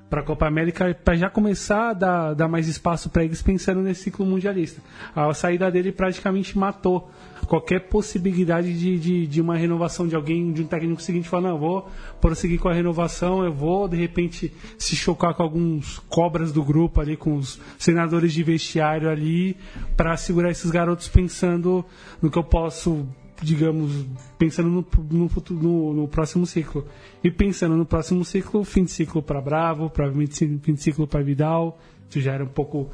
para 0.09 0.21
a 0.21 0.23
Copa 0.23 0.47
América, 0.47 0.97
para 1.05 1.17
já 1.17 1.29
começar 1.29 1.91
a 1.91 1.93
dar, 1.93 2.35
dar 2.35 2.49
mais 2.49 2.69
espaço 2.69 3.11
para 3.11 3.25
eles 3.25 3.43
pensando 3.43 3.81
nesse 3.81 4.05
ciclo 4.05 4.25
mundialista. 4.25 4.81
A 5.15 5.35
saída 5.35 5.69
dele 5.69 5.91
praticamente 5.91 6.57
matou 6.57 7.11
qualquer 7.47 7.89
possibilidade 7.89 8.72
de, 8.78 8.99
de, 8.99 9.26
de 9.26 9.41
uma 9.41 9.57
renovação 9.57 10.07
de 10.07 10.16
alguém, 10.16 10.53
de 10.53 10.62
um 10.62 10.66
técnico 10.66 11.03
seguinte, 11.03 11.28
falar, 11.28 11.51
não, 11.51 11.59
vou 11.59 11.89
prosseguir 12.20 12.59
com 12.59 12.68
a 12.68 12.72
renovação, 12.72 13.45
eu 13.45 13.53
vou, 13.53 13.89
de 13.89 13.97
repente, 13.97 14.53
se 14.78 14.97
chocar 14.97 15.34
com 15.34 15.43
alguns 15.43 15.99
cobras 16.09 16.53
do 16.53 16.64
grupo 16.64 17.01
ali, 17.01 17.16
com 17.16 17.37
os 17.37 17.61
senadores 17.78 18.32
de 18.32 18.43
vestiário 18.43 19.09
ali, 19.09 19.57
para 19.97 20.16
segurar 20.16 20.51
esses 20.51 20.70
garotos 20.70 21.09
pensando 21.09 21.84
no 22.20 22.30
que 22.30 22.39
eu 22.39 22.45
posso, 22.45 23.07
digamos, 23.43 24.07
pensando 24.39 24.68
no, 24.68 24.87
no, 25.11 25.28
futuro, 25.28 25.62
no, 25.62 25.93
no 25.93 26.09
próximo 26.09 26.47
ciclo. 26.47 26.87
E 27.22 27.30
pensando 27.30 27.76
no 27.76 27.84
próximo 27.84 28.24
ciclo, 28.24 28.64
fim 28.64 28.84
de 28.84 28.91
ciclo 28.91 29.22
para 29.22 29.41
Bravo, 29.41 29.91
provavelmente 29.91 30.34
fim 30.62 30.74
de 30.74 30.82
ciclo 30.82 31.07
para 31.07 31.22
Vidal, 31.22 31.78
isso 32.09 32.20
já 32.20 32.32
era 32.32 32.45
um 32.45 32.49
pouco 32.49 32.91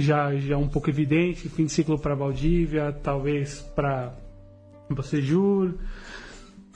já 0.00 0.34
já 0.36 0.56
um 0.56 0.68
pouco 0.68 0.90
evidente, 0.90 1.48
fim 1.48 1.66
de 1.66 1.72
ciclo 1.72 1.98
para 1.98 2.14
Valdívia, 2.14 2.92
talvez 3.02 3.60
para 3.74 4.14
Bocejur, 4.90 5.74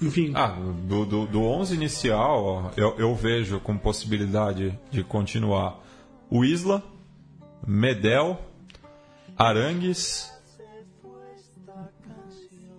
enfim. 0.00 0.32
Ah, 0.34 0.56
do, 0.86 1.04
do, 1.04 1.26
do 1.26 1.42
11 1.42 1.74
inicial, 1.74 2.44
ó, 2.44 2.70
eu, 2.76 2.94
eu 2.98 3.14
vejo 3.14 3.60
com 3.60 3.76
possibilidade 3.78 4.78
de 4.90 5.04
continuar 5.04 5.80
o 6.28 6.44
Isla, 6.44 6.82
Medel, 7.66 8.38
Arangues, 9.36 10.30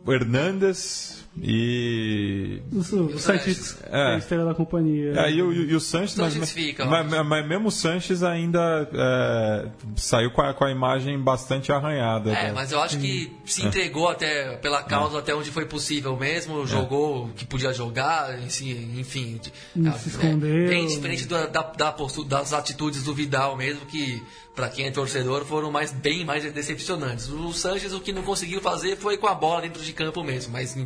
Hernandes 0.05 1.22
e. 1.41 2.61
o, 2.71 2.77
o 2.77 3.19
Sanches 3.19 3.77
É. 3.91 4.11
é 4.11 4.15
a 4.15 4.17
estrela 4.17 4.45
da 4.45 4.53
companhia. 4.53 5.13
É, 5.15 5.31
e, 5.31 5.41
o, 5.41 5.51
e 5.51 5.73
o 5.75 5.79
Sanches, 5.79 6.11
Sanches 6.11 6.37
mas, 6.37 6.51
fica, 6.51 6.83
eu 6.83 6.89
mas, 6.89 7.25
mas 7.25 7.47
mesmo 7.47 7.67
o 7.69 7.71
Sanches 7.71 8.23
ainda 8.23 8.87
é, 8.93 9.67
saiu 9.95 10.31
com 10.31 10.41
a, 10.41 10.53
com 10.53 10.63
a 10.65 10.71
imagem 10.71 11.19
bastante 11.19 11.71
arranhada. 11.71 12.31
É, 12.31 12.45
né? 12.45 12.51
mas 12.53 12.71
eu 12.71 12.81
acho 12.81 12.99
que 12.99 13.31
se 13.45 13.65
entregou 13.65 14.07
até 14.07 14.57
pela 14.57 14.83
causa 14.83 15.19
até 15.19 15.33
onde 15.33 15.49
foi 15.51 15.65
possível 15.65 16.15
mesmo, 16.17 16.65
jogou 16.67 17.25
o 17.25 17.29
que 17.29 17.45
podia 17.45 17.73
jogar, 17.73 18.39
enfim, 18.43 18.91
enfim 18.97 19.39
Não 19.75 19.93
se 19.93 20.09
escondeu. 20.09 20.67
bem 20.67 20.85
diferente 20.87 21.25
da, 21.25 21.47
da, 21.47 21.61
da 21.63 21.91
postura- 21.91 22.27
das 22.27 22.53
atitudes 22.53 23.03
do 23.03 23.13
Vidal 23.13 23.57
mesmo, 23.57 23.85
que 23.85 24.21
pra 24.55 24.69
quem 24.69 24.85
é 24.85 24.91
torcedor 24.91 25.45
foram 25.45 25.71
mais, 25.71 25.91
bem 25.91 26.23
mais 26.25 26.51
decepcionantes. 26.51 27.29
O 27.29 27.51
Sanches 27.53 27.93
o 27.93 27.99
que 27.99 28.13
não 28.13 28.23
conseguiu 28.23 28.61
fazer 28.61 28.97
foi 28.97 29.17
com 29.17 29.27
a 29.27 29.33
bola 29.35 29.61
dentro 29.61 29.81
de 29.81 29.93
campo 29.93 30.23
mesmo, 30.23 30.53
mas 30.53 30.77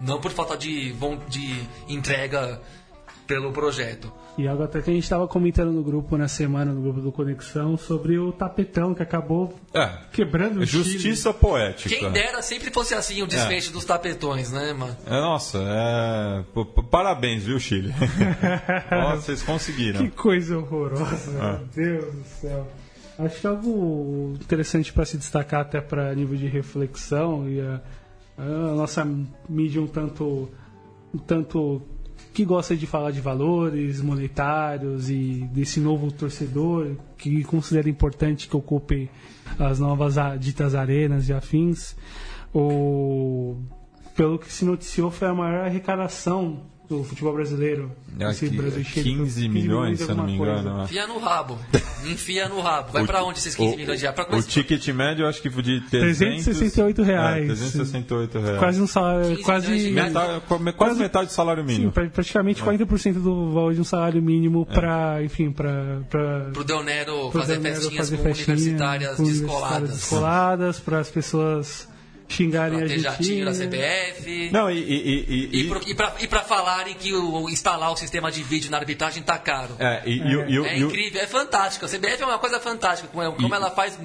não 0.00 0.20
por 0.20 0.30
falta 0.30 0.56
de, 0.56 0.94
de 1.28 1.68
entrega 1.88 2.60
pelo 3.26 3.52
projeto. 3.52 4.12
E 4.36 4.48
algo 4.48 4.64
até 4.64 4.80
que 4.80 4.90
a 4.90 4.92
gente 4.92 5.04
estava 5.04 5.28
comentando 5.28 5.70
no 5.70 5.84
grupo 5.84 6.16
na 6.16 6.26
semana, 6.26 6.72
no 6.72 6.80
grupo 6.80 7.00
do 7.00 7.12
Conexão, 7.12 7.76
sobre 7.76 8.18
o 8.18 8.32
tapetão 8.32 8.92
que 8.92 9.02
acabou 9.02 9.54
É, 9.72 9.88
quebrando 10.12 10.60
o 10.60 10.66
Chile. 10.66 10.84
justiça 10.84 11.32
poética. 11.32 11.88
Quem 11.94 12.10
dera 12.10 12.42
sempre 12.42 12.72
fosse 12.72 12.92
assim 12.92 13.22
o 13.22 13.26
desfecho 13.26 13.72
dos 13.72 13.84
tapetões, 13.84 14.50
né, 14.50 14.72
mano? 14.72 14.96
É, 15.06 15.20
nossa, 15.20 15.58
é... 15.62 16.44
parabéns, 16.90 17.44
viu, 17.44 17.60
Chile? 17.60 17.94
Nossa, 18.90 19.22
vocês 19.22 19.42
conseguiram. 19.42 20.00
Que 20.00 20.10
coisa 20.10 20.58
horrorosa, 20.58 21.30
meu 21.30 21.66
Deus 21.72 22.14
do 22.14 22.24
céu. 22.24 22.66
Acho 23.24 23.48
algo 23.48 24.32
interessante 24.40 24.92
para 24.92 25.04
se 25.04 25.18
destacar 25.18 25.60
até 25.60 25.78
para 25.80 26.14
nível 26.14 26.38
de 26.38 26.46
reflexão 26.46 27.46
e 27.48 27.60
a, 27.60 27.80
a 28.38 28.74
nossa 28.74 29.06
mídia 29.46 29.82
um 29.82 29.86
tanto, 29.86 30.48
um 31.14 31.18
tanto 31.18 31.82
que 32.32 32.46
gosta 32.46 32.74
de 32.74 32.86
falar 32.86 33.10
de 33.10 33.20
valores 33.20 34.00
monetários 34.00 35.10
e 35.10 35.46
desse 35.52 35.80
novo 35.80 36.10
torcedor 36.10 36.96
que 37.18 37.44
considera 37.44 37.90
importante 37.90 38.48
que 38.48 38.56
ocupe 38.56 39.10
as 39.58 39.78
novas 39.78 40.14
ditas 40.38 40.74
arenas 40.74 41.28
e 41.28 41.34
afins. 41.34 41.94
O, 42.54 43.56
pelo 44.16 44.38
que 44.38 44.50
se 44.50 44.64
noticiou, 44.64 45.10
foi 45.10 45.28
a 45.28 45.34
maior 45.34 45.66
arrecadação 45.66 46.62
do 46.90 47.04
futebol 47.04 47.32
brasileiro. 47.32 47.90
Esse 48.18 48.46
Aqui, 48.46 48.56
Brasil 48.56 48.82
Chile, 48.84 49.14
15 49.14 49.48
milhões, 49.48 50.00
se 50.00 50.10
eu 50.10 50.16
não 50.16 50.24
me 50.24 50.32
alguma 50.32 50.50
engano. 50.50 50.62
coisa. 50.62 50.78
né? 50.78 50.84
Enfia 50.84 51.06
no 51.06 51.18
rabo. 51.20 51.58
Enfia 52.04 52.48
no 52.48 52.60
rabo. 52.60 52.92
Vai 52.92 53.02
O- 53.04 53.06
pra 53.06 53.22
onde 53.24 53.38
esses 53.38 53.54
15 53.54 53.76
milhões 53.76 54.00
de 54.00 54.06
reais? 54.06 54.14
Pra 54.26 54.36
O 54.36 54.42
ticket 54.42 54.88
médio, 54.88 55.22
eu 55.24 55.28
acho 55.28 55.40
que 55.40 55.48
de 55.48 55.80
300, 55.82 56.44
368 56.44 57.02
reais. 57.02 57.44
É, 57.44 57.46
368 57.46 58.38
reais. 58.40 58.58
Quase 58.58 58.80
um 58.82 58.86
salário. 58.88 59.28
15 59.28 59.42
Quase. 59.42 59.90
Metade- 59.92 60.40
quase, 60.48 60.72
Quase- 60.72 61.00
metade 61.00 61.26
do 61.28 61.32
salário 61.32 61.62
sim, 61.62 61.68
mínimo. 61.72 61.92
pra- 61.92 62.08
praticamente 62.08 62.62
40% 62.62 63.20
do 63.20 63.52
valor 63.52 63.72
de 63.74 63.80
um 63.80 63.84
salário 63.84 64.20
mínimo 64.20 64.66
para, 64.66 65.22
enfim, 65.22 65.50
para 65.52 66.00
pro 66.52 66.64
Del 66.64 66.82
Nero 66.82 67.30
fazer 67.30 67.60
festinhas 67.60 68.10
com 68.10 68.16
festinha 68.18 68.56
universitárias 68.56 69.16
com 69.16 69.24
descoladas. 69.24 69.90
descoladas, 69.90 70.80
para 70.80 70.98
as 70.98 71.10
pessoas 71.10 71.88
xingarem 72.32 72.76
Pra 72.78 72.86
a 72.86 72.88
ter 72.88 72.94
gente. 72.94 73.02
jatinho 73.02 73.44
na 73.44 73.52
CBF. 73.52 74.50
Não, 74.52 74.70
e... 74.70 74.78
e, 74.78 75.24
e, 75.28 75.50
E, 75.52 75.60
e- 75.60 75.68
pro- 75.68 75.82
e, 75.86 75.94
pra, 75.94 76.14
e 76.20 76.26
pra 76.26 76.40
falarem 76.40 76.94
que 76.94 77.12
o, 77.14 77.48
instalar 77.50 77.90
o 77.92 77.96
sistema 77.96 78.30
de 78.30 78.42
vídeo 78.42 78.70
na 78.70 78.78
arbitragem 78.78 79.22
tá 79.22 79.36
caro. 79.38 79.74
é, 79.78 80.02
e, 80.06 80.18
e 80.18 80.36
o- 80.36 80.48
e 80.48 80.58
o- 80.60 80.64
É 80.66 80.78
e 80.78 80.84
o- 80.84 80.88
incrível, 80.88 81.20
é 81.20 81.26
fantástico. 81.26 81.84
A 81.84 81.88
CBF 81.88 82.22
é 82.22 82.26
uma 82.26 82.38
coisa 82.38 82.60
fantástica, 82.60 83.08
como, 83.12 83.32
como 83.32 83.54
ela 83.54 83.70
faz. 83.70 83.98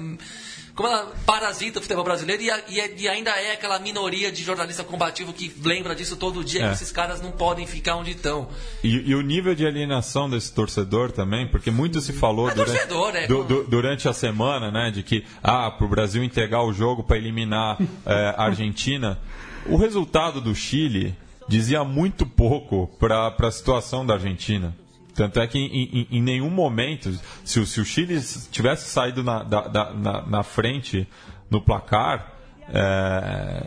Como 0.76 0.88
ela 0.90 1.10
parasita 1.24 1.78
o 1.78 1.82
futebol 1.82 2.04
brasileiro 2.04 2.42
e, 2.42 2.50
a- 2.50 2.60
e 2.68 2.78
é- 2.78 2.94
e 2.98 3.08
ainda 3.08 3.30
é 3.30 3.52
aquela 3.52 3.78
minoria 3.78 4.30
de 4.30 4.44
jornalista 4.44 4.84
combativo 4.84 5.32
que 5.32 5.50
lembra 5.64 5.94
disso 5.96 6.16
todo 6.16 6.44
dia, 6.44 6.64
É. 6.64 6.68
que 6.68 6.74
esses 6.74 6.92
caras 6.92 7.22
não 7.22 7.32
podem 7.32 7.66
ficar 7.66 7.96
onde 7.96 8.10
estão. 8.10 8.46
E, 8.84 8.88
e 9.10 9.14
o 9.14 9.22
nível 9.22 9.54
de 9.54 9.66
alienação 9.66 10.28
desse 10.28 10.52
torcedor 10.52 11.10
também, 11.10 11.46
porque 11.48 11.70
muito 11.70 12.00
se 12.02 12.12
falou 12.12 12.50
É 12.50 12.54
durante, 12.54 12.72
torcedor, 12.78 13.12
né? 13.12 13.26
du- 13.26 13.44
du- 13.44 13.64
durante 13.64 14.06
a 14.06 14.12
semana, 14.12 14.70
né, 14.70 14.90
de 14.90 15.02
que 15.02 15.24
ah, 15.42 15.70
para 15.70 15.86
o 15.86 15.88
Brasil 15.88 16.22
entregar 16.22 16.62
o 16.62 16.72
jogo 16.74 17.02
para 17.02 17.16
eliminar 17.16 17.78
eh, 18.04 18.34
a 18.36 18.44
Argentina, 18.44 19.18
o 19.64 19.76
resultado 19.78 20.42
do 20.42 20.54
Chile 20.54 21.14
dizia 21.48 21.82
muito 21.84 22.26
pouco 22.26 22.86
para 22.98 23.28
a 23.28 23.50
situação 23.50 24.04
da 24.04 24.12
Argentina. 24.14 24.76
Tanto 25.16 25.40
é 25.40 25.46
que 25.46 25.58
em, 25.58 25.66
em- 26.00 26.08
em 26.18 26.22
nenhum 26.22 26.50
momento, 26.50 27.10
se, 27.44 27.58
o- 27.60 27.66
se 27.66 27.80
o 27.80 27.84
Chile 27.84 28.20
tivesse 28.50 28.88
saído 28.90 29.22
na, 29.22 29.42
da- 29.42 29.66
da- 29.68 29.92
na, 29.94 30.26
na 30.26 30.42
frente 30.42 31.08
no 31.50 31.60
placar, 31.60 32.32
eh, 32.68 33.62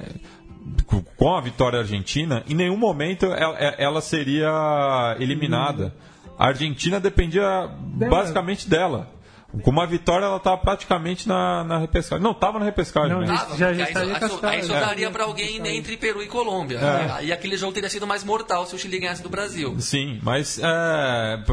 com- 0.85 1.01
com 1.01 1.35
a 1.35 1.41
vitória 1.41 1.79
argentina, 1.79 2.43
em 2.47 2.53
nenhum 2.53 2.77
momento 2.77 3.25
ela, 3.25 3.57
ela 3.57 4.01
seria 4.01 5.15
eliminada. 5.19 5.93
a 6.37 6.47
Argentina 6.47 6.99
dependia 6.99 7.67
basicamente 8.09 8.69
dela. 8.69 9.09
Com 9.63 9.71
uma 9.71 9.87
vitória, 9.87 10.25
ela 10.25 10.37
estava 10.37 10.57
praticamente 10.59 11.27
na, 11.27 11.63
na 11.63 11.77
repescagem. 11.79 12.23
Não, 12.23 12.31
estava 12.31 12.59
na 12.59 12.65
repescagem. 12.65 13.09
Não, 13.09 13.21
né? 13.21 13.27
já- 13.27 13.55
já 13.57 13.67
aí, 13.69 13.81
estaria 13.81 14.13
aí, 14.13 14.19
cascado. 14.19 14.47
aí 14.47 14.63
sobraria 14.63 15.07
É. 15.07 15.09
pra 15.09 15.23
alguém 15.23 15.57
entre 15.75 15.97
Peru 15.97 16.21
e 16.21 16.27
Colômbia. 16.27 16.79
né? 16.79 17.19
E 17.23 17.33
aquele 17.33 17.57
jogo 17.57 17.73
teria 17.73 17.89
sido 17.89 18.05
mais 18.05 18.23
mortal 18.23 18.67
se 18.67 18.75
o 18.75 18.77
Chile 18.79 18.99
ganhasse 18.99 19.23
do 19.23 19.29
Brasil. 19.29 19.75
Sim, 19.79 20.19
mas 20.21 20.59
é, 20.61 21.43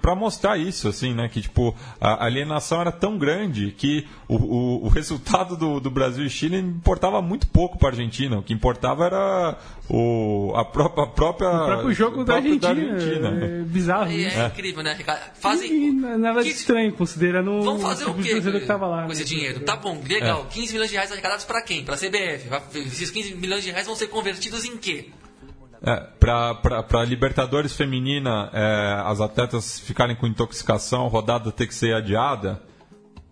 para 0.00 0.14
mostrar 0.14 0.56
isso, 0.56 0.88
assim, 0.88 1.12
né? 1.12 1.28
Que 1.28 1.42
tipo, 1.42 1.74
a 2.00 2.24
alienação 2.24 2.80
era 2.80 2.90
tão 2.90 3.18
grande 3.18 3.72
que 3.72 4.06
o, 4.26 4.36
o, 4.36 4.84
o 4.86 4.88
resultado 4.94 5.54
do, 5.56 5.80
do 5.80 5.90
Brasil 5.90 6.24
e 6.24 6.30
Chile 6.30 6.56
importava 6.58 7.20
muito 7.20 7.46
pouco 7.48 7.76
para 7.78 7.88
a 7.88 7.90
Argentina. 7.90 8.38
O 8.38 8.42
que 8.42 8.54
importava 8.54 9.04
era 9.04 9.58
o, 9.88 10.52
a, 10.56 10.64
própria, 10.64 11.04
a 11.04 11.06
própria. 11.06 11.48
O 11.50 11.66
próprio 11.66 11.92
jogo 11.92 12.20
o 12.22 12.24
da 12.24 12.34
próprio 12.40 12.54
Argentina. 12.64 13.28
Argentina. 13.28 13.44
É 13.44 13.62
bizarro. 13.62 14.10
E 14.10 14.26
isso. 14.26 14.38
é, 14.40 14.46
incrível, 14.46 14.82
né, 14.82 14.94
Ricardo? 14.94 15.20
E 15.36 15.40
Fazem. 15.40 15.92
nada 15.92 16.42
de 16.42 16.50
que- 16.50 16.56
estranho, 16.56 16.92
considerando 16.92 17.62
Vamos 17.62 17.82
fazer 17.82 18.04
o 18.04 18.14
tipo 18.14 18.22
quê 18.22 18.40
que 18.40 18.66
tava 18.66 18.86
lá. 18.86 19.02
com 19.02 19.08
né? 19.08 19.12
esse 19.12 19.24
dinheiro? 19.24 19.60
Tá 19.60 19.76
bom, 19.76 20.00
legal. 20.08 20.46
15 20.50 20.72
milhões 20.72 20.88
de 20.90 20.96
reais 20.96 21.12
arrecadados 21.12 21.44
pra 21.44 21.62
quem? 21.62 21.84
Pra 21.84 21.96
CBF. 21.96 22.48
Vai- 22.48 22.62
Esses 22.74 23.10
15 23.10 23.34
milhões 23.34 23.62
de 23.62 23.70
reais 23.70 23.86
vão 23.86 23.94
ser 23.94 24.06
convertidos 24.08 24.64
em 24.64 24.76
quê? 24.78 25.10
É, 25.86 25.96
para 26.18 27.04
Libertadores 27.04 27.74
feminina, 27.76 28.48
é, 28.54 29.02
as 29.04 29.20
atletas 29.20 29.78
ficarem 29.78 30.16
com 30.16 30.26
intoxicação, 30.26 31.04
a 31.04 31.08
rodada 31.10 31.52
ter 31.52 31.66
que 31.66 31.74
ser 31.74 31.94
adiada. 31.94 32.62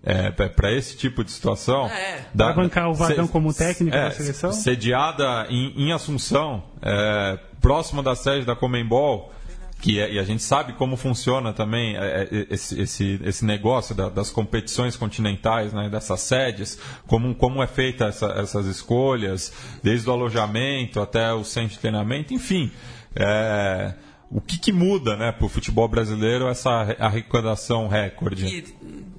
É, 0.04 0.30
para 0.32 0.72
esse 0.72 0.96
tipo 0.96 1.22
de 1.22 1.30
situação. 1.30 1.86
É. 1.86 2.24
Vai 2.34 2.54
bancar 2.54 2.90
o 2.90 2.94
Vadão 2.94 3.28
como 3.28 3.54
técnico 3.54 3.96
da 3.96 4.10
seleção? 4.10 4.52
Sediada 4.52 5.46
em, 5.48 5.72
em 5.76 5.92
Assunção, 5.92 6.64
é, 6.82 7.38
próximo 7.60 8.02
da 8.02 8.16
sede 8.16 8.44
da 8.44 8.56
Comembol, 8.56 9.32
que 9.80 10.00
é- 10.00 10.12
e 10.14 10.18
a 10.18 10.24
gente 10.24 10.42
sabe 10.42 10.72
como 10.72 10.96
funciona 10.96 11.52
também 11.52 11.96
é, 11.96 12.28
é, 12.30 12.46
esse, 12.50 12.80
esse, 12.80 13.20
esse 13.24 13.44
negócio 13.44 13.94
da- 13.94 14.08
das 14.08 14.28
competições 14.30 14.96
continentais, 14.96 15.72
né, 15.72 15.88
dessas 15.88 16.20
sedes, 16.20 16.78
como, 17.06 17.32
como 17.34 17.62
é 17.62 17.66
feita 17.68 18.06
essa- 18.06 18.32
essas 18.38 18.66
escolhas, 18.66 19.52
desde 19.84 20.08
o 20.08 20.12
alojamento 20.12 21.00
até 21.00 21.32
o 21.32 21.44
centro 21.44 21.70
de 21.74 21.78
treinamento, 21.78 22.34
enfim. 22.34 22.72
é, 23.14 23.94
o 24.30 24.40
que, 24.40 24.58
que 24.58 24.72
muda 24.72 25.14
né, 25.16 25.30
para 25.30 25.44
o 25.44 25.48
futebol 25.48 25.86
brasileiro 25.86 26.48
essa 26.48 26.70
arrecadação 26.98 27.86
recorde? 27.86 28.46
E 28.46 28.64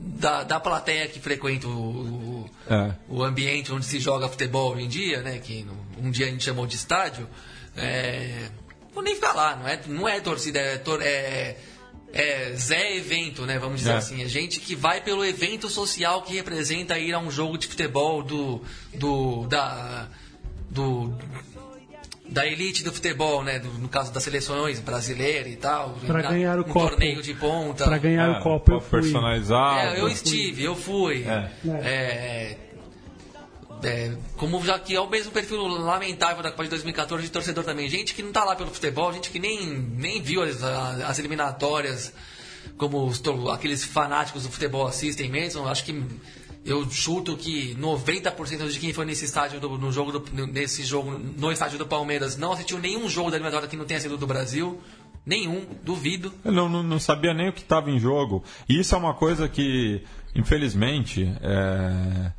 da, 0.05 0.43
da 0.43 0.59
plateia 0.59 1.07
que 1.07 1.19
frequenta 1.19 1.67
o, 1.67 1.71
o, 1.71 2.49
É. 2.69 2.93
o 3.07 3.23
ambiente 3.23 3.71
onde 3.71 3.85
se 3.85 3.99
joga 3.99 4.27
futebol 4.27 4.73
hoje 4.73 4.83
em 4.83 4.87
dia, 4.89 5.21
né? 5.21 5.39
Que 5.39 5.65
um 5.97 6.11
dia 6.11 6.25
a 6.27 6.29
gente 6.29 6.43
chamou 6.43 6.67
de 6.67 6.75
estádio. 6.75 7.27
É, 7.75 8.49
vou 8.93 9.01
nem 9.03 9.15
falar, 9.15 9.57
não 9.57 9.67
é, 9.67 9.79
não 9.87 10.07
é 10.07 10.19
torcida, 10.19 10.59
é, 10.59 10.77
tor- 10.77 11.01
é, 11.01 11.57
é 12.11 12.53
Zé 12.55 12.97
evento, 12.97 13.45
né? 13.45 13.57
Vamos 13.57 13.79
dizer 13.79 13.93
É. 13.93 13.95
assim. 13.95 14.21
É 14.21 14.27
gente 14.27 14.59
que 14.59 14.75
vai 14.75 15.01
pelo 15.01 15.23
evento 15.25 15.69
social 15.69 16.21
que 16.21 16.33
representa 16.35 16.99
ir 16.99 17.13
a 17.13 17.19
um 17.19 17.31
jogo 17.31 17.57
de 17.57 17.67
futebol 17.67 18.21
do. 18.21 18.61
do 18.93 19.47
da. 19.47 20.07
do 20.69 21.15
da 22.33 22.45
elite 22.47 22.83
do 22.83 22.91
futebol, 22.91 23.43
né? 23.43 23.59
Do- 23.59 23.69
no 23.73 23.87
caso 23.87 24.11
das 24.11 24.23
seleções 24.23 24.79
brasileiras 24.79 25.51
e 25.53 25.55
tal. 25.55 25.97
Pra 26.05 26.21
na- 26.23 26.29
ganhar 26.31 26.57
o 26.57 26.61
um 26.61 26.63
copo. 26.63 26.89
torneio 26.89 27.21
de 27.21 27.33
ponta. 27.35 27.85
Pra 27.85 27.97
ganhar 27.97 28.27
É, 28.27 28.39
o 28.39 28.41
copo, 28.41 28.71
eu 28.73 28.81
fui. 28.81 29.01
personalizado. 29.01 29.79
É, 29.79 29.99
eu 29.99 30.07
estive, 30.09 30.63
eu 30.63 30.75
fui. 30.75 31.23
É. 31.27 31.51
É, 31.83 32.57
é, 33.83 34.17
como 34.37 34.63
já 34.65 34.79
que 34.79 34.95
é 34.95 34.99
o 34.99 35.09
mesmo 35.09 35.31
perfil 35.31 35.61
lamentável 35.67 36.41
da 36.41 36.49
Copa 36.51 36.63
de 36.63 36.69
2014 36.69 37.23
de 37.23 37.29
torcedor 37.29 37.63
também. 37.63 37.89
Gente 37.89 38.13
que 38.13 38.23
não 38.23 38.31
tá 38.31 38.43
lá 38.43 38.55
pelo 38.55 38.71
futebol, 38.71 39.11
gente 39.13 39.29
que 39.29 39.39
nem, 39.39 39.67
nem 39.69 40.21
viu 40.21 40.41
as, 40.41 40.63
as 40.63 41.19
eliminatórias 41.19 42.13
como 42.77 43.05
os 43.05 43.21
aqueles 43.51 43.83
fanáticos 43.83 44.43
do 44.43 44.49
futebol 44.49 44.87
assistem 44.87 45.29
mesmo. 45.29 45.67
Acho 45.67 45.83
que 45.85 46.03
eu 46.65 46.89
chuto 46.89 47.35
que 47.35 47.75
90% 47.75 48.69
de 48.69 48.79
quem 48.79 48.93
foi 48.93 49.05
nesse 49.05 49.25
estádio 49.25 49.59
do- 49.59 49.77
no 49.77 49.91
jogo 49.91 50.19
do- 50.19 50.47
nesse 50.47 50.83
jogo 50.83 51.11
no 51.11 51.51
estádio 51.51 51.77
do 51.77 51.85
Palmeiras 51.85 52.37
não 52.37 52.51
assistiu 52.53 52.79
nenhum 52.79 53.09
jogo 53.09 53.29
da 53.29 53.37
eliminatória 53.37 53.67
que 53.67 53.75
não 53.77 53.85
tenha 53.85 53.99
sido 53.99 54.17
do 54.17 54.25
Brasil. 54.27 54.79
Nenhum, 55.25 55.65
duvido. 55.83 56.33
Eu 56.43 56.51
não, 56.51 56.83
não, 56.83 56.99
sabia 56.99 57.33
nem 57.33 57.47
o 57.49 57.53
que 57.53 57.61
estava 57.61 57.89
em 57.89 57.97
jogo. 57.97 58.43
E 58.67 58.77
isso 58.79 58.93
é 58.93 58.97
uma 58.97 59.13
coisa 59.13 59.47
que, 59.47 60.03
infelizmente, 60.35 61.33
é, 61.41 62.31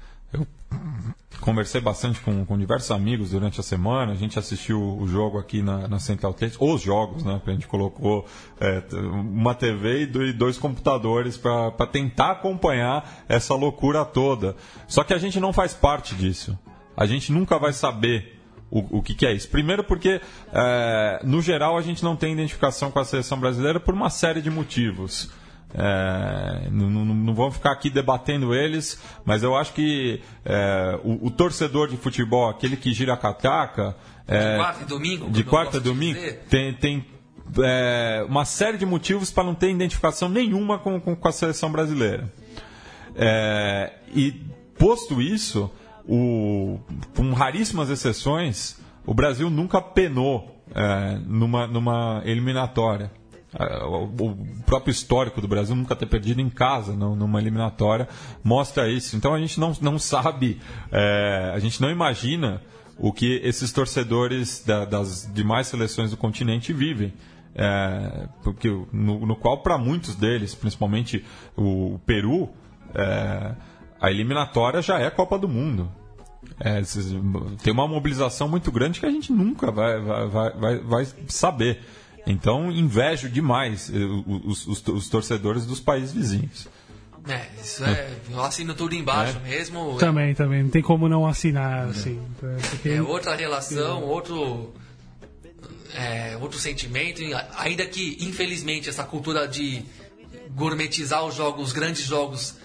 conversei 1.45 1.79
bastante 1.79 2.21
com, 2.21 2.45
com 2.47 2.57
diversos 2.57 2.91
amigos 2.91 3.31
durante 3.31 3.61
a 3.61 3.62
semana. 3.62 4.12
A 4.12 4.15
gente 4.15 4.39
assistiu 4.39 4.81
o 4.81 5.07
jogo 5.07 5.39
aqui 5.39 5.61
na, 5.61 5.87
na 5.87 5.99
Central 5.99 6.33
3, 6.33 6.57
os 6.59 6.81
jogos, 6.81 7.23
né? 7.23 7.39
A 7.47 7.51
gente 7.51 7.66
colocou 7.66 8.25
é, 8.59 8.83
uma 9.12 9.55
TV 9.55 10.05
e 10.05 10.25
e 10.25 10.33
dois 10.33 10.57
computadores 10.57 11.37
para 11.37 11.87
tentar 11.87 12.31
acompanhar 12.31 13.25
essa 13.29 13.55
loucura 13.55 14.05
toda. 14.07 14.57
Só 14.89 15.05
que 15.05 15.12
a 15.12 15.19
gente 15.19 15.39
não 15.39 15.53
faz 15.53 15.75
parte 15.75 16.15
disso. 16.15 16.59
A 16.97 17.05
gente 17.05 17.31
nunca 17.31 17.59
vai 17.59 17.75
saber 17.75 18.41
o, 18.71 18.99
o 18.99 19.03
que, 19.03 19.15
que 19.15 19.27
é 19.27 19.33
isso. 19.33 19.49
Primeiro 19.51 19.85
porque, 19.85 20.23
é, 20.51 21.21
no 21.25 21.43
geral, 21.43 21.77
a 21.77 21.83
gente 21.83 22.03
não 22.03 22.16
tem 22.16 22.33
identificação 22.33 22.91
com 22.91 22.99
a 22.99 23.05
seleção 23.05 23.39
brasileira 23.39 23.79
por 23.79 23.93
uma 23.93 24.09
série 24.09 24.41
de 24.41 24.51
motivos. 24.51 25.31
É, 25.76 26.68
não, 26.70 26.88
não, 26.88 27.05
não 27.05 27.34
vamos 27.34 27.55
ficar 27.56 27.72
aqui 27.72 27.90
debatendo 27.90 28.55
eles, 28.55 29.01
mas 29.24 29.42
eu 29.42 29.56
acho 29.56 29.72
que 29.72 30.20
é, 30.44 30.98
o, 31.02 31.26
o 31.26 31.30
torcedor 31.30 31.88
de 31.88 31.96
futebol, 31.96 32.48
aquele 32.48 32.76
que 32.76 32.92
gira 32.92 33.14
a 33.14 33.16
catraca, 33.16 33.96
é, 34.28 34.52
De 34.52 34.56
quarta 34.59 34.82
e 34.82 34.86
domingo. 34.86 35.30
de 35.30 35.44
quarta 35.44 35.78
de 35.78 35.84
domingo, 35.84 36.14
dizer. 36.18 36.44
tem, 36.48 36.72
tem 36.74 37.05
é, 37.62 38.24
uma 38.28 38.44
série 38.44 38.78
de 38.78 38.86
motivos 38.86 39.30
para 39.32 39.42
não 39.44 39.55
ter 39.55 39.68
identificação 39.70 40.28
nenhuma 40.28 40.78
com, 40.78 41.01
com, 41.01 41.16
com 41.16 41.28
a 41.28 41.32
seleção 41.32 41.70
brasileira. 41.72 42.32
É, 43.16 43.92
e 44.14 44.32
posto 44.78 45.20
isso, 45.20 45.70
o- 46.09 46.78
com 47.16 47.32
raríssimas 47.32 47.90
exceções, 47.90 48.78
o 49.05 49.12
Brasil 49.12 49.51
nunca 49.51 49.80
penou 49.80 50.62
é, 50.74 51.18
numa, 51.26 51.66
numa 51.66 52.22
eliminatória. 52.24 53.10
É, 53.59 53.85
O 53.85 54.36
próprio 54.66 54.90
histórico 54.90 55.40
do 55.40 55.47
Brasil 55.48 55.74
nunca 55.76 55.94
ter 55.94 56.06
perdido 56.06 56.40
em 56.40 56.51
casa 56.51 56.93
numa 56.94 57.40
eliminatória 57.40 58.09
mostra 58.43 58.89
isso. 58.89 59.16
Então 59.16 59.32
a 59.35 59.39
gente 59.39 59.59
não, 59.60 59.72
não 59.81 59.98
sabe, 59.98 60.60
é, 60.90 61.52
a 61.55 61.59
gente 61.59 61.81
não 61.81 61.90
imagina 61.90 62.60
o 62.98 63.12
que 63.12 63.40
esses 63.44 63.72
torcedores 63.72 64.62
da- 64.64 64.85
das 64.85 65.31
demais 65.32 65.66
seleções 65.68 66.10
do 66.10 66.16
continente 66.16 66.72
vivem. 66.72 67.12
É, 67.56 68.28
porque 68.43 68.68
no, 68.93 69.24
no 69.24 69.36
qual 69.36 69.59
para 69.62 69.78
muitos 69.78 70.16
deles, 70.16 70.55
principalmente 70.55 71.24
o 71.56 72.01
Peru, 72.05 72.48
é, 72.94 73.55
a 74.01 74.10
eliminatória 74.10 74.82
já 74.82 74.98
é 74.98 75.09
Copa 75.10 75.39
do 75.39 75.48
Mundo. 75.48 75.89
É, 76.60 76.82
tem 77.62 77.72
uma 77.72 77.86
mobilização 77.89 78.48
muito 78.48 78.70
grande 78.72 79.01
que 79.01 79.06
a 79.06 79.10
gente 79.10 79.32
nunca 79.32 79.70
vai, 79.70 80.01
vai, 80.01 80.51
vai- 80.52 80.78
vai 80.78 81.06
saber. 81.28 81.81
Então, 82.26 82.70
invejo 82.72 83.28
demais 83.28 83.90
eh, 83.92 83.98
os, 84.26 84.66
os- 84.66 84.86
os 84.88 85.09
torcedores 85.09 85.66
dos 85.66 85.78
países 85.80 86.12
vizinhos. 86.12 86.66
É, 87.28 87.46
isso 87.62 87.84
é. 87.84 88.10
Eu 88.30 88.42
assino 88.44 88.74
tudo 88.74 88.94
embaixo 88.94 89.38
É. 89.44 89.48
mesmo. 89.48 89.96
Também, 89.98 90.34
também. 90.34 90.62
Não 90.62 90.70
tem 90.70 90.82
como 90.82 91.09
não 91.09 91.26
assinar, 91.26 91.88
assim. 91.88 92.20
Porque 92.70 92.88
É 92.90 93.02
outra 93.02 93.34
relação, 93.34 94.02
outro. 94.02 94.72
é, 95.94 96.36
outro 96.40 96.59
sentimento, 96.59 97.22
ainda 97.56 97.86
que, 97.86 98.18
infelizmente, 98.20 98.88
essa 98.88 99.05
cultura 99.05 99.46
de 99.48 99.82
gourmetizar 100.51 101.24
os 101.24 101.34
jogos, 101.34 101.68
os 101.68 101.72
grandes 101.72 102.05
jogos, 102.05 102.56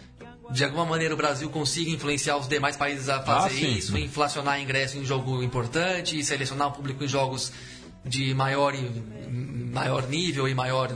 de 0.51 0.63
alguma 0.63 0.85
maneira 0.85 1.13
o 1.13 1.17
Brasil 1.17 1.49
consiga 1.49 1.91
influenciar 1.91 2.37
os 2.37 2.47
demais 2.47 2.75
países 2.75 3.07
a 3.07 3.21
fazer 3.21 3.47
Ah, 3.47 3.49
sim, 3.49 3.77
isso, 3.77 3.91
sim. 3.93 4.03
inflacionar 4.03 4.59
ingresso 4.61 4.97
em 4.97 5.05
jogo 5.05 5.43
importante, 5.43 6.17
e 6.19 6.23
selecionar 6.23 6.69
o 6.69 6.71
público 6.71 7.03
em 7.03 7.07
jogos 7.07 7.51
de 8.05 8.33
maior, 8.33 8.73
maior 9.71 10.07
nível 10.07 10.47
e 10.47 10.53
maior 10.53 10.95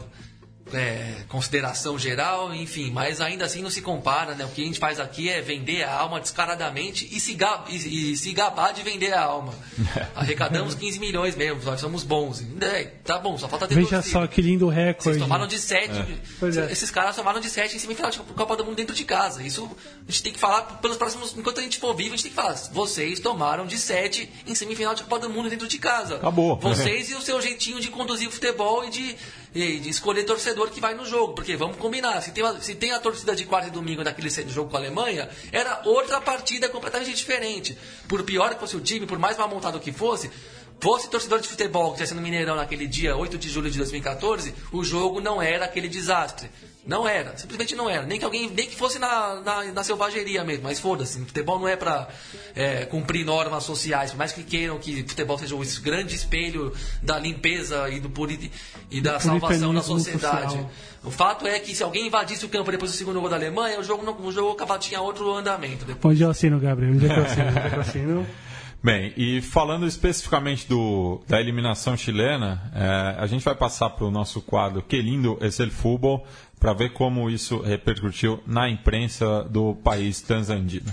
é, 0.71 1.15
consideração 1.27 1.99
geral, 1.99 2.53
enfim, 2.53 2.89
mas 2.91 3.19
ainda 3.19 3.45
assim 3.45 3.61
não 3.61 3.69
se 3.69 3.81
compara, 3.81 4.33
né? 4.33 4.45
O 4.45 4.49
que 4.49 4.61
a 4.61 4.65
gente 4.65 4.79
faz 4.79 4.99
aqui 4.99 5.29
é 5.29 5.41
vender 5.41 5.83
a 5.83 5.93
alma 5.93 6.19
descaradamente 6.19 7.07
e 7.11 7.19
se, 7.19 7.33
ga- 7.33 7.65
e- 7.69 8.11
e 8.13 8.17
se 8.17 8.31
gabar 8.31 8.73
de 8.73 8.81
vender 8.81 9.13
a 9.13 9.21
alma. 9.21 9.53
Arrecadamos 10.15 10.73
15 10.75 10.99
milhões 10.99 11.35
mesmo, 11.35 11.61
nós 11.63 11.79
somos 11.79 12.03
bons. 12.03 12.43
É, 12.61 12.85
tá 13.03 13.19
bom, 13.19 13.37
só 13.37 13.47
falta 13.49 13.67
ter 13.67 13.75
Veja 13.75 14.01
só 14.01 14.25
que 14.27 14.41
lindo 14.41 14.67
Vocês 14.67 14.85
recorde. 14.85 15.19
tomaram 15.19 15.47
de 15.47 15.59
7. 15.59 15.91
Pois 16.39 16.57
é. 16.57 16.71
Esses 16.71 16.89
caras 16.89 17.15
tomaram 17.15 17.39
de 17.39 17.49
7 17.49 17.75
em 17.75 17.79
semifinal 17.79 18.09
de 18.11 18.19
Copa 18.19 18.55
do 18.55 18.63
Mundo 18.65 18.75
dentro 18.75 18.95
de 18.95 19.03
casa. 19.03 19.43
Isso 19.43 19.69
a 20.07 20.11
gente 20.11 20.23
tem 20.23 20.33
que 20.33 20.39
falar 20.39 20.61
pelos 20.81 20.97
próximos. 20.97 21.35
Enquanto 21.37 21.59
a 21.59 21.63
gente 21.63 21.77
for 21.79 21.93
vivo, 21.95 22.13
a 22.13 22.17
gente 22.17 22.23
tem 22.23 22.31
que 22.31 22.35
falar. 22.35 22.53
Vocês 22.71 23.19
tomaram 23.19 23.65
de 23.65 23.77
7 23.77 24.29
em 24.47 24.55
semifinal 24.55 24.95
de 24.95 25.03
Copa 25.03 25.19
do 25.19 25.29
Mundo 25.29 25.49
dentro 25.49 25.67
de 25.67 25.77
casa. 25.77 26.15
Acabou. 26.15 26.57
Vocês 26.57 27.09
e 27.09 27.15
o 27.15 27.21
seu 27.21 27.41
jeitinho 27.41 27.79
de 27.79 27.89
conduzir 27.89 28.27
o 28.27 28.31
futebol 28.31 28.85
e 28.85 28.89
de, 28.89 29.15
e 29.55 29.79
de 29.79 29.89
escolher 29.89 30.23
torcedor 30.23 30.69
que 30.71 30.81
vai 30.81 30.93
no 30.95 31.05
jogo. 31.05 31.33
Porque 31.33 31.55
vamos 31.55 31.77
combinar, 31.77 32.21
se 32.21 32.31
tem, 32.31 32.43
uma- 32.43 32.59
se 32.59 32.75
tem 32.75 32.91
a 32.91 32.99
torcida 32.99 33.35
de 33.35 33.45
quarta 33.45 33.67
e 33.67 33.71
domingo 33.71 34.03
naquele 34.03 34.29
jogo 34.29 34.69
com 34.69 34.77
a 34.77 34.79
Alemanha, 34.79 35.29
era 35.51 35.81
outra 35.85 36.19
partida 36.19 36.67
completamente 36.69 37.13
diferente. 37.15 37.77
Por 38.07 38.23
pior 38.23 38.53
que 38.53 38.59
fosse 38.59 38.75
o 38.75 38.81
time, 38.81 39.05
por 39.05 39.19
mais 39.19 39.37
mal 39.37 39.47
montado 39.47 39.79
que 39.79 39.91
fosse, 39.91 40.31
fosse 40.79 41.09
torcedor 41.09 41.39
de 41.39 41.47
futebol 41.47 41.85
que 41.87 41.91
estivesse 41.93 42.13
no 42.13 42.21
Mineirão 42.21 42.55
naquele 42.55 42.87
dia 42.87 43.15
8 43.15 43.37
de 43.37 43.49
julho 43.49 43.69
de 43.71 43.77
2014, 43.77 44.53
o 44.71 44.83
jogo 44.83 45.21
não 45.21 45.41
era 45.41 45.65
aquele 45.65 45.87
desastre. 45.87 46.49
Não 46.85 47.07
era, 47.07 47.37
simplesmente 47.37 47.75
não 47.75 47.89
era. 47.89 48.05
Nem 48.05 48.19
que 48.19 48.25
alguém, 48.25 48.49
nem 48.49 48.67
que 48.67 48.75
fosse 48.75 48.99
na, 48.99 49.35
na, 49.39 49.63
na 49.71 49.83
selvageria 49.85 50.43
mesmo, 50.43 50.63
mas 50.63 50.81
foda-se. 50.81 51.17
Futebol 51.19 51.57
não 51.57 51.65
é 51.65 51.77
pra 51.77 52.09
é, 52.53 52.83
cumprir 52.83 53.25
normas 53.25 53.63
sociais, 53.63 54.11
por 54.11 54.17
mais 54.17 54.33
que 54.33 54.43
queiram 54.43 54.77
que 54.77 55.01
futebol 55.07 55.37
seja 55.37 55.55
o 55.55 55.63
grande 55.81 56.13
espelho 56.13 56.73
da 57.01 57.17
limpeza 57.17 57.87
e, 57.89 58.01
do 58.01 58.09
puri, 58.09 58.51
e 58.91 58.99
da 58.99 59.17
salvação 59.17 59.73
da 59.73 59.81
sociedade. 59.81 60.51
social. 60.51 60.71
O 61.05 61.11
fato 61.11 61.47
é 61.47 61.57
que 61.57 61.73
se 61.73 61.83
alguém 61.83 62.07
invadisse 62.07 62.45
o 62.45 62.49
campo 62.49 62.69
depois 62.69 62.91
do 62.91 62.97
segundo 62.97 63.21
gol 63.21 63.29
da 63.29 63.37
Alemanha, 63.37 63.79
o 63.79 63.83
jogo, 63.83 64.03
não, 64.03 64.19
o 64.19 64.31
jogo 64.33 64.51
acaba- 64.51 64.77
tinha 64.77 64.99
outro 64.99 65.33
andamento. 65.33 65.85
Depois. 65.85 66.13
Onde 66.13 66.23
eu 66.23 66.29
assino, 66.31 66.59
Gabriel? 66.59 66.91
Onde 66.91 67.05
é 67.05 67.13
que 67.13 67.19
eu 67.19 67.23
assino? 67.23 67.47
Onde 67.47 67.59
é 67.59 67.69
que 67.69 67.75
eu 67.77 67.81
assino? 67.81 68.27
Bem, 68.83 69.13
e 69.15 69.41
falando 69.41 69.87
especificamente 69.87 70.67
do, 70.67 71.21
da 71.25 71.39
eliminação 71.39 71.95
chilena, 71.95 72.69
eh, 72.75 73.15
a 73.17 73.25
gente 73.27 73.41
vai 73.41 73.55
passar 73.55 73.91
para 73.91 74.03
o 74.03 74.11
nosso 74.11 74.41
quadro 74.41 74.81
Que 74.81 75.01
Lindo 75.01 75.37
es 75.39 75.61
el 75.61 75.71
Fútbol, 75.71 76.25
para 76.59 76.73
ver 76.73 76.91
como 76.91 77.29
isso 77.29 77.61
repercutiu 77.61 78.43
na 78.45 78.67
imprensa 78.69 79.45
do 79.45 79.73
país 79.73 80.19
transandino. 80.19 80.91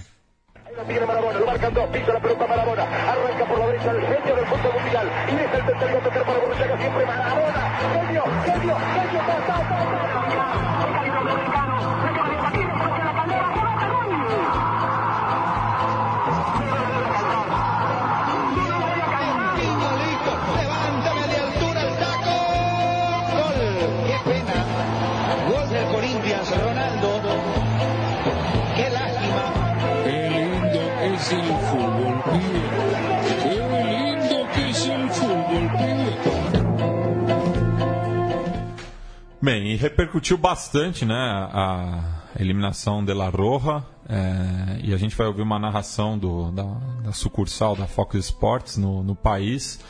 Bem, 39.43 39.69
e 39.73 39.77
repercutiu 39.77 40.37
bastante 40.37 41.07
né, 41.07 41.15
a 41.15 42.23
eliminação 42.39 43.03
de 43.03 43.15
La 43.15 43.31
Roja, 43.31 43.83
eh, 44.07 44.81
e 44.85 44.93
a 44.93 44.99
gente 44.99 45.17
vai 45.17 45.27
ouvir 45.27 45.41
uma 45.41 45.59
narração 45.59 46.19
do, 46.19 46.51
da, 46.53 46.65
da 47.05 47.13
sucursal 47.13 47.75
da 47.75 47.87
Fox 47.87 48.17
Sports 48.17 48.77
no, 48.77 49.03
no 49.03 49.17
país, 49.17 49.81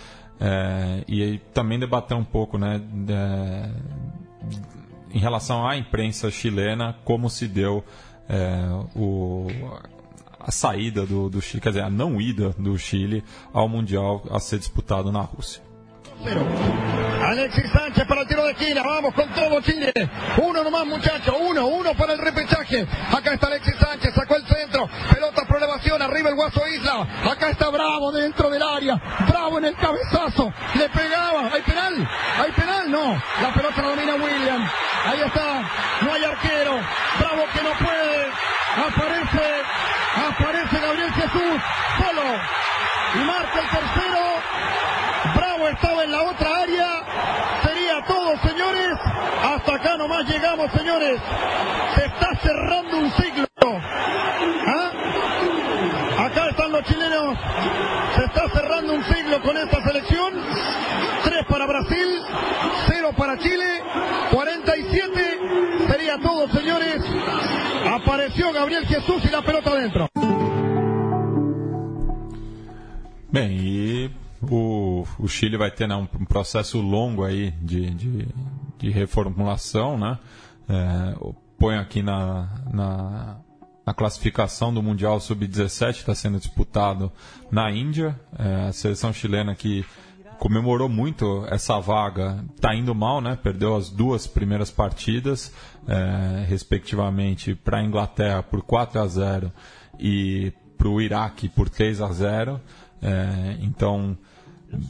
eh, 0.41 1.05
e 1.09 1.39
também 1.53 1.81
debater 1.81 2.17
um 2.17 2.23
pouco 2.23 2.59
né, 2.59 2.79
de- 2.79 3.75
em 5.13 5.19
relação 5.19 5.67
à 5.67 5.77
imprensa 5.77 6.31
chilena, 6.31 6.97
como 7.05 7.29
se 7.29 7.49
deu 7.49 7.85
eh, 8.29 8.69
o, 8.95 9.49
a 10.39 10.53
saída 10.53 11.05
do, 11.05 11.29
do 11.29 11.43
Chile, 11.43 11.61
quer 11.61 11.71
dizer, 11.71 11.83
a 11.83 11.91
não 11.91 12.21
ida 12.21 12.51
do 12.57 12.79
Chile 12.79 13.25
ao 13.53 13.69
Mundial 13.69 14.23
a 14.31 14.39
ser 14.39 14.61
disputado 14.61 15.11
na 15.11 15.23
Rússia. 15.23 15.61
Alexis 16.23 17.71
Sánchez 17.73 18.07
para 18.07 18.23
el 18.23 18.29
tiro 18.29 18.45
de 18.45 18.53
esquina, 18.53 18.83
vamos 18.83 19.15
con 19.15 19.29
todo 19.31 19.61
Chile. 19.63 19.93
Uno 20.37 20.63
nomás 20.63 20.85
muchachos, 20.87 21.35
uno, 21.41 21.67
uno 21.67 21.95
para 21.95 22.13
el 22.13 22.19
repechaje. 22.19 22.87
Acá 23.17 23.35
está 23.35 23.47
Alexis 23.47 23.77
Sánchez, 23.77 24.15
sacó 24.15 24.37
el 24.37 24.47
centro, 24.47 24.89
pelota 25.13 25.45
por 25.47 25.57
elevación, 25.57 26.03
arriba 26.03 26.29
el 26.29 26.35
Guaso 26.35 26.67
Isla. 26.69 27.07
Acá 27.31 27.51
está 27.51 27.71
Bravo 27.71 28.13
dentro 28.13 28.51
del 28.51 28.63
área, 28.63 29.01
Bravo 29.29 29.59
en 29.59 29.67
el 29.67 29.77
cabezazo, 29.77 30.53
le 30.75 30.89
pegaba, 30.91 31.51
¿hay 31.53 31.63
penal? 31.63 32.09
¿Hay 32.39 32.53
penal? 32.53 32.91
No, 32.91 33.23
la 33.43 33.55
pelota 33.55 33.83
la 33.83 33.89
domina 33.89 34.15
William. 34.15 34.71
Ahí 35.07 35.21
está, 35.25 35.63
no 36.03 36.13
hay 36.13 36.25
arquero, 36.25 36.81
Bravo 37.19 37.45
que 37.53 37.63
no 37.63 37.87
puede, 37.87 38.27
aparece, 38.77 39.63
aparece 40.29 40.81
Gabriel 40.81 41.13
Jesús, 41.13 41.63
solo, 41.99 42.23
y 43.15 43.25
marca 43.25 43.61
el 43.61 43.69
tercero. 43.69 44.21
Bravo 45.35 45.69
estaba 45.69 46.05
en 46.05 46.13
la 46.13 46.23
otra 46.23 46.63
área. 46.63 47.05
Sería 47.63 48.03
todo, 48.07 48.39
señores. 48.43 48.99
Llegamos, 50.27 50.71
señores. 50.73 51.19
Se 51.95 52.05
está 52.05 52.37
cerrando 52.43 52.99
un 52.99 53.11
ciclo. 53.13 53.47
¿Ah? 54.67 54.91
Acá 56.27 56.51
están 56.51 56.73
los 56.73 56.85
chilenos. 56.85 57.39
Se 58.17 58.25
está 58.25 58.49
cerrando 58.51 58.95
un 58.95 59.05
siglo 59.05 59.41
con 59.41 59.57
esta 59.57 59.83
selección. 59.83 60.35
Tres 61.25 61.47
para 61.49 61.67
Brasil, 61.67 62.09
cero 62.87 63.11
para 63.17 63.39
Chile, 63.39 63.83
47. 64.31 65.39
Sería 65.89 66.19
todo, 66.19 66.49
señores. 66.49 67.03
Apareció 67.91 68.53
Gabriel 68.53 68.87
Jesús 68.87 69.25
y 69.25 69.31
la 69.31 69.43
pelota 69.43 69.71
adentro. 69.71 70.09
Bem, 73.33 73.57
e 73.59 74.11
o, 74.43 75.05
Chile 75.29 75.57
vai 75.57 75.71
ter 75.71 75.87
né, 75.87 75.95
um, 75.95 76.09
um 76.19 76.25
processo 76.25 76.81
longo 76.81 77.25
aí 77.25 77.53
de, 77.63 77.91
de 78.81 78.91
reformulação, 78.91 79.99
né? 79.99 80.19
É, 80.69 81.15
ponho 81.59 81.79
aqui 81.79 82.03
na, 82.03 82.49
na, 82.73 83.37
na 83.87 83.95
classificação 83.95 84.73
do 84.73 84.83
Mundial 84.83 85.21
Sub-17, 85.21 85.97
está 85.97 86.15
sendo 86.15 86.39
disputado 86.39 87.13
na 87.51 87.71
Índia. 87.71 88.19
É, 88.39 88.69
a 88.69 88.73
seleção 88.73 89.13
chilena 89.13 89.55
que 89.55 89.85
comemorou 90.39 90.89
muito 90.89 91.45
essa 91.51 91.79
vaga, 91.79 92.43
está 92.57 92.75
indo 92.75 92.95
mal, 92.95 93.21
né? 93.21 93.39
Perdeu 93.43 93.77
as 93.77 93.91
duas 93.91 94.27
primeiras 94.27 94.71
partidas, 94.71 95.53
é, 95.87 96.47
respectivamente 96.49 97.55
para 97.55 97.79
a 97.79 97.85
Inglaterra 97.85 98.43
por 98.43 98.63
4 98.63 99.01
a 99.03 99.07
0 99.07 99.53
e 99.99 100.51
para 100.79 100.89
o 100.89 100.99
Iraque 100.99 101.47
por 101.47 101.69
3 101.69 102.01
a 102.01 102.11
0. 102.11 102.59
É, 103.03 103.59
então 103.61 104.17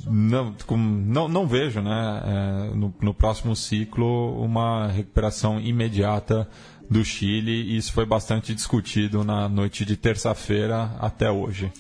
não, 0.07 0.55
não, 0.77 1.28
não 1.28 1.47
vejo 1.47 1.81
né, 1.81 2.23
é, 2.24 2.74
no, 2.74 2.94
no 3.01 3.15
próximo 3.15 3.57
ciclo 3.57 4.43
uma 4.43 4.89
recuperação 4.89 5.61
imediata 5.61 6.48
do 6.89 7.05
Chile 7.05 7.52
e 7.52 7.77
isso 7.77 7.93
foi 7.93 8.05
bastante 8.05 8.55
discutido 8.55 9.24
na 9.24 9.48
noite 9.48 9.85
de 9.85 9.97
terça-feira 9.97 10.97
até 10.98 11.31
hoje. 11.31 11.73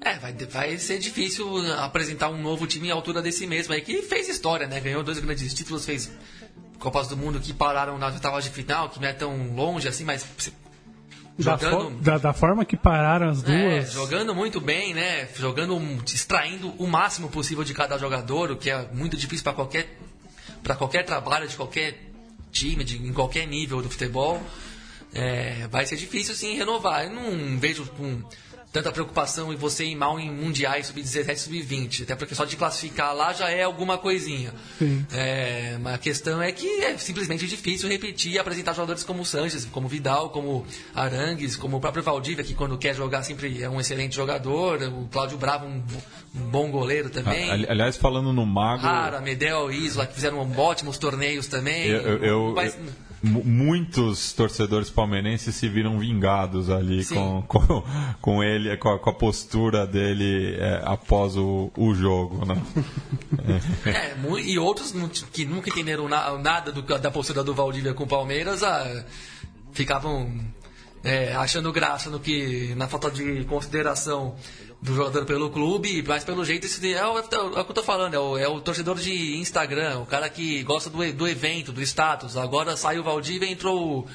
É, 0.00 0.18
vai, 0.18 0.32
vai 0.32 0.78
ser 0.78 0.98
difícil 0.98 1.46
apresentar 1.80 2.28
um 2.28 2.40
novo 2.40 2.66
time 2.66 2.90
à 2.90 2.94
altura 2.94 3.22
desse 3.22 3.46
mesmo 3.46 3.72
aí, 3.72 3.80
que 3.80 4.02
fez 4.02 4.28
história, 4.28 4.66
né? 4.66 4.78
Ganhou 4.80 5.02
dois 5.02 5.18
grandes 5.18 5.52
títulos, 5.54 5.84
fez 5.84 6.12
Copas 6.78 7.08
do 7.08 7.16
Mundo 7.16 7.40
que 7.40 7.52
pararam 7.52 7.96
nas 7.98 8.14
oitavas 8.14 8.44
de 8.44 8.50
final, 8.50 8.88
que 8.88 9.00
não 9.00 9.08
é 9.08 9.12
tão 9.12 9.54
longe 9.54 9.88
assim, 9.88 10.04
mas 10.04 10.26
Da, 11.38 11.58
fo- 11.58 11.68
jogando. 11.70 12.00
da, 12.00 12.18
da 12.18 12.32
forma 12.32 12.64
que 12.64 12.76
pararam 12.76 13.28
as 13.28 13.44
É, 13.44 13.46
duas. 13.78 13.92
jogando 13.92 14.34
muito 14.34 14.60
bem, 14.60 14.94
né? 14.94 15.28
Jogando, 15.36 15.78
extraindo 16.06 16.70
o 16.78 16.86
máximo 16.86 17.28
possível 17.28 17.62
de 17.62 17.74
cada 17.74 17.98
jogador, 17.98 18.50
o 18.52 18.56
que 18.56 18.70
é 18.70 18.88
muito 18.92 19.16
difícil 19.16 19.44
para 19.44 19.52
qualquer 19.52 19.98
para 20.62 20.74
qualquer 20.74 21.04
trabalho 21.04 21.46
de 21.46 21.54
qualquer 21.54 21.94
time, 22.50 22.82
de, 22.82 22.96
em 22.96 23.12
qualquer 23.12 23.46
nível 23.46 23.80
do 23.82 23.90
futebol. 23.90 24.42
É, 25.14 25.68
vai 25.70 25.86
ser 25.86 25.96
difícil 25.96 26.34
sim 26.34 26.56
renovar. 26.56 27.04
Eu 27.04 27.10
não 27.10 27.58
vejo 27.58 27.84
com 27.96 28.22
tanta 28.72 28.92
preocupação 28.92 29.52
em 29.52 29.56
você 29.56 29.84
ir 29.86 29.94
mal 29.94 30.20
em 30.20 30.30
mundiais 30.30 30.88
sub-17 30.88 31.32
e 31.32 31.36
sub-20, 31.36 32.02
até 32.02 32.14
porque 32.14 32.34
só 32.34 32.44
de 32.44 32.56
classificar 32.56 33.14
lá 33.14 33.32
já 33.32 33.48
é 33.50 33.62
alguma 33.62 33.96
coisinha. 33.96 34.52
Sim. 34.78 35.06
É, 35.14 35.78
mas 35.80 35.94
a 35.94 35.98
questão 35.98 36.42
é 36.42 36.52
que 36.52 36.66
é 36.84 36.98
simplesmente 36.98 37.46
difícil 37.46 37.88
repetir 37.88 38.32
e 38.32 38.38
apresentar 38.38 38.74
jogadores 38.74 39.02
como 39.02 39.22
o 39.22 39.24
Sanches, 39.24 39.64
como 39.64 39.86
o 39.86 39.88
Vidal, 39.88 40.28
como 40.30 40.66
Arangues, 40.94 41.56
como 41.56 41.78
o 41.78 41.80
próprio 41.80 42.02
Valdívia, 42.02 42.44
que 42.44 42.54
quando 42.54 42.76
quer 42.76 42.94
jogar 42.94 43.22
sempre 43.22 43.62
é 43.62 43.68
um 43.68 43.80
excelente 43.80 44.14
jogador, 44.14 44.82
o 44.82 45.08
Cláudio 45.10 45.38
Bravo, 45.38 45.66
um, 45.66 45.82
um 46.34 46.40
bom 46.50 46.70
goleiro 46.70 47.08
também. 47.08 47.50
Ali- 47.50 47.66
Aliás, 47.68 47.96
falando 47.96 48.32
no 48.32 48.44
Mago, 48.44 48.82
Rara, 48.82 49.20
Medel, 49.20 49.70
Isla, 49.72 50.06
que 50.06 50.14
fizeram 50.14 50.38
ótimos 50.58 50.98
torneios 50.98 51.46
também. 51.46 51.86
eu, 51.86 52.00
eu- 52.00 52.24
eu- 52.24 52.52
Mas- 52.54 52.76
mu- 52.76 52.90
muitos 53.26 54.32
torcedores 54.32 54.88
palmeirenses 54.90 55.54
se 55.54 55.68
viram 55.68 55.98
vingados 55.98 56.70
ali 56.70 57.04
com, 57.04 57.42
com, 57.48 57.82
com 58.20 58.42
ele, 58.42 58.76
com 58.76 58.90
a, 58.90 58.98
com 58.98 59.10
a 59.10 59.14
postura 59.14 59.86
dele 59.86 60.56
é, 60.58 60.82
após 60.84 61.36
o, 61.36 61.70
o 61.76 61.94
jogo. 61.94 62.44
Né? 62.46 62.62
É, 63.86 64.16
e 64.40 64.58
outros 64.58 64.92
que 65.32 65.44
nunca 65.44 65.68
entenderam 65.70 66.08
na- 66.08 66.36
nada 66.38 66.72
do- 66.72 66.82
da 66.98 67.10
postura 67.10 67.44
do 67.44 67.54
Valdívia 67.54 67.94
com 67.94 68.04
o 68.04 68.06
Palmeiras 68.06 68.62
ah, 68.62 69.04
ficavam 69.72 70.32
é, 71.04 71.34
achando 71.34 71.72
graça 71.72 72.10
no 72.10 72.18
que 72.18 72.74
na 72.76 72.88
falta 72.88 73.10
de 73.10 73.44
consideração 73.44 74.34
do 74.86 74.94
jogador 74.94 75.24
pelo 75.24 75.50
clube, 75.50 76.02
mas 76.06 76.22
pelo 76.22 76.44
jeito 76.44 76.64
esse 76.64 76.94
é 76.94 77.04
o, 77.04 77.18
é 77.18 77.20
o 77.20 77.64
que 77.64 77.70
eu 77.70 77.74
tô 77.74 77.82
falando, 77.82 78.14
é 78.14 78.18
o, 78.18 78.38
é 78.38 78.48
o 78.48 78.60
torcedor 78.60 78.96
de 78.96 79.36
Instagram, 79.36 79.98
o 79.98 80.06
cara 80.06 80.28
que 80.28 80.62
gosta 80.62 80.88
do, 80.88 81.12
do 81.12 81.26
evento, 81.26 81.72
do 81.72 81.82
status. 81.82 82.36
Agora 82.36 82.76
saiu 82.76 83.00
o 83.00 83.04
Valdívia 83.04 83.48
e 83.48 83.52
entrou 83.52 84.06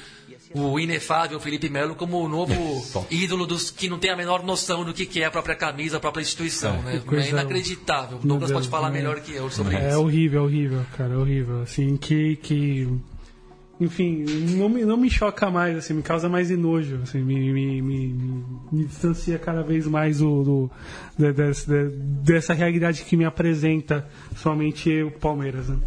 o, 0.54 0.60
o 0.60 0.80
inefável 0.80 1.38
Felipe 1.38 1.68
Melo 1.68 1.94
como 1.94 2.24
o 2.24 2.28
novo 2.28 2.54
ídolo 3.10 3.46
dos 3.46 3.70
que 3.70 3.86
não 3.86 3.98
tem 3.98 4.10
a 4.10 4.16
menor 4.16 4.42
noção 4.42 4.82
do 4.82 4.94
que, 4.94 5.04
que 5.04 5.20
é 5.20 5.26
a 5.26 5.30
própria 5.30 5.54
camisa, 5.54 5.98
a 5.98 6.00
própria 6.00 6.22
instituição. 6.22 6.78
Que 6.78 7.14
Né? 7.14 7.26
É 7.26 7.28
inacreditável. 7.28 8.18
O 8.18 8.26
Douglas 8.26 8.50
pode 8.50 8.62
Deus, 8.62 8.70
falar 8.70 8.88
é. 8.88 8.92
melhor 8.92 9.20
que 9.20 9.34
eu 9.34 9.50
sobre 9.50 9.76
É 9.76 9.90
isso. 9.90 10.00
horrível, 10.00 10.44
horrível, 10.44 10.86
cara, 10.96 11.18
horrível. 11.18 11.62
Assim, 11.62 11.98
que. 11.98 12.36
que 12.36 12.88
enfim, 13.84 14.24
não 14.56 14.68
me, 14.68 14.84
não 14.84 14.96
me 14.96 15.10
choca 15.10 15.50
mais, 15.50 15.76
assim, 15.76 15.94
me 15.94 16.02
causa 16.02 16.28
mais 16.28 16.50
enojo, 16.50 17.00
assim, 17.02 17.20
me, 17.22 17.52
me, 17.52 17.82
me, 17.82 18.08
me- 18.72 18.84
distancia 18.86 19.38
cada 19.38 19.62
vez 19.62 19.86
mais 19.86 20.18
do, 20.18 20.42
do- 20.42 20.70
de- 21.18 21.32
des- 21.32 21.64
de- 21.66 21.88
dessa 22.22 22.52
realidade 22.54 23.02
que 23.04 23.16
me 23.16 23.24
apresenta 23.24 24.06
somente 24.36 25.02
o 25.02 25.10
Palmeiras. 25.10 25.68
Né? 25.68 25.78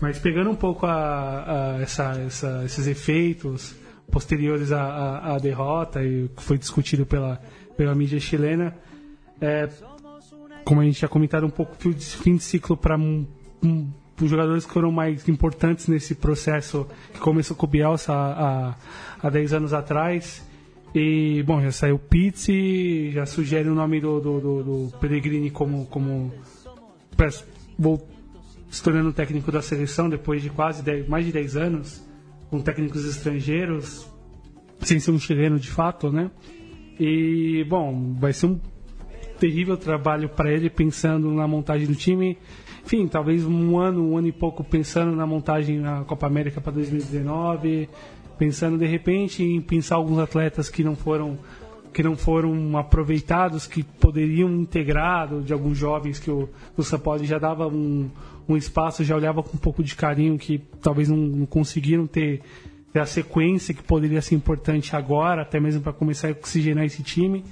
Mas 0.00 0.18
pegando 0.18 0.50
um 0.50 0.54
pouco 0.54 0.86
a, 0.86 1.74
a 1.76 1.82
essa, 1.82 2.12
essa- 2.26 2.62
esses 2.64 2.86
efeitos 2.86 3.74
posteriores 4.10 4.72
à, 4.72 4.82
à, 4.82 5.34
à 5.34 5.38
derrota 5.38 6.02
e 6.02 6.28
que 6.36 6.42
foi 6.42 6.56
discutido 6.58 7.04
pela, 7.06 7.40
pela 7.76 7.94
mídia 7.94 8.18
chilena, 8.20 8.74
é, 9.40 9.68
como 10.64 10.80
a 10.80 10.84
gente 10.84 11.00
já 11.00 11.08
comentado 11.08 11.46
um 11.46 11.50
pouco, 11.50 11.74
fim 11.78 11.90
de- 11.90 12.04
fim 12.04 12.36
de 12.36 12.42
ciclo 12.42 12.76
para 12.76 12.96
um, 12.96 13.26
um, 13.62 13.88
os 14.24 14.30
jogadores 14.30 14.66
que 14.66 14.72
foram 14.72 14.90
mais 14.90 15.28
importantes 15.28 15.88
nesse 15.88 16.14
processo 16.14 16.86
que 17.12 17.18
começou 17.18 17.56
com 17.56 17.66
o 17.66 17.68
Bielsa 17.68 18.12
há, 18.12 18.68
há, 18.68 18.74
há 19.22 19.30
10 19.30 19.52
anos 19.54 19.72
atrás. 19.72 20.44
E, 20.94 21.42
bom, 21.44 21.60
já 21.62 21.70
saiu 21.70 21.98
Pizzi, 21.98 23.12
já 23.12 23.24
sugere 23.24 23.68
o 23.68 23.74
nome 23.74 24.00
do, 24.00 24.20
do, 24.20 24.40
do, 24.40 24.62
do 24.62 24.98
Pellegrini 24.98 25.50
como, 25.50 25.86
como 25.86 26.32
vou 27.78 28.06
se 28.70 28.82
tornando 28.82 29.12
técnico 29.12 29.50
da 29.50 29.62
seleção 29.62 30.08
depois 30.08 30.42
de 30.42 30.50
quase 30.50 30.82
10, 30.82 31.08
mais 31.08 31.26
de 31.26 31.32
10 31.32 31.56
anos, 31.56 32.04
com 32.48 32.60
técnicos 32.60 33.04
estrangeiros, 33.04 34.08
sem 34.80 34.98
ser 34.98 35.10
um 35.10 35.18
chileno 35.18 35.58
de 35.58 35.70
fato, 35.70 36.10
né? 36.10 36.30
E, 36.98 37.64
bom, 37.68 38.14
vai 38.18 38.32
ser 38.32 38.46
um 38.46 38.60
terrível 39.40 39.76
trabalho 39.76 40.28
para 40.28 40.52
ele 40.52 40.68
pensando 40.68 41.30
na 41.32 41.48
montagem 41.48 41.86
do 41.86 41.94
time. 41.94 42.36
Enfim, 42.84 43.08
talvez 43.08 43.44
um 43.44 43.78
ano, 43.78 44.10
um 44.10 44.18
ano 44.18 44.28
e 44.28 44.32
pouco 44.32 44.62
pensando 44.62 45.16
na 45.16 45.26
montagem 45.26 45.80
na 45.80 46.04
Copa 46.04 46.26
América 46.26 46.60
para 46.60 46.72
2019, 46.72 47.88
pensando 48.38 48.76
de 48.76 48.86
repente 48.86 49.42
em 49.42 49.60
pensar 49.60 49.96
alguns 49.96 50.18
atletas 50.18 50.68
que 50.68 50.84
não 50.84 50.94
foram 50.94 51.38
que 51.92 52.04
não 52.04 52.16
foram 52.16 52.78
aproveitados, 52.78 53.66
que 53.66 53.82
poderiam 53.82 54.48
integrar 54.48 55.28
de 55.40 55.52
alguns 55.52 55.76
jovens 55.76 56.20
que 56.20 56.30
o, 56.30 56.48
o 56.76 56.84
Sapoli 56.84 57.26
já 57.26 57.36
dava 57.36 57.66
um, 57.66 58.08
um 58.48 58.56
espaço, 58.56 59.02
já 59.02 59.16
olhava 59.16 59.42
com 59.42 59.56
um 59.56 59.60
pouco 59.60 59.82
de 59.82 59.96
carinho, 59.96 60.38
que 60.38 60.62
talvez 60.80 61.08
não, 61.08 61.16
não 61.16 61.46
conseguiram 61.46 62.06
ter, 62.06 62.42
ter 62.92 63.00
a 63.00 63.06
sequência 63.06 63.74
que 63.74 63.82
poderia 63.82 64.22
ser 64.22 64.36
importante 64.36 64.94
agora, 64.94 65.42
até 65.42 65.58
mesmo 65.58 65.80
para 65.80 65.92
começar 65.92 66.28
a 66.28 66.30
oxigenar 66.30 66.84
esse 66.84 67.02
time. 67.02 67.44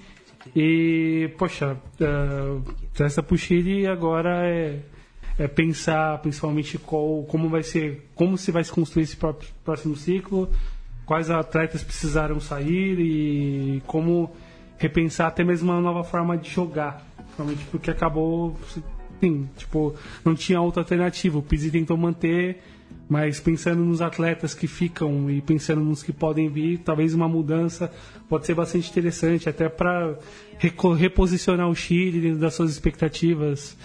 E, 0.55 1.31
poxa, 1.39 1.77
uh, 2.01 3.03
essa 3.03 3.23
pro 3.23 3.37
Chile 3.37 3.87
agora 3.87 4.47
é, 4.47 4.81
é 5.39 5.49
pensar 5.49 6.19
principalmente 6.19 6.79
qual, 6.79 7.25
como 7.25 7.49
vai 7.49 7.63
ser, 7.63 8.09
como 8.15 8.37
se 8.37 8.51
vai 8.51 8.65
se 8.65 8.73
construir 8.73 9.05
esse 9.05 9.17
próprio, 9.17 9.49
próximo 9.65 9.97
ciclo, 9.97 10.51
quais 11.07 11.31
atletas 11.31 11.83
precisaram 11.83 12.41
sair 12.41 12.99
e 12.99 13.83
como 13.87 14.31
repensar 14.79 15.29
até 15.29 15.43
mesmo 15.43 15.71
uma 15.71 15.81
nova 15.81 16.05
forma 16.05 16.37
de 16.37 16.51
jogar. 16.51 17.07
Principalmente 17.17 17.65
porque 17.71 17.91
acabou, 17.91 18.57
sim, 19.21 19.49
tipo, 19.57 19.95
não 20.25 20.35
tinha 20.35 20.61
outra 20.61 20.83
alternativa. 20.83 21.39
O 21.39 21.43
Pizzi 21.43 21.71
tentou 21.71 21.97
manter, 21.97 22.63
mas 23.09 23.41
pensando 23.41 23.83
nos 23.85 24.01
atletas 24.03 24.53
que 24.55 24.67
ficam 24.67 25.31
e 25.31 25.41
pensando 25.41 25.81
nos 25.83 26.03
que 26.03 26.13
podem 26.13 26.49
vir, 26.49 26.79
talvez 26.79 27.15
uma 27.15 27.27
mudança 27.29 27.91
pode 28.29 28.45
ser 28.47 28.55
bastante 28.55 28.91
interessante, 28.91 29.49
até 29.49 29.69
para 29.69 30.19
reposicionar 30.99 31.69
o 31.69 31.75
Chile 31.75 32.21
dentro 32.21 32.39
das 32.41 32.55
suas 32.55 32.71
expectativas 32.71 33.77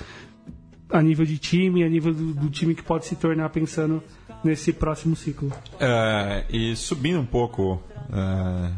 a 0.90 1.02
nível 1.02 1.26
de 1.26 1.38
time, 1.38 1.84
a 1.84 1.90
nível 1.90 2.14
do, 2.14 2.34
do 2.34 2.50
time 2.50 2.76
que 2.76 2.84
pode 2.84 3.06
se 3.06 3.16
tornar 3.16 3.50
pensando 3.50 4.04
nesse 4.44 4.72
próximo 4.74 5.16
ciclo. 5.16 5.52
É, 5.80 6.46
e 6.50 6.76
subindo 6.76 7.20
um 7.20 7.26
pouco, 7.26 7.82
é, 8.12 8.72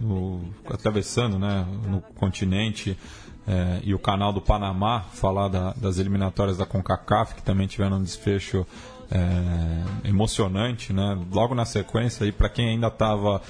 no- 0.00 0.44
atravessando 0.66 1.38
né, 1.38 1.66
no 1.88 2.00
continente 2.00 2.96
é, 3.46 3.80
e 3.82 3.94
o 3.94 3.98
canal 3.98 4.32
do 4.32 4.40
Panamá, 4.40 5.00
falar 5.12 5.48
da- 5.48 5.72
das 5.72 5.98
eliminatórias 5.98 6.56
da 6.58 6.66
CONCACAF, 6.66 7.34
que 7.34 7.42
também 7.42 7.66
tiveram 7.66 7.96
um 7.98 8.02
desfecho 8.02 8.66
é, 9.10 10.08
emocionante, 10.08 10.92
né? 10.92 11.18
logo 11.32 11.54
na 11.54 11.64
sequência, 11.64 12.30
para 12.32 12.48
quem 12.48 12.68
ainda 12.70 12.88
estava 12.88 13.40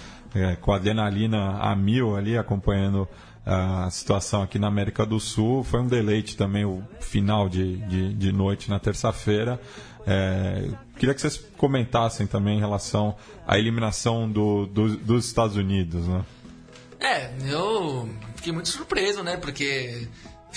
com 0.61 0.73
a 0.73 0.77
adrenalina 0.77 1.59
a 1.61 1.77
mil 1.77 2.17
ali, 2.17 2.37
acompanhando 2.37 3.07
a 3.47 3.89
situação 3.91 4.43
aqui 4.43 4.59
na 4.59 4.67
América 4.67 5.07
do 5.07 5.21
Sul, 5.21 5.63
foi 5.63 5.81
um 5.81 5.87
deleite 5.87 6.37
também 6.37 6.65
o 6.65 6.83
final 6.99 7.49
de, 7.49 7.77
de, 7.87 8.13
de 8.15 8.33
noite 8.33 8.69
na 8.69 8.81
terça-feira. 8.81 9.61
É, 10.07 10.69
queria 10.99 11.15
que 11.15 11.21
vocês 11.21 11.37
comentassem 11.57 12.27
também 12.27 12.57
em 12.57 12.61
relação 12.61 13.15
à 13.47 13.57
eliminação 13.59 14.29
do, 14.29 14.67
do- 14.67 14.97
dos 14.97 15.25
Estados 15.27 15.57
Unidos, 15.57 16.05
né? 16.09 16.25
É, 16.99 17.31
eu 17.47 18.09
fiquei 18.35 18.53
muito 18.53 18.69
surpreso, 18.71 19.23
né? 19.23 19.37
Porque 19.37 20.09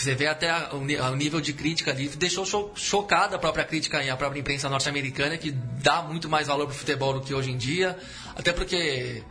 você 0.01 0.15
vê 0.15 0.27
até 0.27 0.51
o 0.73 0.77
o 0.77 1.15
nível 1.15 1.41
de 1.41 1.53
crítica 1.53 1.91
ali, 1.91 2.07
deixou 2.09 2.45
cho- 2.45 2.71
chocada 2.75 3.35
a 3.35 3.39
própria 3.39 3.65
crítica 3.65 4.03
e 4.03 4.09
a 4.09 4.17
própria 4.17 4.39
imprensa 4.39 4.69
norte-americana, 4.69 5.37
que 5.37 5.51
dá 5.51 6.01
muito 6.01 6.29
mais 6.29 6.47
valor 6.47 6.67
pro 6.67 6.75
futebol 6.75 7.13
do 7.13 7.21
que 7.21 7.33
hoje 7.33 7.51
em 7.51 7.57
dia. 7.57 7.97
Até 8.35 8.51
porque 8.53 9.23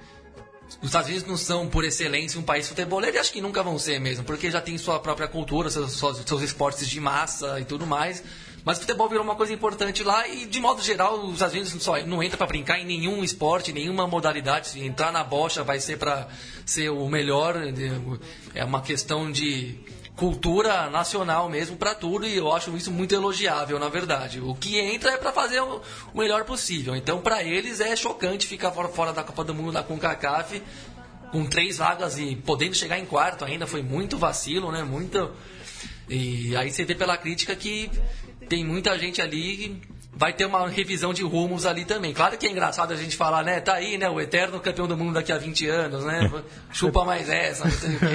os 0.83 0.87
Estados 0.89 1.09
Unidos 1.09 1.27
não 1.29 1.37
são, 1.37 1.69
por 1.69 1.85
excelência, 1.85 2.39
um 2.41 2.43
país 2.43 2.69
futeboleiro 2.69 3.17
e 3.17 3.21
acho 3.21 3.33
que 3.33 3.41
nunca 3.41 3.63
vão 3.63 3.79
ser 3.79 4.01
mesmo, 4.01 4.25
porque 4.25 4.51
já 4.51 4.61
tem 4.61 4.77
sua 4.77 4.99
própria 4.99 5.29
cultura, 5.29 5.71
seus, 5.71 5.93
seus, 5.93 6.19
seus 6.27 6.43
esportes 6.43 6.89
de 6.89 7.01
massa 7.01 7.61
e 7.61 7.65
tudo 7.65 7.87
mais. 7.87 8.23
Mas 8.65 8.79
o 8.79 8.81
futebol 8.81 9.09
virou 9.09 9.23
uma 9.23 9.37
coisa 9.37 9.53
importante 9.53 10.03
lá 10.03 10.27
e, 10.27 10.45
de 10.45 10.59
modo 10.59 10.83
geral, 10.83 11.25
os 11.25 11.35
Estados 11.35 11.55
Unidos 11.55 11.83
só 11.85 12.05
não 12.05 12.21
entra 12.21 12.37
para 12.37 12.49
brincar 12.49 12.81
em 12.81 12.85
nenhum 12.85 13.23
esporte, 13.23 13.73
nenhuma 13.73 14.09
modalidade. 14.09 14.67
Se 14.67 14.81
entrar 14.81 15.13
na 15.13 15.23
bocha 15.23 15.63
vai 15.63 15.79
ser 15.79 15.99
para 15.99 16.27
ser 16.65 16.89
o 16.91 17.09
melhor. 17.09 17.55
É 18.57 18.65
uma 18.65 18.83
questão 18.83 19.31
de 19.31 19.79
cultura 20.17 20.89
nacional 20.89 21.49
mesmo 21.49 21.77
para 21.77 21.95
tudo 21.95 22.27
e 22.27 22.37
eu 22.37 22.53
acho 22.53 22.75
isso 22.75 22.91
muito 22.91 23.15
elogiável, 23.15 23.79
na 23.79 23.89
verdade. 23.89 24.41
O 24.41 24.55
que 24.55 24.79
entra 24.79 25.13
é 25.13 25.17
para 25.19 25.31
fazer 25.31 25.61
o, 25.61 25.83
melhor 26.15 26.45
possível. 26.45 26.97
Então, 26.97 27.21
para 27.21 27.45
eles 27.45 27.81
é 27.81 27.95
chocante 27.95 28.47
ficar 28.47 28.73
fora, 28.73 29.13
da 29.13 29.23
Copa 29.23 29.45
do 29.45 29.55
Mundo 29.55 29.73
da 29.73 29.83
CONCACAF 29.83 30.63
com 31.31 31.45
três 31.45 31.77
vagas 31.77 32.19
e 32.19 32.35
podendo 32.35 32.75
chegar 32.75 32.99
em 32.99 33.05
quarto 33.05 33.45
ainda 33.45 33.67
foi 33.67 33.83
muito 33.83 34.17
vacilo, 34.17 34.73
né? 34.73 34.83
Muito. 34.83 35.31
E 36.09 36.57
aí 36.57 36.71
você 36.71 36.85
vê 36.85 36.95
pela 36.95 37.19
crítica 37.19 37.55
que 37.55 37.91
tem 38.49 38.65
muita 38.65 38.99
gente 38.99 39.21
ali 39.21 39.83
vai 40.19 40.33
ter 40.33 40.47
uma 40.47 40.67
revisão 40.69 41.13
de 41.13 41.23
rumos 41.23 41.67
ali 41.67 41.85
também. 41.85 42.15
Claro 42.15 42.39
que 42.39 42.47
é 42.47 42.51
engraçado 42.51 42.93
a 42.93 42.97
gente 42.97 43.17
falar, 43.17 43.43
né? 43.45 43.61
Tá 43.61 43.75
aí, 43.75 43.99
né? 43.99 44.09
O 44.09 44.19
eterno 44.19 44.59
campeão 44.59 44.89
do 44.89 44.97
mundo 44.97 45.13
daqui 45.13 45.31
a 45.31 45.37
20 45.39 45.69
anos, 45.69 46.05
né? 46.05 46.31
Chupa 46.73 47.05
mais 47.05 47.29
essa, 47.29 47.65
não 47.65 47.71
sei 47.71 47.97
o 47.97 47.99
quê. 47.99 48.07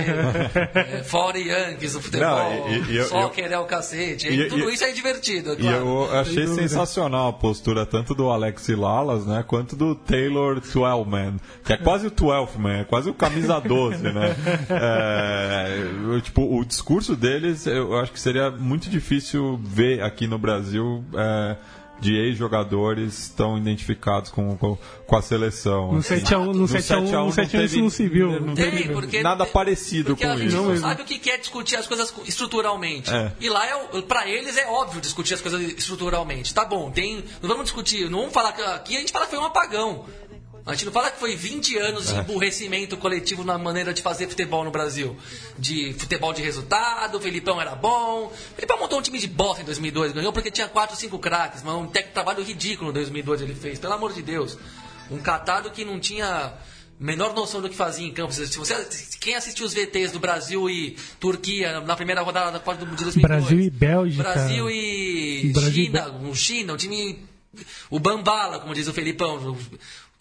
É, 0.91 1.03
fora 1.03 1.37
Yankees, 1.37 1.95
o 1.95 2.01
futebol, 2.01 2.27
Não, 2.27 2.69
e- 2.69 2.91
e 2.91 2.97
eu- 2.97 3.05
soccer 3.05 3.51
é 3.51 3.59
o 3.59 3.65
cacete. 3.65 4.27
e- 4.27 4.47
tudo 4.47 4.69
e- 4.69 4.73
isso 4.73 4.83
é 4.83 4.91
divertido, 4.91 5.51
é 5.51 5.53
E 5.53 5.57
claro. 5.57 5.77
eu 5.77 6.19
achei 6.19 6.47
sensacional 6.47 7.29
a 7.29 7.33
postura 7.33 7.85
tanto 7.85 8.15
do 8.15 8.29
Alex 8.29 8.67
Lalas, 8.69 9.25
né, 9.25 9.43
quanto 9.47 9.75
do 9.75 9.93
Taylor 9.95 10.59
Twelman, 10.59 11.37
que 11.63 11.73
é 11.73 11.77
quase 11.77 12.07
o 12.07 12.11
Twelfth 12.11 12.57
Man, 12.57 12.79
é 12.79 12.83
quase 12.83 13.09
o 13.09 13.13
camisa 13.13 13.59
12, 13.59 14.03
né? 14.03 14.35
É, 14.69 16.19
tipo, 16.21 16.41
o 16.59 16.63
discurso 16.65 17.15
deles, 17.15 17.65
eu 17.67 17.97
acho 17.99 18.11
que 18.11 18.19
seria 18.19 18.49
muito 18.51 18.89
difícil 18.89 19.59
ver 19.63 20.01
aqui 20.01 20.27
no 20.27 20.37
Brasil 20.39 21.03
é, 21.15 21.55
de 22.01 22.15
ex-jogadores 22.17 23.29
tão 23.37 23.57
identificados 23.57 24.31
com, 24.31 24.57
com, 24.57 24.77
com 25.05 25.15
a 25.15 25.21
seleção. 25.21 25.93
No 25.93 25.99
assim. 25.99 26.15
7x1, 26.15 26.53
no 26.53 26.67
7x1, 26.67 27.01
no 27.25 27.31
7x1 27.31 27.49
teve- 27.51 27.65
isso 27.65 27.79
não 27.79 27.89
se 27.89 28.07
viu. 28.09 28.39
não 28.41 28.55
Tem, 28.55 28.71
teve 28.71 28.89
porque 28.89 29.21
nada 29.23 29.45
parecido 29.45 30.09
porque 30.15 30.25
com 30.25 30.31
a 30.31 30.35
gente 30.35 30.47
isso. 30.47 30.57
não 30.57 30.75
sabe 30.77 31.03
o 31.03 31.05
que 31.05 31.19
quer 31.19 31.37
discutir 31.37 31.75
as 31.77 31.85
coisas 31.87 32.13
estruturalmente. 32.25 33.09
É. 33.13 33.31
E 33.39 33.47
lá, 33.49 33.65
é, 33.65 34.01
pra 34.01 34.27
eles, 34.27 34.57
é 34.57 34.65
óbvio 34.67 34.99
discutir 34.99 35.35
as 35.35 35.41
coisas 35.41 35.61
estruturalmente. 35.61 36.53
Tá 36.53 36.65
bom, 36.65 36.89
tem. 36.91 37.23
Não 37.41 37.47
vamos 37.47 37.65
discutir, 37.65 38.09
não 38.09 38.19
vamos 38.19 38.33
falar 38.33 38.51
que 38.53 38.61
aqui 38.61 38.97
a 38.97 38.99
gente 38.99 39.11
fala 39.11 39.25
que 39.25 39.31
foi 39.31 39.39
um 39.39 39.45
apagão. 39.45 40.05
A 40.65 40.73
gente 40.73 40.85
não 40.85 40.91
fala 40.91 41.09
que 41.09 41.19
foi 41.19 41.35
20 41.35 41.77
anos 41.77 42.09
É. 42.09 42.13
de 42.13 42.19
emburrecimento 42.19 42.95
coletivo 42.97 43.43
na 43.43 43.57
maneira 43.57 43.93
de 43.93 44.01
fazer 44.01 44.27
futebol 44.27 44.63
no 44.63 44.71
Brasil. 44.71 45.17
De 45.57 45.93
futebol 45.93 46.33
de 46.33 46.41
resultado, 46.41 47.17
o 47.17 47.21
Felipão 47.21 47.59
era 47.59 47.75
bom. 47.75 48.25
O 48.27 48.55
Felipão 48.55 48.79
montou 48.79 48.99
um 48.99 49.01
time 49.01 49.17
de 49.17 49.27
bosta 49.27 49.61
em 49.61 49.65
2002, 49.65 50.11
ganhou 50.11 50.31
porque 50.31 50.51
tinha 50.51 50.67
4, 50.67 50.95
5 50.95 51.17
craques, 51.19 51.63
mas 51.63 51.73
um 51.75 51.87
trabalho 51.87 52.43
ridículo 52.43 52.91
em 52.91 52.93
2002 52.93 53.41
ele 53.41 53.55
fez, 53.55 53.79
pelo 53.79 53.93
amor 53.93 54.13
de 54.13 54.21
Deus. 54.21 54.57
Um 55.09 55.17
catado 55.19 55.71
que 55.71 55.83
não 55.83 55.99
tinha 55.99 56.53
menor 56.99 57.33
noção 57.33 57.59
do 57.61 57.67
que 57.67 57.75
fazia 57.75 58.07
em 58.07 58.11
campo. 58.13 58.31
Se 58.31 58.45
você, 58.57 58.87
quem 59.19 59.33
assistiu 59.35 59.65
os 59.65 59.73
VTs 59.73 60.11
do 60.11 60.19
Brasil 60.19 60.69
e 60.69 60.95
Turquia 61.19 61.81
na 61.81 61.95
primeira 61.95 62.21
rodada 62.21 62.51
da 62.51 62.59
Copa 62.59 62.77
do 62.77 62.85
Mundo 62.85 62.97
de 62.97 63.05
2002? 63.05 63.41
Brasil 63.41 63.59
e 63.59 63.69
Bélgica. 63.71 64.23
Brasil 64.23 64.69
e 64.69 65.51
Brasil 65.51 65.71
e 65.79 65.85
China, 65.85 66.11
um 66.11 66.35
China, 66.35 66.73
um 66.73 66.77
time 66.77 67.31
o 67.89 67.99
Bambala, 67.99 68.59
como 68.59 68.73
diz 68.73 68.87
o 68.87 68.93
Felipão. 68.93 69.57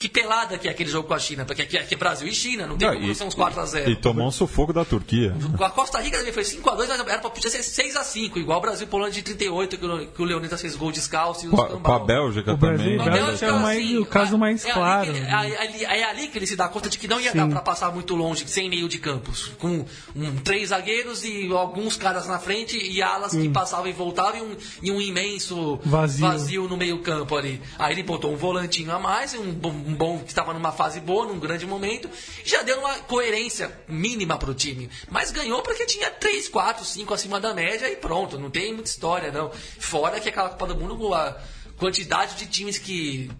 Que 0.01 0.09
pelada 0.09 0.57
que 0.57 0.67
é 0.67 0.71
aquele 0.71 0.89
jogo 0.89 1.07
com 1.09 1.13
a 1.13 1.19
China, 1.19 1.45
porque 1.45 1.61
aqui, 1.61 1.77
aqui 1.77 1.95
é 1.95 1.99
Brasil 1.99 2.27
e 2.27 2.33
China, 2.35 2.67
não 2.67 2.79
tem 2.79 2.89
Não, 2.89 2.95
como 2.95 3.13
e- 3.13 3.15
são 3.15 3.27
uns 3.27 3.35
4 3.35 3.61
a 3.61 3.67
0 3.67 3.91
E 3.91 3.95
tomou 3.97 4.27
um 4.27 4.31
sufoco 4.31 4.73
da 4.73 4.83
Turquia. 4.83 5.37
Com 5.59 5.63
a 5.63 5.69
Costa 5.69 6.01
Rica 6.01 6.17
também 6.17 6.33
foi 6.33 6.43
5x2, 6.43 6.89
mas 6.89 7.01
era 7.01 7.19
pra 7.19 7.29
podia 7.29 7.51
ser 7.51 7.59
6x5, 7.59 8.39
igual 8.39 8.57
o 8.57 8.63
Brasil 8.63 8.87
e 8.87 8.89
Polônia 8.89 9.13
de 9.13 9.21
38, 9.21 9.77
que 9.77 9.85
o, 9.85 10.07
que 10.07 10.23
o 10.23 10.25
Leonidas 10.25 10.59
fez 10.59 10.75
gol 10.75 10.91
descalço 10.91 11.45
e 11.45 11.49
o 11.49 11.51
Com 11.51 11.61
a, 11.61 11.69
com 11.79 11.93
a. 11.93 11.99
Bélgica 11.99 12.55
O 12.55 12.57
Brasil 12.57 12.79
também. 12.79 12.95
e 12.95 12.97
Não, 12.97 13.05
Bélgica 13.05 13.27
Bélgica, 13.27 13.47
é 13.47 13.53
o 13.53 13.61
mais- 13.61 13.79
assim, 13.85 13.99
o 13.99 14.07
caso 14.07 14.39
mais 14.39 14.65
é 14.65 14.73
claro. 14.73 15.11
Ali 15.11 15.13
que, 15.13 15.19
ele- 15.19 15.27
é, 15.27 15.35
ali, 15.61 15.85
é 15.85 16.05
ali 16.05 16.29
que 16.29 16.39
ele 16.39 16.47
se 16.47 16.57
dá 16.57 16.67
conta 16.67 16.89
de 16.89 16.97
que 16.99 17.07
não 17.07 17.21
ia 17.21 17.35
dar 17.35 17.47
pra 17.47 17.61
passar 17.61 17.93
muito 17.93 18.15
longe, 18.17 18.49
sem 18.49 18.71
meio 18.71 18.89
de 18.89 18.97
campos. 18.99 19.53
Com 19.59 19.85
um, 20.17 20.37
três 20.43 20.71
zagueiros 20.71 21.25
e 21.27 21.53
alguns 21.53 21.97
caras 21.99 22.27
na 22.27 22.39
frente 22.39 22.75
e 22.75 23.03
alas 23.03 23.33
que 23.33 23.51
passavam 23.51 23.87
e 23.87 23.93
voltavam 23.93 24.39
e 24.39 24.43
um, 24.43 24.57
e 24.85 24.91
um 24.93 24.99
imenso 24.99 25.79
Vazio. 25.85 26.67
no 26.67 26.79
meio 26.79 27.01
campo 27.01 27.37
ali. 27.37 27.61
Aí 27.79 27.93
ele 27.93 28.03
botou 28.03 28.33
um 28.33 28.37
volantinho 28.37 28.91
a 28.93 28.99
mais, 28.99 29.35
um 29.35 29.53
bom, 29.53 29.90
um 29.91 29.95
bom 29.95 30.19
que 30.21 30.29
estava 30.29 30.55
numa 30.55 30.73
fase 30.73 31.01
boa, 31.01 31.27
num 31.27 31.39
grande 31.39 31.67
momento, 31.67 32.09
já 32.45 32.63
deu 32.63 32.79
uma 32.79 32.99
coerência 33.01 33.71
mínima 33.89 34.39
pro 34.39 34.55
time. 34.55 34.89
Mas 35.11 35.31
ganhou 35.31 35.63
porque 35.63 35.85
tinha 35.87 36.11
3, 36.11 36.49
4, 36.49 36.85
5 36.85 37.13
acima 37.15 37.41
da 37.41 37.53
média 37.53 37.91
e 37.91 37.97
pronto, 37.97 38.39
não 38.39 38.51
tem 38.51 38.73
muita 38.73 38.89
história 38.89 39.33
não. 39.33 39.51
Fora 39.79 40.21
que 40.21 40.29
aquela 40.29 40.51
Copa 40.51 40.67
do 40.69 40.77
Mundo, 40.77 41.13
a 41.13 41.37
quantidade 41.77 42.37
de 42.37 42.47
times 42.47 42.79
que 42.79 43.31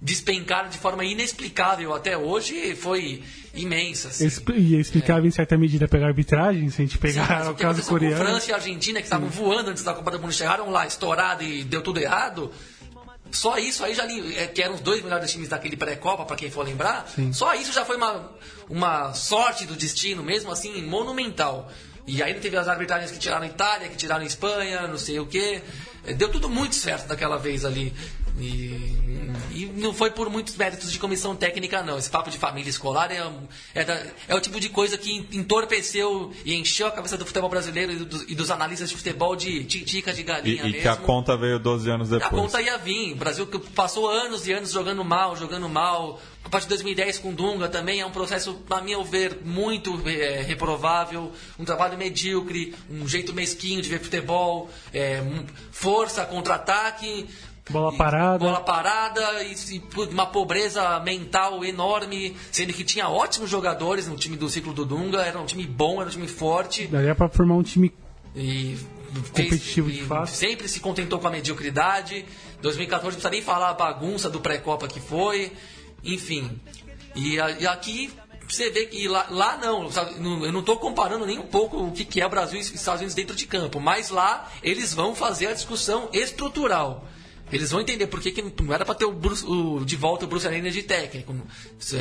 despencaram 0.00 0.68
de 0.68 0.78
forma 0.78 1.04
inexplicável 1.04 1.94
até 1.94 2.16
hoje 2.16 2.76
foi 2.76 3.22
imensa. 3.54 4.08
assim. 4.08 4.28
E 4.54 4.78
explicava 4.78 5.26
em 5.26 5.30
certa 5.30 5.56
medida 5.56 5.88
pela 5.88 6.06
arbitragem, 6.06 6.68
se 6.68 6.82
a 6.82 6.84
gente 6.84 6.94
Sim, 6.94 7.00
pegar 7.00 7.28
mas 7.28 7.48
o 7.48 7.50
o 7.52 7.54
caso 7.54 7.82
coreano. 7.84 8.16
França 8.24 8.50
e 8.50 8.54
Argentina, 8.54 9.00
que 9.00 9.06
estavam 9.06 9.28
voando 9.28 9.70
antes 9.70 9.82
da 9.82 9.94
Copa 9.94 10.10
do 10.10 10.20
Mundo, 10.20 10.32
chegaram 10.32 10.70
lá 10.70 10.86
estourado 10.86 11.42
e 11.42 11.64
deu 11.64 11.82
tudo 11.82 11.98
errado. 11.98 12.52
Só 13.32 13.58
isso 13.58 13.84
aí 13.84 13.94
já 13.94 14.04
li- 14.04 14.36
é, 14.36 14.46
que 14.46 14.62
eram 14.62 14.74
os 14.74 14.80
dois 14.80 15.02
melhores 15.02 15.30
times 15.30 15.48
daquele 15.48 15.76
pré-copa, 15.76 16.24
para 16.24 16.36
quem 16.36 16.50
for 16.50 16.64
lembrar. 16.64 17.06
Só 17.32 17.54
isso 17.54 17.72
já 17.72 17.84
foi 17.84 17.96
uma, 17.96 18.30
uma 18.68 19.12
sorte 19.14 19.66
do 19.66 19.74
destino, 19.74 20.22
mesmo 20.22 20.50
assim, 20.50 20.82
monumental. 20.82 21.70
E 22.06 22.22
aí 22.22 22.34
teve 22.34 22.56
as 22.56 22.68
arbitragens 22.68 23.10
que 23.10 23.18
tiraram 23.18 23.44
Itália, 23.46 23.88
que 23.88 23.96
tiraram 23.96 24.24
Espanha, 24.24 24.86
não 24.86 24.96
sei 24.98 25.18
o 25.18 25.26
quê. 25.26 25.60
É, 26.06 26.12
Deu 26.12 26.28
tudo 26.30 26.48
muito 26.48 26.74
certo 26.76 27.06
daquela 27.08 27.36
vez 27.36 27.64
ali. 27.64 27.92
E, 28.38 28.92
e 29.52 29.72
não 29.76 29.94
foi 29.94 30.10
por 30.10 30.28
muitos 30.28 30.54
méritos 30.56 30.92
de 30.92 30.98
comissão 30.98 31.34
técnica, 31.34 31.82
não. 31.82 31.98
Esse 31.98 32.10
papo 32.10 32.30
de 32.30 32.36
família 32.38 32.68
escolar 32.68 33.10
é, 33.10 33.22
é, 33.74 33.84
da- 33.84 34.06
é 34.28 34.34
o 34.34 34.40
tipo 34.40 34.60
de 34.60 34.68
coisa 34.68 34.98
que 34.98 35.26
entorpeceu 35.32 36.32
e 36.44 36.54
encheu 36.54 36.86
a 36.86 36.90
cabeça 36.90 37.16
do 37.16 37.24
futebol 37.24 37.48
brasileiro 37.48 37.92
e, 37.92 37.96
do- 37.96 38.30
e 38.30 38.34
dos 38.34 38.50
analistas 38.50 38.90
de 38.90 38.96
futebol 38.96 39.34
de 39.34 39.64
titica 39.64 40.12
de 40.12 40.20
E, 40.20 40.24
galinha 40.24 40.62
e 40.62 40.66
mesmo. 40.66 40.82
que 40.82 40.88
a 40.88 40.96
conta 40.96 41.36
veio 41.36 41.58
12 41.58 41.88
anos 41.90 42.12
A 42.12 42.18
depois. 42.18 42.42
conta 42.42 42.60
ia 42.60 42.76
vir. 42.76 43.12
O 43.12 43.16
Brasil 43.16 43.46
que 43.46 43.58
passou 43.58 44.08
anos 44.10 44.46
e 44.46 44.52
anos 44.52 44.70
jogando 44.70 45.04
mal, 45.04 45.34
jogando 45.36 45.68
mal. 45.68 46.20
A 46.44 46.48
partir 46.48 46.66
de 46.66 46.74
2010 46.74 47.18
com 47.18 47.32
Dunga 47.34 47.68
também 47.68 48.00
é 48.00 48.06
um 48.06 48.10
processo, 48.12 48.62
a 48.70 48.80
meu 48.80 49.02
ver, 49.02 49.40
muito 49.44 50.00
eh, 50.08 50.42
reprovável. 50.46 51.32
Um 51.58 51.64
trabalho 51.64 51.98
medíocre, 51.98 52.72
um 52.88 53.08
jeito 53.08 53.32
mesquinho 53.34 53.82
de 53.82 53.88
ver 53.88 53.98
futebol, 54.00 54.70
um- 54.94 55.44
força, 55.72 56.24
contra-ataque. 56.26 57.26
Bola 57.70 57.92
e- 57.92 57.96
parada. 57.96 58.38
Bola 58.38 58.60
parada 58.60 59.42
e, 59.42 59.54
e 59.76 59.82
uma 60.10 60.26
pobreza 60.26 61.00
mental 61.00 61.64
enorme, 61.64 62.36
sendo 62.52 62.72
que 62.72 62.84
tinha 62.84 63.08
ótimos 63.08 63.50
jogadores 63.50 64.06
no 64.06 64.16
time 64.16 64.36
do 64.36 64.48
ciclo 64.48 64.72
do 64.72 64.84
Dunga, 64.84 65.22
era 65.22 65.38
um 65.40 65.46
time 65.46 65.66
bom, 65.66 66.00
era 66.00 66.08
um 66.08 66.12
time 66.12 66.28
forte. 66.28 66.86
Daria 66.86 67.14
pra 67.14 67.28
formar 67.28 67.54
um 67.54 67.62
time 67.62 67.92
E 68.34 68.76
Competitivo 69.32 69.90
de 69.90 70.02
fato. 70.02 70.28
Sempre 70.28 70.68
se 70.68 70.80
contentou 70.80 71.18
com 71.18 71.26
a 71.26 71.30
mediocridade. 71.30 72.24
2014 72.60 73.04
não 73.04 73.12
precisa 73.12 73.30
nem 73.30 73.42
falar 73.42 73.70
a 73.70 73.74
bagunça 73.74 74.28
do 74.28 74.40
pré-copa 74.40 74.88
que 74.88 75.00
foi. 75.00 75.52
Enfim. 76.04 76.60
E, 77.14 77.36
e 77.36 77.66
aqui 77.66 78.10
você 78.48 78.70
vê 78.70 78.86
que 78.86 79.08
lá, 79.08 79.26
lá 79.30 79.56
não, 79.56 79.90
sabe, 79.90 80.14
eu 80.16 80.52
não 80.52 80.60
estou 80.60 80.76
comparando 80.76 81.26
nem 81.26 81.38
um 81.38 81.46
pouco 81.46 81.78
o 81.78 81.92
que, 81.92 82.04
que 82.04 82.20
é 82.20 82.26
o 82.26 82.30
Brasil 82.30 82.58
e 82.58 82.62
os 82.62 82.72
Estados 82.72 83.00
Unidos 83.00 83.14
dentro 83.14 83.34
de 83.34 83.46
campo, 83.46 83.80
mas 83.80 84.10
lá 84.10 84.48
eles 84.62 84.94
vão 84.94 85.14
fazer 85.14 85.48
a 85.48 85.52
discussão 85.52 86.08
estrutural. 86.12 87.04
Eles 87.52 87.70
vão 87.70 87.80
entender 87.80 88.06
por 88.08 88.20
que, 88.20 88.32
que 88.32 88.42
não 88.62 88.72
era 88.74 88.84
para 88.84 88.94
ter 88.94 89.04
o, 89.04 89.12
Bruce- 89.12 89.44
o- 89.46 89.84
de 89.84 89.94
volta 89.96 90.24
o 90.24 90.28
Bruce 90.28 90.46
Arena 90.46 90.70
de 90.70 90.82
técnico. 90.82 91.34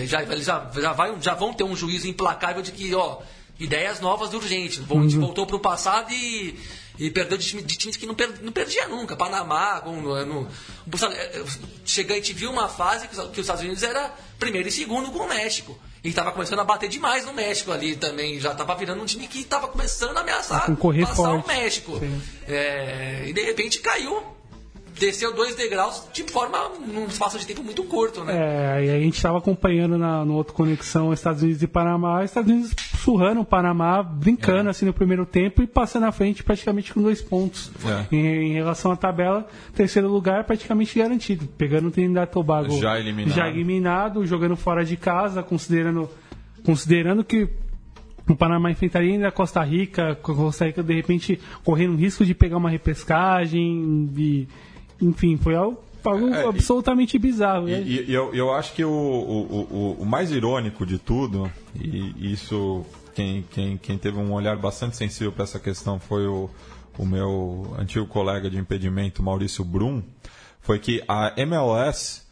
Já, 0.05 0.23
eles 0.23 0.45
já, 0.45 0.72
já, 0.80 0.91
vai- 0.93 1.15
já 1.22 1.34
vão 1.35 1.53
ter 1.53 1.63
um 1.63 1.76
juízo 1.76 2.07
implacável 2.07 2.61
de 2.63 2.72
que, 2.72 2.93
ó, 2.95 3.19
ideias 3.59 3.99
novas 3.99 4.34
urgentes. 4.34 4.77
Vol- 4.80 4.97
Uhum. 4.99 5.19
Voltou 5.19 5.45
para 5.45 5.55
o 5.55 5.59
passado 5.59 6.11
e, 6.11 6.59
e 6.97 7.11
perdeu 7.11 7.38
de, 7.38 7.45
time- 7.45 7.61
de 7.61 7.76
times 7.77 7.95
que 7.95 8.07
não, 8.07 8.15
per- 8.15 8.39
não 8.41 8.51
perdia 8.51 8.88
nunca. 8.88 9.15
Panamá, 9.15 9.81
com, 9.81 10.01
no, 10.01 10.26
no, 10.26 10.47
é, 11.11 11.15
é, 11.39 11.43
chega, 11.85 12.13
a 12.13 12.17
gente 12.17 12.34
viu 12.34 12.49
uma 12.51 12.67
fase 12.67 13.07
que, 13.07 13.13
os- 13.15 13.26
que 13.30 13.39
os 13.39 13.45
Estados 13.45 13.61
Unidos 13.63 13.84
era 13.84 14.11
primeiro 14.39 14.67
e 14.67 14.72
segundo 14.72 15.11
com 15.11 15.19
o 15.19 15.30
México. 15.30 15.77
E 16.03 16.09
estava 16.09 16.31
começando 16.31 16.59
a 16.59 16.63
bater 16.63 16.89
demais 16.89 17.23
no 17.26 17.34
México 17.34 17.72
ali 17.72 17.95
também. 17.95 18.39
Já 18.39 18.51
estava 18.51 18.73
virando 18.76 19.01
um 19.01 19.05
time 19.05 19.27
que 19.27 19.39
estava 19.41 19.67
começando 19.67 20.17
a 20.17 20.22
ameaçar 20.22 20.67
A 21.03 21.07
passar 21.07 21.15
forte. 21.15 21.45
o 21.45 21.47
México. 21.47 21.99
É, 22.47 23.26
e 23.27 23.34
de 23.34 23.41
repente 23.43 23.80
caiu. 23.80 24.23
Desceu 24.99 25.34
dois 25.35 25.55
degraus 25.55 26.07
de 26.13 26.23
forma 26.23 26.57
num 26.80 27.05
espaço 27.05 27.38
de 27.38 27.45
tempo 27.45 27.63
muito 27.63 27.84
curto, 27.84 28.23
né? 28.23 28.34
É, 28.80 28.85
e 28.85 28.89
a 28.89 28.99
gente 28.99 29.15
estava 29.15 29.38
acompanhando 29.38 29.97
na, 29.97 30.23
no 30.23 30.34
outro 30.35 30.53
conexão 30.53 31.11
Estados 31.11 31.43
Unidos 31.43 31.61
e 31.61 31.67
Panamá, 31.67 32.23
Estados 32.23 32.49
Unidos 32.51 32.73
surrando 32.99 33.41
o 33.41 33.45
Panamá, 33.45 34.01
brincando 34.01 34.69
assim 34.69 34.85
no 34.85 34.93
primeiro 34.93 35.26
tempo 35.26 35.61
e 35.61 35.67
passando 35.67 36.05
à 36.05 36.11
frente 36.11 36.43
praticamente 36.43 36.93
com 36.93 37.01
dois 37.01 37.22
pontos. 37.22 37.72
É. 37.85 38.15
Em, 38.15 38.51
em 38.51 38.53
relação 38.53 38.91
à 38.91 38.95
tabela, 38.95 39.47
terceiro 39.73 40.07
lugar 40.07 40.43
praticamente 40.45 40.97
garantido, 40.97 41.45
pegando 41.57 41.89
o 41.89 41.91
Trinidad 41.91 42.30
Tobago 42.30 42.72
Já 42.80 42.99
eliminado. 42.99 43.35
já 43.35 43.47
eliminado, 43.49 44.26
jogando 44.26 44.55
fora 44.55 44.85
de 44.85 44.95
casa, 44.97 45.43
considerando, 45.43 46.09
considerando 46.63 47.23
que 47.23 47.49
o 48.27 48.35
Panamá 48.35 48.72
enfrentaria 48.72 49.13
ainda 49.13 49.27
a 49.27 49.31
Costa 49.31 49.61
Rica, 49.61 50.15
Costa 50.15 50.65
Rica 50.65 50.81
de 50.81 50.95
repente 50.95 51.39
correndo 51.63 51.93
o 51.93 51.97
risco 51.97 52.26
de 52.26 52.34
pegar 52.34 52.57
uma 52.57 52.69
repescagem 52.69 54.09
e 54.17 54.47
enfim, 55.01 55.38
foi 55.38 55.55
algo, 55.55 55.77
algo 56.03 56.34
É, 56.34 56.43
e- 56.45 56.47
absolutamente 56.47 57.17
bizarro. 57.17 57.67
E, 57.67 57.72
né? 57.72 57.81
e- 57.81 58.05
e 58.09 58.13
eu, 58.13 58.34
eu 58.34 58.53
acho 58.53 58.73
que 58.73 58.84
o, 58.84 58.89
o, 58.91 59.67
o, 59.72 60.01
o 60.01 60.05
mais 60.05 60.31
irônico 60.31 60.85
de 60.85 60.97
tudo, 60.97 61.51
e 61.73 62.31
isso 62.31 62.85
quem, 63.13 63.43
quem, 63.51 63.77
quem 63.77 63.97
teve 63.97 64.17
um 64.17 64.34
olhar 64.34 64.57
bastante 64.57 64.95
sensível 64.97 65.31
para 65.31 65.43
essa 65.43 65.59
questão 65.59 65.99
foi 65.99 66.27
o, 66.27 66.49
o 66.97 67.05
meu 67.05 67.73
antigo 67.80 68.05
colega 68.05 68.49
de 68.49 68.57
impedimento, 68.57 69.23
Maurício 69.23 69.63
Brum, 69.63 70.01
foi 70.61 70.80
que 70.80 71.03
a 71.07 71.34
MLS 71.38 72.23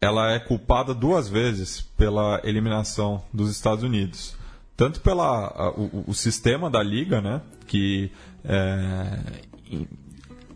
ela 0.00 0.32
é 0.32 0.38
culpada 0.38 0.94
duas 0.94 1.28
vezes 1.28 1.80
pela 1.96 2.40
eliminação 2.44 3.22
dos 3.32 3.50
Estados 3.50 3.84
Unidos. 3.84 4.34
Tanto 4.76 5.00
pelo 5.02 5.22
o, 5.76 6.04
o 6.06 6.14
sistema 6.14 6.70
da 6.70 6.82
liga, 6.82 7.20
né, 7.20 7.42
que 7.66 8.10
é, 8.42 9.18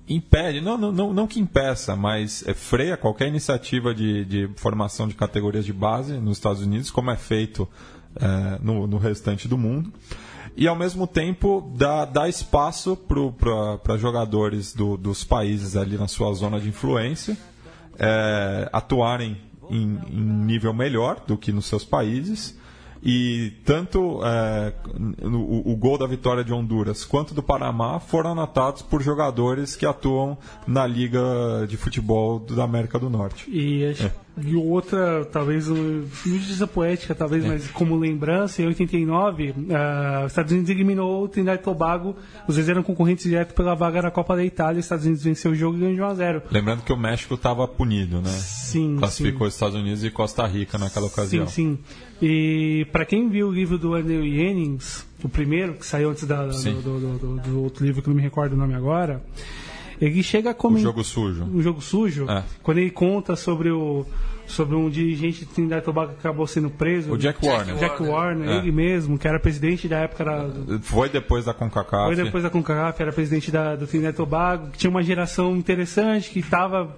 impede, 0.09 0.61
não, 0.61 0.77
não, 0.77 0.93
não, 0.93 1.13
não 1.15 1.27
que 1.27 1.41
impeça, 1.41 1.97
mas 1.97 2.47
é, 2.47 2.55
freia 2.55 2.97
qualquer 2.97 3.29
iniciativa 3.29 3.95
de, 3.95 4.25
de 4.25 4.51
formação 4.57 5.09
de 5.09 5.15
categorias 5.15 5.65
de 5.65 5.73
base 5.73 6.15
nos 6.15 6.39
Estados 6.39 6.63
Unidos, 6.63 6.91
como 6.91 7.11
é 7.11 7.17
feito 7.17 7.69
é, 8.17 8.59
no, 8.63 8.87
no 8.87 8.99
restante 8.99 9.49
do 9.49 9.57
mundo. 9.57 9.93
E 10.57 10.69
ao 10.69 10.77
mesmo 10.77 11.07
tempo 11.07 11.73
dá, 11.77 12.05
dá 12.05 12.29
espaço 12.29 12.97
para 12.97 13.97
jogadores 13.97 14.73
do, 14.73 14.97
dos 14.97 15.25
países 15.25 15.77
ali 15.77 15.97
na 15.97 16.07
sua 16.07 16.33
zona 16.33 16.61
de 16.61 16.69
influência 16.69 17.37
é, 17.99 18.69
atuarem 18.73 19.37
em, 19.71 19.99
em 20.11 20.21
nível 20.21 20.73
melhor 20.73 21.23
do 21.27 21.37
que 21.37 21.53
nos 21.53 21.67
seus 21.67 21.85
países. 21.85 22.57
E 23.05 23.53
tanto 23.67 24.21
é, 24.25 24.73
o, 25.23 25.73
o 25.73 25.77
gol 25.77 25.99
da 25.99 26.07
vitória 26.07 26.43
de 26.43 26.53
Honduras 26.53 27.05
quanto 27.05 27.35
do 27.35 27.43
Panamá 27.43 28.01
foram 28.01 28.31
anotados 28.33 28.81
por 28.81 29.03
jogadores 29.03 29.77
que 29.77 29.85
atuam 29.85 30.39
na 30.67 30.87
Liga 30.87 31.21
de 31.69 31.77
Futebol 31.77 32.39
da 32.41 32.65
América 32.65 32.99
do 32.99 33.11
Norte. 33.11 33.45
E, 33.51 33.85
acho- 33.87 34.11
e 34.43 34.57
outra, 34.57 35.25
talvez, 35.27 35.67
justiça 35.67 36.67
poética, 36.67 37.15
talvez, 37.15 37.45
mas 37.45 37.69
como 37.71 37.97
lembrança, 37.97 38.61
em 38.63 38.67
89, 38.67 39.55
ah, 39.71 40.23
os 40.27 40.33
Estados 40.33 40.51
Unidos 40.53 40.71
eliminou 40.71 41.23
o 41.25 41.29
Trinidad 41.29 41.61
e 41.61 41.63
Tobago, 41.63 42.17
os 42.49 42.57
dois 42.57 42.69
eram 42.69 42.83
concorrentes 42.83 43.25
direto 43.25 43.55
pela 43.55 43.75
vaga 43.75 44.03
na 44.03 44.11
Copa 44.11 44.35
da 44.35 44.45
Itália, 44.45 44.81
os 44.81 44.87
Estados 44.87 45.05
Unidos 45.05 45.23
venceu 45.23 45.53
o 45.53 45.55
jogo 45.55 45.77
e 45.77 45.81
ganhou 45.81 45.95
de 45.95 46.03
1 46.03 46.05
a 46.07 46.15
0 46.15 46.43
Lembrando 46.51 46.83
que 46.83 46.93
o 46.93 46.97
México 46.97 47.35
estava 47.35 47.67
punido, 47.69 48.21
né? 48.21 48.31
Sim, 48.31 48.97
Classificou 48.99 49.47
os 49.47 49.55
Estados 49.55 49.77
Unidos 49.77 50.03
e 50.03 50.11
Costa 50.11 50.45
Rica 50.47 50.79
naquela 50.79 51.07
ocasião. 51.07 51.47
Sim, 51.47 51.79
sim. 51.79 51.79
E 52.21 52.87
para 52.91 53.05
quem 53.05 53.29
viu 53.29 53.49
o 53.49 53.53
livro 53.53 53.79
do 53.79 53.95
Andrew 53.95 54.23
Jennings, 54.25 55.07
o 55.23 55.29
primeiro, 55.29 55.75
que 55.75 55.87
saiu 55.87 56.11
antes 56.11 56.25
da- 56.25 56.53
Sim. 56.53 56.75
do, 56.75 56.99
do- 56.99 57.19
do- 57.19 57.37
do 57.41 57.63
outro 57.63 57.85
livro 57.87 58.03
que 58.03 58.09
não 58.09 58.17
me 58.17 58.23
recordo 58.23 58.55
o 58.55 58.57
nome 58.57 58.75
agora, 58.75 59.23
Ele 60.01 60.23
chega 60.23 60.51
a 60.51 60.53
O 60.53 60.55
comentar. 60.55 60.85
jogo 60.85 61.05
sujo. 61.05 61.45
um 61.45 61.63
jogo 61.63 61.81
sujo, 61.81 62.29
É. 62.31 62.43
quando 62.63 62.79
ele 62.79 62.91
conta 62.91 63.37
sobre 63.37 63.71
o 63.71 64.05
sobre 64.47 64.77
um 64.77 64.91
dirigente 64.91 65.41
de 65.41 65.47
Trinidad 65.47 65.79
e 65.81 65.85
Tobago 65.87 66.13
que 66.13 66.19
acabou 66.19 66.47
sendo 66.47 66.69
preso, 66.69 67.11
O 67.13 67.17
Jack 67.17 67.45
Warner. 67.47 67.77
Jack 67.77 68.03
Warner, 68.03 68.47
É. 68.51 68.59
ele 68.59 68.71
mesmo, 68.73 69.19
que 69.19 69.27
era 69.27 69.41
presidente 69.41 69.89
da 69.89 70.01
época 70.01 70.23
da, 70.23 70.51
Foi 70.83 71.09
depois 71.09 71.47
da 71.47 71.55
CONCACAF. 71.55 72.15
foi 72.15 72.25
depois 72.25 72.43
da 72.43 72.51
CONCACAF, 72.51 73.01
era 73.01 73.11
presidente 73.11 73.51
da, 73.51 73.75
do 73.75 73.87
Trinidad 73.87 74.13
e 74.13 74.17
Tobago, 74.19 74.71
que 74.71 74.77
tinha 74.77 74.91
uma 74.91 75.03
geração 75.03 75.57
interessante, 75.57 76.29
que 76.29 76.41
estava 76.41 76.95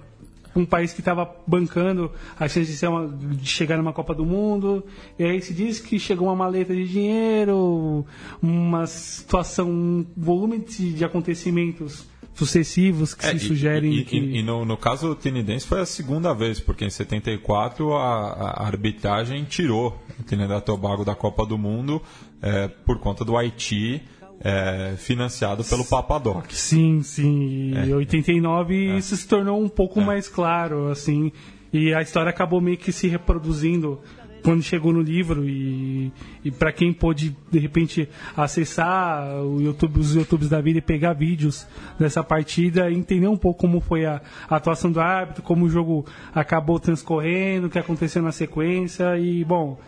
um 0.53 0.65
país 0.65 0.91
que 0.91 0.99
estava 1.01 1.29
bancando 1.45 2.11
a 2.37 2.47
chance 2.49 2.69
de, 2.71 2.75
ser 2.77 2.87
uma- 2.87 3.07
de 3.07 3.47
chegar 3.47 3.77
numa 3.77 3.93
Copa 3.93 4.13
do 4.15 4.25
Mundo. 4.25 4.83
E 5.17 5.23
aí 5.23 5.39
se 5.41 5.53
diz 5.53 5.79
que 5.79 5.97
chegou 5.99 6.27
uma 6.27 6.35
maleta 6.35 6.73
de 6.75 6.85
dinheiro, 6.87 8.05
uma 8.41 8.85
situação, 8.87 9.69
um 9.69 10.05
volume 10.17 10.57
de, 10.59 10.93
de 10.93 11.05
acontecimentos 11.05 12.05
sucessivos 12.37 13.13
que 13.13 13.25
É, 13.25 13.29
se 13.31 13.35
e- 13.37 13.39
sugerem 13.47 13.93
e, 13.95 14.03
que... 14.05 14.17
e- 14.17 14.43
no, 14.43 14.63
no 14.65 14.77
caso 14.77 15.15
tinidense 15.15 15.65
foi 15.65 15.81
a 15.81 15.85
segunda 15.85 16.33
vez, 16.33 16.59
porque 16.59 16.85
em 16.85 16.89
74 16.89 17.93
a, 17.93 18.31
a 18.31 18.65
arbitragem 18.65 19.43
tirou 19.45 19.99
o 20.19 20.23
Trinidad 20.23 20.61
e 20.61 20.65
Tobago 20.65 21.03
da 21.03 21.15
Copa 21.15 21.45
do 21.45 21.57
Mundo 21.57 22.01
é, 22.41 22.67
por 22.67 22.99
conta 22.99 23.25
do 23.25 23.35
Haiti 23.35 24.01
é, 24.39 24.93
financiado 24.97 25.63
pelo 25.63 25.83
Papadoc. 25.83 26.45
Sim, 26.51 27.01
sim. 27.01 27.71
E 27.73 27.89
em 27.89 27.93
89 27.93 28.97
isso 28.97 29.17
se 29.17 29.27
tornou 29.27 29.59
um 29.61 29.67
pouco 29.69 29.99
mais 29.99 30.27
claro, 30.27 30.89
assim. 30.89 31.31
E 31.73 31.93
a 31.93 32.01
história 32.01 32.29
acabou 32.29 32.61
meio 32.61 32.77
que 32.77 32.91
se 32.91 33.07
reproduzindo 33.07 33.99
quando 34.43 34.61
chegou 34.61 34.93
no 34.93 35.01
livro 35.01 35.47
e, 35.47 36.11
e 36.43 36.51
para 36.51 36.71
quem 36.71 36.93
pôde 36.93 37.35
de 37.51 37.59
repente 37.59 38.07
acessar 38.35 39.43
o 39.43 39.61
YouTube, 39.61 39.99
os 39.99 40.15
YouTubes 40.15 40.49
da 40.49 40.61
vida 40.61 40.79
e 40.79 40.81
pegar 40.81 41.13
vídeos 41.13 41.67
dessa 41.99 42.23
partida, 42.23 42.91
entender 42.91 43.27
um 43.27 43.37
pouco 43.37 43.59
como 43.59 43.79
foi 43.79 44.05
a, 44.05 44.21
a 44.49 44.55
atuação 44.55 44.91
do 44.91 44.99
árbitro, 44.99 45.43
como 45.43 45.65
o 45.65 45.69
jogo 45.69 46.05
acabou 46.33 46.79
transcorrendo, 46.79 47.67
o 47.67 47.69
que 47.69 47.79
aconteceu 47.79 48.21
na 48.21 48.31
sequência 48.31 49.17
e 49.17 49.43
bom, 49.43 49.79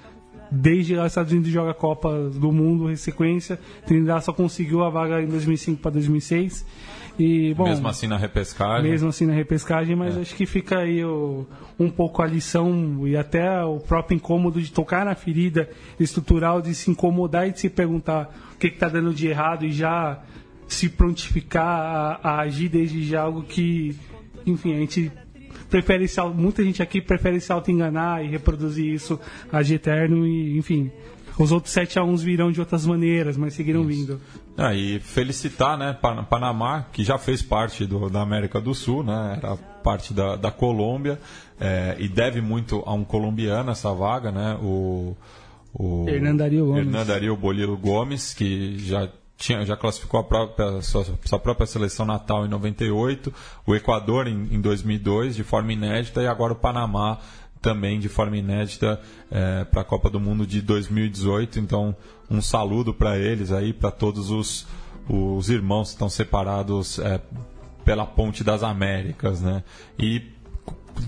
desde 0.51 0.95
os 0.95 1.05
Estados 1.05 1.31
Unidos 1.31 1.51
joga 1.51 1.71
a 1.71 1.75
Copa 1.75 2.29
do 2.29 2.51
Mundo 2.51 2.91
em 2.91 2.95
sequência. 2.95 3.59
Trinidad 3.85 4.21
só 4.21 4.33
conseguiu 4.33 4.83
a 4.83 4.89
vaga 4.89 5.21
em 5.21 5.27
2005 5.27 5.81
para 5.81 5.91
2006. 5.91 6.65
E, 7.19 7.53
bom, 7.53 7.65
mesmo 7.65 7.87
assim 7.87 8.07
na 8.07 8.17
repescagem. 8.17 8.89
mesmo 8.89 9.09
assim 9.09 9.25
na 9.25 9.33
repescagem, 9.33 9.95
mas 9.95 10.17
acho 10.17 10.33
que 10.35 10.45
fica 10.45 10.79
aí 10.79 11.03
o- 11.03 11.45
um 11.77 11.89
pouco 11.89 12.21
a 12.21 12.25
lição 12.25 13.05
e 13.07 13.17
até 13.17 13.61
o 13.63 13.77
próprio 13.79 14.15
incômodo 14.15 14.61
de 14.61 14.71
tocar 14.71 15.03
na 15.05 15.13
ferida 15.15 15.69
estrutural, 15.99 16.61
de 16.61 16.73
se 16.73 16.89
incomodar 16.89 17.47
e 17.47 17.51
de 17.51 17.59
se 17.59 17.69
perguntar 17.69 18.33
o 18.55 18.57
que 18.57 18.67
está 18.67 18.87
dando 18.87 19.13
de 19.13 19.27
errado 19.27 19.65
e 19.65 19.71
já 19.71 20.21
se 20.67 20.87
prontificar 20.87 21.65
a, 22.23 22.29
a 22.29 22.39
agir 22.41 22.69
desde 22.69 23.03
já 23.03 23.21
algo 23.21 23.43
que, 23.43 23.95
enfim, 24.45 24.73
a 24.75 24.79
gente 24.79 25.11
prefere 25.69 26.07
se, 26.07 26.21
muita 26.21 26.63
gente 26.63 26.81
aqui 26.81 27.01
prefere 27.01 27.39
se 27.39 27.51
auto-enganar 27.51 28.23
e 28.23 28.27
reproduzir 28.29 28.85
isso 28.93 29.19
ad 29.51 29.73
eterno 29.73 30.25
e, 30.25 30.57
enfim, 30.57 30.91
os 31.39 31.51
outros 31.51 31.73
7 31.73 31.97
a 31.97 32.03
1 32.03 32.15
virão 32.17 32.51
de 32.51 32.59
outras 32.59 32.85
maneiras, 32.85 33.37
mas 33.37 33.53
seguiram 33.53 33.83
vindo. 33.83 34.19
Ah, 34.57 34.73
e 34.73 34.99
felicitar, 34.99 35.77
né, 35.77 35.93
Pan- 35.93 36.23
Panamá, 36.25 36.85
que 36.91 37.03
já 37.03 37.17
fez 37.17 37.41
parte 37.41 37.85
do- 37.85 38.09
da 38.09 38.21
América 38.21 38.59
do 38.59 38.73
Sul, 38.75 39.03
né, 39.03 39.39
era 39.41 39.55
parte 39.55 40.13
da, 40.13 40.35
da 40.35 40.51
Colômbia, 40.51 41.19
é, 41.59 41.95
e 41.99 42.07
deve 42.09 42.41
muito 42.41 42.83
a 42.85 42.93
um 42.93 43.03
colombiano 43.05 43.71
essa 43.71 43.93
vaga, 43.93 44.31
né, 44.31 44.57
o, 44.61 45.15
o 45.73 46.05
Hernan 46.09 46.35
Darío 46.35 46.65
Gomes. 46.65 46.85
Hernan 46.87 47.05
Darío 47.05 47.35
Bolilo 47.37 47.77
Gomes, 47.77 48.33
que 48.33 48.77
já 48.79 49.07
tinha, 49.37 49.65
já 49.65 49.77
classificou 49.77 50.19
a 50.19 50.23
própria, 50.23 50.81
sua, 50.81 51.05
sua 51.23 51.39
própria 51.39 51.65
seleção 51.65 52.05
natal 52.05 52.45
em 52.45 52.49
98, 52.49 53.33
o 53.65 53.73
Equador 53.73 54.27
em, 54.27 54.49
em 54.51 54.59
2002 54.59 55.35
de 55.37 55.43
forma 55.45 55.71
inédita 55.71 56.21
e 56.21 56.27
agora 56.27 56.51
o 56.51 56.55
Panamá 56.57 57.19
também 57.61 57.99
de 57.99 58.09
forma 58.09 58.37
inédita 58.37 58.99
para 59.71 59.81
a 59.81 59.83
Copa 59.83 60.09
do 60.09 60.19
Mundo 60.19 60.47
de 60.47 60.61
2018. 60.61 61.59
Então, 61.59 61.95
um 62.29 62.41
saludo 62.41 62.93
para 62.93 63.17
eles 63.17 63.51
aí, 63.51 63.73
para 63.73 63.91
todos 63.91 64.29
os, 64.29 64.67
os 65.09 65.49
irmãos 65.49 65.89
que 65.89 65.95
estão 65.95 66.09
separados 66.09 66.99
é, 66.99 67.19
pela 67.83 68.05
Ponte 68.05 68.43
das 68.43 68.61
Américas, 68.61 69.41
né? 69.41 69.63
E 69.97 70.21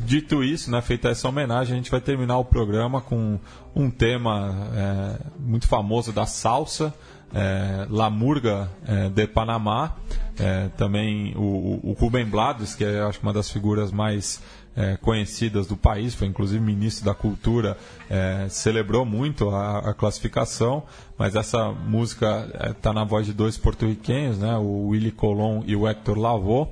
dito 0.05 0.43
isso, 0.43 0.71
né, 0.71 0.81
feita 0.81 1.09
essa 1.09 1.27
homenagem, 1.27 1.73
a 1.73 1.77
gente 1.77 1.91
vai 1.91 1.99
terminar 1.99 2.37
o 2.37 2.45
programa 2.45 3.01
com 3.01 3.37
um 3.75 3.89
tema 3.89 4.69
é, 4.73 5.17
muito 5.39 5.67
famoso 5.67 6.11
da 6.11 6.25
salsa, 6.25 6.93
é, 7.33 7.85
La 7.89 8.09
Murga 8.09 8.69
é, 8.85 9.09
de 9.09 9.27
Panamá, 9.27 9.95
é, 10.39 10.69
também 10.77 11.33
o, 11.35 11.79
o 11.83 11.95
Rubem 11.99 12.25
Blades, 12.25 12.73
que 12.73 12.83
é 12.83 13.01
acho 13.01 13.19
uma 13.21 13.33
das 13.33 13.49
figuras 13.49 13.91
mais 13.91 14.41
é, 14.75 14.97
conhecidas 14.97 15.67
do 15.67 15.75
país, 15.75 16.15
foi 16.15 16.27
inclusive 16.27 16.59
ministro 16.63 17.05
da 17.05 17.13
Cultura, 17.13 17.77
é, 18.09 18.47
celebrou 18.49 19.05
muito 19.05 19.49
a, 19.49 19.79
a 19.79 19.93
classificação, 19.93 20.83
mas 21.17 21.35
essa 21.35 21.71
música 21.71 22.49
está 22.71 22.93
na 22.93 23.03
voz 23.03 23.25
de 23.25 23.33
dois 23.33 23.57
porto-riquenhos, 23.57 24.37
né, 24.39 24.55
o 24.57 24.87
Willy 24.87 25.11
Colon 25.11 25.63
e 25.65 25.75
o 25.75 25.87
Hector 25.87 26.17
Lavoe. 26.17 26.67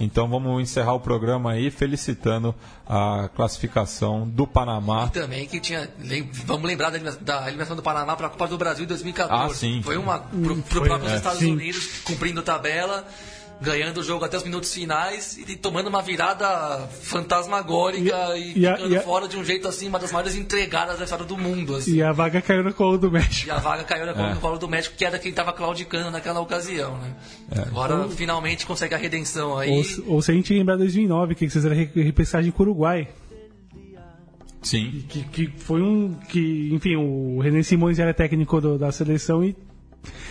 Então 0.00 0.28
vamos 0.28 0.60
encerrar 0.60 0.94
o 0.94 0.98
programa 1.00 1.52
aí 1.52 1.70
felicitando 1.70 2.52
a 2.84 3.28
classificação 3.32 4.28
do 4.28 4.44
Panamá. 4.44 5.06
E 5.06 5.10
também 5.10 5.46
que 5.46 5.60
tinha. 5.60 5.88
Vamos 6.46 6.66
lembrar 6.66 6.90
da 6.90 6.96
elimina- 6.96 7.16
da 7.20 7.42
eliminação 7.46 7.76
do 7.76 7.82
Panamá 7.82 8.16
para 8.16 8.26
a 8.26 8.30
Copa 8.30 8.48
do 8.48 8.58
Brasil 8.58 8.84
em 8.84 8.88
2014. 8.88 9.52
Ah, 9.52 9.54
sim. 9.54 9.80
Foi 9.84 9.96
uma. 9.96 10.18
Foi, 10.66 10.88
próprios 10.88 11.12
é, 11.12 11.16
Estados 11.16 11.38
sim. 11.38 11.52
Unidos, 11.52 12.00
cumprindo 12.02 12.42
tabela, 12.42 13.06
ganhando 13.60 13.98
o 14.00 14.02
jogo 14.02 14.24
até 14.24 14.36
os 14.36 14.42
minutos 14.44 14.72
finais 14.74 15.38
e 15.38 15.56
tomando 15.56 15.86
uma 15.88 16.02
virada 16.02 16.86
fantasmagórica 17.02 18.36
e, 18.36 18.40
E- 18.40 18.48
e 18.50 18.52
ficando 18.54 18.92
e 18.92 18.96
a- 18.96 19.00
fora 19.02 19.28
de 19.28 19.36
um 19.36 19.44
jeito 19.44 19.66
assim, 19.68 19.88
uma 19.88 19.98
das 19.98 20.12
maiores 20.12 20.34
entregadas 20.34 20.98
da 20.98 21.04
história 21.04 21.24
do 21.24 21.36
mundo. 21.38 21.74
Assim. 21.76 21.94
E 21.94 22.02
a 22.02 22.12
vaga 22.12 22.42
caiu 22.42 22.62
no 22.64 22.74
colo 22.74 22.98
do 22.98 23.10
México. 23.10 23.48
E 23.48 23.50
a 23.50 23.58
vaga 23.58 23.84
caiu 23.84 24.06
na- 24.06 24.12
É. 24.30 24.34
no 24.34 24.40
colo 24.40 24.58
do 24.58 24.68
médico, 24.68 24.96
que 24.96 25.04
era 25.04 25.18
quem 25.18 25.30
estava 25.30 25.52
claudicando 25.52 26.10
naquela 26.10 26.40
ocasião, 26.40 26.98
né? 26.98 27.14
É. 27.56 27.60
Agora 27.60 28.08
finalmente 28.08 28.66
consegue 28.66 28.94
a 28.94 28.98
redenção 28.98 29.56
aí. 29.58 29.70
Ou, 30.06 30.14
ou 30.16 30.22
se 30.22 30.30
a 30.30 30.34
gente 30.34 30.52
lembrar 30.52 30.76
2009, 30.76 31.34
que 31.34 31.48
vocês 31.48 31.64
eram 31.64 31.76
re- 31.76 31.90
repescagem 31.94 32.50
com 32.50 32.62
o 32.62 32.66
Uruguai. 32.66 33.08
Sim. 34.62 35.04
Que, 35.08 35.22
que 35.24 35.46
foi 35.58 35.82
um. 35.82 36.14
que 36.28 36.70
Enfim, 36.72 36.96
o 36.96 37.38
René 37.40 37.62
Simões 37.62 37.98
era 37.98 38.14
técnico 38.14 38.60
do- 38.60 38.78
da 38.78 38.90
seleção 38.90 39.44
e 39.44 39.54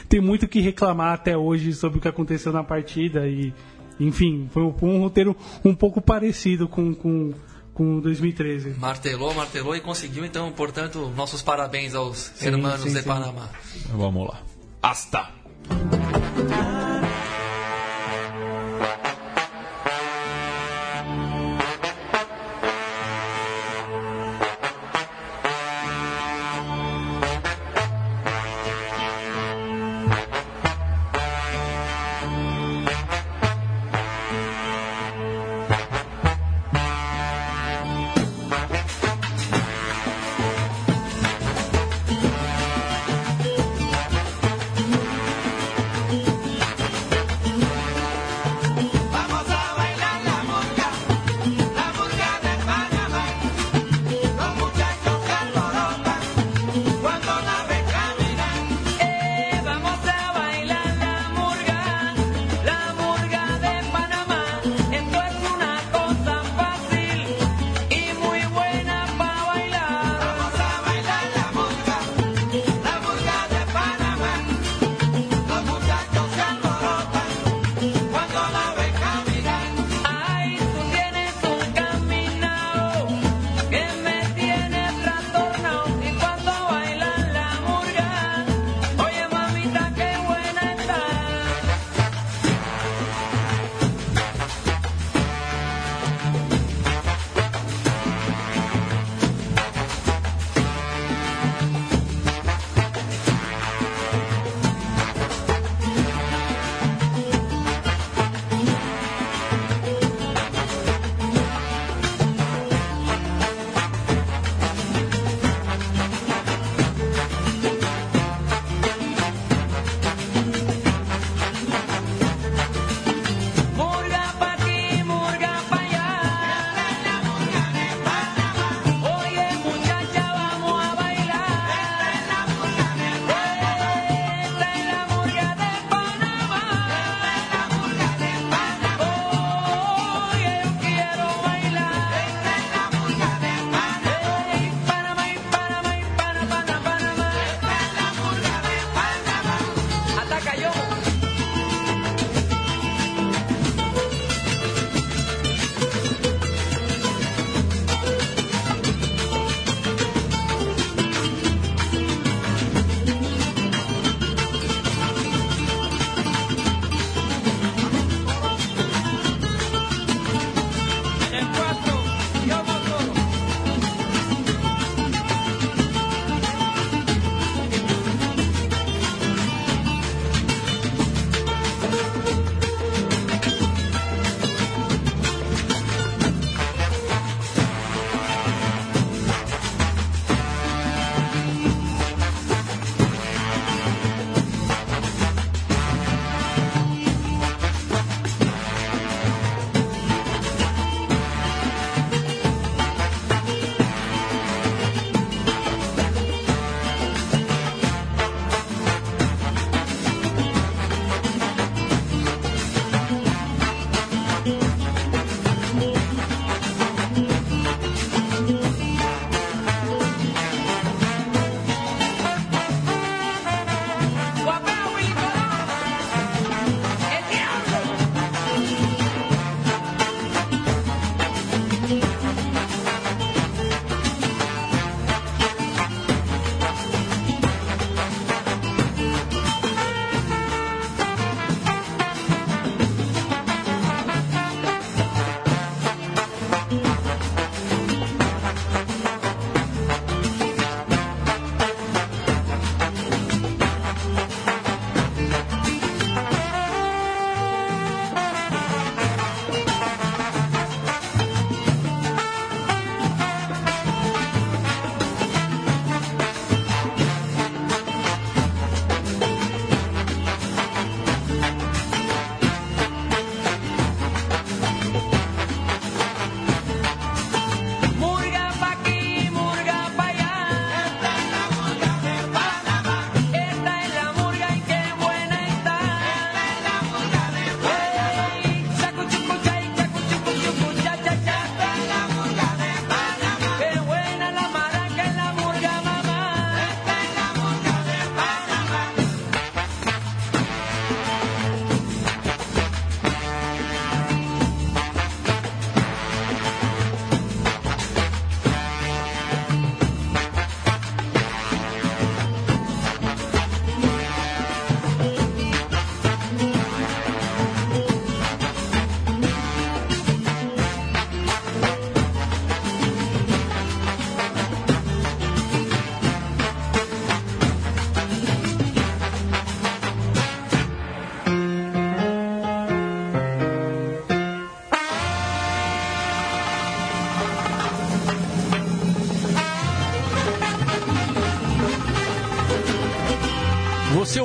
tem 0.07 0.21
muito 0.21 0.47
que 0.47 0.59
reclamar 0.59 1.13
até 1.13 1.37
hoje 1.37 1.73
sobre 1.73 1.99
o 1.99 2.01
que 2.01 2.07
aconteceu 2.07 2.51
na 2.51 2.63
partida. 2.63 3.27
E, 3.27 3.53
enfim, 3.99 4.49
foi 4.51 4.63
um, 4.63 4.73
um 4.81 4.99
roteiro 5.01 5.35
um 5.63 5.73
pouco 5.73 6.01
parecido 6.01 6.67
com, 6.67 6.93
com, 6.93 7.33
com 7.73 7.99
2013. 7.99 8.75
Martelou, 8.79 9.33
martelou 9.33 9.75
e 9.75 9.81
conseguiu, 9.81 10.25
então, 10.25 10.51
portanto, 10.51 11.11
nossos 11.15 11.41
parabéns 11.41 11.95
aos 11.95 12.31
Sim, 12.35 12.47
hermanos 12.47 12.81
sim, 12.81 12.93
de 12.93 13.01
sim. 13.01 13.07
Panamá. 13.07 13.49
Vamos 13.91 14.27
lá. 14.27 14.41
Hasta! 14.81 15.31